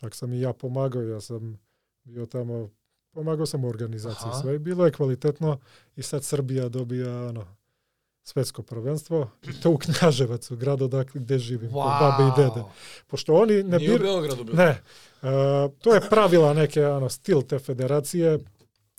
Čak 0.00 0.14
sam 0.14 0.32
i 0.32 0.40
ja 0.40 0.52
pomagao, 0.52 1.02
ja 1.02 1.20
sam 1.20 1.58
bio 2.04 2.26
tamo, 2.26 2.68
pomagao 3.10 3.46
sam 3.46 3.64
u 3.64 3.68
organizaciji 3.68 4.28
Aha. 4.30 4.40
sve. 4.40 4.58
Bilo 4.58 4.84
je 4.84 4.92
kvalitetno 4.92 5.58
i 5.96 6.02
sad 6.02 6.24
Srbija 6.24 6.68
dobija 6.68 7.28
ono, 7.28 7.46
svetsko 8.22 8.62
prvenstvo, 8.62 9.30
i 9.42 9.60
to 9.60 9.70
u 9.70 9.78
Knjaževacu, 9.78 10.56
grad 10.56 10.82
odakle 10.82 11.20
gde 11.20 11.38
živim, 11.38 11.72
kod 11.72 11.92
babe 12.00 12.24
i 12.24 12.42
dede. 12.42 12.64
Pošto 13.06 13.34
oni 13.34 13.62
ne 13.62 13.78
Nije 13.78 13.94
u. 13.94 13.98
Beogradu 13.98 14.44
bilo. 14.44 14.56
Ne, 14.56 14.70
uh, 15.22 15.28
to 15.78 15.94
je 15.94 16.08
pravila 16.10 16.54
neke, 16.54 16.84
ano, 16.84 17.08
stil 17.08 17.42
te 17.42 17.58
federacije, 17.58 18.38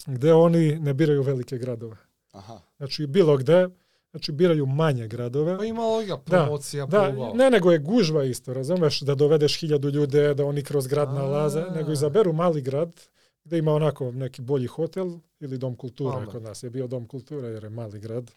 gde 0.05 0.33
oni 0.33 0.79
ne 0.79 0.93
biraju 0.93 1.23
velike 1.23 1.57
gradove. 1.57 1.97
Aha. 2.31 2.59
Znači, 2.77 3.07
bilo 3.07 3.37
gde, 3.37 3.69
znači, 4.11 4.31
biraju 4.31 4.65
manje 4.65 5.07
gradove. 5.07 5.57
Pa 5.57 5.65
ima 5.65 5.81
logika, 5.81 6.17
promocija, 6.17 6.85
Da, 6.85 7.03
probao. 7.07 7.33
ne 7.33 7.49
nego 7.49 7.71
je 7.71 7.79
gužva 7.79 8.23
isto, 8.23 8.53
razumeš, 8.53 9.01
da 9.01 9.15
dovedeš 9.15 9.59
hiljadu 9.59 9.89
ljude, 9.89 10.33
da 10.33 10.45
oni 10.45 10.63
kroz 10.63 10.87
grad 10.87 11.13
nalaze, 11.13 11.61
nego 11.75 11.91
izaberu 11.91 12.33
mali 12.33 12.61
grad, 12.61 13.01
gde 13.43 13.57
ima 13.57 13.73
onako 13.73 14.11
neki 14.11 14.41
bolji 14.41 14.67
hotel 14.67 15.07
ili 15.39 15.57
dom 15.57 15.75
kulture, 15.75 16.25
kod 16.25 16.43
nas 16.43 16.63
je 16.63 16.69
bio 16.69 16.87
dom 16.87 17.07
kulture 17.07 17.47
jer 17.47 17.63
je 17.63 17.69
mali 17.69 17.99
grad. 17.99 18.31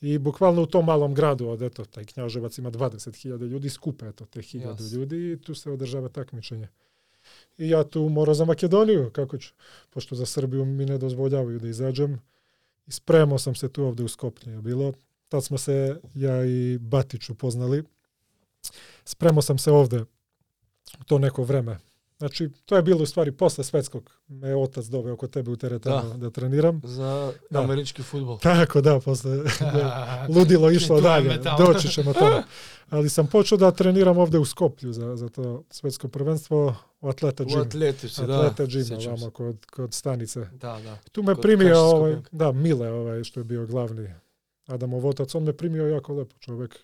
I 0.00 0.18
bukvalno 0.18 0.62
u 0.62 0.66
tom 0.66 0.84
malom 0.84 1.14
gradu, 1.14 1.48
od 1.48 1.62
eto, 1.62 1.84
taj 1.84 2.04
Knjaževac 2.04 2.58
ima 2.58 2.70
20.000 2.70 3.46
ljudi, 3.48 3.70
skupe 3.70 4.06
eto 4.08 4.24
te 4.26 4.40
1000 4.40 4.68
Jasno. 4.68 4.86
ljudi 4.98 5.32
i 5.32 5.40
tu 5.40 5.54
se 5.54 5.70
održava 5.70 6.08
takmičenje. 6.08 6.68
I 7.58 7.68
ja 7.68 7.84
tu 7.84 8.08
morao 8.08 8.34
za 8.34 8.44
Makedoniju, 8.44 9.10
kako 9.12 9.38
ću, 9.38 9.52
pošto 9.90 10.14
za 10.14 10.26
Srbiju 10.26 10.64
mi 10.64 10.86
ne 10.86 10.98
dozvoljavaju 10.98 11.58
da 11.58 11.68
izađem. 11.68 12.20
I 12.86 12.92
spremao 12.92 13.38
sam 13.38 13.54
se 13.54 13.68
tu 13.68 13.84
ovde 13.84 14.02
u 14.04 14.08
Skoplju 14.08 14.62
bilo. 14.62 14.92
Tad 15.28 15.44
smo 15.44 15.58
se 15.58 16.00
ja 16.14 16.44
i 16.44 16.78
Batić 16.78 17.30
upoznali. 17.30 17.84
Spremao 19.04 19.42
sam 19.42 19.58
se 19.58 19.70
ovde 19.70 20.00
u 21.00 21.04
to 21.06 21.18
neko 21.18 21.44
vreme. 21.44 21.78
Znači, 22.20 22.50
to 22.64 22.76
je 22.76 22.82
bilo 22.82 23.02
u 23.02 23.06
stvari 23.06 23.32
posle 23.32 23.64
svetskog. 23.64 24.10
Me 24.28 24.56
otac 24.56 24.84
doveo 24.86 25.16
kod 25.16 25.30
tebe 25.30 25.50
u 25.50 25.56
teretanu 25.56 26.08
da, 26.10 26.16
Da. 26.16 26.30
treniram. 26.30 26.80
Za 26.84 27.32
Da. 27.50 27.60
američki 27.60 28.02
futbol. 28.02 28.38
Tako 28.38 28.80
da, 28.80 29.00
posle 29.00 29.38
ludilo 30.36 30.70
išlo 30.70 31.00
dalje. 31.00 31.38
Doći 31.58 31.88
ćemo 31.88 32.12
tamo. 32.12 32.42
Ali 32.90 33.08
sam 33.08 33.26
počeo 33.26 33.58
da 33.58 33.70
treniram 33.70 34.18
ovde 34.18 34.38
u 34.38 34.44
Skoplju 34.44 34.92
za, 34.92 35.16
za 35.16 35.28
to 35.28 35.64
svetsko 35.70 36.08
prvenstvo 36.08 36.76
u 37.00 37.08
Atleta 37.08 37.42
U 37.42 37.46
Gym. 37.46 37.60
atletici, 37.60 38.26
da. 38.26 38.36
Atleta 38.36 38.64
Gym, 38.64 39.08
ovamo 39.08 39.30
kod, 39.30 39.66
kod 39.66 39.94
stanice. 39.94 40.40
Da, 40.40 40.80
da. 40.80 40.98
Tu 41.12 41.22
me 41.22 41.34
Kod 41.34 41.42
primio 41.42 41.78
ovaj, 41.78 42.16
da, 42.32 42.52
Mile, 42.52 42.90
ovaj, 42.90 43.24
što 43.24 43.40
je 43.40 43.44
bio 43.44 43.66
glavni 43.66 44.14
Adamov 44.66 45.06
otac, 45.06 45.34
on 45.34 45.42
me 45.42 45.52
primio 45.52 45.86
jako 45.86 46.14
lepo 46.14 46.36
čovek. 46.38 46.78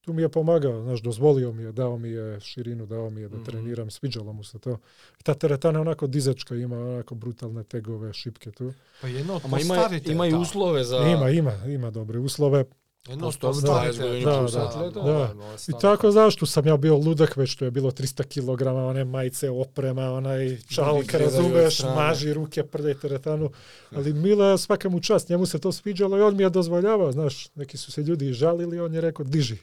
Tu 0.00 0.12
mi 0.12 0.22
je 0.22 0.28
pomagao, 0.28 0.82
znaš, 0.82 1.00
dozvolio 1.00 1.52
mi 1.52 1.62
je, 1.62 1.72
dao 1.72 1.98
mi 1.98 2.08
je 2.08 2.40
širinu, 2.40 2.86
dao 2.86 3.10
mi 3.10 3.20
je 3.20 3.28
da 3.28 3.36
Mhm. 3.36 3.44
treniram, 3.44 3.90
sviđalo 3.90 4.32
mu 4.32 4.44
se 4.44 4.58
to. 4.58 4.78
I 5.20 5.24
ta 5.24 5.34
teretana 5.34 5.78
je 5.78 5.80
onako 5.80 6.06
dizačka, 6.06 6.54
ima 6.54 6.78
onako 6.78 7.14
brutalne 7.14 7.64
tegove, 7.64 8.12
šipke 8.12 8.50
tu. 8.50 8.72
Pa 9.00 9.08
jedno 9.08 9.34
od 9.34 9.42
ima, 9.60 9.74
ima 10.06 10.26
i 10.26 10.34
uslove 10.34 10.84
za... 10.84 10.96
Ima, 10.98 11.30
ima, 11.30 11.52
ima 11.66 11.90
dobre 11.90 12.18
uslove. 12.18 12.64
Jedno 13.08 13.32
postarite. 13.40 14.02
20 14.02 14.02
godina 14.02 14.38
plus 14.38 14.54
atleta. 14.54 15.00
Da. 15.00 15.34
I 15.68 15.72
tako, 15.80 16.10
znaš, 16.10 16.36
tu 16.36 16.46
sam 16.46 16.66
ja 16.66 16.76
bio 16.76 16.96
ludak, 16.96 17.36
već 17.36 17.56
tu 17.56 17.64
je 17.64 17.70
bilo 17.70 17.90
300 17.90 18.24
kg, 18.24 18.66
one 18.66 19.04
majice, 19.04 19.50
oprema, 19.50 20.12
onaj 20.12 20.58
gledaju 20.76 20.98
od 20.98 21.20
razumeš, 21.20 21.82
maži 21.82 22.32
ruke, 22.32 22.64
prde 22.64 22.94
teretanu. 22.94 23.50
Ali 23.94 24.12
Mila, 24.12 24.58
svaka 24.58 24.88
mu 24.88 25.00
čast, 25.00 25.28
njemu 25.28 25.46
se 25.46 25.58
to 25.58 25.72
sviđalo 25.72 26.18
i 26.18 26.22
on 26.22 26.36
mi 26.36 26.42
je 26.42 26.50
dozvoljavao, 26.50 27.12
znaš, 27.12 27.48
neki 27.54 27.76
su 27.76 27.92
se 27.92 28.02
ljudi 28.02 28.32
žalili, 28.32 28.80
on 28.80 28.94
je 28.94 29.00
rekao, 29.00 29.24
diži. 29.24 29.56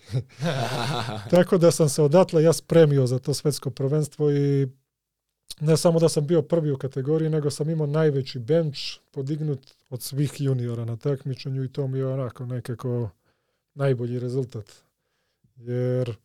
Tako 1.31 1.57
da 1.57 1.71
sam 1.71 1.89
se 1.89 2.01
odatle 2.01 2.43
ja 2.43 2.53
spremio 2.53 3.07
za 3.07 3.19
to 3.19 3.33
svetsko 3.33 3.69
prvenstvo 3.69 4.31
i 4.31 4.67
ne 5.59 5.77
samo 5.77 5.99
da 5.99 6.09
sam 6.09 6.27
bio 6.27 6.41
prvi 6.41 6.71
u 6.71 6.77
kategoriji, 6.77 7.29
nego 7.29 7.49
sam 7.49 7.69
imao 7.69 7.87
najveći 7.87 8.39
bench 8.39 8.79
podignut 9.11 9.59
od 9.89 10.01
svih 10.01 10.41
juniora 10.41 10.85
na 10.85 10.97
takmičenju 10.97 11.63
i 11.63 11.71
to 11.71 11.87
mi 11.87 11.97
je 11.97 12.07
onako 12.07 12.45
nekako 12.45 13.09
najbolji 13.75 14.19
rezultat. 14.19 14.71
Jer, 15.57 16.15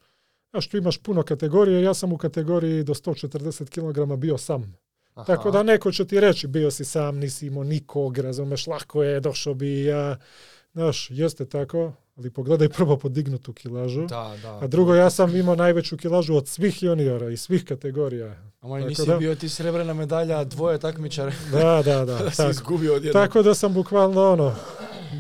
znaš, 0.50 0.68
tu 0.68 0.76
imaš 0.76 0.98
puno 0.98 1.22
kategorije, 1.22 1.82
ja 1.82 1.94
sam 1.94 2.12
u 2.12 2.18
kategoriji 2.18 2.84
do 2.84 2.94
140 2.94 3.68
kg 4.06 4.16
bio 4.16 4.38
sam. 4.38 4.74
Aha. 5.14 5.24
Tako 5.26 5.50
da 5.50 5.62
neko 5.62 5.92
će 5.92 6.04
ti 6.04 6.20
reći, 6.20 6.46
bio 6.46 6.70
si 6.70 6.84
sam, 6.84 7.16
nisi 7.18 7.46
imao 7.46 7.64
nikog, 7.64 8.18
razumeš, 8.18 8.66
lako 8.66 9.02
je, 9.02 9.20
došao 9.20 9.54
bi 9.54 9.84
ja. 9.84 10.16
Znaš, 10.72 11.06
jeste 11.10 11.44
tako, 11.46 11.92
ali 12.16 12.30
pogledaj 12.30 12.68
prvo 12.68 12.96
podignutu 12.96 13.52
kilažu. 13.52 14.00
Da, 14.00 14.36
da. 14.42 14.58
A 14.58 14.66
drugo, 14.66 14.94
ja 14.94 15.10
sam 15.10 15.36
imao 15.36 15.54
najveću 15.54 15.96
kilažu 15.96 16.34
od 16.34 16.48
svih 16.48 16.82
juniora 16.82 17.30
i 17.30 17.36
svih 17.36 17.64
kategorija. 17.64 18.26
I 18.26 18.60
Tako 18.60 18.78
nisi 18.78 19.06
da- 19.06 19.16
bio 19.16 19.34
ti 19.34 19.48
srebrna 19.48 19.94
medalja, 19.94 20.38
a 20.38 20.44
dvoje 20.44 20.78
takmičara. 20.78 21.32
Da, 21.52 21.82
da, 21.84 22.04
da. 22.04 22.18
Da 22.18 22.30
si 22.30 22.36
tako. 22.36 22.50
izgubio 22.50 22.94
odjednom. 22.94 23.22
tako 23.24 23.42
da 23.42 23.54
sam 23.54 23.74
bukvalno 23.74 24.32
ono, 24.32 24.54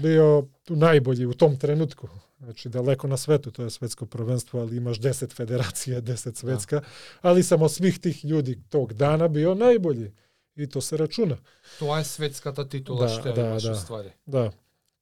bio 0.02 0.46
tu 0.64 0.76
najbolji 0.76 1.26
u 1.26 1.32
tom 1.32 1.56
trenutku. 1.56 2.08
Znači, 2.38 2.68
daleko 2.68 3.08
na 3.08 3.16
svetu, 3.16 3.50
to 3.50 3.62
je 3.62 3.70
svetsko 3.70 4.06
prvenstvo, 4.06 4.60
ali 4.60 4.76
imaš 4.76 4.98
10 4.98 5.34
federacija, 5.34 6.00
10 6.12 6.34
svetska, 6.34 6.80
ali 7.20 7.42
sam 7.42 7.62
od 7.62 7.72
svih 7.72 7.98
tih 7.98 8.24
ljudi 8.24 8.62
tog 8.68 8.92
dana 8.92 9.28
bio 9.28 9.54
najbolji. 9.54 10.12
I 10.56 10.66
to 10.66 10.80
se 10.80 10.96
računa. 10.96 11.36
Това 11.78 12.00
е 12.00 12.04
светската 12.04 12.68
титула 12.68 13.06
Да, 13.06 13.08
што 13.08 13.28
ја 13.28 13.34
да, 13.34 13.46
имаш 13.46 13.62
да. 13.62 13.72
у 13.72 13.74
ствари. 13.74 14.10
Da. 14.26 14.50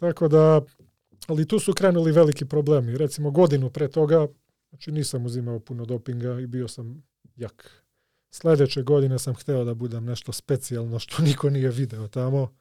Tako 0.01 0.28
da, 0.28 0.61
ali 1.26 1.47
tu 1.47 1.59
su 1.59 1.74
krenuli 1.74 2.12
veliki 2.12 2.45
problemi. 2.45 2.99
Recimo 2.99 3.30
godinu 3.30 3.70
pre 3.70 3.89
toga, 3.89 4.26
znači 4.68 4.93
nisam 4.93 5.26
uzimao 5.26 5.61
puno 5.61 5.84
dopinga 5.84 6.41
i 6.41 6.47
bio 6.47 6.68
sam 6.68 7.03
jak. 7.36 7.70
Sledeće 8.30 8.82
godine 8.82 9.18
sam 9.18 9.34
hteo 9.34 9.64
da 9.64 9.74
budem 9.74 10.05
nešto 10.05 10.32
specijalno 10.32 10.99
što 10.99 11.22
niko 11.22 11.51
nije 11.51 11.70
video 11.70 12.09
tamo. 12.09 12.55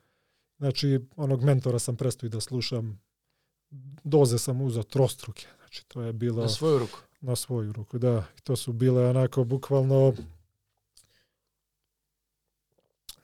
Znači, 0.58 1.00
onog 1.16 1.44
mentora 1.44 1.80
sam 1.80 1.96
prestao 1.96 2.28
i 2.28 2.30
da 2.30 2.40
slušam. 2.40 3.00
Doze 4.04 4.38
sam 4.38 4.62
uzeo 4.62 4.84
trostruke. 4.84 5.48
Znači, 5.58 5.86
to 5.88 6.02
je 6.02 6.14
bilo 6.14 6.42
Na 6.42 6.50
svoju 6.50 6.80
ruku. 6.80 7.00
na 7.22 7.36
svoju 7.36 7.74
ruku, 7.74 7.98
da. 7.98 8.24
I 8.38 8.42
to 8.42 8.56
su 8.56 8.74
bile 8.74 9.10
onako 9.10 9.44
bukvalno 9.44 10.14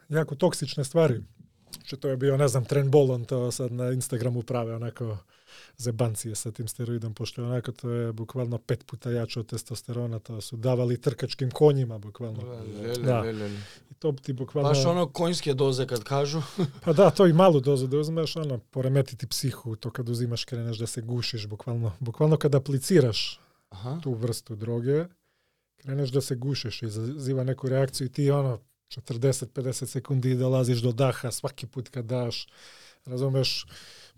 jako 0.09 0.36
toksične 0.36 0.84
stvari. 0.84 1.23
Znači, 1.73 1.97
to 1.97 2.09
je 2.09 2.17
bio, 2.17 2.38
ne 2.38 2.47
znam, 2.47 2.65
trenbol, 2.65 3.11
on 3.11 3.25
to 3.25 3.51
sad 3.51 3.71
na 3.71 3.91
Instagramu 3.91 4.41
prave 4.43 4.75
onako 4.75 5.17
zebancije 5.77 6.35
sa 6.35 6.51
tim 6.51 6.67
steroidom, 6.67 7.13
pošto 7.13 7.41
je 7.41 7.47
onako 7.47 7.71
to 7.71 7.89
je 7.89 8.13
bukvalno 8.13 8.57
pet 8.57 8.85
puta 8.85 9.11
jače 9.11 9.39
od 9.39 9.49
testosterona, 9.49 10.19
to 10.19 10.41
su 10.41 10.57
davali 10.57 11.01
trkačkim 11.01 11.51
konjima, 11.51 11.97
bukvalno. 11.97 12.41
Lele, 12.43 12.97
Da. 12.97 13.19
lele. 13.21 13.49
I 13.91 13.93
to 13.93 14.11
ti 14.11 14.33
bukvalno... 14.33 14.69
Baš 14.69 14.85
ono 14.85 15.09
konjske 15.09 15.53
doze 15.53 15.87
kad 15.87 16.03
kažu. 16.03 16.41
Pa 16.85 16.93
da, 16.93 17.09
to 17.09 17.27
i 17.27 17.33
malu 17.33 17.59
dozu 17.59 17.87
da 17.87 17.97
uzmeš, 17.97 18.35
ono, 18.35 18.57
poremetiti 18.57 19.27
psihu, 19.27 19.75
to 19.75 19.91
kad 19.91 20.09
uzimaš 20.09 20.45
kreneš 20.45 20.77
da 20.77 20.87
se 20.87 21.01
gušiš, 21.01 21.47
bukvalno. 21.47 21.91
Bukvalno 21.99 22.37
kad 22.37 22.55
apliciraš 22.55 23.39
Aha. 23.69 23.99
tu 24.03 24.13
vrstu 24.13 24.55
droge, 24.55 25.05
kreneš 25.75 26.09
da 26.09 26.21
se 26.21 26.35
gušiš 26.35 26.81
i 26.81 26.85
izaziva 26.85 27.43
neku 27.43 27.69
reakciju 27.69 28.07
i 28.07 28.11
ti 28.11 28.31
ono 28.31 28.59
40-50 28.89 29.85
sekundi 29.85 30.35
dolaziš 30.35 30.79
do 30.79 30.91
daha 30.91 31.31
svaki 31.31 31.67
put 31.67 31.89
kad 31.89 32.05
daš, 32.05 32.47
razumeš, 33.05 33.65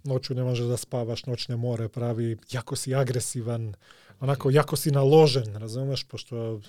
noću 0.06 0.36
ne 0.36 0.44
možeš 0.44 0.66
da 0.66 0.78
spavaš, 0.78 1.26
noćne 1.26 1.56
more 1.56 1.90
pravi, 1.90 2.38
jako 2.52 2.76
si 2.76 2.96
agresivan, 2.96 3.74
onako 4.20 4.50
jako 4.50 4.76
si 4.76 4.92
naložen, 4.92 5.56
razumeš, 5.56 6.04
pošto 6.04 6.62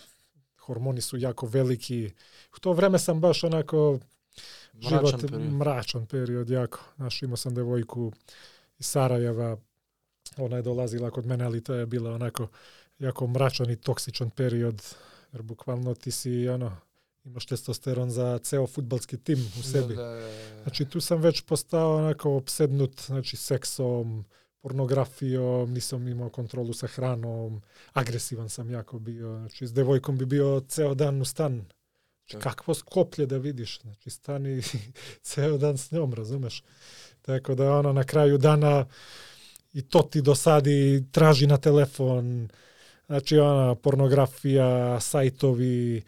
hormoni 0.59 1.01
su 1.01 1.17
jako 1.17 1.47
veliki. 1.47 2.11
U 2.57 2.59
to 2.61 2.73
vreme 2.73 2.99
sam 2.99 3.21
baš 3.21 3.45
onako 3.45 3.99
Mračan 4.73 4.99
život, 4.99 5.21
period. 5.21 5.53
mračan 5.53 6.07
period 6.07 6.51
jako. 6.51 6.81
Znaš, 6.97 7.23
imao 7.23 7.37
sam 7.37 7.55
devojku 7.55 8.13
iz 8.79 8.87
Sarajeva, 8.87 9.57
ona 10.37 10.57
je 10.57 10.63
dolazila 10.63 11.11
kod 11.11 11.27
mene, 11.27 11.45
ali 11.45 11.65
to 11.65 11.75
je 11.75 11.87
bila 11.87 12.13
onako 12.15 12.49
jako 12.99 13.27
mračan 13.27 13.71
i 13.71 13.77
toksičan 13.77 14.31
period, 14.31 14.83
jer 15.33 15.43
bukvalno 15.43 15.95
ti 15.95 16.11
si, 16.11 16.49
ono, 16.49 16.77
imaš 17.27 17.47
testosteron 17.47 18.11
za 18.11 18.39
ceo 18.39 18.67
futbalski 18.67 19.17
tim 19.17 19.39
u 19.59 19.63
sebi. 19.63 19.95
Да, 19.95 20.03
да, 20.03 20.21
да. 20.21 20.63
Znači 20.63 20.85
tu 20.85 21.01
sam 21.01 21.21
već 21.21 21.41
postao 21.41 21.97
onako 21.97 22.37
opsednut, 22.37 23.01
znači 23.07 23.37
seksom, 23.37 24.25
pornografijom, 24.61 25.73
nisam 25.73 26.09
imao 26.09 26.31
kontrolu 26.31 26.73
sa 26.73 26.87
hranom, 26.87 27.63
agresivan 27.93 28.49
sam 28.49 28.71
jako 28.71 28.99
bio, 28.99 29.39
znači 29.39 29.67
s 29.67 29.73
devojkom 29.73 30.19
bi 30.19 30.27
bio 30.27 30.63
ceo 30.69 30.95
dan 30.95 31.23
u 31.23 31.25
stan. 31.25 31.65
Znači, 32.19 32.37
Da. 32.37 32.51
kakvo 32.51 32.75
skoplje 32.75 33.27
da 33.27 33.39
vidiš, 33.39 33.81
znači 33.81 34.11
stani 34.11 34.63
ceo 35.23 35.59
dan 35.59 35.79
s 35.79 35.91
njom, 35.91 36.15
razumeš? 36.15 36.63
Tako 37.23 37.55
da 37.55 37.79
ono 37.79 37.93
na 37.93 38.05
kraju 38.05 38.39
dana 38.39 38.87
i 39.73 39.83
to 39.83 40.03
ti 40.03 40.23
dosadi, 40.23 41.05
traži 41.13 41.47
na 41.47 41.57
telefon, 41.57 42.49
znači 43.07 43.39
ona 43.39 43.75
pornografija, 43.75 45.01
sajtovi, 45.01 46.03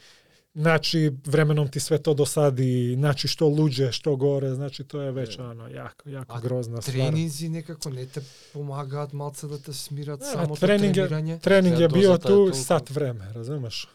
znači 0.58 1.12
vremenom 1.26 1.68
ti 1.68 1.80
sve 1.80 1.98
to 1.98 2.14
dosadi, 2.14 2.94
znači 2.94 3.28
što 3.28 3.48
luđe, 3.48 3.92
što 3.92 4.16
gore, 4.16 4.54
znači 4.54 4.84
to 4.84 5.00
je 5.00 5.12
već 5.12 5.38
Je. 5.38 5.44
ono 5.44 5.68
jako, 5.68 6.08
jako 6.08 6.34
А 6.36 6.40
grozna 6.40 6.82
stvar. 6.82 7.12
Некако 7.50 7.90
не 7.90 8.06
те 8.06 8.20
помагаат 8.52 9.12
малце 9.12 9.46
да 9.46 9.58
те 9.58 9.72
смират 9.72 10.20
Да, 10.20 10.26
самото 10.26 10.60
тренинг 10.60 10.96
е- 10.96 11.00
тренирање. 11.00 11.40
Trening 11.40 11.76
Te 11.76 11.82
je 11.82 11.88
bio 11.88 12.18
tu 12.18 12.50
sat 12.54 12.90
vreme, 12.90 13.32
razumeš? 13.32 13.88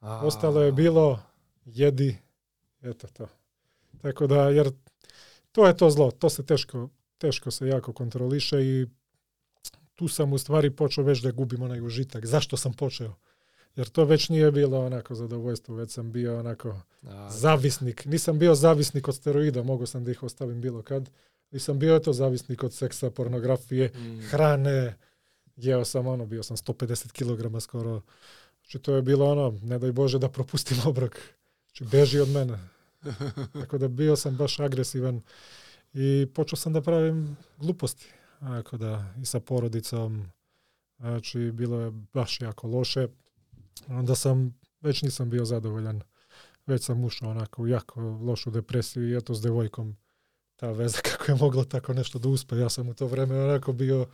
А, 0.00 0.26
Ostalo 0.26 0.62
je 0.62 0.72
bilo 0.72 1.20
jedi, 1.64 2.16
eto 2.82 3.06
to. 3.06 3.28
Tako 4.02 4.26
da, 4.26 4.48
jer 4.48 4.70
to 5.52 5.66
je 5.66 5.76
to 5.76 5.90
zlo, 5.90 6.10
to 6.10 6.30
se 6.30 6.46
teško, 6.46 6.88
teško 7.18 7.50
se 7.50 7.66
jako 7.68 7.92
kontroliše 7.92 8.56
i 8.62 8.86
tu 9.94 10.08
sam 10.08 10.32
u 10.32 10.38
stvari 10.38 10.70
počeo 10.70 11.04
već 11.04 11.20
da 11.20 11.30
gubim 11.30 11.62
onaj 11.62 11.80
užitak. 11.80 12.26
Zašto 12.26 12.56
sam 12.56 12.72
počeo? 12.72 13.14
Jer 13.80 13.88
to 13.88 14.04
već 14.04 14.28
nije 14.28 14.50
bilo 14.52 14.86
onako 14.86 15.14
zadovoljstvo, 15.14 15.74
već 15.74 15.90
sam 15.90 16.12
bio 16.12 16.38
onako 16.38 16.80
Da. 17.02 17.30
zavisnik. 17.30 18.04
Nisam 18.04 18.38
bio 18.38 18.54
zavisnik 18.54 19.08
od 19.08 19.14
steroida, 19.14 19.62
mogao 19.62 19.86
sam 19.86 20.04
da 20.04 20.10
ih 20.10 20.22
ostavim 20.22 20.60
bilo 20.60 20.82
kad. 20.82 21.10
Nisam 21.50 21.78
bio 21.78 21.96
eto 21.96 22.12
zavisnik 22.12 22.62
od 22.62 22.74
seksa, 22.74 23.10
pornografije, 23.10 23.88
Mm. 23.88 24.20
hrane. 24.20 24.96
Jeo 25.56 25.84
sam 25.84 26.06
ono, 26.06 26.26
bio 26.26 26.42
sam 26.42 26.56
150 26.56 27.12
kg 27.12 27.60
skoro. 27.60 28.02
Znači 28.56 28.78
to 28.78 28.94
je 28.94 29.02
bilo 29.02 29.30
ono, 29.30 29.58
ne 29.62 29.78
daj 29.78 29.92
Bože 29.92 30.18
da 30.18 30.28
propustim 30.28 30.76
obrok. 30.86 31.18
Znači 31.66 31.84
beži 31.86 32.20
od 32.20 32.28
mene. 32.28 32.58
Tako 33.60 33.78
da 33.78 33.88
bio 33.88 34.16
sam 34.16 34.36
baš 34.36 34.60
agresivan 34.60 35.20
i 35.92 36.28
počeo 36.34 36.56
sam 36.56 36.72
da 36.72 36.80
pravim 36.80 37.36
gluposti. 37.58 38.06
Tako 38.40 38.76
da 38.76 39.14
i 39.22 39.26
sa 39.26 39.40
porodicom. 39.40 40.26
Znači 40.98 41.50
bilo 41.50 41.80
je 41.80 41.90
baš 41.90 42.40
jako 42.40 42.66
loše. 42.68 43.08
Onda 43.88 44.14
sam, 44.14 44.58
već 44.80 45.02
nisam 45.02 45.30
bio 45.30 45.44
zadovoljan. 45.44 46.00
Već 46.66 46.84
sam 46.84 47.04
ušao 47.04 47.30
onako 47.30 47.62
u 47.62 47.66
jako 47.68 48.00
lošu 48.00 48.50
depresiju 48.50 49.08
i 49.08 49.16
eto 49.16 49.34
s 49.34 49.42
devojkom 49.42 49.96
ta 50.56 50.70
veza 50.70 50.98
kako 51.10 51.32
je 51.32 51.36
moglo 51.36 51.64
tako 51.64 51.94
nešto 51.94 52.18
da 52.18 52.28
uspe. 52.28 52.56
Ja 52.56 52.68
sam 52.68 52.88
u 52.88 52.94
to 52.94 53.06
vreme 53.06 53.40
onako 53.44 53.72
bio 53.72 54.06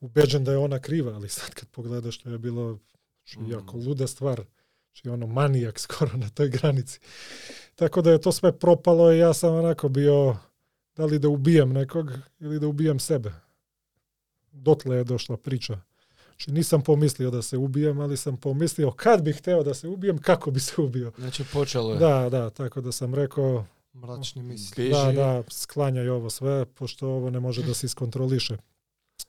ubeđen 0.00 0.44
da 0.44 0.52
je 0.52 0.58
ona 0.58 0.78
kriva, 0.78 1.12
ali 1.14 1.28
sad 1.28 1.50
kad 1.50 1.68
pogledaš 1.68 2.18
to 2.18 2.30
je 2.30 2.38
bilo 2.38 2.78
znači, 3.18 3.40
Mm. 3.40 3.50
jako 3.50 3.76
luda 3.76 4.06
stvar. 4.06 4.44
Znači 4.86 5.08
ono 5.08 5.26
manijak 5.26 5.78
skoro 5.88 6.16
na 6.16 6.28
toj 6.28 6.48
granici. 6.48 7.00
Tako 7.74 8.02
da 8.02 8.10
je 8.10 8.20
to 8.20 8.32
sve 8.32 8.58
propalo 8.58 9.12
i 9.12 9.18
ja 9.18 9.34
sam 9.34 9.54
onako 9.54 9.88
bio 9.88 10.36
da 10.96 11.04
li 11.04 11.18
da 11.18 11.28
ubijem 11.28 11.72
nekog 11.72 12.10
ili 12.40 12.60
da 12.60 12.66
ubijem 12.66 12.98
sebe. 12.98 13.32
Dotle 14.52 14.96
je 14.96 15.04
došla 15.04 15.36
priča. 15.36 15.80
Znači 16.38 16.52
nisam 16.52 16.82
pomislio 16.82 17.30
da 17.30 17.42
se 17.42 17.56
ubijem, 17.56 18.00
ali 18.00 18.16
sam 18.16 18.36
pomislio 18.36 18.90
kad 18.90 19.22
bih 19.22 19.36
hteo 19.38 19.62
da 19.62 19.74
se 19.74 19.88
ubijem, 19.88 20.18
kako 20.18 20.50
bi 20.50 20.60
se 20.60 20.80
ubio. 20.80 21.12
Значи 21.18 21.44
почело 21.52 21.94
е. 21.94 21.98
Da, 21.98 22.28
da, 22.30 22.50
tako 22.50 22.80
da 22.80 22.92
sam 22.92 23.14
rekao 23.14 23.64
мисли. 24.36 24.84
Бежи. 24.88 24.90
da, 24.90 25.12
da, 25.12 25.42
sklanjaj 25.50 26.08
ovo 26.08 26.30
sve, 26.30 26.66
pošto 26.66 27.08
ovo 27.08 27.30
ne 27.30 27.40
može 27.40 27.62
da 27.62 27.74
se 27.74 27.86
iskontroliše. 27.86 28.56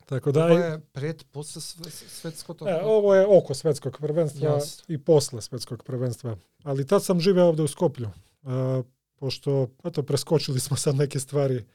Tako 0.05 0.31
da, 0.31 0.45
Ова 0.45 0.65
е 0.65 0.79
пред 0.91 1.25
после 1.31 1.61
све- 1.61 1.89
светското. 2.09 2.67
e, 2.67 2.81
ovo 2.83 3.15
je 3.15 3.25
oko 3.27 3.53
svetskog 3.53 3.97
prvenstva 3.97 4.49
Jasno. 4.49 4.83
i 4.87 4.97
posle 4.97 5.41
svetskog 5.41 5.83
prvenstva. 5.83 6.37
Ali 6.63 6.87
tad 6.87 7.03
sam 7.03 7.19
živeo 7.19 7.45
ovde 7.45 7.63
u 7.63 7.67
Skoplju. 7.67 8.09
A, 8.43 8.83
pošto, 9.15 9.67
eto, 9.83 10.03
preskočili 10.03 10.59
smo 10.59 10.77
sad 10.77 10.95
neke 10.95 11.19
stvari. 11.19 11.65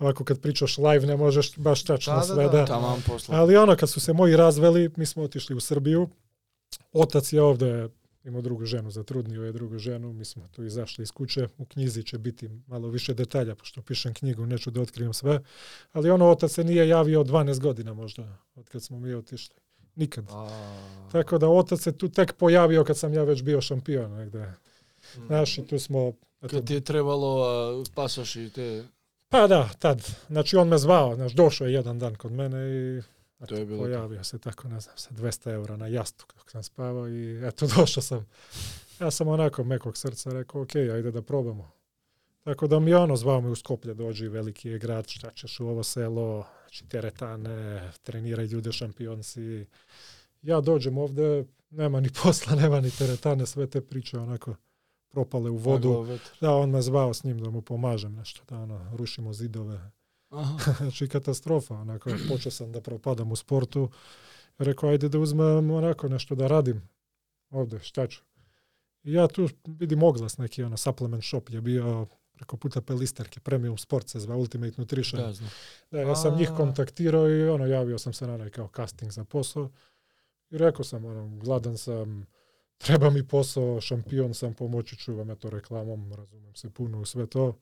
Ovako 0.00 0.24
kad 0.24 0.40
pričaš 0.40 0.78
live 0.78 1.06
ne 1.06 1.16
možeš 1.16 1.56
baš 1.56 1.84
tačno 1.84 2.12
Da, 2.12 2.18
da, 2.18 2.26
sve 2.26 2.44
da. 2.44 2.64
da... 2.64 2.98
Ali 3.28 3.56
ono, 3.56 3.76
kad 3.76 3.90
su 3.90 4.00
se 4.00 4.12
moji 4.12 4.36
razveli, 4.36 4.90
mi 4.96 5.06
smo 5.06 5.22
otišli 5.22 5.56
u 5.56 5.60
Srbiju. 5.60 6.08
Otac 6.92 7.32
je 7.32 7.42
ovde 7.42 7.88
imao 8.24 8.42
drugu 8.42 8.64
ženu, 8.64 8.90
zatrudnio 8.90 9.44
je 9.44 9.52
drugu 9.52 9.78
ženu, 9.78 10.12
mi 10.12 10.24
smo 10.24 10.48
tu 10.48 10.64
izašli 10.64 11.02
iz 11.02 11.12
kuće. 11.12 11.48
U 11.58 11.64
knjizi 11.64 12.02
će 12.02 12.18
biti 12.18 12.50
malo 12.66 12.88
više 12.88 13.14
detalja, 13.14 13.54
pošto 13.54 13.82
pišem 13.82 14.14
knjigu, 14.14 14.46
neću 14.46 14.70
da 14.70 14.80
otkrijem 14.80 15.14
sve. 15.14 15.40
Ali 15.92 16.10
ono, 16.10 16.30
otac 16.30 16.52
se 16.52 16.64
nije 16.64 16.88
javio 16.88 17.24
12 17.24 17.60
godina 17.60 17.94
možda, 17.94 18.38
od 18.54 18.68
kad 18.68 18.82
smo 18.82 19.00
mi 19.00 19.14
otišli. 19.14 19.56
Nikad. 19.96 20.24
А, 20.30 20.48
Tako 21.12 21.38
da 21.38 21.48
otac 21.48 21.80
se 21.80 21.92
tu 21.92 22.08
tek 22.08 22.32
pojavio 22.32 22.84
kad 22.84 22.98
sam 22.98 23.14
ja 23.14 23.24
već 23.24 23.42
bio 23.42 23.60
šampion 23.60 24.12
negde. 24.12 24.38
М. 24.38 25.26
Znaš, 25.26 25.58
i 25.58 25.66
tu 25.66 25.78
smo... 25.78 26.12
Eto, 26.42 26.56
Кај 26.56 26.66
ти 26.66 26.76
е 26.76 26.80
требало 26.80 27.44
а, 27.44 27.84
пасаш 27.94 28.36
и 28.36 28.50
те 28.50 28.84
pa 29.30 29.46
da, 29.46 29.68
tad. 29.78 30.06
Znači 30.28 30.56
on 30.56 30.68
me 30.68 30.78
zvao, 30.78 31.14
znaš, 31.14 31.32
došao 31.32 31.66
je 31.66 31.72
jedan 31.72 31.98
dan 31.98 32.14
kod 32.14 32.32
mene 32.32 32.58
i 32.58 33.02
eto, 33.40 33.46
To 33.46 33.54
je 33.54 33.66
bilo 33.66 33.82
pojavio 33.82 34.24
se 34.24 34.38
tako, 34.38 34.68
ne 34.68 34.80
znam, 34.80 34.96
sa 34.96 35.10
200 35.10 35.52
eura 35.52 35.76
na 35.76 35.86
jastuk 35.86 36.34
dok 36.38 36.50
sam 36.50 36.62
spavao 36.62 37.08
i 37.08 37.46
eto, 37.46 37.66
došao 37.76 38.02
sam. 38.02 38.26
Ja 39.00 39.10
sam 39.10 39.28
onako 39.28 39.64
mekog 39.64 39.96
srca 39.96 40.30
rekao, 40.30 40.62
ok, 40.62 40.76
ajde 40.76 41.10
da 41.10 41.22
probamo. 41.22 41.70
Tako 42.44 42.66
da 42.66 42.78
mi 42.78 42.90
je 42.90 42.96
ono 42.96 43.16
zvao 43.16 43.40
me 43.40 43.48
u 43.48 43.56
Skoplje, 43.56 43.94
dođi, 43.94 44.28
veliki 44.28 44.68
je 44.68 44.78
grad, 44.78 45.08
šta 45.08 45.30
ćeš 45.30 45.60
u 45.60 45.66
ovo 45.66 45.82
selo, 45.82 46.46
znači 46.60 46.84
teretane, 46.88 47.90
treniraj 48.02 48.44
ljude 48.44 48.72
šampionci. 48.72 49.66
Ja 50.42 50.60
dođem 50.60 50.98
ovde, 50.98 51.44
nema 51.70 52.00
ni 52.00 52.08
posla, 52.22 52.54
nema 52.62 52.80
ni 52.80 52.90
teretane, 52.90 53.46
sve 53.46 53.66
te 53.66 53.80
priče 53.80 54.18
onako 54.18 54.54
propale 55.10 55.50
u 55.50 55.56
vodu. 55.56 56.18
Da, 56.40 56.54
on 56.54 56.70
me 56.70 56.82
zvao 56.82 57.14
s 57.14 57.24
njim 57.24 57.38
da 57.38 57.50
mu 57.50 57.62
pomažem 57.62 58.14
nešto, 58.14 58.42
da 58.48 58.58
ono, 58.58 58.96
rušimo 58.96 59.32
zidove. 59.32 59.90
Аха. 60.30 60.74
Znači 60.78 61.08
katastrofa, 61.08 61.74
onako, 61.74 62.10
počeo 62.28 62.52
sam 62.52 62.72
da 62.72 62.80
propadam 62.80 63.32
u 63.32 63.36
sportu. 63.36 63.90
Rekao, 64.58 64.90
ajde 64.90 65.08
da 65.08 65.18
uzmem 65.18 65.70
onako 65.70 66.08
nešto 66.08 66.34
da 66.34 66.46
radim 66.46 66.88
ovde, 67.50 67.78
šta 67.78 68.06
ću. 68.06 68.22
I 69.02 69.12
ja 69.12 69.28
tu 69.28 69.48
vidim 69.66 70.02
oglas 70.02 70.38
neki, 70.38 70.62
ono, 70.62 70.76
supplement 70.76 71.24
shop 71.24 71.50
je 71.50 71.60
bio 71.60 72.06
preko 72.32 72.56
puta 72.56 72.80
Pelisterke, 72.80 73.40
Premium 73.40 73.78
Sport 73.78 74.08
se 74.08 74.20
zva, 74.20 74.36
Ultimate 74.36 74.74
Nutrition. 74.78 75.22
Да, 75.22 75.32
знам. 75.32 75.50
Da, 75.90 76.00
ja 76.00 76.16
sam 76.16 76.36
njih 76.36 76.50
A. 76.50 76.56
kontaktirao 76.56 77.30
i 77.30 77.48
ono, 77.48 77.66
javio 77.66 77.98
sam 77.98 78.12
se 78.12 78.26
na 78.26 78.34
onaj 78.34 78.50
kao 78.50 78.68
casting 78.76 79.12
za 79.12 79.24
posao. 79.24 79.70
I 80.50 80.58
rekao 80.58 80.84
sam, 80.84 81.04
ono, 81.04 81.36
gladan 81.36 81.78
sam, 81.78 82.26
treba 82.84 83.10
mi 83.10 83.22
posao, 83.22 83.80
šampion 83.80 84.34
sam, 84.34 84.54
pomoći 84.54 84.96
ću 84.96 85.14
vam, 85.14 85.30
eto, 85.30 85.50
reklamom, 85.50 86.12
razumem 86.12 86.54
se 86.54 86.70
puno 86.70 87.00
u 87.00 87.04
sve 87.04 87.26
to. 87.26 87.56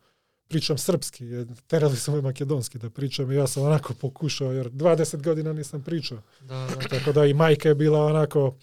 Pričam 0.48 0.78
srpski, 0.78 1.26
jer 1.26 1.46
terali 1.66 1.96
su 1.96 2.12
me 2.12 2.20
makedonski 2.20 2.78
da 2.78 2.90
pričam 2.90 3.32
i 3.32 3.34
ja 3.34 3.46
sam 3.46 3.62
onako 3.62 3.94
pokušao, 3.94 4.52
jer 4.52 4.70
20 4.70 5.22
godina 5.22 5.52
nisam 5.52 5.82
pričao. 5.82 6.18
Да, 6.40 6.66
да. 6.66 6.88
Tako 6.88 7.12
da 7.12 7.26
i 7.26 7.34
majka 7.34 7.68
je 7.68 7.74
bila 7.74 8.04
onako, 8.04 8.54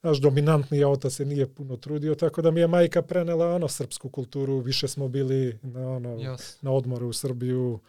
znaš, 0.00 0.18
dominantnija, 0.18 0.88
otac 0.88 1.12
se 1.12 1.24
nije 1.24 1.54
puno 1.54 1.76
trudio, 1.76 2.14
tako 2.14 2.42
da 2.42 2.50
mi 2.50 2.60
je 2.60 2.66
majka 2.66 3.02
prenela 3.02 3.54
ono 3.54 3.68
srpsku 3.68 4.08
kulturu, 4.08 4.58
više 4.58 4.88
smo 4.88 5.08
bili 5.08 5.58
na 5.62 5.90
ono, 5.90 6.08
Јас. 6.08 6.56
na 6.62 6.70
odmoru 6.72 7.08
u 7.08 7.12
Srbiju. 7.12 7.80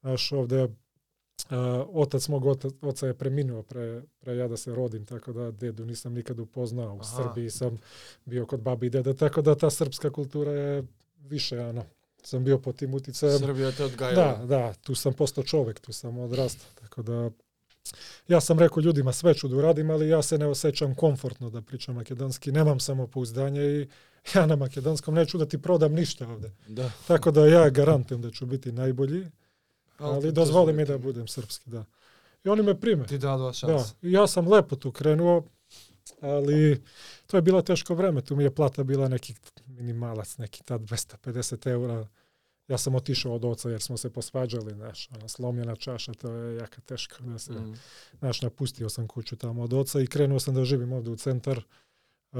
Znaš, 0.00 0.32
ovde 0.32 0.68
otac 1.92 2.28
mog 2.28 2.46
oca, 2.46 2.68
oca 2.82 3.06
je 3.06 3.14
preminuo 3.14 3.62
pre, 3.62 4.02
pre 4.20 4.36
ja 4.36 4.48
da 4.48 4.56
se 4.56 4.74
rodim, 4.74 5.06
tako 5.06 5.32
da 5.32 5.50
dedu 5.50 5.84
nisam 5.84 6.14
nikad 6.14 6.40
upoznao. 6.40 6.94
U 6.94 7.00
Aha. 7.00 7.16
Srbiji 7.16 7.50
sam 7.50 7.78
bio 8.24 8.46
kod 8.46 8.60
babi 8.60 8.86
i 8.86 8.90
deda, 8.90 9.14
tako 9.14 9.42
da 9.42 9.54
ta 9.54 9.70
srpska 9.70 10.10
kultura 10.10 10.52
je 10.52 10.84
više, 11.18 11.60
ono, 11.60 11.84
sam 12.22 12.44
bio 12.44 12.58
pod 12.58 12.76
tim 12.76 12.94
uticajem. 12.94 13.38
Србија 13.38 13.76
те 13.76 13.84
одгајала. 13.84 14.14
Da, 14.14 14.46
da, 14.46 14.72
tu 14.72 14.94
sam 14.94 15.12
postao 15.12 15.44
čovek, 15.44 15.80
tu 15.80 15.92
sam 15.92 16.18
odrastao, 16.18 16.70
tako 16.80 17.02
da 17.02 17.30
ja 18.28 18.40
sam 18.40 18.58
rekao 18.58 18.80
ljudima 18.80 19.12
sve 19.12 19.34
ću 19.34 19.48
da 19.48 19.56
uradim, 19.56 19.90
ali 19.90 20.08
ja 20.08 20.22
se 20.22 20.38
ne 20.38 20.46
osjećam 20.46 20.94
komfortno 20.94 21.50
da 21.50 21.62
pričam 21.62 21.94
makedonski, 21.94 22.52
nemam 22.52 22.80
samopouzdanje 22.80 23.62
i 23.62 23.88
ja 24.34 24.46
na 24.46 24.56
makedonskom 24.56 25.14
neću 25.14 25.38
da 25.38 25.46
ti 25.46 25.62
prodam 25.62 25.92
ništa 25.92 26.28
ovde. 26.28 26.52
Да. 26.68 26.90
Tako 27.06 27.30
da 27.30 27.46
ja 27.46 27.70
garantujem 27.70 28.22
da 28.22 28.30
ću 28.30 28.46
biti 28.46 28.72
najbolji, 28.72 29.26
ali 29.98 30.32
dozvoli 30.32 30.72
mi 30.72 30.84
da 30.84 30.98
budem 30.98 31.28
srpski, 31.28 31.70
da. 31.70 31.84
I 32.44 32.48
oni 32.48 32.62
me 32.62 32.80
prime. 32.80 33.04
Дадоа 33.04 33.36
Da, 33.38 33.52
шанс. 33.52 33.94
i 34.02 34.12
ja 34.12 34.26
sam 34.26 34.48
lepo 34.48 34.76
tu 34.76 34.92
krenuo, 34.92 35.44
ali 36.20 36.82
to 37.26 37.36
je 37.36 37.42
bilo 37.42 37.62
teško 37.62 37.94
vreme. 37.94 38.20
Tu 38.22 38.36
mi 38.36 38.44
je 38.44 38.54
plata 38.54 38.84
bila 38.84 39.08
neki 39.08 39.34
minimalac, 39.66 40.38
neki 40.38 40.62
tad 40.64 40.80
250 40.80 41.70
eura. 41.70 42.06
Ja 42.68 42.78
sam 42.78 42.94
otišao 42.94 43.34
od 43.34 43.44
oca 43.44 43.70
jer 43.70 43.82
smo 43.82 43.96
se 43.96 44.10
posvađali, 44.10 44.74
znaš, 44.74 45.08
ona 45.10 45.28
slomljena 45.28 45.76
čaša, 45.76 46.12
to 46.12 46.30
je 46.30 46.56
jaka 46.56 46.80
teško 46.80 47.22
da 47.22 47.38
se, 47.38 47.52
М. 47.52 47.74
znaš, 48.18 48.42
napustio 48.42 48.88
sam 48.88 49.08
kuću 49.08 49.36
tamo 49.36 49.62
od 49.62 49.72
oca 49.72 50.00
i 50.00 50.06
krenuo 50.06 50.40
sam 50.40 50.54
da 50.54 50.64
živim 50.64 50.92
ovde 50.92 51.10
u 51.10 51.16
centar. 51.16 51.62
Uh, 52.32 52.38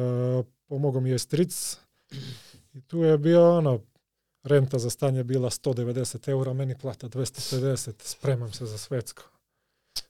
pomogao 0.67 1.01
mi 1.01 1.11
je 1.11 1.19
stric 1.19 1.79
i 2.75 2.81
tu 2.81 2.99
je 2.99 3.19
bio 3.19 3.57
ono, 3.57 3.81
renta 4.47 4.79
za 4.79 4.91
stanje 4.91 5.25
bila 5.25 5.51
190 5.51 6.29
eura, 6.29 6.53
meni 6.53 6.79
plata 6.79 7.09
250, 7.09 7.93
spremam 7.99 8.53
se 8.53 8.67
za 8.67 8.79
svetsko. 8.79 9.23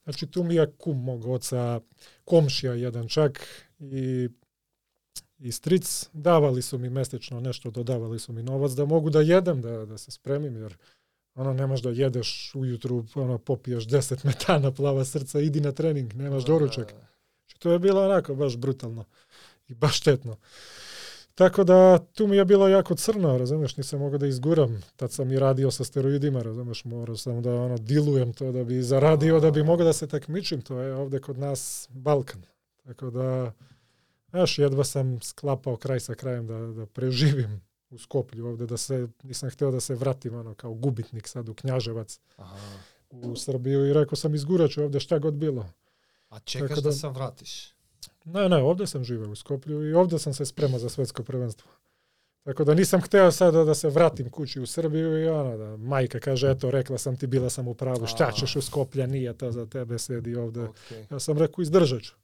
Znači 0.05 0.27
tu 0.27 0.43
mi 0.43 0.55
je 0.55 0.73
kum 0.79 1.05
mog 1.05 1.27
oca, 1.27 1.81
komšija 2.25 2.75
jedan 2.75 3.09
čak 3.09 3.47
i 3.79 4.29
i 5.39 5.53
stric, 5.53 6.09
davali 6.13 6.63
su 6.63 6.79
mi 6.79 6.91
mesečno 6.91 7.41
nešto, 7.41 7.71
dodavali 7.71 8.19
su 8.19 8.33
mi 8.33 8.43
novac 8.43 8.73
da 8.73 8.85
mogu 8.85 9.11
da 9.11 9.21
jedem, 9.21 9.63
da, 9.63 9.85
da 9.87 9.99
se 9.99 10.11
spremim, 10.11 10.57
jer 10.57 10.77
ono 11.35 11.53
nemaš 11.53 11.83
da 11.83 11.91
jedeš 11.91 12.53
ujutru, 12.55 13.05
ono 13.15 13.39
popiješ 13.39 13.87
10 13.87 14.25
metana 14.27 14.73
plava 14.73 15.05
srca, 15.05 15.41
idi 15.41 15.61
na 15.61 15.73
trening, 15.73 16.15
nemaš 16.15 16.45
doručak. 16.45 16.89
Znači, 16.89 17.59
to 17.59 17.73
je 17.73 17.79
bilo 17.79 18.05
onako 18.05 18.35
baš 18.35 18.57
brutalno 18.57 19.05
i 19.69 19.75
baš 19.75 19.97
štetno. 19.97 20.37
Tako 21.37 21.65
da 21.65 21.99
tu 21.99 22.27
mi 22.27 22.37
je 22.37 22.45
bilo 22.45 22.69
jako 22.69 22.95
crno, 22.95 23.39
razumeš, 23.39 23.77
nisam 23.77 24.01
mogao 24.01 24.19
da 24.19 24.27
izguram. 24.27 24.83
Tad 24.97 25.13
sam 25.13 25.33
i 25.33 25.39
radio 25.39 25.71
sa 25.71 25.85
steroidima, 25.85 26.43
razumeš, 26.43 26.85
morao 26.85 27.17
sam 27.17 27.43
da 27.43 27.55
ono 27.55 27.79
dilujem 27.79 28.33
to 28.33 28.53
da 28.53 28.65
bi 28.65 28.83
zaradio, 28.83 29.41
da 29.41 29.51
bi 29.51 29.63
mogao 29.63 29.87
da 29.87 29.93
se 29.93 30.07
takmičim, 30.07 30.63
to 30.63 30.81
je 30.81 30.95
ovde 30.95 31.19
kod 31.21 31.39
nas 31.39 31.89
Balkan. 31.91 32.43
Tako 32.85 33.11
da, 33.11 33.53
znaš, 34.31 34.59
jedva 34.59 34.85
sam 34.85 35.21
sklapao 35.21 35.77
kraj 35.77 36.01
sa 36.01 36.15
krajem 36.15 36.47
da, 36.47 36.59
da 36.59 36.87
preživim 36.87 37.61
u 37.91 37.99
Skoplju 37.99 38.47
ovde, 38.47 38.67
da 38.67 38.77
se, 38.77 39.09
nisam 39.23 39.51
hteo 39.51 39.71
da 39.71 39.81
se 39.81 39.95
vratim 39.95 40.35
ono 40.35 40.55
kao 40.55 40.75
gubitnik 40.75 41.29
sad 41.29 41.49
u 41.49 41.55
Knjaževac 41.55 42.21
Аха. 42.37 42.57
u 43.11 43.37
Srbiju 43.37 43.87
i 43.87 43.93
rekao 43.93 44.17
sam 44.17 44.35
izgurat 44.35 44.71
ću 44.71 44.83
ovde 44.83 45.01
šta 45.01 45.19
god 45.19 45.35
bilo. 45.35 45.67
Чекаш 46.45 46.69
Така 46.69 46.81
да 46.81 46.89
да- 46.89 46.93
се 46.93 47.09
вратиш. 47.09 47.76
Ne, 48.25 48.49
ne, 48.49 48.57
ovde 48.57 48.87
sam 48.87 49.05
živeo 49.05 49.31
u 49.31 49.35
Skoplju 49.35 49.91
i 49.91 49.95
ovde 49.95 50.19
sam 50.19 50.35
se 50.35 50.47
spremao 50.47 50.79
za 50.79 50.89
svetsko 50.89 51.23
prvenstvo. 51.23 51.71
Tako 52.47 52.65
da 52.65 52.75
nisam 52.75 53.01
hteo 53.01 53.31
sada 53.33 53.65
da 53.65 53.75
se 53.75 53.89
vratim 53.89 54.31
kući 54.31 54.61
u 54.61 54.67
Srbiju 54.67 55.23
i 55.23 55.29
ono 55.29 55.57
da 55.57 55.77
majka 55.77 56.21
kaže 56.21 56.51
eto 56.51 56.71
rekla 56.71 56.99
sam 56.99 57.17
ti 57.17 57.27
bila 57.27 57.51
sam 57.51 57.69
u 57.69 57.75
pravu 57.75 58.07
šta 58.07 58.33
ćeš 58.33 58.57
u 58.57 58.63
Skoplja 58.63 59.07
nije 59.07 59.33
to 59.35 59.53
za 59.53 59.67
tebe 59.67 59.99
sedi 59.99 60.37
ovde. 60.37 60.65
Окей. 60.65 61.07
Ja 61.11 61.19
sam 61.21 61.39
rekao 61.39 61.63
izdržat 61.63 62.03
ću. 62.03 62.15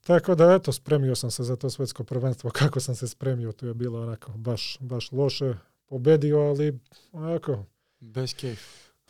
Tako 0.00 0.34
da 0.34 0.54
eto 0.54 0.72
spremio 0.72 1.14
sam 1.14 1.30
se 1.30 1.42
za 1.44 1.56
to 1.56 1.70
svetsko 1.70 2.04
prvenstvo. 2.04 2.50
Kako 2.60 2.80
sam 2.80 2.94
se 2.94 3.08
spremio 3.08 3.52
to 3.52 3.66
je 3.66 3.74
bilo 3.74 4.02
onako 4.02 4.32
baš, 4.32 4.78
baš 4.80 5.12
loše. 5.12 5.54
Pobedio 5.86 6.38
ali 6.40 6.78
onako 7.12 7.64
Без 8.00 8.34
кеф. 8.34 8.60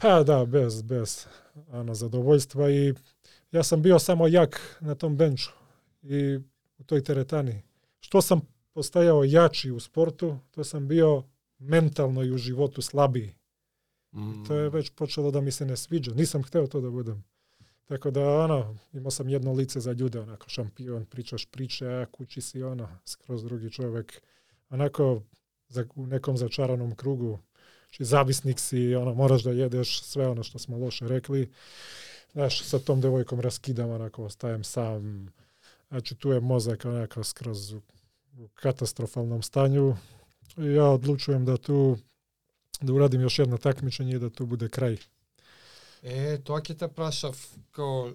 pa 0.01 0.23
da, 0.23 0.45
bez, 0.45 0.83
bez 0.83 1.27
ono, 1.73 1.95
zadovoljstva 1.95 2.71
i 2.71 2.95
ja 3.53 3.63
sam 3.63 3.83
bio 3.83 3.99
samo 3.99 4.29
jak 4.29 4.77
na 4.81 4.95
tom 4.95 5.17
benču 5.17 5.51
i 6.05 6.39
u 6.79 6.85
toj 6.85 7.05
teretani. 7.05 7.63
Što 8.01 8.23
sam 8.23 8.41
postajao 8.73 9.25
jači 9.25 9.71
u 9.71 9.81
sportu, 9.81 10.39
to 10.51 10.65
sam 10.65 10.89
bio 10.89 11.23
mentalno 11.59 12.23
i 12.23 12.33
u 12.33 12.39
životu 12.39 12.83
slabiji. 12.83 13.35
Mm. 14.13 14.45
To 14.47 14.55
je 14.55 14.69
već 14.69 14.91
počelo 14.91 15.31
da 15.31 15.41
mi 15.41 15.51
se 15.51 15.67
ne 15.67 15.77
sviđa. 15.77 16.15
Nisam 16.15 16.43
hteo 16.43 16.67
to 16.67 16.81
da 16.81 16.91
budem. 16.91 17.25
Tako 17.85 18.11
da, 18.11 18.39
ono, 18.39 18.77
imao 18.93 19.11
sam 19.11 19.29
jedno 19.29 19.53
lice 19.53 19.81
za 19.81 19.93
ljude, 19.93 20.21
onako, 20.21 20.49
šampion, 20.49 21.05
pričaš 21.05 21.47
priče, 21.47 21.87
a 21.87 22.07
kući 22.07 22.41
si, 22.41 22.63
ono, 22.63 22.89
skroz 23.05 23.45
drugi 23.45 23.71
čovjek. 23.71 24.23
Onako, 24.71 25.23
za, 25.69 25.85
u 25.95 26.07
nekom 26.07 26.37
začaranom 26.37 26.95
krugu, 26.95 27.39
znači 27.83 28.05
zavisnik 28.05 28.59
si, 28.59 28.95
ono, 28.95 29.15
moraš 29.15 29.43
da 29.43 29.51
jedeš 29.51 30.03
sve 30.03 30.29
ono 30.29 30.43
što 30.43 30.59
smo 30.59 30.79
loše 30.79 31.09
rekli. 31.09 31.51
Znaš, 32.33 32.63
sa 32.63 32.79
tom 32.79 33.01
devojkom 33.01 33.41
raskidam, 33.41 33.91
onako, 33.91 34.25
ostajem 34.25 34.65
sam. 34.65 35.29
Значи, 35.95 36.17
е 36.25 36.41
мозак 36.41 36.85
онака 36.85 37.23
скроз 37.23 37.69
во 38.35 38.49
катастрофалном 38.59 39.45
стању. 39.47 39.93
Ја 40.59 40.89
одлучувам 40.99 41.45
да 41.47 41.55
ту 41.55 42.01
да 42.83 42.91
урадим 42.91 43.23
јаш 43.23 43.45
една 43.45 43.61
такмичење 43.63 44.17
и 44.17 44.19
да 44.19 44.31
ту 44.31 44.43
буде 44.43 44.67
крај. 44.67 44.99
Е, 46.03 46.39
тоа 46.43 46.59
ќе 46.59 46.75
те 46.81 46.89
прашав, 46.91 47.39
као 47.71 48.11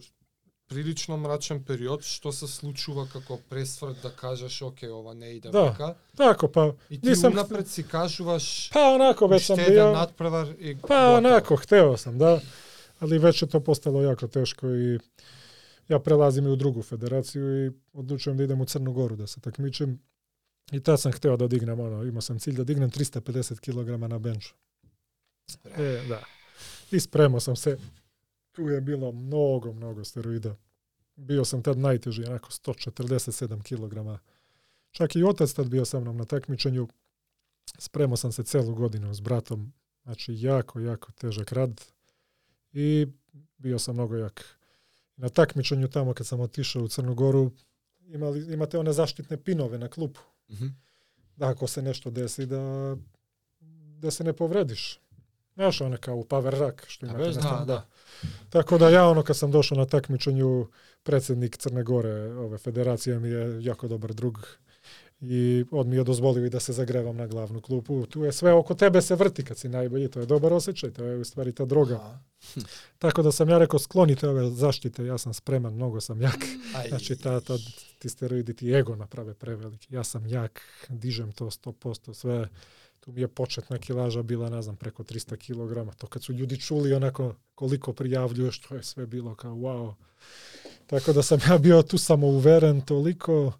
прилично 0.68 1.15
мрачен 1.18 1.64
период, 1.64 2.03
што 2.03 2.35
се 2.35 2.51
случува 2.51 3.07
како 3.07 3.39
пресврт 3.47 4.03
да 4.03 4.11
кажеш, 4.11 4.60
оке, 4.61 4.91
ова 4.91 5.15
не 5.15 5.38
иде 5.38 5.49
да, 5.49 5.69
вака. 5.72 5.95
Да, 6.14 6.34
Тако, 6.34 6.51
па, 6.51 6.73
и 6.89 6.99
ти 6.99 7.15
нисам... 7.15 7.34
напред 7.34 7.72
си 7.72 7.88
кажуваш, 7.88 8.69
па, 8.76 8.89
онако, 8.99 9.31
веќе 9.31 9.56
сам 9.56 9.64
био... 9.64 9.88
надпревар 9.95 10.51
и... 10.60 10.76
Па, 10.84 11.15
онако, 11.15 11.56
хтео 11.56 11.95
сам, 11.97 12.19
да. 12.19 12.41
Али 12.99 13.23
веќе 13.23 13.47
тоа 13.47 13.64
постало 13.64 14.03
јако 14.03 14.27
тешко 14.27 14.68
и... 14.68 14.99
ja 15.89 15.99
prelazim 15.99 16.45
i 16.45 16.49
u 16.49 16.55
drugu 16.55 16.81
federaciju 16.81 17.65
i 17.65 17.71
odlučujem 17.93 18.37
da 18.37 18.43
idem 18.43 18.61
u 18.61 18.65
Crnu 18.65 18.93
Goru 18.93 19.15
da 19.15 19.27
se 19.27 19.41
takmičim. 19.41 19.99
I 20.71 20.79
tad 20.79 21.01
sam 21.01 21.11
hteo 21.11 21.37
da 21.37 21.47
dignem, 21.47 21.79
ono, 21.79 22.03
imao 22.03 22.21
sam 22.21 22.39
cilj 22.39 22.55
da 22.55 22.63
dignem 22.63 22.91
350 22.91 23.59
kg 23.59 24.09
na 24.09 24.19
benču. 24.19 24.53
E, 25.77 26.05
da. 26.09 26.23
I 26.91 26.99
spremao 26.99 27.39
sam 27.39 27.55
se. 27.55 27.77
Tu 28.51 28.69
je 28.69 28.81
bilo 28.81 29.11
mnogo, 29.11 29.73
mnogo 29.73 30.03
steroida. 30.03 30.55
Bio 31.15 31.45
sam 31.45 31.63
tad 31.63 31.77
najteži, 31.77 32.25
onako 32.25 32.49
147 32.49 33.61
kg. 33.61 34.21
Čak 34.91 35.15
i 35.15 35.23
otac 35.23 35.53
tad 35.53 35.69
bio 35.69 35.85
sa 35.85 35.99
mnom 35.99 36.17
na 36.17 36.25
takmičenju. 36.25 36.87
Spremao 37.77 38.17
sam 38.17 38.31
se 38.31 38.43
celu 38.43 38.75
godinu 38.75 39.13
s 39.13 39.19
bratom. 39.19 39.73
Znači, 40.03 40.33
jako, 40.37 40.79
jako 40.79 41.11
težak 41.11 41.51
rad. 41.51 41.81
I 42.73 43.07
bio 43.57 43.79
sam 43.79 43.95
mnogo 43.95 44.15
jak. 44.15 44.59
Na 45.19 45.29
takmičenju 45.29 45.87
tamo 45.87 46.13
kad 46.13 46.27
sam 46.27 46.39
otišao 46.39 46.83
u 46.83 46.87
Crnu 46.87 47.15
Goru, 47.15 47.51
imali, 48.07 48.53
imate 48.53 48.79
one 48.79 48.93
zaštitne 48.93 49.37
pinove 49.37 49.77
na 49.77 49.87
klupu. 49.87 50.19
Мгм. 50.49 50.67
Da 51.35 51.49
ako 51.49 51.67
se 51.67 51.81
nešto 51.81 52.09
desi, 52.09 52.45
da, 52.45 52.95
da 53.99 54.11
se 54.11 54.23
ne 54.23 54.33
povrediš. 54.33 54.99
Znaš, 55.53 55.81
one 55.81 55.97
kao 55.97 56.15
u 56.15 56.23
power 56.23 56.59
rack, 56.59 56.85
što 56.87 57.05
imate 57.05 57.23
bez, 57.23 57.35
na 57.35 57.41
da, 57.41 57.65
da. 57.65 57.87
Tako 58.49 58.77
da 58.77 58.89
ja 58.89 59.07
ono 59.07 59.23
kad 59.23 59.37
sam 59.37 59.51
došao 59.51 59.77
na 59.77 59.85
takmičenju, 59.85 60.67
predsjednik 61.03 61.57
Crne 61.57 61.83
Gore 61.83 62.33
ove 62.33 62.57
federacije 62.57 63.19
mi 63.19 63.29
je 63.29 63.63
jako 63.63 63.87
dobar 63.87 64.13
drug 64.13 64.47
i 65.21 65.65
on 65.71 65.89
mi 65.89 65.95
je 65.95 66.03
dozvolio 66.03 66.49
da 66.49 66.59
se 66.59 66.73
zagrevam 66.73 67.17
na 67.17 67.27
glavnu 67.27 67.61
klupu. 67.61 68.05
Tu 68.05 68.23
je 68.23 68.31
sve 68.31 68.53
oko 68.53 68.75
tebe 68.75 69.01
se 69.01 69.15
vrti 69.15 69.45
kad 69.45 69.57
si 69.57 69.69
najbolji, 69.69 70.07
to 70.07 70.19
je 70.19 70.25
dobar 70.25 70.53
osjećaj, 70.53 70.91
to 70.91 71.03
je 71.03 71.17
u 71.17 71.23
stvari 71.23 71.51
ta 71.51 71.65
droga. 71.65 71.95
Аха. 71.95 72.19
Tako 72.99 73.21
da 73.21 73.31
sam 73.31 73.49
ja 73.49 73.57
rekao 73.57 73.79
sklonite 73.79 74.29
ove 74.29 74.49
zaštite, 74.49 75.05
ja 75.05 75.17
sam 75.17 75.33
spreman, 75.33 75.73
mnogo 75.73 76.01
sam 76.01 76.21
jak. 76.21 76.39
Ај, 76.77 76.89
Znači 76.89 77.15
ta, 77.15 77.39
ta, 77.39 77.57
ti 77.99 78.09
steroidi 78.09 78.53
ti 78.53 78.73
ego 78.73 78.95
naprave 78.95 79.33
preveliki. 79.33 79.95
Ja 79.95 80.03
sam 80.03 80.25
jak, 80.25 80.61
dižem 80.89 81.31
to 81.31 81.45
100%, 81.45 82.13
sve. 82.13 82.49
Tu 82.99 83.11
mi 83.11 83.21
je 83.21 83.27
početna 83.27 83.77
kilaža 83.77 84.21
bila, 84.21 84.49
ne 84.49 84.61
znam, 84.61 84.75
preko 84.75 85.03
300 85.03 85.35
kg. 85.37 85.95
To 85.97 86.07
kad 86.07 86.23
su 86.23 86.33
ljudi 86.33 86.59
čuli 86.59 86.93
onako 86.93 87.35
koliko 87.55 87.93
prijavljuješ, 87.93 88.59
to 88.59 88.75
je 88.75 88.83
sve 88.83 89.05
bilo 89.05 89.35
kao 89.35 89.55
wow. 89.55 89.93
Tako 90.87 91.13
da 91.13 91.23
sam 91.23 91.39
ja 91.49 91.57
bio 91.57 91.81
tu 91.81 91.97
samouveren 91.97 92.81
toliko, 92.81 93.53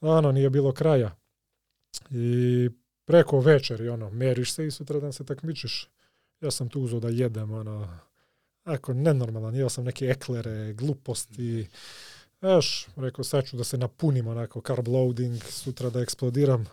ono, 0.00 0.32
nije 0.32 0.50
bilo 0.50 0.72
kraja. 0.72 1.16
I 2.10 2.70
preko 3.04 3.40
večeri, 3.40 3.88
ono, 3.88 4.10
meriš 4.10 4.52
se 4.52 4.66
i 4.66 4.70
sutradan 4.70 5.12
se 5.12 5.24
takmičiš. 5.24 5.88
Ja 6.40 6.50
sam 6.50 6.68
tu 6.68 6.80
uzeo 6.80 7.00
da 7.00 7.08
jedem, 7.08 7.52
ono, 7.52 7.98
ako 8.64 8.92
nenormalan, 8.92 9.54
jeo 9.54 9.68
sam 9.68 9.84
neke 9.84 10.06
eklere, 10.06 10.72
gluposti, 10.72 11.68
Znaš, 12.40 12.86
rekao, 12.96 13.24
sad 13.24 13.44
ću 13.44 13.56
da 13.56 13.64
se 13.64 13.78
napunim 13.78 14.26
onako 14.26 14.60
carb 14.60 14.88
loading, 14.88 15.42
sutra 15.44 15.90
da 15.90 16.00
eksplodiram. 16.00 16.66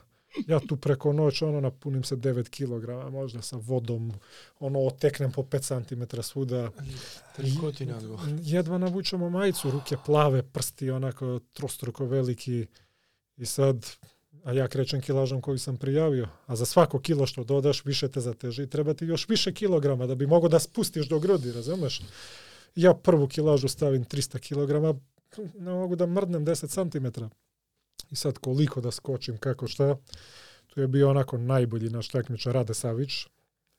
Ja 0.47 0.59
tu 0.59 0.77
preko 0.77 1.13
noć, 1.13 1.41
ono, 1.41 1.61
napunim 1.61 2.03
se 2.03 2.15
9 2.15 2.49
kg, 2.49 3.13
možda 3.13 3.41
sa 3.41 3.57
vodom, 3.57 4.13
ono, 4.59 4.79
oteknem 4.79 5.31
po 5.31 5.41
5 5.41 5.85
cm 5.85 6.21
svuda. 6.21 6.71
Jedva 8.41 8.77
navučemo 8.77 9.29
majicu, 9.29 9.71
ruke 9.71 9.97
plave, 10.05 10.43
prsti 10.43 10.89
onako 10.91 11.39
trostruko 11.53 12.05
veliki. 12.05 12.67
I 13.38 13.45
sad, 13.45 13.85
a 14.43 14.53
ja 14.53 14.68
krećem 14.68 15.01
kilažom 15.01 15.41
koju 15.41 15.59
sam 15.59 15.77
prijavio, 15.77 16.27
a 16.45 16.55
za 16.55 16.65
svako 16.65 16.99
kilo 16.99 17.26
što 17.26 17.43
dodaš, 17.43 17.85
više 17.85 18.07
te 18.07 18.22
zateži 18.22 18.64
i 18.64 18.69
treba 18.69 18.93
ti 18.93 19.05
još 19.05 19.30
više 19.30 19.53
kilograma 19.53 20.07
da 20.07 20.15
bi 20.15 20.27
mogao 20.27 20.49
da 20.49 20.59
spustiš 20.59 21.09
do 21.09 21.19
grudi, 21.19 21.51
razumeš? 21.51 22.01
Ja 22.76 22.93
prvu 22.93 23.27
kilažu 23.27 23.68
stavim 23.68 24.05
300 24.05 24.39
kg, 24.39 24.99
ne 25.59 25.72
mogu 25.72 25.95
da 25.95 26.05
mrdnem 26.05 26.45
10 26.45 26.91
cm. 26.91 27.26
I 28.09 28.15
sad 28.15 28.38
koliko 28.38 28.81
da 28.81 28.91
skočim, 28.91 29.38
kako 29.38 29.68
šta. 29.68 29.97
Tu 30.68 30.81
je 30.81 30.88
bio 30.88 31.09
onako 31.09 31.38
najbolji 31.38 31.89
naš 31.89 32.07
takmičar 32.07 32.53
Rade 32.53 32.73
Savić. 32.73 33.11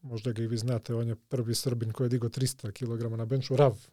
Možda 0.00 0.32
ga 0.32 0.42
i 0.42 0.46
vi 0.46 0.56
znate, 0.56 0.94
on 0.94 1.08
je 1.08 1.16
prvi 1.16 1.54
Srbin 1.54 1.92
koji 1.92 2.04
je 2.04 2.08
digao 2.08 2.30
300 2.30 2.72
kg 2.72 3.16
na 3.16 3.24
benču, 3.24 3.56
Rav. 3.56 3.86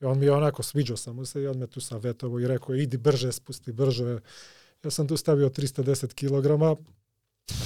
I 0.00 0.04
on 0.04 0.18
mi 0.18 0.26
je 0.26 0.32
onako, 0.32 0.62
sviđao 0.62 0.96
sam 0.96 1.16
mu 1.16 1.24
se 1.24 1.42
i 1.42 1.46
on 1.46 1.58
me 1.58 1.66
tu 1.66 1.80
savjetovo 1.80 2.40
i 2.40 2.46
rekao, 2.46 2.74
idi 2.74 2.96
brže, 2.96 3.32
spusti 3.32 3.72
brže. 3.72 4.18
Ja 4.84 4.90
sam 4.90 5.08
tu 5.08 5.16
stavio 5.16 5.48
310 5.48 6.14
kg, 6.14 6.80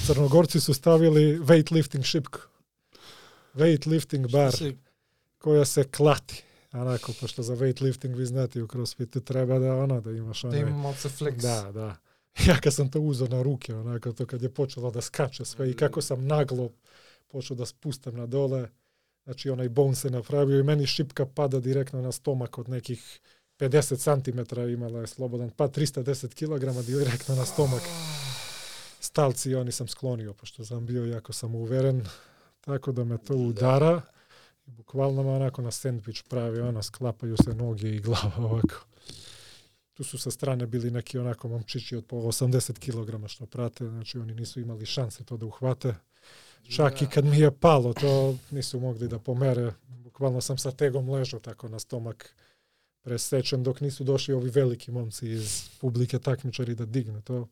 Crnogorci 0.06 0.60
su 0.60 0.74
stavili 0.74 1.38
weightlifting 1.38 2.02
šipku. 2.02 2.38
Weightlifting 3.54 4.32
bar 4.32 4.52
koja 5.38 5.64
se 5.64 5.84
klati. 5.84 6.42
Onako, 6.72 7.12
pošto 7.20 7.42
za 7.42 7.56
weightlifting 7.56 8.16
vi 8.16 8.26
znate 8.26 8.62
u 8.62 8.68
crossfitu 8.68 9.20
treba 9.20 9.58
da 9.58 9.76
ono, 9.76 10.00
da 10.00 10.10
imaš 10.10 10.42
да 10.42 10.48
onaj... 10.48 10.64
малце 10.64 11.08
флекс. 11.08 11.42
Da, 11.42 11.72
da. 11.72 11.96
Ja 12.48 12.60
kad 12.60 12.74
sam 12.74 12.90
to 12.90 13.00
uzeo 13.00 13.28
na 13.28 13.42
ruke, 13.42 13.74
onako, 13.74 14.12
to 14.12 14.26
kad 14.26 14.42
je 14.42 14.54
počelo 14.54 14.90
da 14.90 15.00
skače 15.00 15.44
sve 15.44 15.70
i 15.70 15.76
kako 15.76 16.02
sam 16.02 16.26
naglo 16.26 16.70
počeo 17.26 17.56
da 17.56 17.66
spustam 17.66 18.16
na 18.16 18.26
dole, 18.26 18.68
znači 19.24 19.50
onaj 19.50 19.68
bon 19.68 19.94
se 19.94 20.10
napravio 20.10 20.60
i 20.60 20.62
meni 20.62 20.86
šipka 20.86 21.26
pada 21.26 21.60
direktno 21.60 22.02
na 22.02 22.12
stomak 22.12 22.58
od 22.58 22.68
nekih 22.68 23.20
50 23.58 24.22
cm 24.22 24.60
imala 24.60 25.00
je 25.00 25.06
slobodan 25.06 25.50
pad, 25.50 25.76
310 25.76 26.34
kg 26.34 26.86
direktno 26.86 27.34
na 27.34 27.44
stomak. 27.44 27.82
Stalci 29.00 29.54
oni 29.54 29.72
sam 29.72 29.88
sklonio, 29.88 30.32
pošto 30.32 30.64
sam 30.64 30.86
bio 30.86 31.04
jako 31.04 31.32
sam 31.32 31.54
uveren, 31.54 32.06
tako 32.60 32.92
da 32.92 33.04
me 33.04 33.18
to 33.18 33.34
udara. 33.34 34.00
I 34.66 34.70
bukvalno 34.70 35.22
me 35.22 35.30
onako 35.30 35.62
na 35.62 35.70
sandvič 35.70 36.22
pravi, 36.22 36.60
ono, 36.60 36.82
sklapaju 36.82 37.36
se 37.36 37.54
noge 37.54 37.88
i 37.88 38.00
glava 38.00 38.32
ovako. 38.36 38.84
Tu 39.92 40.04
su 40.04 40.18
sa 40.18 40.30
strane 40.30 40.66
bili 40.66 40.90
neki 40.90 41.18
onako 41.18 41.48
momčići 41.48 41.96
od 41.96 42.06
po 42.06 42.16
80 42.16 42.78
kg 42.78 43.28
što 43.28 43.46
prate, 43.46 43.88
znači 43.88 44.18
oni 44.18 44.34
nisu 44.34 44.60
imali 44.60 44.86
šanse 44.86 45.24
to 45.24 45.36
da 45.36 45.46
uhvate. 45.46 45.94
Čak 46.68 47.02
i 47.02 47.06
kad 47.06 47.24
mi 47.24 47.38
je 47.38 47.50
palo, 47.50 47.92
to 47.92 48.36
nisu 48.50 48.80
mogli 48.80 49.08
da 49.08 49.18
pomere. 49.18 49.72
Bukvalno 49.88 50.40
sam 50.40 50.58
sa 50.58 50.70
tegom 50.70 51.10
ležao 51.10 51.40
tako 51.40 51.68
na 51.68 51.78
stomak 51.78 52.34
пресечен 53.04 53.62
док 53.62 53.80
нису 53.80 54.04
дошли 54.04 54.34
ови 54.34 54.50
велики 54.50 54.90
момци 54.90 55.26
из 55.26 55.70
публике 55.80 56.18
такмичари 56.18 56.74
да 56.74 56.86
дигне 56.86 57.20
тоа. 57.20 57.48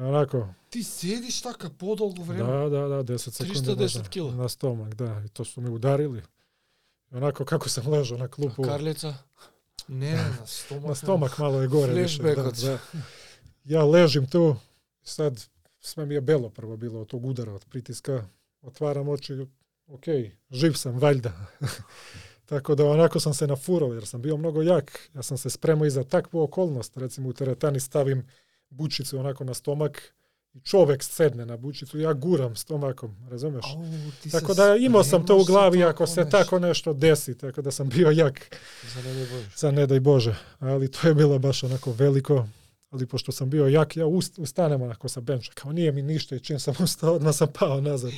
Онако. 0.00 0.48
Ти 0.70 0.82
седиш 0.82 1.42
така 1.42 1.70
подолго 1.70 2.24
време? 2.24 2.44
Да, 2.44 2.68
да, 2.68 3.02
да, 3.02 3.14
10 3.14 3.16
секунди. 3.16 3.58
310 3.58 4.08
кила. 4.08 4.32
На 4.32 4.48
стомак, 4.48 4.94
да. 4.94 5.22
И 5.24 5.28
то 5.28 5.44
су 5.44 5.60
ми 5.60 5.70
ударили. 5.70 6.22
Онако 7.12 7.44
како 7.44 7.68
сам 7.68 7.92
лежал 7.92 8.18
на 8.18 8.28
клупу. 8.28 8.62
А 8.62 8.66
карлица? 8.66 9.14
Не, 9.88 10.12
на 10.12 10.36
стомак. 10.46 10.88
на 10.88 10.94
стомак 10.94 11.38
мало 11.38 11.62
е 11.62 11.68
горе. 11.68 11.92
Флешбекот. 11.92 12.54
Да, 12.60 12.78
да. 12.92 13.02
Ја 13.66 13.84
лежим 13.92 14.26
ту. 14.26 14.56
Сад 15.04 15.50
сме 15.80 16.06
ми 16.06 16.14
е 16.14 16.20
бело 16.20 16.50
прво 16.50 16.76
било 16.76 17.00
од 17.00 17.08
тог 17.08 17.24
удара, 17.24 17.54
од 17.54 17.64
притиска. 17.70 18.28
Отварам 18.62 19.08
очи. 19.08 19.46
Океј, 19.86 20.32
жив 20.50 20.76
сам, 20.78 20.98
валјда. 20.98 21.30
Tako 22.46 22.74
da 22.74 22.84
onako 22.84 23.20
sam 23.20 23.34
se 23.34 23.46
nafurao 23.46 23.92
jer 23.92 24.06
sam 24.06 24.22
bio 24.22 24.36
mnogo 24.36 24.62
jak. 24.62 25.08
Ja 25.14 25.22
sam 25.22 25.38
se 25.38 25.50
spremao 25.50 25.86
i 25.86 25.90
za 25.90 26.04
takvu 26.04 26.42
okolnost. 26.42 26.96
Recimo 26.96 27.28
u 27.28 27.32
teretani 27.32 27.80
stavim 27.80 28.26
bučicu 28.70 29.18
onako 29.18 29.44
na 29.44 29.54
stomak 29.54 30.14
i 30.54 30.60
čovek 30.60 31.02
sedne 31.02 31.46
na 31.46 31.56
bučicu, 31.56 31.98
ja 32.00 32.12
guram 32.12 32.56
stomakom, 32.56 33.16
razumeš? 33.30 33.64
Au, 33.66 33.84
Tako 34.30 34.54
da 34.54 34.76
imao 34.76 35.04
sam 35.04 35.26
to 35.26 35.36
u 35.36 35.42
za 35.42 35.52
glavi 35.52 35.84
ako 35.84 36.06
se 36.06 36.20
nešto. 36.20 36.38
tako 36.38 36.58
nešto 36.58 36.92
desi, 36.92 37.38
tako 37.38 37.62
da 37.62 37.70
sam 37.70 37.88
bio 37.88 38.10
jak 38.10 38.56
За 38.94 39.00
не 39.02 39.08
дај 39.08 39.30
Боже. 39.30 39.48
za 39.56 39.70
ne 39.70 39.86
daj 39.86 40.00
Bože. 40.00 40.34
Ali 40.58 40.90
to 40.90 41.08
je 41.08 41.14
bilo 41.14 41.38
baš 41.38 41.62
onako 41.62 41.92
veliko. 41.92 42.48
Ali 42.90 43.06
pošto 43.06 43.32
sam 43.32 43.50
bio 43.50 43.66
jak, 43.66 43.96
ja 43.96 44.06
ust, 44.06 44.38
ustanem 44.38 44.82
onako 44.82 45.08
sa 45.08 45.20
benča. 45.20 45.52
Kao 45.54 45.72
nije 45.72 45.92
mi 45.92 46.02
ništa 46.02 46.36
i 46.36 46.40
čim 46.40 46.60
sam 46.60 46.74
ustao, 46.84 47.14
odmah 47.14 47.34
sam 47.34 47.48
pao 47.58 47.80
nazad. 47.80 48.12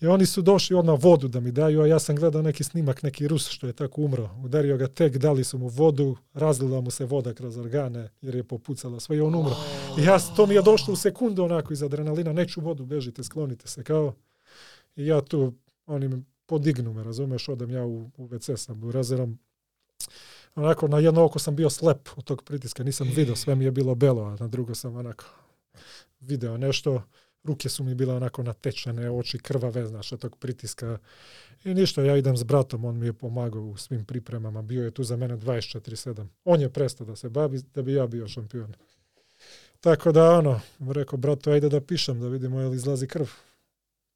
I 0.00 0.06
oni 0.06 0.26
su 0.26 0.42
došli 0.42 0.76
odmah 0.76 1.02
vodu 1.02 1.28
da 1.28 1.40
mi 1.40 1.52
daju, 1.52 1.80
a 1.80 1.86
ja 1.86 1.98
sam 1.98 2.16
gledao 2.16 2.42
neki 2.42 2.64
snimak, 2.64 3.02
neki 3.02 3.28
Rus 3.28 3.48
što 3.48 3.66
je 3.66 3.72
tako 3.72 4.02
umro. 4.02 4.30
Udario 4.44 4.76
ga 4.76 4.88
tek, 4.88 5.16
dali 5.16 5.44
su 5.44 5.58
mu 5.58 5.68
vodu, 5.68 6.16
razlila 6.34 6.80
mu 6.80 6.90
se 6.90 7.04
voda 7.04 7.34
kroz 7.34 7.56
organe 7.56 8.10
jer 8.20 8.34
je 8.34 8.44
popucala 8.44 9.00
sve 9.00 9.16
i 9.16 9.20
on 9.20 9.34
umro. 9.34 9.56
I 9.98 10.02
ja, 10.02 10.18
to 10.36 10.46
mi 10.46 10.54
je 10.54 10.62
došlo 10.62 10.92
u 10.92 10.96
sekundu 10.96 11.44
onako 11.44 11.72
iz 11.72 11.82
adrenalina, 11.82 12.32
neću 12.32 12.60
vodu, 12.60 12.84
bežite, 12.84 13.24
sklonite 13.24 13.68
se 13.68 13.84
kao. 13.84 14.14
I 14.96 15.06
ja 15.06 15.20
tu, 15.20 15.54
oni 15.86 16.22
podignu 16.46 16.92
me, 16.92 17.04
razumeš, 17.04 17.48
odem 17.48 17.70
ja 17.70 17.84
u, 17.84 18.10
u 18.16 18.28
WC 18.28 18.56
sam 18.56 18.84
u 18.84 18.92
razerom. 18.92 19.38
Onako, 20.54 20.88
na 20.88 20.98
jedno 20.98 21.24
oko 21.24 21.38
sam 21.38 21.56
bio 21.56 21.70
slep 21.70 22.08
od 22.16 22.24
tog 22.24 22.42
pritiska, 22.42 22.84
nisam 22.84 23.10
vidio, 23.16 23.36
sve 23.36 23.54
mi 23.54 23.64
je 23.64 23.70
bilo 23.70 23.94
belo, 23.94 24.22
a 24.22 24.36
na 24.40 24.48
drugo 24.48 24.74
sam 24.74 24.96
onako 24.96 25.24
video 26.20 26.56
nešto, 26.56 27.02
ruke 27.48 27.68
su 27.68 27.84
mi 27.84 27.94
bile 27.94 28.14
onako 28.14 28.42
natečene, 28.42 29.10
oči 29.10 29.38
krvave, 29.38 29.86
znaš, 29.86 30.12
od 30.12 30.20
tog 30.20 30.36
pritiska. 30.38 30.98
I 31.64 31.74
ništa, 31.74 32.02
ja 32.02 32.16
idem 32.16 32.36
s 32.36 32.42
bratom, 32.42 32.84
on 32.84 32.98
mi 32.98 33.06
je 33.06 33.12
pomagao 33.12 33.62
u 33.62 33.76
svim 33.76 34.04
pripremama, 34.04 34.62
bio 34.62 34.84
je 34.84 34.90
tu 34.90 35.04
za 35.04 35.16
mene 35.16 35.36
24-7. 35.36 36.26
On 36.44 36.60
je 36.60 36.68
prestao 36.70 37.06
da 37.06 37.16
se 37.16 37.28
bavi, 37.28 37.60
da 37.74 37.82
bi 37.82 37.94
ja 37.94 38.06
bio 38.06 38.28
šampion. 38.28 38.74
Tako 39.80 40.12
da, 40.12 40.30
ono, 40.30 40.60
rekao, 40.90 41.16
brato, 41.18 41.50
ajde 41.50 41.68
da 41.68 41.80
pišem, 41.80 42.20
da 42.20 42.28
vidimo 42.28 42.60
je 42.60 42.68
li 42.68 42.76
izlazi 42.76 43.06
krv. 43.06 43.26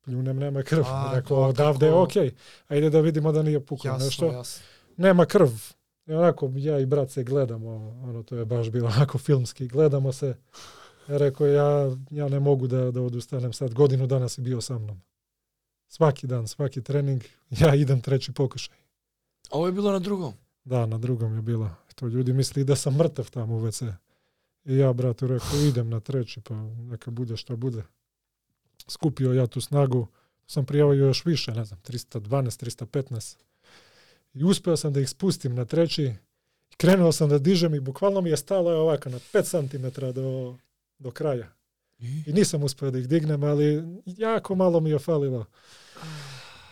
Pljunem, 0.04 0.36
nema 0.38 0.62
krv. 0.62 0.82
A, 0.86 1.12
rekao, 1.14 1.36
to 1.36 1.48
odavde 1.48 1.86
je 1.86 1.92
okej. 1.94 2.30
Ajde 2.68 2.90
da 2.90 3.00
vidimo 3.00 3.32
da 3.32 3.42
nije 3.42 3.60
puklo 3.66 3.90
Jasno, 3.90 4.04
nešto 4.04 4.26
jasno. 4.26 4.64
nema 4.96 5.26
krv. 5.26 5.48
I 6.06 6.12
onako, 6.12 6.50
ja 6.56 6.78
i 6.78 6.86
brat 6.86 7.10
se 7.10 7.24
gledamo, 7.24 7.70
ono, 8.02 8.22
to 8.22 8.36
je 8.36 8.44
baš 8.44 8.70
bilo 8.70 8.88
onako 8.96 9.18
filmski, 9.18 9.68
gledamo 9.68 10.12
se. 10.12 10.34
Ja 11.08 11.16
rekao, 11.16 11.46
ja, 11.46 11.96
ja 12.10 12.28
ne 12.28 12.40
mogu 12.40 12.66
da, 12.66 12.90
da 12.90 13.00
odustanem 13.00 13.52
sad, 13.52 13.74
godinu 13.74 14.06
dana 14.06 14.28
si 14.28 14.40
bio 14.40 14.60
sa 14.60 14.78
mnom. 14.78 15.00
Svaki 15.88 16.26
dan, 16.26 16.48
svaki 16.48 16.82
trening, 16.82 17.22
ja 17.50 17.74
idem 17.74 18.00
treći 18.00 18.32
pokušaj. 18.32 18.76
А 19.50 19.58
ово 19.58 19.68
е 19.68 19.72
било 19.72 19.92
на 19.92 20.00
другом. 20.00 20.34
Da, 20.64 20.86
na 20.86 20.98
drugom 20.98 21.36
je 21.36 21.42
bilo. 21.42 21.70
To 21.94 22.06
ljudi 22.06 22.32
misli 22.32 22.64
da 22.64 22.76
sam 22.76 22.96
mrtav 22.96 23.30
tamo 23.30 23.56
u 23.56 23.60
WC. 23.60 23.92
I 24.64 24.76
ja, 24.76 24.92
bratu, 24.92 25.26
rekao, 25.26 25.60
idem 25.68 25.90
na 25.90 26.00
treći, 26.00 26.40
pa 26.40 26.54
neka 26.64 27.10
bude 27.10 27.36
šta 27.36 27.56
bude. 27.56 27.82
Skupio 28.88 29.32
ja 29.32 29.46
tu 29.46 29.60
snagu, 29.60 30.06
sam 30.46 30.66
prijavio 30.66 31.06
još 31.06 31.24
više, 31.24 31.52
ne 31.52 31.64
znam, 31.64 31.80
312, 31.80 32.86
315. 32.86 33.36
I 34.34 34.44
uspeo 34.44 34.76
sam 34.76 34.92
da 34.92 35.00
ih 35.00 35.08
spustim 35.08 35.54
na 35.54 35.64
treći. 35.64 36.14
Krenuo 36.76 37.12
sam 37.12 37.28
da 37.28 37.38
dižem 37.38 37.74
i 37.74 37.80
bukvalno 37.80 38.20
mi 38.20 38.30
je 38.30 38.36
stalo 38.36 38.70
je 38.70 38.76
ovako 38.76 39.08
na 39.08 39.18
5 39.18 39.68
cm 39.70 40.00
do, 40.14 40.56
do 41.02 41.10
kraja. 41.10 41.52
I 42.26 42.32
nisam 42.32 42.62
uspeo 42.62 42.90
da 42.90 42.98
ih 42.98 43.08
dignem, 43.08 43.44
ali 43.44 43.82
jako 44.06 44.54
malo 44.54 44.80
mi 44.80 44.90
je 44.90 44.98
falilo. 44.98 45.44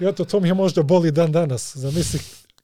I 0.01 0.05
eto, 0.05 0.24
to 0.24 0.40
mi 0.40 0.48
je 0.48 0.55
možda 0.55 0.82
boli 0.82 1.11
dan 1.11 1.32
danas. 1.32 1.77
Zamisli 1.77 2.20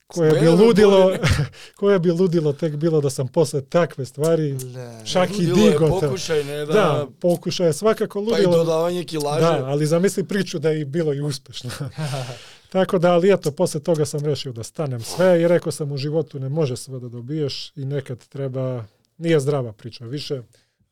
koje 0.06 0.32
bi 0.32 0.38
Smelo 0.38 0.56
me 0.56 0.62
ludilo, 0.64 1.12
koje 1.80 1.98
bi 1.98 2.10
ludilo 2.10 2.52
tek 2.52 2.76
bilo 2.76 3.00
da 3.00 3.10
sam 3.10 3.28
posle 3.28 3.60
takve 3.60 4.04
stvari, 4.04 4.52
Ле. 4.52 5.04
čak 5.06 5.30
i 5.30 5.46
Ludilo 5.46 5.70
digo. 5.70 6.00
Покушај, 6.00 6.44
не 6.44 6.66
да... 6.66 6.72
Da, 6.72 7.06
pokušaj 7.20 7.66
je 7.66 7.72
svakako 7.72 8.24
па 8.30 8.38
и 8.38 8.46
ludilo. 8.46 8.64
додавање 8.64 9.04
килаже. 9.04 9.40
Da, 9.40 9.64
ali 9.64 9.86
zamisli 9.86 10.24
priču 10.24 10.58
da 10.58 10.70
je 10.70 10.80
i 10.80 10.84
bilo 10.84 11.14
i 11.14 11.20
uspešno. 11.20 11.70
Tako 12.72 12.98
da, 12.98 13.12
ali 13.12 13.32
eto, 13.32 13.50
posle 13.50 13.80
toga 13.80 14.04
sam 14.04 14.24
rešio 14.24 14.52
da 14.52 14.62
stanem 14.62 15.00
sve 15.00 15.42
i 15.42 15.48
rekao 15.48 15.72
sam 15.72 15.92
u 15.92 15.96
životu 15.96 16.40
ne 16.40 16.48
može 16.48 16.76
sve 16.76 17.00
da 17.00 17.08
dobiješ 17.08 17.72
i 17.76 17.84
nekad 17.84 18.28
treba, 18.28 18.84
nije 19.18 19.40
zdrava 19.40 19.72
priča 19.72 20.04
više, 20.04 20.42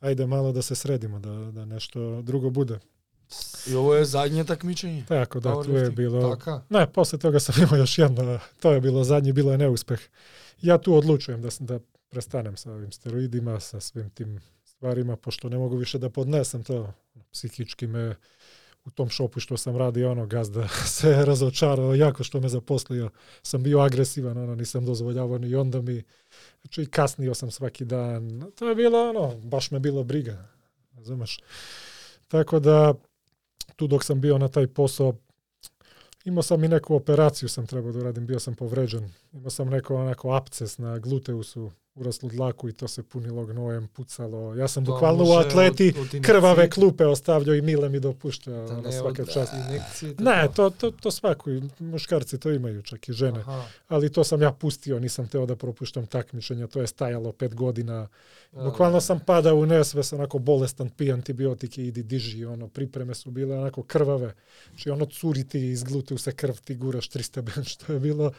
ajde 0.04 0.26
malo 0.26 0.52
da 0.52 0.62
se 0.62 0.74
sredimo, 0.74 1.18
da, 1.18 1.30
da 1.30 1.64
nešto 1.64 2.22
drugo 2.22 2.50
bude. 2.50 2.78
И 3.66 3.74
ово 3.74 3.94
е 3.96 4.04
задње 4.04 4.44
такмичење. 4.44 5.06
Tako 5.08 5.40
da, 5.40 5.54
tu 5.62 5.72
je 5.72 5.90
bilo... 5.90 6.36
Така. 6.36 6.62
Ne, 6.68 6.86
posle 6.92 7.18
toga 7.18 7.40
sam 7.40 7.54
imao 7.62 7.76
još 7.76 7.98
jedno, 7.98 8.38
to 8.60 8.72
je 8.72 8.80
bilo 8.80 9.04
zadnji, 9.04 9.32
bilo 9.32 9.52
je 9.52 9.58
neuspeh. 9.58 10.00
Ja 10.62 10.78
tu 10.78 10.94
odlučujem 10.94 11.42
da, 11.42 11.48
da 11.60 11.78
prestanem 12.08 12.56
sa 12.56 12.72
ovim 12.72 12.92
steroidima, 12.92 13.60
sa 13.60 13.80
svim 13.80 14.10
tim 14.10 14.40
stvarima, 14.64 15.16
pošto 15.16 15.48
ne 15.48 15.58
mogu 15.58 15.76
više 15.76 15.98
da 15.98 16.10
podnesem 16.10 16.64
to. 16.64 16.92
Psihički 17.32 17.86
me 17.86 18.14
u 18.84 18.90
tom 18.90 19.08
šopu 19.08 19.40
što 19.40 19.56
sam 19.56 19.76
radio, 19.76 20.10
ono, 20.10 20.26
gazda 20.26 20.68
se 20.96 21.24
razočarao 21.24 21.94
jako 21.94 22.24
što 22.24 22.40
me 22.40 22.48
zaposlio. 22.48 23.10
Sam 23.42 23.62
bio 23.62 23.78
agresivan, 23.78 24.38
ono, 24.38 24.54
nisam 24.54 24.84
dozvoljavao 24.84 25.38
ni 25.38 25.54
onda 25.54 25.82
mi, 25.82 26.02
znači 26.64 26.82
i 26.82 26.86
kasnio 26.86 27.34
sam 27.34 27.50
svaki 27.50 27.84
dan. 27.84 28.52
To 28.58 28.68
je 28.68 28.74
bilo, 28.74 29.10
ono, 29.10 29.36
baš 29.36 29.70
me 29.70 29.80
bilo 29.80 30.04
briga, 30.04 30.48
razumeš? 30.96 31.40
Tako 32.28 32.60
da, 32.60 32.94
tu 33.76 33.86
dok 33.86 34.04
sam 34.04 34.20
bio 34.20 34.38
na 34.38 34.48
taj 34.48 34.66
posao, 34.66 35.14
imao 36.24 36.42
sam 36.42 36.64
i 36.64 36.68
neku 36.68 36.94
operaciju 36.94 37.48
sam 37.48 37.66
trebao 37.66 37.92
da 37.92 37.98
uradim, 37.98 38.26
bio 38.26 38.38
sam 38.38 38.54
povređen. 38.54 39.12
Imao 39.32 39.50
sam 39.50 39.68
neko 39.68 39.96
onako 39.96 40.32
apces 40.32 40.78
na 40.78 40.98
gluteusu, 40.98 41.70
uraslu 41.94 42.28
dlaku 42.28 42.68
i 42.68 42.72
to 42.72 42.88
se 42.88 43.02
punilo 43.02 43.44
gnojem, 43.44 43.88
pucalo. 43.88 44.54
Ja 44.54 44.68
sam 44.68 44.84
To 44.84 44.92
bukvalno 44.92 45.24
u 45.24 45.32
atleti 45.38 45.92
od- 45.92 46.14
od 46.14 46.22
krvave 46.22 46.70
klupe 46.70 47.06
ostavljao 47.06 47.54
i 47.54 47.62
Mile 47.62 47.88
mi 47.88 48.00
dopušta. 48.00 48.50
Da 48.50 48.92
svaka 48.92 49.22
од 49.22 49.28
čast. 49.28 49.52
Ne, 50.18 50.48
to, 50.48 50.70
to, 50.70 50.90
to 50.92 51.10
svako, 51.10 51.50
muškarci 51.80 52.38
to 52.38 52.50
imaju, 52.50 52.82
čak 52.82 53.08
i 53.08 53.12
žene. 53.12 53.40
Аха. 53.40 53.62
Ali 53.88 54.12
to 54.12 54.24
sam 54.24 54.42
ja 54.42 54.52
pustio, 54.52 54.98
nisam 54.98 55.28
teo 55.28 55.46
da 55.46 55.56
propuštam 55.56 56.06
takmičenja, 56.06 56.66
to 56.66 56.80
je 56.80 56.86
stajalo 56.86 57.32
pet 57.32 57.54
godina. 57.54 58.08
Да, 58.52 58.64
Bukvalno 58.64 58.96
да. 58.96 59.00
sam 59.00 59.20
padao 59.20 59.56
u 59.56 59.66
nesves, 59.66 60.12
onako 60.12 60.38
bolestan, 60.38 60.88
pij 60.88 61.12
antibiotike, 61.12 61.84
idi 61.84 62.02
diži, 62.02 62.44
ono, 62.44 62.68
pripreme 62.68 63.14
su 63.14 63.30
bile 63.30 63.58
onako 63.58 63.82
krvave. 63.82 64.34
Znači 64.68 64.90
ono 64.90 65.06
curi 65.06 65.44
ti 65.44 65.60
iz 65.60 65.82
gluteusa 65.82 66.32
krv, 66.32 66.54
ti 66.54 66.74
guraš 66.74 67.08
300 67.08 67.40
ben, 67.42 67.64
što 67.74 67.92
je 67.92 68.00
bilo 68.00 68.32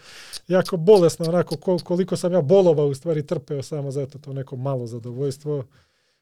jako 0.48 0.78
bolesno, 0.78 1.26
onako 1.26 1.56
kol- 1.56 1.84
koliko 1.84 2.16
sam 2.16 2.34
ja 2.34 2.42
bolova 2.42 2.86
u 2.86 2.94
stvari 2.96 3.24
trpeo 3.46 3.64
samo 3.64 3.92
zato 3.92 4.20
to 4.20 4.34
neko 4.34 4.56
malo 4.56 4.88
zadovoljstvo 4.88 5.64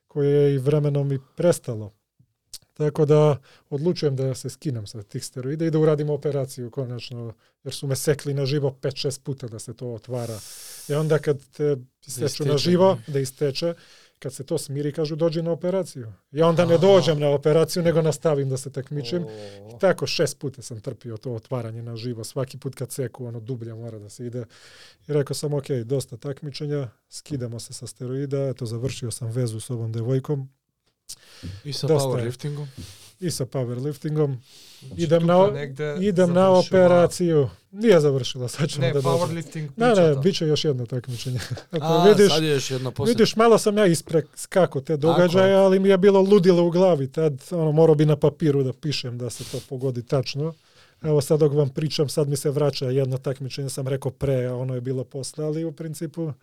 koje 0.07 0.29
je 0.29 0.55
i 0.55 0.57
vremenom 0.57 1.11
i 1.11 1.19
prestalo. 1.35 1.93
Tako 2.73 3.05
da 3.05 3.37
odlučujem 3.69 4.15
da 4.15 4.35
se 4.35 4.49
skinem 4.49 4.87
sa 4.87 5.03
tih 5.03 5.25
steroida 5.25 5.65
i 5.65 5.71
da 5.71 5.79
uradim 5.79 6.09
operaciju 6.09 6.71
konačno, 6.71 7.33
jer 7.63 7.73
su 7.73 7.87
me 7.87 7.95
sekli 7.95 8.33
na 8.33 8.45
živo 8.45 8.75
5-6 8.81 9.21
puta 9.23 9.47
da 9.47 9.59
se 9.59 9.73
to 9.73 9.93
otvara. 9.93 10.39
I 10.89 10.93
onda 10.93 11.19
kad 11.19 11.49
te 11.49 11.63
na 11.63 12.25
isteče. 12.25 12.57
živo, 12.57 12.97
da 13.07 13.19
isteče, 13.19 13.73
kad 14.23 14.33
se 14.33 14.43
to 14.43 14.57
smiri, 14.57 14.91
kažu 14.91 15.15
dođi 15.15 15.41
na 15.41 15.51
operaciju. 15.51 16.13
I 16.31 16.41
onda 16.41 16.65
ne 16.65 16.77
dođem 16.77 17.19
na 17.19 17.29
operaciju, 17.29 17.83
nego 17.83 18.01
nastavim 18.01 18.49
da 18.49 18.57
se 18.57 18.71
takmičim. 18.71 19.23
О, 19.23 19.77
Tako 19.81 20.07
šest 20.07 20.39
puta 20.39 20.61
sam 20.61 20.81
trpio 20.81 21.17
to 21.17 21.33
otvaranje 21.33 21.83
na 21.83 21.95
živo. 21.95 22.23
Svaki 22.23 22.57
put 22.57 22.75
kad 22.75 22.91
seku, 22.91 23.25
ono 23.25 23.39
dublje 23.39 23.73
mora 23.73 23.99
da 23.99 24.09
se 24.09 24.25
ide. 24.25 24.45
I 25.07 25.13
rekao 25.13 25.35
sam, 25.35 25.53
ok, 25.53 25.69
dosta 25.85 26.17
takmičenja, 26.17 26.89
skidamo 27.09 27.59
se 27.59 27.73
sa 27.73 27.87
steroida, 27.87 28.47
eto, 28.47 28.65
završio 28.65 29.11
sam 29.11 29.31
vezu 29.31 29.59
s 29.59 29.69
ovom 29.69 29.91
devojkom 29.91 30.49
И 31.63 31.73
со 31.73 31.87
Доста 31.87 32.19
е. 32.19 32.31
I 33.23 33.31
sa 33.31 33.45
powerliftingom. 33.45 34.37
значи 34.87 35.03
Idem 35.03 35.25
na, 35.25 35.49
idem 36.01 36.33
na 36.33 36.49
operaciju. 36.49 37.49
Nije 37.71 37.99
završila, 37.99 38.47
sad 38.47 38.69
ćemo 38.69 38.87
Не, 38.87 38.93
da 38.93 39.01
powerlifting 39.01 39.69
Ne, 39.75 39.95
ne, 39.95 40.15
bit 40.15 40.35
će 40.35 40.47
još 40.47 40.65
jedno 40.65 40.85
takmičenje. 40.85 41.39
А, 41.81 42.05
vidiš, 42.07 42.31
сад 42.31 42.43
јеш 42.43 42.75
едно 42.75 42.91
после. 42.91 43.11
Vidiš, 43.11 43.35
malo 43.35 43.57
sam 43.57 43.77
ja 43.77 43.85
iskako 43.85 44.81
te 44.81 44.97
događaje, 44.97 45.55
ali 45.55 45.79
mi 45.79 45.89
je 45.89 45.97
bilo 45.97 46.21
ludilo 46.21 46.65
u 46.65 46.69
glavi. 46.69 47.11
Tad 47.11 47.41
ono, 47.51 47.71
morao 47.71 47.95
bi 47.95 48.05
na 48.05 48.15
papiru 48.15 48.63
da 48.63 48.73
pišem 48.73 49.17
da 49.17 49.29
se 49.29 49.43
to 49.43 49.59
pogodi 49.69 50.03
tačno. 50.03 50.53
Evo 51.01 51.21
sad 51.21 51.39
dok 51.39 51.53
vam 51.53 51.69
pričam, 51.69 52.09
sad 52.09 52.29
mi 52.29 52.37
se 52.37 52.51
vraća 52.51 52.85
jedno 52.85 53.17
takmičenje, 53.17 53.69
sam 53.69 53.87
rekao 53.87 54.11
pre, 54.11 54.45
a 54.45 54.55
ono 54.55 54.75
je 54.75 54.81
bilo 54.81 55.03
posle, 55.03 55.45
ali 55.45 55.65
u 55.65 55.71
principu 55.71 56.33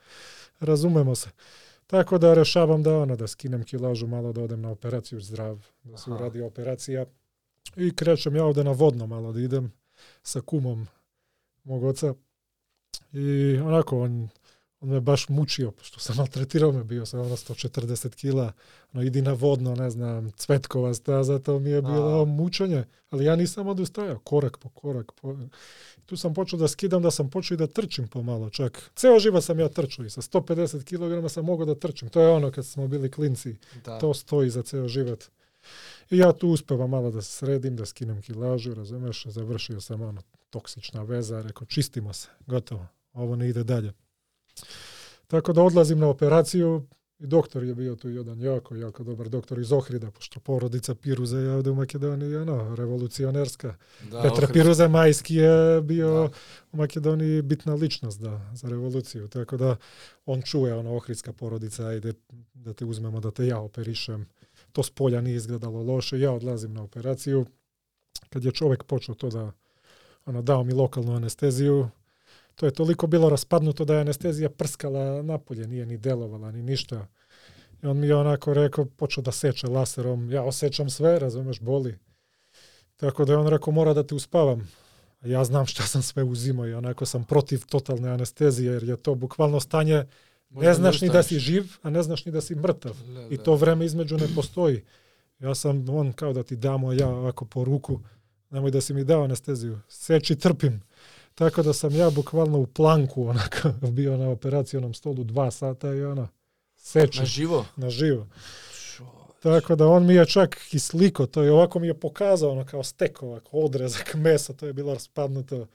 razumemo 0.61 1.15
se. 1.15 1.29
Tako 1.91 2.19
da 2.19 2.35
rešavam 2.35 2.83
da 2.83 2.99
ono, 2.99 3.17
da 3.17 3.27
skinem 3.27 3.65
kilažu 3.65 4.07
malo, 4.07 4.33
da 4.33 4.43
odem 4.43 4.61
na 4.61 4.71
operaciju 4.71 5.21
zdrav, 5.21 5.67
da 5.85 5.97
se 5.97 6.11
uradi 6.11 6.43
operacija. 6.43 7.07
I 7.77 7.95
krećem 7.97 8.37
ja 8.37 8.45
ovde 8.45 8.65
na 8.65 8.71
vodno 8.71 9.07
malo 9.07 9.33
da 9.33 9.41
idem 9.41 9.73
sa 10.23 10.41
kumom 10.41 10.87
mog 11.65 11.85
oca. 11.85 12.15
I 13.13 13.59
onako, 13.65 14.01
on, 14.01 14.29
on 14.81 14.89
me 14.89 15.01
baš 15.01 15.29
mučio, 15.29 15.73
što 15.83 16.01
sam 16.01 16.17
maltretirao 16.17 16.73
me, 16.73 16.85
bio 16.85 17.07
sam 17.07 17.21
ono 17.21 17.37
140 17.37 18.15
kila, 18.15 18.53
ono 18.93 19.03
idi 19.03 19.23
na 19.23 19.33
vodno, 19.33 19.75
ne 19.75 19.91
znam, 19.91 20.31
cvetkova 20.31 20.95
staza, 20.95 21.39
to 21.39 21.59
mi 21.59 21.71
je 21.71 21.83
bilo 21.83 22.23
A. 22.23 22.25
mučenje, 22.25 22.85
ali 23.11 23.25
ja 23.25 23.37
nisam 23.37 23.67
odustajao, 23.67 24.19
korak 24.19 24.59
po 24.59 24.69
korak. 24.69 25.13
Po... 25.13 25.37
Tu 26.07 26.17
sam 26.17 26.35
počeo 26.35 26.59
da 26.59 26.69
skidam, 26.69 27.03
da 27.03 27.11
sam 27.11 27.31
počeo 27.31 27.55
i 27.55 27.59
da 27.59 27.67
trčim 27.67 28.09
pomalo 28.09 28.51
čak. 28.51 28.91
Ceo 28.97 29.19
život 29.19 29.45
sam 29.45 29.61
ja 29.61 29.69
trčao 29.69 30.05
i 30.05 30.11
sa 30.11 30.21
150 30.23 30.85
kg 30.85 31.31
sam 31.31 31.45
mogao 31.45 31.67
da 31.67 31.75
trčim. 31.75 32.09
To 32.09 32.21
je 32.21 32.29
ono 32.29 32.53
kad 32.53 32.67
smo 32.67 32.89
bili 32.89 33.11
klinci, 33.11 33.57
Da. 33.85 33.99
to 33.99 34.15
stoji 34.15 34.51
za 34.51 34.63
ceo 34.63 34.89
život. 34.89 35.25
I 36.11 36.19
ja 36.19 36.33
tu 36.33 36.49
uspevam 36.49 36.91
malo 36.91 37.11
da 37.11 37.23
se 37.23 37.33
sredim, 37.33 37.77
da 37.77 37.87
skinem 37.87 38.23
kilažu, 38.23 38.75
razumeš, 38.75 39.27
završio 39.27 39.81
sam 39.81 40.03
ono, 40.03 40.23
toksična 40.51 41.03
veza, 41.03 41.43
rekao 41.43 41.67
čistimo 41.67 42.13
se, 42.13 42.29
gotovo, 42.47 42.87
ovo 43.13 43.37
ne 43.37 43.49
ide 43.49 43.65
dalje. 43.65 43.93
Tako 45.27 45.53
da 45.53 45.63
odlazim 45.63 45.99
na 45.99 46.09
operaciju 46.09 46.87
i 47.21 47.27
doktor 47.27 47.65
je 47.65 47.75
bio 47.75 47.97
tu 47.97 48.09
jedan 48.09 48.41
jako, 48.41 48.77
jako 48.77 49.05
dobar 49.05 49.29
doktor 49.29 49.59
iz 49.59 49.73
Ohrida, 49.73 50.11
pošto 50.11 50.41
porodica 50.41 50.95
Piruza 50.95 51.39
je 51.39 51.51
ovde 51.51 51.71
u 51.71 51.75
Makedoniji, 51.75 52.37
ono, 52.37 52.75
revolucionerska. 52.75 53.75
Da, 54.11 54.23
Petar 54.23 54.33
Ohrid. 54.33 54.53
Piruza 54.53 54.89
Majski 54.89 55.35
je 55.35 55.81
bio 55.83 56.15
Da. 56.15 56.29
u 56.73 56.77
Makedoniji 56.77 57.43
bitna 57.43 57.75
ličnost 57.75 58.21
da, 58.21 58.51
za 58.55 58.69
revoluciju, 58.69 59.29
tako 59.29 59.57
da 59.57 59.77
on 60.27 60.43
čuje, 60.43 60.75
ono, 60.75 60.97
ohridska 60.97 61.33
porodica, 61.33 61.87
ajde 61.87 62.13
da 62.55 62.73
te 62.73 62.85
uzmemo, 62.85 63.21
da 63.21 63.31
te 63.31 63.47
ja 63.47 63.59
operišem. 63.59 64.27
To 64.73 64.83
s 64.83 64.91
polja 64.91 65.21
nije 65.21 65.37
izgledalo 65.37 65.83
loše, 65.83 66.21
ja 66.21 66.33
odlazim 66.33 66.75
na 66.75 66.83
operaciju. 66.83 67.47
Kad 68.31 68.45
je 68.45 68.53
čovjek 68.53 68.85
počeo 68.85 69.15
to 69.15 69.29
da, 69.29 69.53
ono, 70.27 70.43
dao 70.43 70.65
mi 70.65 70.73
lokalnu 70.73 71.17
anesteziju, 71.17 71.89
to 72.55 72.67
je 72.67 72.73
toliko 72.73 73.07
bilo 73.07 73.29
raspadnuto 73.29 73.85
da 73.85 73.95
je 73.95 74.01
anestezija 74.01 74.51
prskala 74.51 75.23
napolje, 75.23 75.67
nije 75.67 75.87
ni 75.87 75.99
delovala, 75.99 76.53
ni 76.53 76.63
ništa. 76.63 77.07
I 77.83 77.87
on 77.87 77.99
mi 77.99 78.07
je 78.07 78.17
onako 78.17 78.55
rekao, 78.55 78.85
počeo 78.85 79.23
da 79.23 79.33
seče 79.33 79.67
laserom, 79.67 80.31
ja 80.31 80.43
osjećam 80.43 80.91
sve, 80.91 81.19
razumeš, 81.19 81.61
boli. 81.61 81.99
Tako 82.97 83.25
da 83.25 83.33
je 83.33 83.39
on 83.39 83.47
rekao, 83.47 83.73
mora 83.73 83.95
da 83.95 84.03
te 84.03 84.15
uspavam. 84.15 84.71
Ja 85.25 85.45
znam 85.45 85.67
šta 85.67 85.83
sam 85.83 86.03
sve 86.03 86.23
uzimao 86.23 86.69
i 86.69 86.75
onako 86.75 87.07
sam 87.07 87.25
protiv 87.25 87.67
totalne 87.67 88.11
anestezije, 88.11 88.73
jer 88.73 88.83
je 88.83 88.97
to 88.97 89.15
bukvalno 89.15 89.61
stanje, 89.61 90.05
Možda 90.51 90.69
ne 90.69 90.75
znaš 90.75 91.01
ni 91.01 91.09
da 91.09 91.23
si 91.23 91.39
živ, 91.39 91.77
a 91.83 91.91
ne 91.91 92.03
znaš 92.03 92.25
ni 92.25 92.33
da 92.33 92.41
si 92.41 92.55
mrtav. 92.55 92.97
Le, 93.09 93.27
I 93.31 93.37
le. 93.37 93.45
to 93.45 93.55
vreme 93.55 93.85
između 93.85 94.17
ne 94.17 94.27
postoji. 94.35 94.83
Ja 95.39 95.55
sam, 95.55 95.89
on 95.89 96.13
kao 96.13 96.33
da 96.33 96.43
ti 96.43 96.57
damo 96.57 96.93
ja 96.93 97.09
ovako 97.09 97.45
po 97.45 97.65
ruku, 97.65 98.01
nemoj 98.51 98.71
da 98.71 98.81
si 98.81 98.95
mi 98.95 99.05
dao 99.05 99.25
anesteziju, 99.25 99.79
seči 99.89 100.37
trpim. 100.37 100.83
Tako 101.35 101.63
da 101.63 101.73
sam 101.73 101.95
ja 101.95 102.11
bukvalno 102.11 102.59
u 102.59 102.67
planku 102.67 103.29
onako 103.29 103.69
bio 103.99 104.17
na 104.17 104.29
operacionom 104.29 104.95
stolu 104.95 105.25
dva 105.25 105.51
sata 105.51 105.95
i 105.95 106.03
ono, 106.03 106.29
seči 106.77 107.19
Na 107.19 107.25
živo? 107.25 107.67
na 107.77 107.91
živo. 107.91 108.27
Tako 109.43 109.77
da 109.77 109.87
on 109.87 110.07
mi 110.07 110.15
je 110.15 110.27
čak 110.27 110.57
i 110.73 110.79
sliko, 110.79 111.27
to 111.27 111.43
je 111.43 111.53
ovako 111.53 111.79
mi 111.79 111.87
je 111.87 112.01
pokazao 112.01 112.51
ono 112.51 112.65
kao 112.65 112.83
stek 112.83 113.23
ovako, 113.23 113.57
odrezak 113.57 114.15
mesa, 114.25 114.53
to 114.53 114.67
je 114.67 114.73
bilo 114.73 114.95
raspadnuto. 114.95 115.67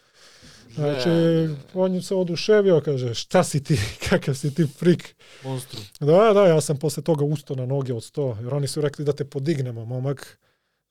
Znači, 0.75 1.09
Ne, 1.09 1.55
on 1.73 2.01
se 2.01 2.15
oduševio, 2.15 2.81
kaže, 2.85 3.13
šta 3.13 3.43
si 3.43 3.63
ti, 3.63 3.79
kakav 4.09 4.35
si 4.35 4.55
ti 4.55 4.67
frik. 4.77 5.15
Monstrum. 5.43 5.83
Da, 5.99 6.33
da, 6.33 6.45
ja 6.47 6.61
sam 6.61 6.77
posle 6.77 7.03
toga 7.03 7.25
ustao 7.25 7.55
na 7.55 7.65
noge 7.65 7.93
od 7.93 8.03
sto, 8.03 8.37
jer 8.41 8.53
oni 8.53 8.67
su 8.67 8.81
rekli 8.81 9.05
da 9.05 9.13
te 9.13 9.25
podignemo, 9.25 9.85
momak. 9.85 10.37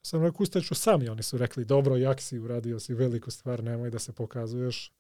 Sam 0.07 0.23
rekao, 0.23 0.43
ustaću 0.43 0.75
sam 0.75 1.03
i 1.03 1.09
oni 1.09 1.23
su 1.23 1.39
rekli, 1.39 1.65
dobro, 1.65 1.97
jak 1.97 2.21
si, 2.21 2.39
uradio 2.39 2.81
si 2.81 2.95
veliku 2.95 3.31
stvar, 3.31 3.65
nemoj 3.65 3.91
da 3.91 3.99
se 3.99 4.13
pokazuješ. 4.13 4.93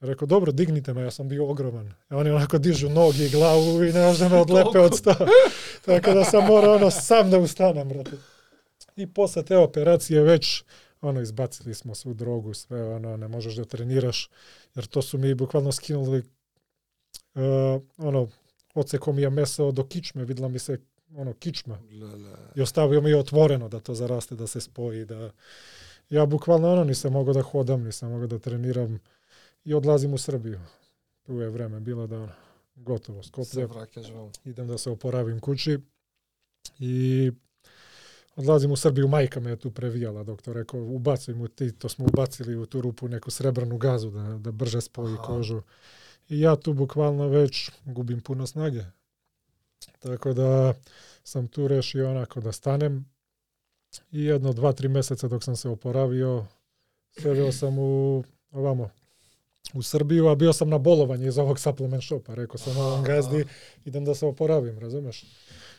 Rekao, 0.00 0.26
dobro, 0.26 0.52
dignite 0.52 0.94
me, 0.94 1.02
ja 1.02 1.10
sam 1.10 1.28
bio 1.28 1.50
ogroman. 1.50 1.94
A 2.08 2.16
oni 2.16 2.30
onako 2.30 2.58
dižu 2.58 2.88
nogi 2.88 3.24
i 3.24 3.30
glavu 3.30 3.84
i 3.84 3.92
ne 3.92 4.06
može 4.06 4.18
da 4.18 4.28
me 4.28 4.40
odlepe 4.40 4.78
od 4.78 4.96
sta. 4.96 5.16
Tako 5.86 6.14
da 6.14 6.24
sam 6.24 6.46
morao 6.46 6.74
ono 6.74 6.90
sam 6.90 7.30
da 7.30 7.38
ustanem, 7.38 7.88
brate. 7.88 8.16
I 8.96 9.06
posle 9.06 9.44
te 9.44 9.56
operacije 9.56 10.22
već 10.22 10.64
ono 11.00 11.20
izbacili 11.20 11.74
smo 11.74 11.94
svu 11.94 12.14
drogu, 12.14 12.54
sve 12.54 12.94
ono 12.94 13.16
ne 13.16 13.28
možeš 13.28 13.54
da 13.54 13.64
treniraš 13.64 14.30
jer 14.74 14.86
to 14.86 15.02
su 15.02 15.18
mi 15.18 15.34
bukvalno 15.34 15.72
skinuli 15.72 16.18
uh, 16.18 17.82
ono 17.96 18.28
odseko 18.74 19.12
mi 19.12 19.22
je 19.22 19.30
meso 19.30 19.72
do 19.72 19.84
kičme, 19.84 20.24
videla 20.24 20.48
mi 20.48 20.58
se 20.58 20.78
ono 21.16 21.32
kičma 21.32 21.78
Le, 21.90 22.06
le. 22.06 22.36
i 22.54 22.60
ostavio 22.60 23.00
mi 23.00 23.10
je 23.10 23.18
otvoreno 23.18 23.68
da 23.68 23.80
to 23.80 23.94
zaraste, 23.94 24.34
da 24.34 24.46
se 24.46 24.60
spoji, 24.60 25.04
da 25.04 25.30
ja 26.10 26.26
bukvalno 26.26 26.72
ono 26.72 26.84
nisam 26.84 27.12
mogao 27.12 27.34
da 27.34 27.42
hodam, 27.42 27.82
nisam 27.82 28.10
mogao 28.10 28.26
da 28.26 28.38
treniram 28.38 28.98
i 29.64 29.74
odlazim 29.74 30.14
u 30.14 30.18
Srbiju. 30.18 30.60
Tu 31.22 31.40
je 31.40 31.50
vreme 31.50 31.80
bilo 31.80 32.06
da 32.06 32.20
ono, 32.20 32.32
gotovo, 32.74 33.22
Skoplje, 33.22 33.68
idem 34.44 34.68
da 34.68 34.78
se 34.78 34.90
oporavim 34.90 35.40
kući 35.40 35.78
i 36.78 37.32
odlazim 38.36 38.72
u 38.72 38.76
Srbiju, 38.76 39.08
majka 39.08 39.40
me 39.40 39.50
je 39.50 39.56
tu 39.56 39.70
previjala, 39.70 40.22
doktor 40.22 40.56
rekao, 40.56 40.80
ubacuj 40.80 41.34
mu 41.34 41.48
ti, 41.48 41.72
to 41.72 41.88
smo 41.88 42.04
ubacili 42.04 42.56
u 42.56 42.66
tu 42.66 42.80
rupu 42.80 43.08
neku 43.08 43.30
srebrnu 43.30 43.78
gazu 43.78 44.10
da, 44.10 44.38
da 44.38 44.52
brže 44.52 44.80
spoji 44.80 45.14
Aha. 45.14 45.22
kožu. 45.22 45.62
I 46.28 46.40
ja 46.40 46.56
tu 46.56 46.72
bukvalno 46.72 47.28
već 47.28 47.70
gubim 47.84 48.20
puno 48.20 48.46
snage. 48.46 48.84
Tako 49.98 50.32
da 50.32 50.74
sam 51.24 51.48
tu 51.48 51.68
rešio 51.68 52.10
onako 52.10 52.40
da 52.40 52.52
stanem 52.52 53.04
i 54.12 54.24
jedno, 54.24 54.52
dva, 54.52 54.72
tri 54.72 54.88
meseca 54.88 55.28
dok 55.28 55.44
sam 55.44 55.56
se 55.56 55.68
oporavio, 55.68 56.46
sreo 57.10 57.52
sam 57.52 57.78
u 57.78 58.24
ovamo, 58.50 58.90
u 59.74 59.82
Srbiju, 59.82 60.28
a 60.28 60.34
bio 60.34 60.52
sam 60.52 60.68
na 60.68 60.78
bolovanju 60.78 61.28
iz 61.28 61.38
ovog 61.38 61.60
supplement 61.60 62.04
shopa. 62.04 62.34
Rekao 62.34 62.58
sam 62.58 62.76
ovom 62.76 63.04
gazdi, 63.04 63.44
idem 63.84 64.04
da 64.04 64.14
se 64.14 64.26
oporavim, 64.26 64.78
razumeš? 64.78 65.24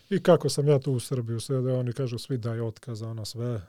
I 0.09 0.23
kako 0.23 0.49
sam 0.49 0.67
ja 0.67 0.79
tu 0.79 0.93
u 0.93 0.99
Srbiju 0.99 1.39
sede, 1.39 1.73
oni 1.73 1.93
kažu 1.93 2.17
svi 2.17 2.37
daj 2.37 2.59
otkaz, 2.59 3.01
ono 3.01 3.25
sve. 3.25 3.61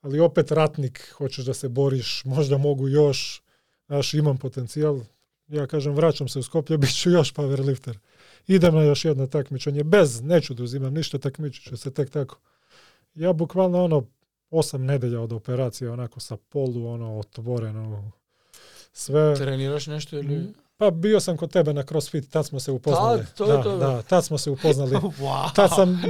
Ali 0.00 0.20
opet 0.20 0.50
ratnik, 0.50 1.12
hoćeš 1.12 1.44
da 1.44 1.54
se 1.54 1.68
boriš, 1.68 2.22
možda 2.24 2.58
mogu 2.58 2.88
još, 2.88 3.42
znaš, 3.86 4.14
imam 4.14 4.38
potencijal. 4.38 5.00
Ja 5.48 5.66
kažem, 5.66 5.94
vraćam 5.94 6.28
se 6.28 6.38
u 6.38 6.42
Skoplje, 6.42 6.78
bit 6.82 7.00
ću 7.00 7.10
još 7.10 7.34
powerlifter. 7.34 7.98
Idem 8.46 8.74
na 8.74 8.82
još 8.82 9.04
jedno 9.04 9.26
takmičenje, 9.26 9.84
bez, 9.84 10.22
neću 10.22 10.54
da 10.54 10.62
uzimam 10.62 10.94
ništa, 10.94 11.18
takmičit 11.18 11.64
ću 11.64 11.76
se 11.76 11.90
tek 11.90 12.10
tako. 12.10 12.38
Ja 13.14 13.32
bukvalno 13.32 13.84
ono, 13.84 14.06
osam 14.50 14.84
nedelja 14.84 15.20
od 15.20 15.32
operacije, 15.32 15.90
onako 15.90 16.20
sa 16.20 16.36
polu, 16.36 16.86
ono, 16.86 17.18
otvoreno, 17.18 18.12
sve. 18.92 19.34
Treniraš 19.36 19.86
nešto 19.86 20.16
ili... 20.16 20.54
Pa 20.76 20.90
bio 20.90 21.20
sam 21.20 21.36
kod 21.36 21.52
tebe 21.52 21.72
na 21.72 21.82
CrossFit, 21.82 22.30
tad 22.30 22.46
smo 22.46 22.60
se 22.60 22.72
upoznali. 22.72 23.18
Tad, 23.18 23.34
to 23.34 23.44
je 23.44 23.56
da, 23.56 23.62
to. 23.62 23.76
da, 23.76 24.02
tad 24.02 24.24
smo 24.24 24.38
se 24.38 24.50
upoznali. 24.50 24.90
Wow. 25.20 25.54
tad 25.54 25.70
sam, 25.70 26.02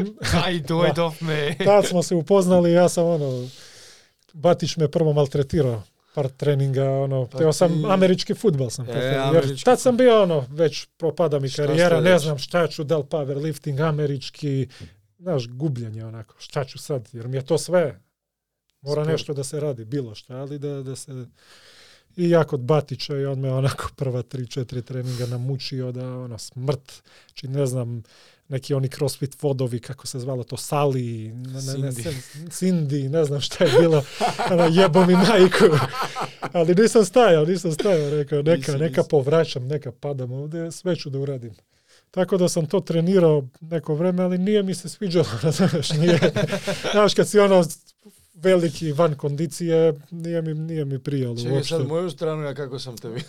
Aj, 0.45 0.61
dojdov 0.61 1.15
me. 1.21 1.57
tad 1.65 1.87
smo 1.87 2.03
se 2.03 2.15
upoznali, 2.15 2.73
ja 2.73 2.89
sam 2.89 3.07
ono, 3.07 3.49
Batić 4.33 4.77
me 4.77 4.89
prvo 4.89 5.13
maltretirao 5.13 5.83
par 6.15 6.29
treninga, 6.29 6.91
ono, 6.91 7.27
Pa 7.27 7.39
teo 7.39 7.53
sam 7.53 7.69
ti- 7.69 7.87
američki 7.89 8.35
futbal 8.35 8.71
sam. 8.71 8.91
E, 8.91 8.93
jer 9.35 9.63
tad 9.65 9.81
sam 9.81 9.97
bio 9.97 10.23
ono, 10.23 10.47
već 10.51 10.87
propada 10.97 11.39
mi 11.39 11.49
Šta 11.49 11.67
karijera, 11.67 12.01
ne 12.01 12.19
znam 12.19 12.39
šta 12.39 12.67
ću, 12.69 12.85
da 12.85 12.97
li 12.97 13.05
powerlifting, 13.05 13.89
američki, 13.89 14.69
znaš, 15.19 15.49
gubljenje 15.49 16.05
onako, 16.05 16.35
šta 16.39 16.65
ću 16.65 16.79
sad, 16.79 17.09
jer 17.13 17.29
mi 17.29 17.37
je 17.37 17.45
to 17.45 17.59
sve, 17.59 18.01
mora 18.81 19.03
Sport. 19.03 19.09
nešto 19.13 19.35
da 19.35 19.45
se 19.45 19.61
radi, 19.61 19.85
bilo 19.85 20.15
šta, 20.15 20.37
ali 20.37 20.59
da, 20.59 20.83
da 20.83 20.97
se... 20.97 21.27
I 22.17 22.31
ja 22.31 22.45
kod 22.45 22.61
Batića 22.61 23.17
i 23.17 23.25
on 23.27 23.41
me 23.41 23.53
onako 23.53 23.91
prva 23.97 24.23
tri, 24.23 24.47
četiri 24.47 24.83
treninga 24.83 25.27
namučio 25.27 25.93
da 25.93 26.19
ono 26.19 26.39
smrt, 26.39 27.03
či 27.35 27.49
ne 27.49 27.67
znam, 27.67 28.03
neki 28.53 28.75
oni 28.75 28.89
crossfit 28.89 29.43
vodovi, 29.43 29.81
kako 29.81 30.07
se 30.07 30.19
zvalo 30.19 30.45
to, 30.45 30.57
Sali, 30.57 31.29
ne, 31.29 31.63
ne, 31.63 31.79
ne, 31.79 31.93
Cindy. 31.93 32.03
Cindy. 32.03 32.51
Cindy, 32.51 33.09
ne 33.09 33.25
znam 33.25 33.41
šta 33.41 33.65
je 33.65 33.81
bilo, 33.81 34.05
ono, 34.51 34.65
jebo 34.65 35.07
mi 35.07 35.15
majku. 35.15 35.65
Ali 36.53 36.75
nisam 36.75 37.05
stajao, 37.05 37.45
nisam 37.45 37.73
stajao, 37.73 38.11
rekao, 38.11 38.43
neka, 38.43 38.73
Nisi, 38.73 38.85
neka 38.85 39.03
povraćam, 39.03 39.67
neka 39.67 39.93
padam 39.93 40.33
ovde, 40.33 40.73
sve 40.73 40.97
ću 40.97 41.11
da 41.11 41.19
uradim. 41.19 41.55
Tako 42.11 42.37
da 42.37 42.49
sam 42.49 42.67
to 42.67 42.81
trenirao 42.81 43.49
neko 43.61 43.95
vreme, 43.95 44.23
ali 44.23 44.39
nije 44.39 44.63
mi 44.63 44.75
se 44.75 44.89
sviđalo, 44.89 45.27
znaš, 45.57 45.91
nije, 45.91 46.33
znaš, 46.93 47.15
kad 47.15 47.29
si 47.29 47.39
ono 47.39 47.65
veliki 48.35 48.93
van 48.93 49.15
kondicije, 49.15 49.95
nije 50.11 50.43
mi, 50.43 50.55
nije 50.55 50.85
mi 50.85 50.99
prijalo 50.99 51.35
Чекај 51.35 51.53
uopšte. 51.53 51.69
sad 51.69 51.87
moju 51.89 52.11
stranu, 52.11 52.43
ja 52.43 52.55
како 52.55 52.79
te 52.79 53.09
vi. 53.09 53.21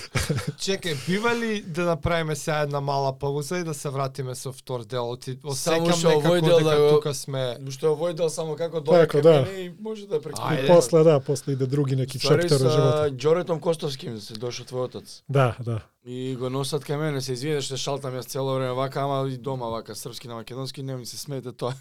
Чекај, 0.64 1.06
бива 1.06 1.34
ли 1.34 1.62
да 1.62 1.84
направиме 1.84 2.36
сега 2.36 2.58
една 2.58 2.80
мала 2.80 3.18
пауза 3.18 3.58
и 3.58 3.64
да 3.64 3.74
се 3.74 3.88
вратиме 3.88 4.34
со 4.34 4.52
втор 4.52 4.84
дел? 4.84 5.16
Ти 5.16 5.38
осекам 5.44 5.92
што 5.92 6.08
овој 6.08 6.16
некако 6.16 6.46
дел 6.46 6.58
дека 6.58 6.70
да 6.70 6.76
го- 6.76 6.90
тука 6.90 7.14
сме... 7.14 7.56
Што 7.70 7.86
овој 7.86 8.14
дел 8.14 8.30
само 8.30 8.56
како 8.56 8.80
дојде 8.80 9.00
Така, 9.00 9.18
кај 9.18 9.22
да. 9.22 9.52
и 9.52 9.74
може 9.80 10.06
да 10.06 10.20
прекинеме. 10.20 10.62
Ајде. 10.62 10.66
posle, 10.66 11.04
da, 11.04 11.20
posle 11.20 11.52
ide 11.52 11.66
drugi 11.66 11.96
neki 11.96 12.18
Ствари 12.18 12.42
чептер 12.42 12.56
u 12.56 12.70
životu. 12.70 12.96
са 12.96 13.10
Ѓоретом 13.10 13.60
Костовским 13.60 14.20
се 14.20 14.34
дошол 14.34 14.66
твој 14.66 14.84
отец. 14.84 15.22
Da, 15.28 15.56
da. 15.60 15.80
И 16.06 16.36
го 16.36 16.50
носат 16.50 16.84
кај 16.84 16.96
мене, 16.96 17.20
се 17.20 17.32
извини 17.32 17.62
што 17.62 17.76
шалтам 17.76 18.14
јас 18.14 18.28
цело 18.28 18.54
време 18.54 18.72
вака, 18.72 19.02
ама 19.02 19.28
и 19.28 19.36
дома 19.36 19.66
вака, 19.66 19.94
српски 19.94 20.28
на 20.28 20.34
македонски, 20.34 20.82
не 20.82 20.96
ми 20.96 21.06
се 21.06 21.18
смете 21.18 21.52
тоа. 21.52 21.74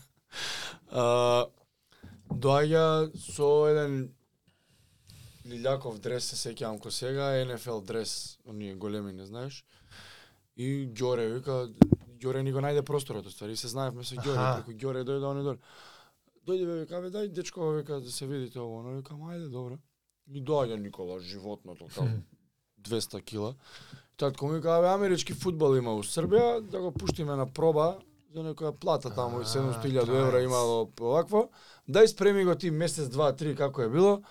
Доаѓа 2.33 3.11
со 3.19 3.49
еден 3.69 3.97
Лилјаков 5.45 5.99
дрес, 5.99 6.29
се 6.31 6.37
сеќавам 6.39 6.79
ко 6.81 6.91
сега, 6.91 7.33
НФЛ 7.45 7.81
дрес, 7.83 8.39
оние 8.47 8.75
големи, 8.75 9.13
не 9.13 9.25
знаеш. 9.25 9.63
И 10.55 10.87
Ѓоре 10.87 11.27
вика, 11.35 11.67
Ѓоре 12.19 12.43
ни 12.43 12.53
го 12.55 12.63
најде 12.63 12.83
просторот, 12.87 13.27
ствари 13.31 13.57
се 13.59 13.67
знаевме 13.67 14.03
со 14.07 14.15
Ѓоре, 14.15 14.45
преку 14.59 14.77
Ѓоре 14.77 15.03
дојде, 15.03 15.27
он 15.27 15.41
дојде. 15.43 15.59
Дојде 16.47 16.67
бе, 16.67 16.77
вика, 16.83 17.01
бе, 17.01 17.11
дај 17.11 17.27
дечко, 17.31 17.71
вика, 17.77 17.99
да 17.99 18.11
се 18.11 18.27
видите 18.27 18.59
ово, 18.59 18.81
но 18.83 18.95
вика, 18.97 19.13
ајде, 19.13 19.49
добро. 19.51 19.79
И 20.31 20.41
доаѓа 20.41 20.79
Никола, 20.79 21.19
животното, 21.19 21.87
као 21.95 22.07
200 22.83 23.23
кила. 23.23 23.55
Татко 24.17 24.47
ми 24.47 24.57
вика, 24.57 24.79
бе, 24.81 24.87
амерички 24.87 25.33
фудбал 25.33 25.75
има 25.75 25.95
у 25.95 26.03
Србија, 26.03 26.61
да 26.61 26.79
го 26.79 26.91
пуштиме 26.91 27.35
на 27.35 27.45
проба, 27.45 27.99
за 28.33 28.41
некоја 28.41 28.71
плата 28.73 29.11
таму, 29.13 29.41
и 29.41 29.45
700.000 29.45 30.09
евра 30.09 30.41
имало 30.41 30.87
овакво. 30.99 31.49
Дај 31.89 32.09
спреми 32.09 32.45
го 32.45 32.55
ти 32.55 32.71
месец, 32.71 33.09
два, 33.13 33.31
три, 33.35 33.55
како 33.55 33.81
е 33.81 33.89
било. 33.89 34.21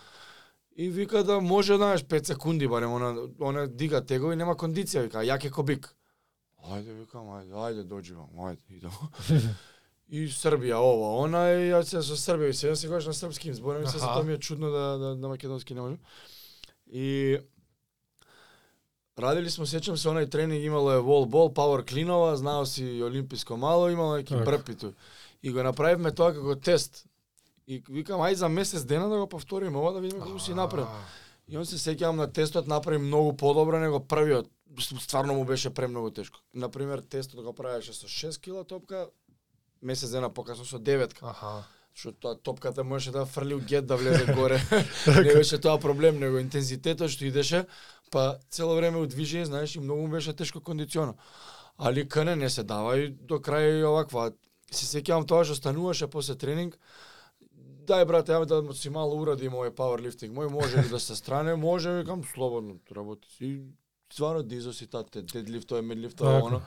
И 0.76 0.88
вика 0.90 1.22
да 1.24 1.40
може, 1.40 1.76
знаеш, 1.76 2.02
5 2.02 2.26
секунди 2.26 2.68
барем, 2.68 2.92
она, 2.92 3.28
она 3.40 3.66
дига 3.66 4.00
тегови, 4.00 4.36
нема 4.36 4.56
кондиција, 4.56 5.04
вика, 5.06 5.22
јак 5.22 5.46
е 5.46 5.50
ко 5.50 5.62
бик. 5.62 5.92
Ајде, 6.62 6.96
викам, 6.98 7.28
ајде, 7.28 7.52
ајде, 7.52 7.82
доđи 7.84 8.14
вам, 8.14 8.30
ајде, 8.48 8.62
идемо. 8.70 9.10
и 10.08 10.26
Србија, 10.26 10.80
ова, 10.80 11.22
она, 11.22 11.44
и 11.52 11.70
јас 11.70 11.92
се 11.92 12.02
со 12.02 12.16
Србија, 12.18 12.50
и 12.50 12.58
сега 12.58 12.74
секогаш 12.76 13.06
на 13.06 13.14
српски 13.14 13.48
им 13.48 13.54
зборам, 13.54 13.84
и 13.84 13.86
се 13.86 13.98
тоа 14.02 14.24
ми 14.24 14.32
е 14.32 14.38
чудно 14.38 14.70
да, 14.70 14.98
да 14.98 15.14
на 15.16 15.28
македонски 15.28 15.74
не 15.74 15.80
можам. 15.80 15.98
И 16.90 17.38
Радили 19.18 19.51
смо, 19.51 19.66
сеќам 19.68 19.97
се, 20.01 20.09
онај 20.09 20.30
тренинг 20.32 20.64
имало 20.64 20.93
е 20.93 21.01
волбол, 21.05 21.51
пауер 21.52 21.84
клинова, 21.84 22.36
знао 22.36 22.66
си 22.66 22.84
и 22.84 23.02
олимписко 23.05 23.56
мало, 23.56 23.90
имало 23.90 24.22
Така. 24.22 24.44
брпиту. 24.44 24.93
И 25.43 25.51
го 25.52 25.62
направивме 25.62 26.12
тоа 26.12 26.32
како 26.32 26.55
тест. 26.56 27.05
И 27.66 27.82
викам, 27.89 28.20
ај 28.20 28.32
за 28.32 28.48
месец 28.48 28.84
дена 28.84 29.09
да 29.09 29.18
го 29.18 29.26
повториме 29.28 29.78
ова, 29.78 29.93
да 29.93 30.01
видиме 30.01 30.20
како 30.24 30.39
си 30.39 30.55
направи. 30.55 30.86
И 31.48 31.59
он 31.59 31.66
се 31.66 31.76
сеќавам 31.76 32.16
на 32.16 32.32
тестот 32.32 32.66
направи 32.66 32.98
многу 32.98 33.36
подобро 33.36 33.78
него 33.78 34.01
првиот. 34.01 34.48
Стварно 34.80 35.34
му 35.34 35.44
беше 35.44 35.70
премногу 35.70 36.10
тешко. 36.10 36.40
Например, 36.55 36.98
тестот 36.98 37.44
го 37.44 37.52
правеше 37.52 37.93
со 37.93 38.09
6 38.09 38.40
кила 38.40 38.64
топка, 38.64 39.06
месец 39.82 40.10
дена 40.10 40.30
покасно 40.30 40.64
со 40.64 40.78
9 40.78 41.12
Аха. 41.20 41.64
што 41.94 42.12
тоа 42.12 42.34
топката 42.34 42.84
можеше 42.84 43.10
да 43.10 43.26
фрли 43.26 43.55
у 43.55 43.60
гет 43.60 43.86
да 43.86 43.97
влезе 43.97 44.32
горе. 44.32 44.62
не 45.06 45.34
беше 45.34 45.59
тоа 45.59 45.78
проблем, 45.78 46.18
него 46.18 46.39
интензитетот 46.39 47.10
што 47.10 47.24
идеше, 47.24 47.66
па 48.12 48.36
цело 48.51 48.76
време 48.76 49.01
у 49.01 49.06
движење, 49.09 49.48
знаеш, 49.48 49.76
и 49.76 49.80
многу 49.80 50.02
му 50.05 50.09
беше 50.12 50.32
тешко 50.36 50.60
кондиционо. 50.60 51.14
Али 51.78 52.05
кане 52.09 52.36
не 52.36 52.51
се 52.51 52.62
дава 52.62 52.98
и 52.98 53.09
до 53.09 53.40
крај 53.40 53.80
и 53.80 53.84
оваква. 53.89 54.32
Се 54.70 54.86
сеќавам 54.86 55.26
тоа 55.26 55.44
што 55.44 55.56
стануваше 55.56 56.06
после 56.06 56.36
тренинг, 56.36 56.76
дај 57.89 58.05
брате, 58.06 58.32
ја 58.32 58.44
да 58.47 58.74
си 58.74 58.90
мало 58.90 59.16
урадим 59.16 59.52
овој 59.56 59.72
пауерлифтинг. 59.74 60.36
Мој 60.36 60.48
може 60.52 60.76
ли 60.84 60.89
да 60.89 61.01
се 61.01 61.16
стране? 61.16 61.56
Може, 61.56 61.90
викам 61.93 62.22
слободно, 62.34 62.76
работи 62.97 63.28
си. 63.36 63.44
И 63.44 63.60
стварно 64.12 64.43
дизо 64.43 64.72
си 64.72 64.86
тате, 64.86 65.22
дедлифтове, 65.22 65.82
медлифтове, 65.82 66.34
Така. 66.34 66.47
оно. 66.47 66.60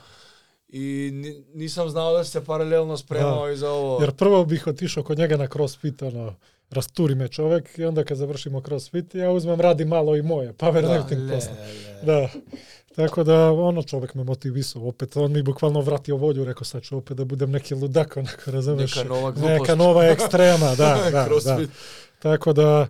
И 0.69 1.11
ни, 1.13 1.43
нисам 1.55 1.89
знал 1.89 2.13
да 2.13 2.25
се 2.25 2.43
паралелно 2.45 2.97
спремao 2.97 3.45
Да. 3.45 3.51
и 3.53 3.55
за 3.55 3.69
ово. 3.69 4.01
Jer 4.01 4.11
prvo 4.11 4.45
bih 4.45 4.67
otišao 4.67 5.03
kod 5.03 5.17
njega 5.17 5.37
na 5.37 5.47
crossfit, 5.47 6.01
ono, 6.01 6.33
rasturi 6.75 7.15
me 7.15 7.27
čovjek 7.27 7.77
i 7.77 7.85
onda 7.85 8.03
kad 8.03 8.17
završimo 8.17 8.61
crossfit, 8.61 9.15
ja 9.15 9.31
uzmem 9.31 9.61
radi 9.61 9.85
malo 9.85 10.15
i 10.15 10.21
moje, 10.21 10.53
powerlifting 10.53 11.27
le, 11.27 11.35
posle. 11.35 11.53
Da. 12.03 12.29
Tako 12.95 13.23
da, 13.23 13.51
ono, 13.51 13.83
čovjek 13.83 14.13
me 14.13 14.23
motivisao. 14.23 14.87
Opet, 14.87 15.17
on 15.17 15.31
mi 15.31 15.43
bukvalno 15.43 15.81
vratio 15.81 16.15
volju, 16.15 16.45
rekao 16.45 16.63
sad 16.63 16.83
ću 16.83 16.97
opet 16.97 17.17
da 17.17 17.25
budem 17.25 17.51
neki 17.51 17.75
ludak, 17.75 18.17
onako, 18.17 18.51
razumeš? 18.51 18.95
Neka 18.95 19.09
nova 19.09 19.31
glupost. 19.31 19.59
Neka 19.59 19.75
nova 19.75 20.05
ekstrema, 20.05 20.75
da, 20.75 20.97
da, 21.11 21.27
da. 21.45 21.59
Tako 22.19 22.53
da, 22.53 22.87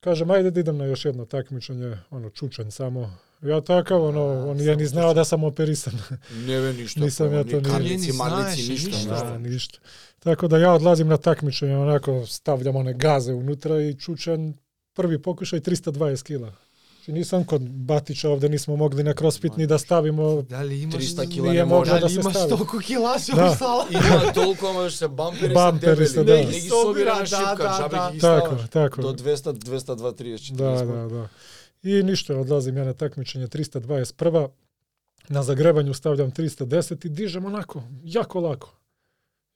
kažem, 0.00 0.30
ajde 0.30 0.50
da 0.50 0.60
idem 0.60 0.76
na 0.76 0.84
još 0.84 1.04
jedno 1.04 1.24
takmičenje, 1.24 1.98
ono, 2.10 2.30
čučanj 2.30 2.70
samo. 2.70 3.18
Ja 3.42 3.60
takav, 3.60 4.04
ono, 4.04 4.50
on 4.50 4.60
je 4.60 4.76
ni 4.76 4.86
znao 4.86 5.14
da 5.14 5.24
sam 5.24 5.44
operisan. 5.44 5.94
Не 6.36 6.60
бе 6.60 6.72
ништо. 6.72 7.00
Nisam 7.00 7.32
ja 7.32 7.44
to 7.44 7.56
ni- 7.56 7.62
знаеш, 8.02 8.56
ништо. 8.58 8.70
ništa. 8.70 8.98
ништо. 9.10 9.24
Da, 9.24 9.38
ništa. 9.40 9.78
Tako 10.18 10.48
da 10.48 10.58
ja 10.58 10.72
odlazim 10.72 11.08
na 11.08 11.16
takmičenje, 11.16 11.76
onako 11.76 12.26
stavljam 12.26 12.76
one 12.76 12.92
gaze 12.94 13.32
unutra 13.32 13.80
i 13.80 13.94
čučan 13.94 14.54
prvi 14.94 15.22
pokušaj 15.22 15.60
320 15.60 16.22
kila. 16.22 16.52
Znači 16.96 17.12
nisam 17.12 17.44
kod 17.44 17.62
Batića 17.62 18.30
ovde 18.30 18.48
nismo 18.48 18.76
mogli 18.76 19.02
na 19.02 19.14
crossfit 19.14 19.56
ni 19.56 19.66
da 19.66 19.78
stavimo 19.78 20.42
Дали 20.42 20.82
имаш 20.82 20.94
300 20.96 21.30
кила 21.30 21.48
Nije 21.48 21.58
не 21.58 21.64
може. 21.64 21.74
moglo 21.90 21.94
da 21.94 22.00
Дали 22.00 22.12
se 22.12 22.22
stavi. 22.22 22.48
што 22.48 22.56
се 24.90 25.08
бампери, 25.08 25.54
Бампери 25.54 26.06
се 26.06 26.12
се, 26.12 26.18
дебели. 26.18 26.44
да. 26.44 26.48
Не 26.48 26.60
ги 26.60 26.68
собира 26.68 27.14
на 27.14 27.20
Да, 27.20 27.26
шипка, 27.26 27.56
да, 27.58 27.76
джабе 27.78 27.96
да. 27.96 28.10
ги 28.12 28.18
tako, 28.18 28.54
tako. 28.72 29.02
До 29.02 29.12
200, 29.14 29.52
202, 29.52 30.12
30, 30.12 30.52
40. 30.52 30.56
Da, 30.56 30.84
da, 30.86 31.08
da. 31.08 31.28
I 31.86 32.02
ništa, 32.02 32.36
odlazim 32.36 32.76
ja 32.76 32.84
na 32.84 32.92
takmičenje 32.92 33.46
321. 33.46 34.48
Na 35.28 35.42
zagrebanju 35.42 35.94
stavljam 35.94 36.32
310 36.32 37.06
i 37.06 37.08
dižem 37.08 37.44
onako, 37.44 37.82
jako 38.04 38.40
lako. 38.40 38.78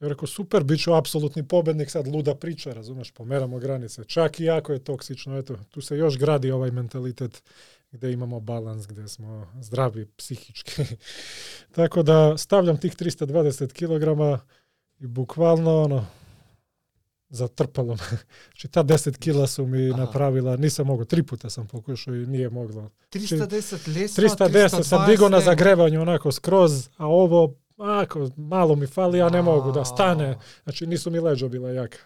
Ja 0.01 0.09
rekao, 0.09 0.27
super, 0.27 0.65
bit 0.65 0.81
ću 0.81 0.94
apsolutni 0.94 1.48
pobednik, 1.48 1.90
sad 1.90 2.07
luda 2.07 2.35
priča, 2.35 2.73
razumeš, 2.73 3.11
pomeramo 3.11 3.59
granice. 3.59 4.05
Čak 4.05 4.40
i 4.40 4.44
jako 4.44 4.73
je 4.73 4.85
toksično, 4.85 5.39
eto, 5.39 5.59
tu 5.70 5.81
se 5.81 5.97
još 5.97 6.19
gradi 6.19 6.51
ovaj 6.51 6.70
mentalitet 6.70 7.43
gde 7.90 8.12
imamo 8.12 8.40
balans, 8.40 8.86
gde 8.86 9.09
smo 9.09 9.47
zdravi 9.61 10.07
psihički. 10.16 10.82
Tako 11.77 12.02
da 12.02 12.39
stavljam 12.39 12.77
tih 12.77 12.97
320 12.97 13.73
kg 13.73 14.43
i 14.98 15.07
bukvalno 15.07 15.82
ono, 15.82 16.07
zatrpalo 17.31 17.94
me. 17.94 18.19
Znači 18.47 18.69
ta 18.69 18.85
10 18.85 19.19
kila 19.19 19.47
su 19.47 19.66
mi 19.66 19.90
Aha. 19.90 20.01
napravila, 20.01 20.57
nisam 20.57 20.86
mogao, 20.86 21.05
tri 21.05 21.23
puta 21.23 21.51
sam 21.51 21.66
pokušao 21.66 22.15
i 22.15 22.27
nije 22.27 22.51
moglo. 22.51 22.90
310 23.12 23.97
лесва, 24.01 24.24
310 24.24 24.82
sam 24.82 24.98
320 25.01 25.07
digao 25.07 25.28
na 25.28 25.40
zagrevanju 25.40 26.02
onako 26.02 26.32
skroz, 26.32 26.89
a 26.97 27.07
ovo 27.07 27.55
ako 27.78 28.31
malo 28.36 28.77
mi 28.77 28.86
fali, 28.86 29.19
ja 29.19 29.28
ne 29.28 29.43
mogu 29.43 29.73
da 29.73 29.85
stane. 29.85 30.39
Znači 30.62 30.86
nisu 30.86 31.11
mi 31.11 31.20
leđa 31.20 31.48
bila 31.48 31.70
jaka. 31.70 31.98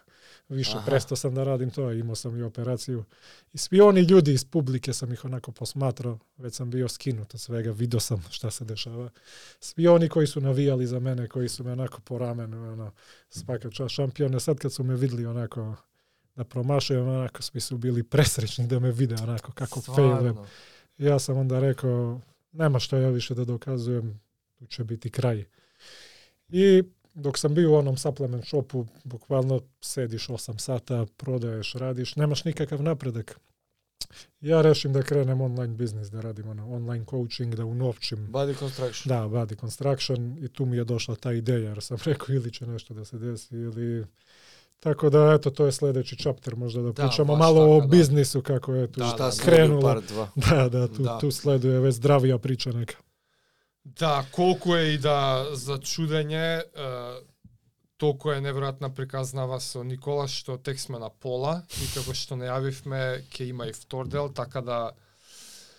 Više 0.49 0.77
Aha. 0.77 0.87
prestao 0.87 1.17
sam 1.17 1.35
da 1.35 1.45
radim 1.45 1.71
to, 1.71 1.93
imao 1.93 2.15
sam 2.15 2.39
i 2.39 2.43
operaciju. 2.43 3.05
I 3.53 3.59
svi 3.59 3.81
oni 3.81 4.01
ljudi 4.01 4.33
iz 4.33 4.45
publike 4.45 4.93
sam 4.93 5.13
ih 5.13 5.25
onako 5.25 5.53
posmatrao, 5.53 6.19
već 6.37 6.55
sam 6.55 6.71
bio 6.71 6.89
skinut 6.89 7.35
od 7.35 7.41
svega, 7.41 7.71
vidio 7.71 8.01
sam 8.01 8.25
šta 8.31 8.51
se 8.51 8.65
dešava. 8.65 9.11
Svi 9.61 9.87
oni 9.87 10.09
koji 10.09 10.27
su 10.27 10.41
navijali 10.41 10.87
za 10.87 10.99
mene, 10.99 11.29
koji 11.29 11.49
su 11.49 11.65
me 11.65 11.73
onako 11.73 12.01
po 12.01 12.19
ramenu, 12.19 12.73
ono, 12.73 12.93
svaka 13.29 13.71
čast 13.71 13.95
šampione, 13.95 14.41
sad 14.41 14.59
kad 14.59 14.73
su 14.73 14.85
me 14.85 14.97
vidli 14.97 15.27
onako 15.27 15.77
da 16.37 16.45
promašujem, 16.45 17.09
onako 17.09 17.43
svi 17.43 17.61
su 17.61 17.79
bili 17.79 18.03
presrećni 18.03 18.67
da 18.67 18.79
me 18.79 18.93
vide 18.93 19.15
onako 19.23 19.53
kako 19.53 19.81
failujem. 19.81 20.37
Ja 20.99 21.19
sam 21.19 21.39
onda 21.39 21.61
rekao, 21.61 22.21
nema 22.53 22.79
što 22.79 22.97
ja 22.97 23.09
više 23.09 23.35
da 23.35 23.45
dokazujem, 23.45 24.21
tu 24.59 24.67
će 24.67 24.85
biti 24.85 25.11
kraj. 25.11 25.45
I 26.49 26.83
dok 27.15 27.39
sam 27.39 27.55
bio 27.55 27.73
u 27.73 27.75
onom 27.75 27.97
supplement 27.97 28.47
shopu, 28.47 28.87
bukvalno 29.05 29.61
sediš 29.81 30.29
8 30.29 30.59
sata, 30.59 31.07
prodaješ, 31.17 31.73
radiš, 31.73 32.17
nemaš 32.17 32.45
nikakav 32.45 32.83
napredak. 32.83 33.41
Ja 34.41 34.63
rešim 34.63 34.93
da 34.93 35.03
krenem 35.03 35.41
online 35.41 35.75
biznis, 35.75 36.09
da 36.09 36.21
radim 36.21 36.49
ono, 36.49 36.71
online 36.71 37.05
coaching, 37.05 37.55
da 37.55 37.65
unovčim 37.65 38.29
Body 38.29 38.59
construction. 38.59 39.09
da, 39.09 39.29
body 39.29 39.61
construction 39.61 40.39
i 40.39 40.49
tu 40.49 40.67
mi 40.67 40.77
je 40.77 40.85
došla 40.85 41.17
ta 41.17 41.33
ideja 41.33 41.69
jer 41.69 41.83
sam 41.83 41.97
rekao 42.05 42.35
ili 42.35 42.53
će 42.53 42.67
nešto 42.67 42.95
da 42.95 43.05
se 43.05 43.19
desi 43.19 43.55
ili 43.55 44.07
tako 44.81 45.11
da 45.11 45.33
eto 45.33 45.51
to 45.51 45.67
je 45.67 45.73
sledeći 45.73 46.17
chapter 46.17 46.57
možda 46.57 46.83
da, 46.83 46.93
Da, 46.93 47.03
pričamo 47.03 47.37
malo 47.37 47.63
o 47.67 47.79
tako, 47.79 47.87
da. 47.87 47.97
biznisu 47.97 48.43
kako 48.43 48.75
je 48.75 48.93
tu 48.93 49.01
Da, 49.01 49.07
Šta 49.07 49.33
se 49.33 49.43
krenulo. 49.43 49.81
part 49.83 50.05
2. 50.11 50.27
Da, 50.51 50.69
da, 50.71 50.89
tu, 50.89 51.03
Da. 51.03 51.19
tu 51.19 51.31
sleduje 51.31 51.81
već 51.81 51.95
zdravija 51.95 52.39
priča 52.39 52.73
neka. 52.73 52.97
Да, 53.85 54.25
колку 54.33 54.75
е 54.77 54.95
и 54.95 54.99
да 54.99 55.45
за 55.53 55.77
чудење, 55.79 56.63
толку 57.97 58.31
е 58.33 58.41
неверојатна 58.41 58.89
приказнава 58.95 59.61
со 59.61 59.85
Никола 59.85 60.25
што 60.29 60.57
тек 60.59 60.81
сме 60.81 60.99
на 60.99 61.11
пола 61.11 61.63
и 61.79 61.87
како 61.95 62.15
што 62.15 62.35
најавивме 62.37 63.23
ќе 63.31 63.49
има 63.49 63.67
и 63.69 63.73
втор 63.73 64.09
дел, 64.09 64.29
така 64.29 64.61
да 64.61 64.79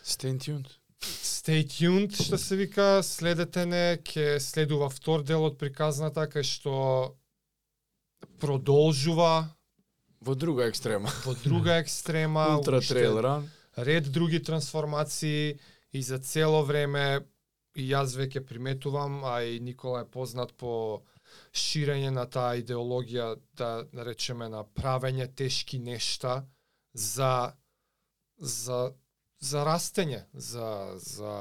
Stay 0.06 0.38
tuned. 0.38 0.70
stay 1.02 1.66
tuned 1.66 2.14
што 2.16 2.38
се 2.38 2.56
вика, 2.56 3.02
следете 3.04 3.66
не, 3.66 3.98
ќе 3.98 4.40
следува 4.40 4.90
втор 4.90 5.24
дел 5.24 5.44
од 5.46 5.58
приказната 5.58 6.28
кај 6.30 6.44
што 6.46 7.16
продолжува 8.40 9.50
Во 10.22 10.36
друга 10.36 10.66
екстрема. 10.70 11.10
во 11.26 11.34
друга 11.36 11.78
екстрема, 11.84 12.58
Ултра 12.58 12.82
трейл 12.82 13.20
ран. 13.22 13.50
ред 13.78 14.12
други 14.12 14.40
трансформации 14.40 15.60
и 15.94 16.02
за 16.02 16.18
цело 16.20 16.64
време 16.64 17.20
и 17.76 17.90
јас 17.90 18.16
веќе 18.16 18.44
приметувам, 18.48 19.24
а 19.28 19.42
и 19.44 19.60
Никола 19.60 20.04
е 20.04 20.12
познат 20.12 20.54
по 20.58 21.04
ширење 21.52 22.12
на 22.16 22.26
таа 22.32 22.56
идеологија, 22.62 23.36
да 23.60 23.70
наречеме 23.92 24.48
на 24.50 24.64
правење 24.64 25.28
тешки 25.36 25.80
нешта 25.80 26.46
за 26.94 27.54
за 28.38 28.94
за 29.40 29.64
растење, 29.68 30.24
за 30.34 30.96
за 30.98 31.34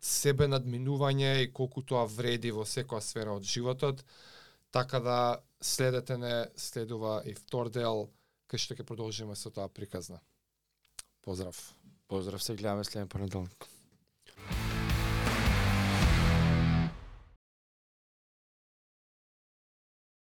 себе 0.00 0.48
надминување 0.50 1.44
и 1.44 1.52
колку 1.52 1.82
тоа 1.82 2.04
вреди 2.10 2.50
во 2.50 2.66
секоја 2.66 3.00
сфера 3.00 3.36
од 3.38 3.46
животот. 3.46 4.02
Така 4.70 5.00
да 5.00 5.18
следете 5.60 6.18
не 6.18 6.34
следува 6.56 7.22
и 7.24 7.34
втор 7.34 7.70
дел 7.70 8.10
кај 8.50 8.62
што 8.62 8.74
ќе 8.74 8.84
продолжиме 8.84 9.36
со 9.36 9.50
таа 9.50 9.68
приказна. 9.68 10.20
Поздрав. 11.22 11.56
Поздрав 12.06 12.42
се, 12.42 12.54
гледаме 12.54 12.84
следен 12.84 13.08
понеделник. 13.08 13.75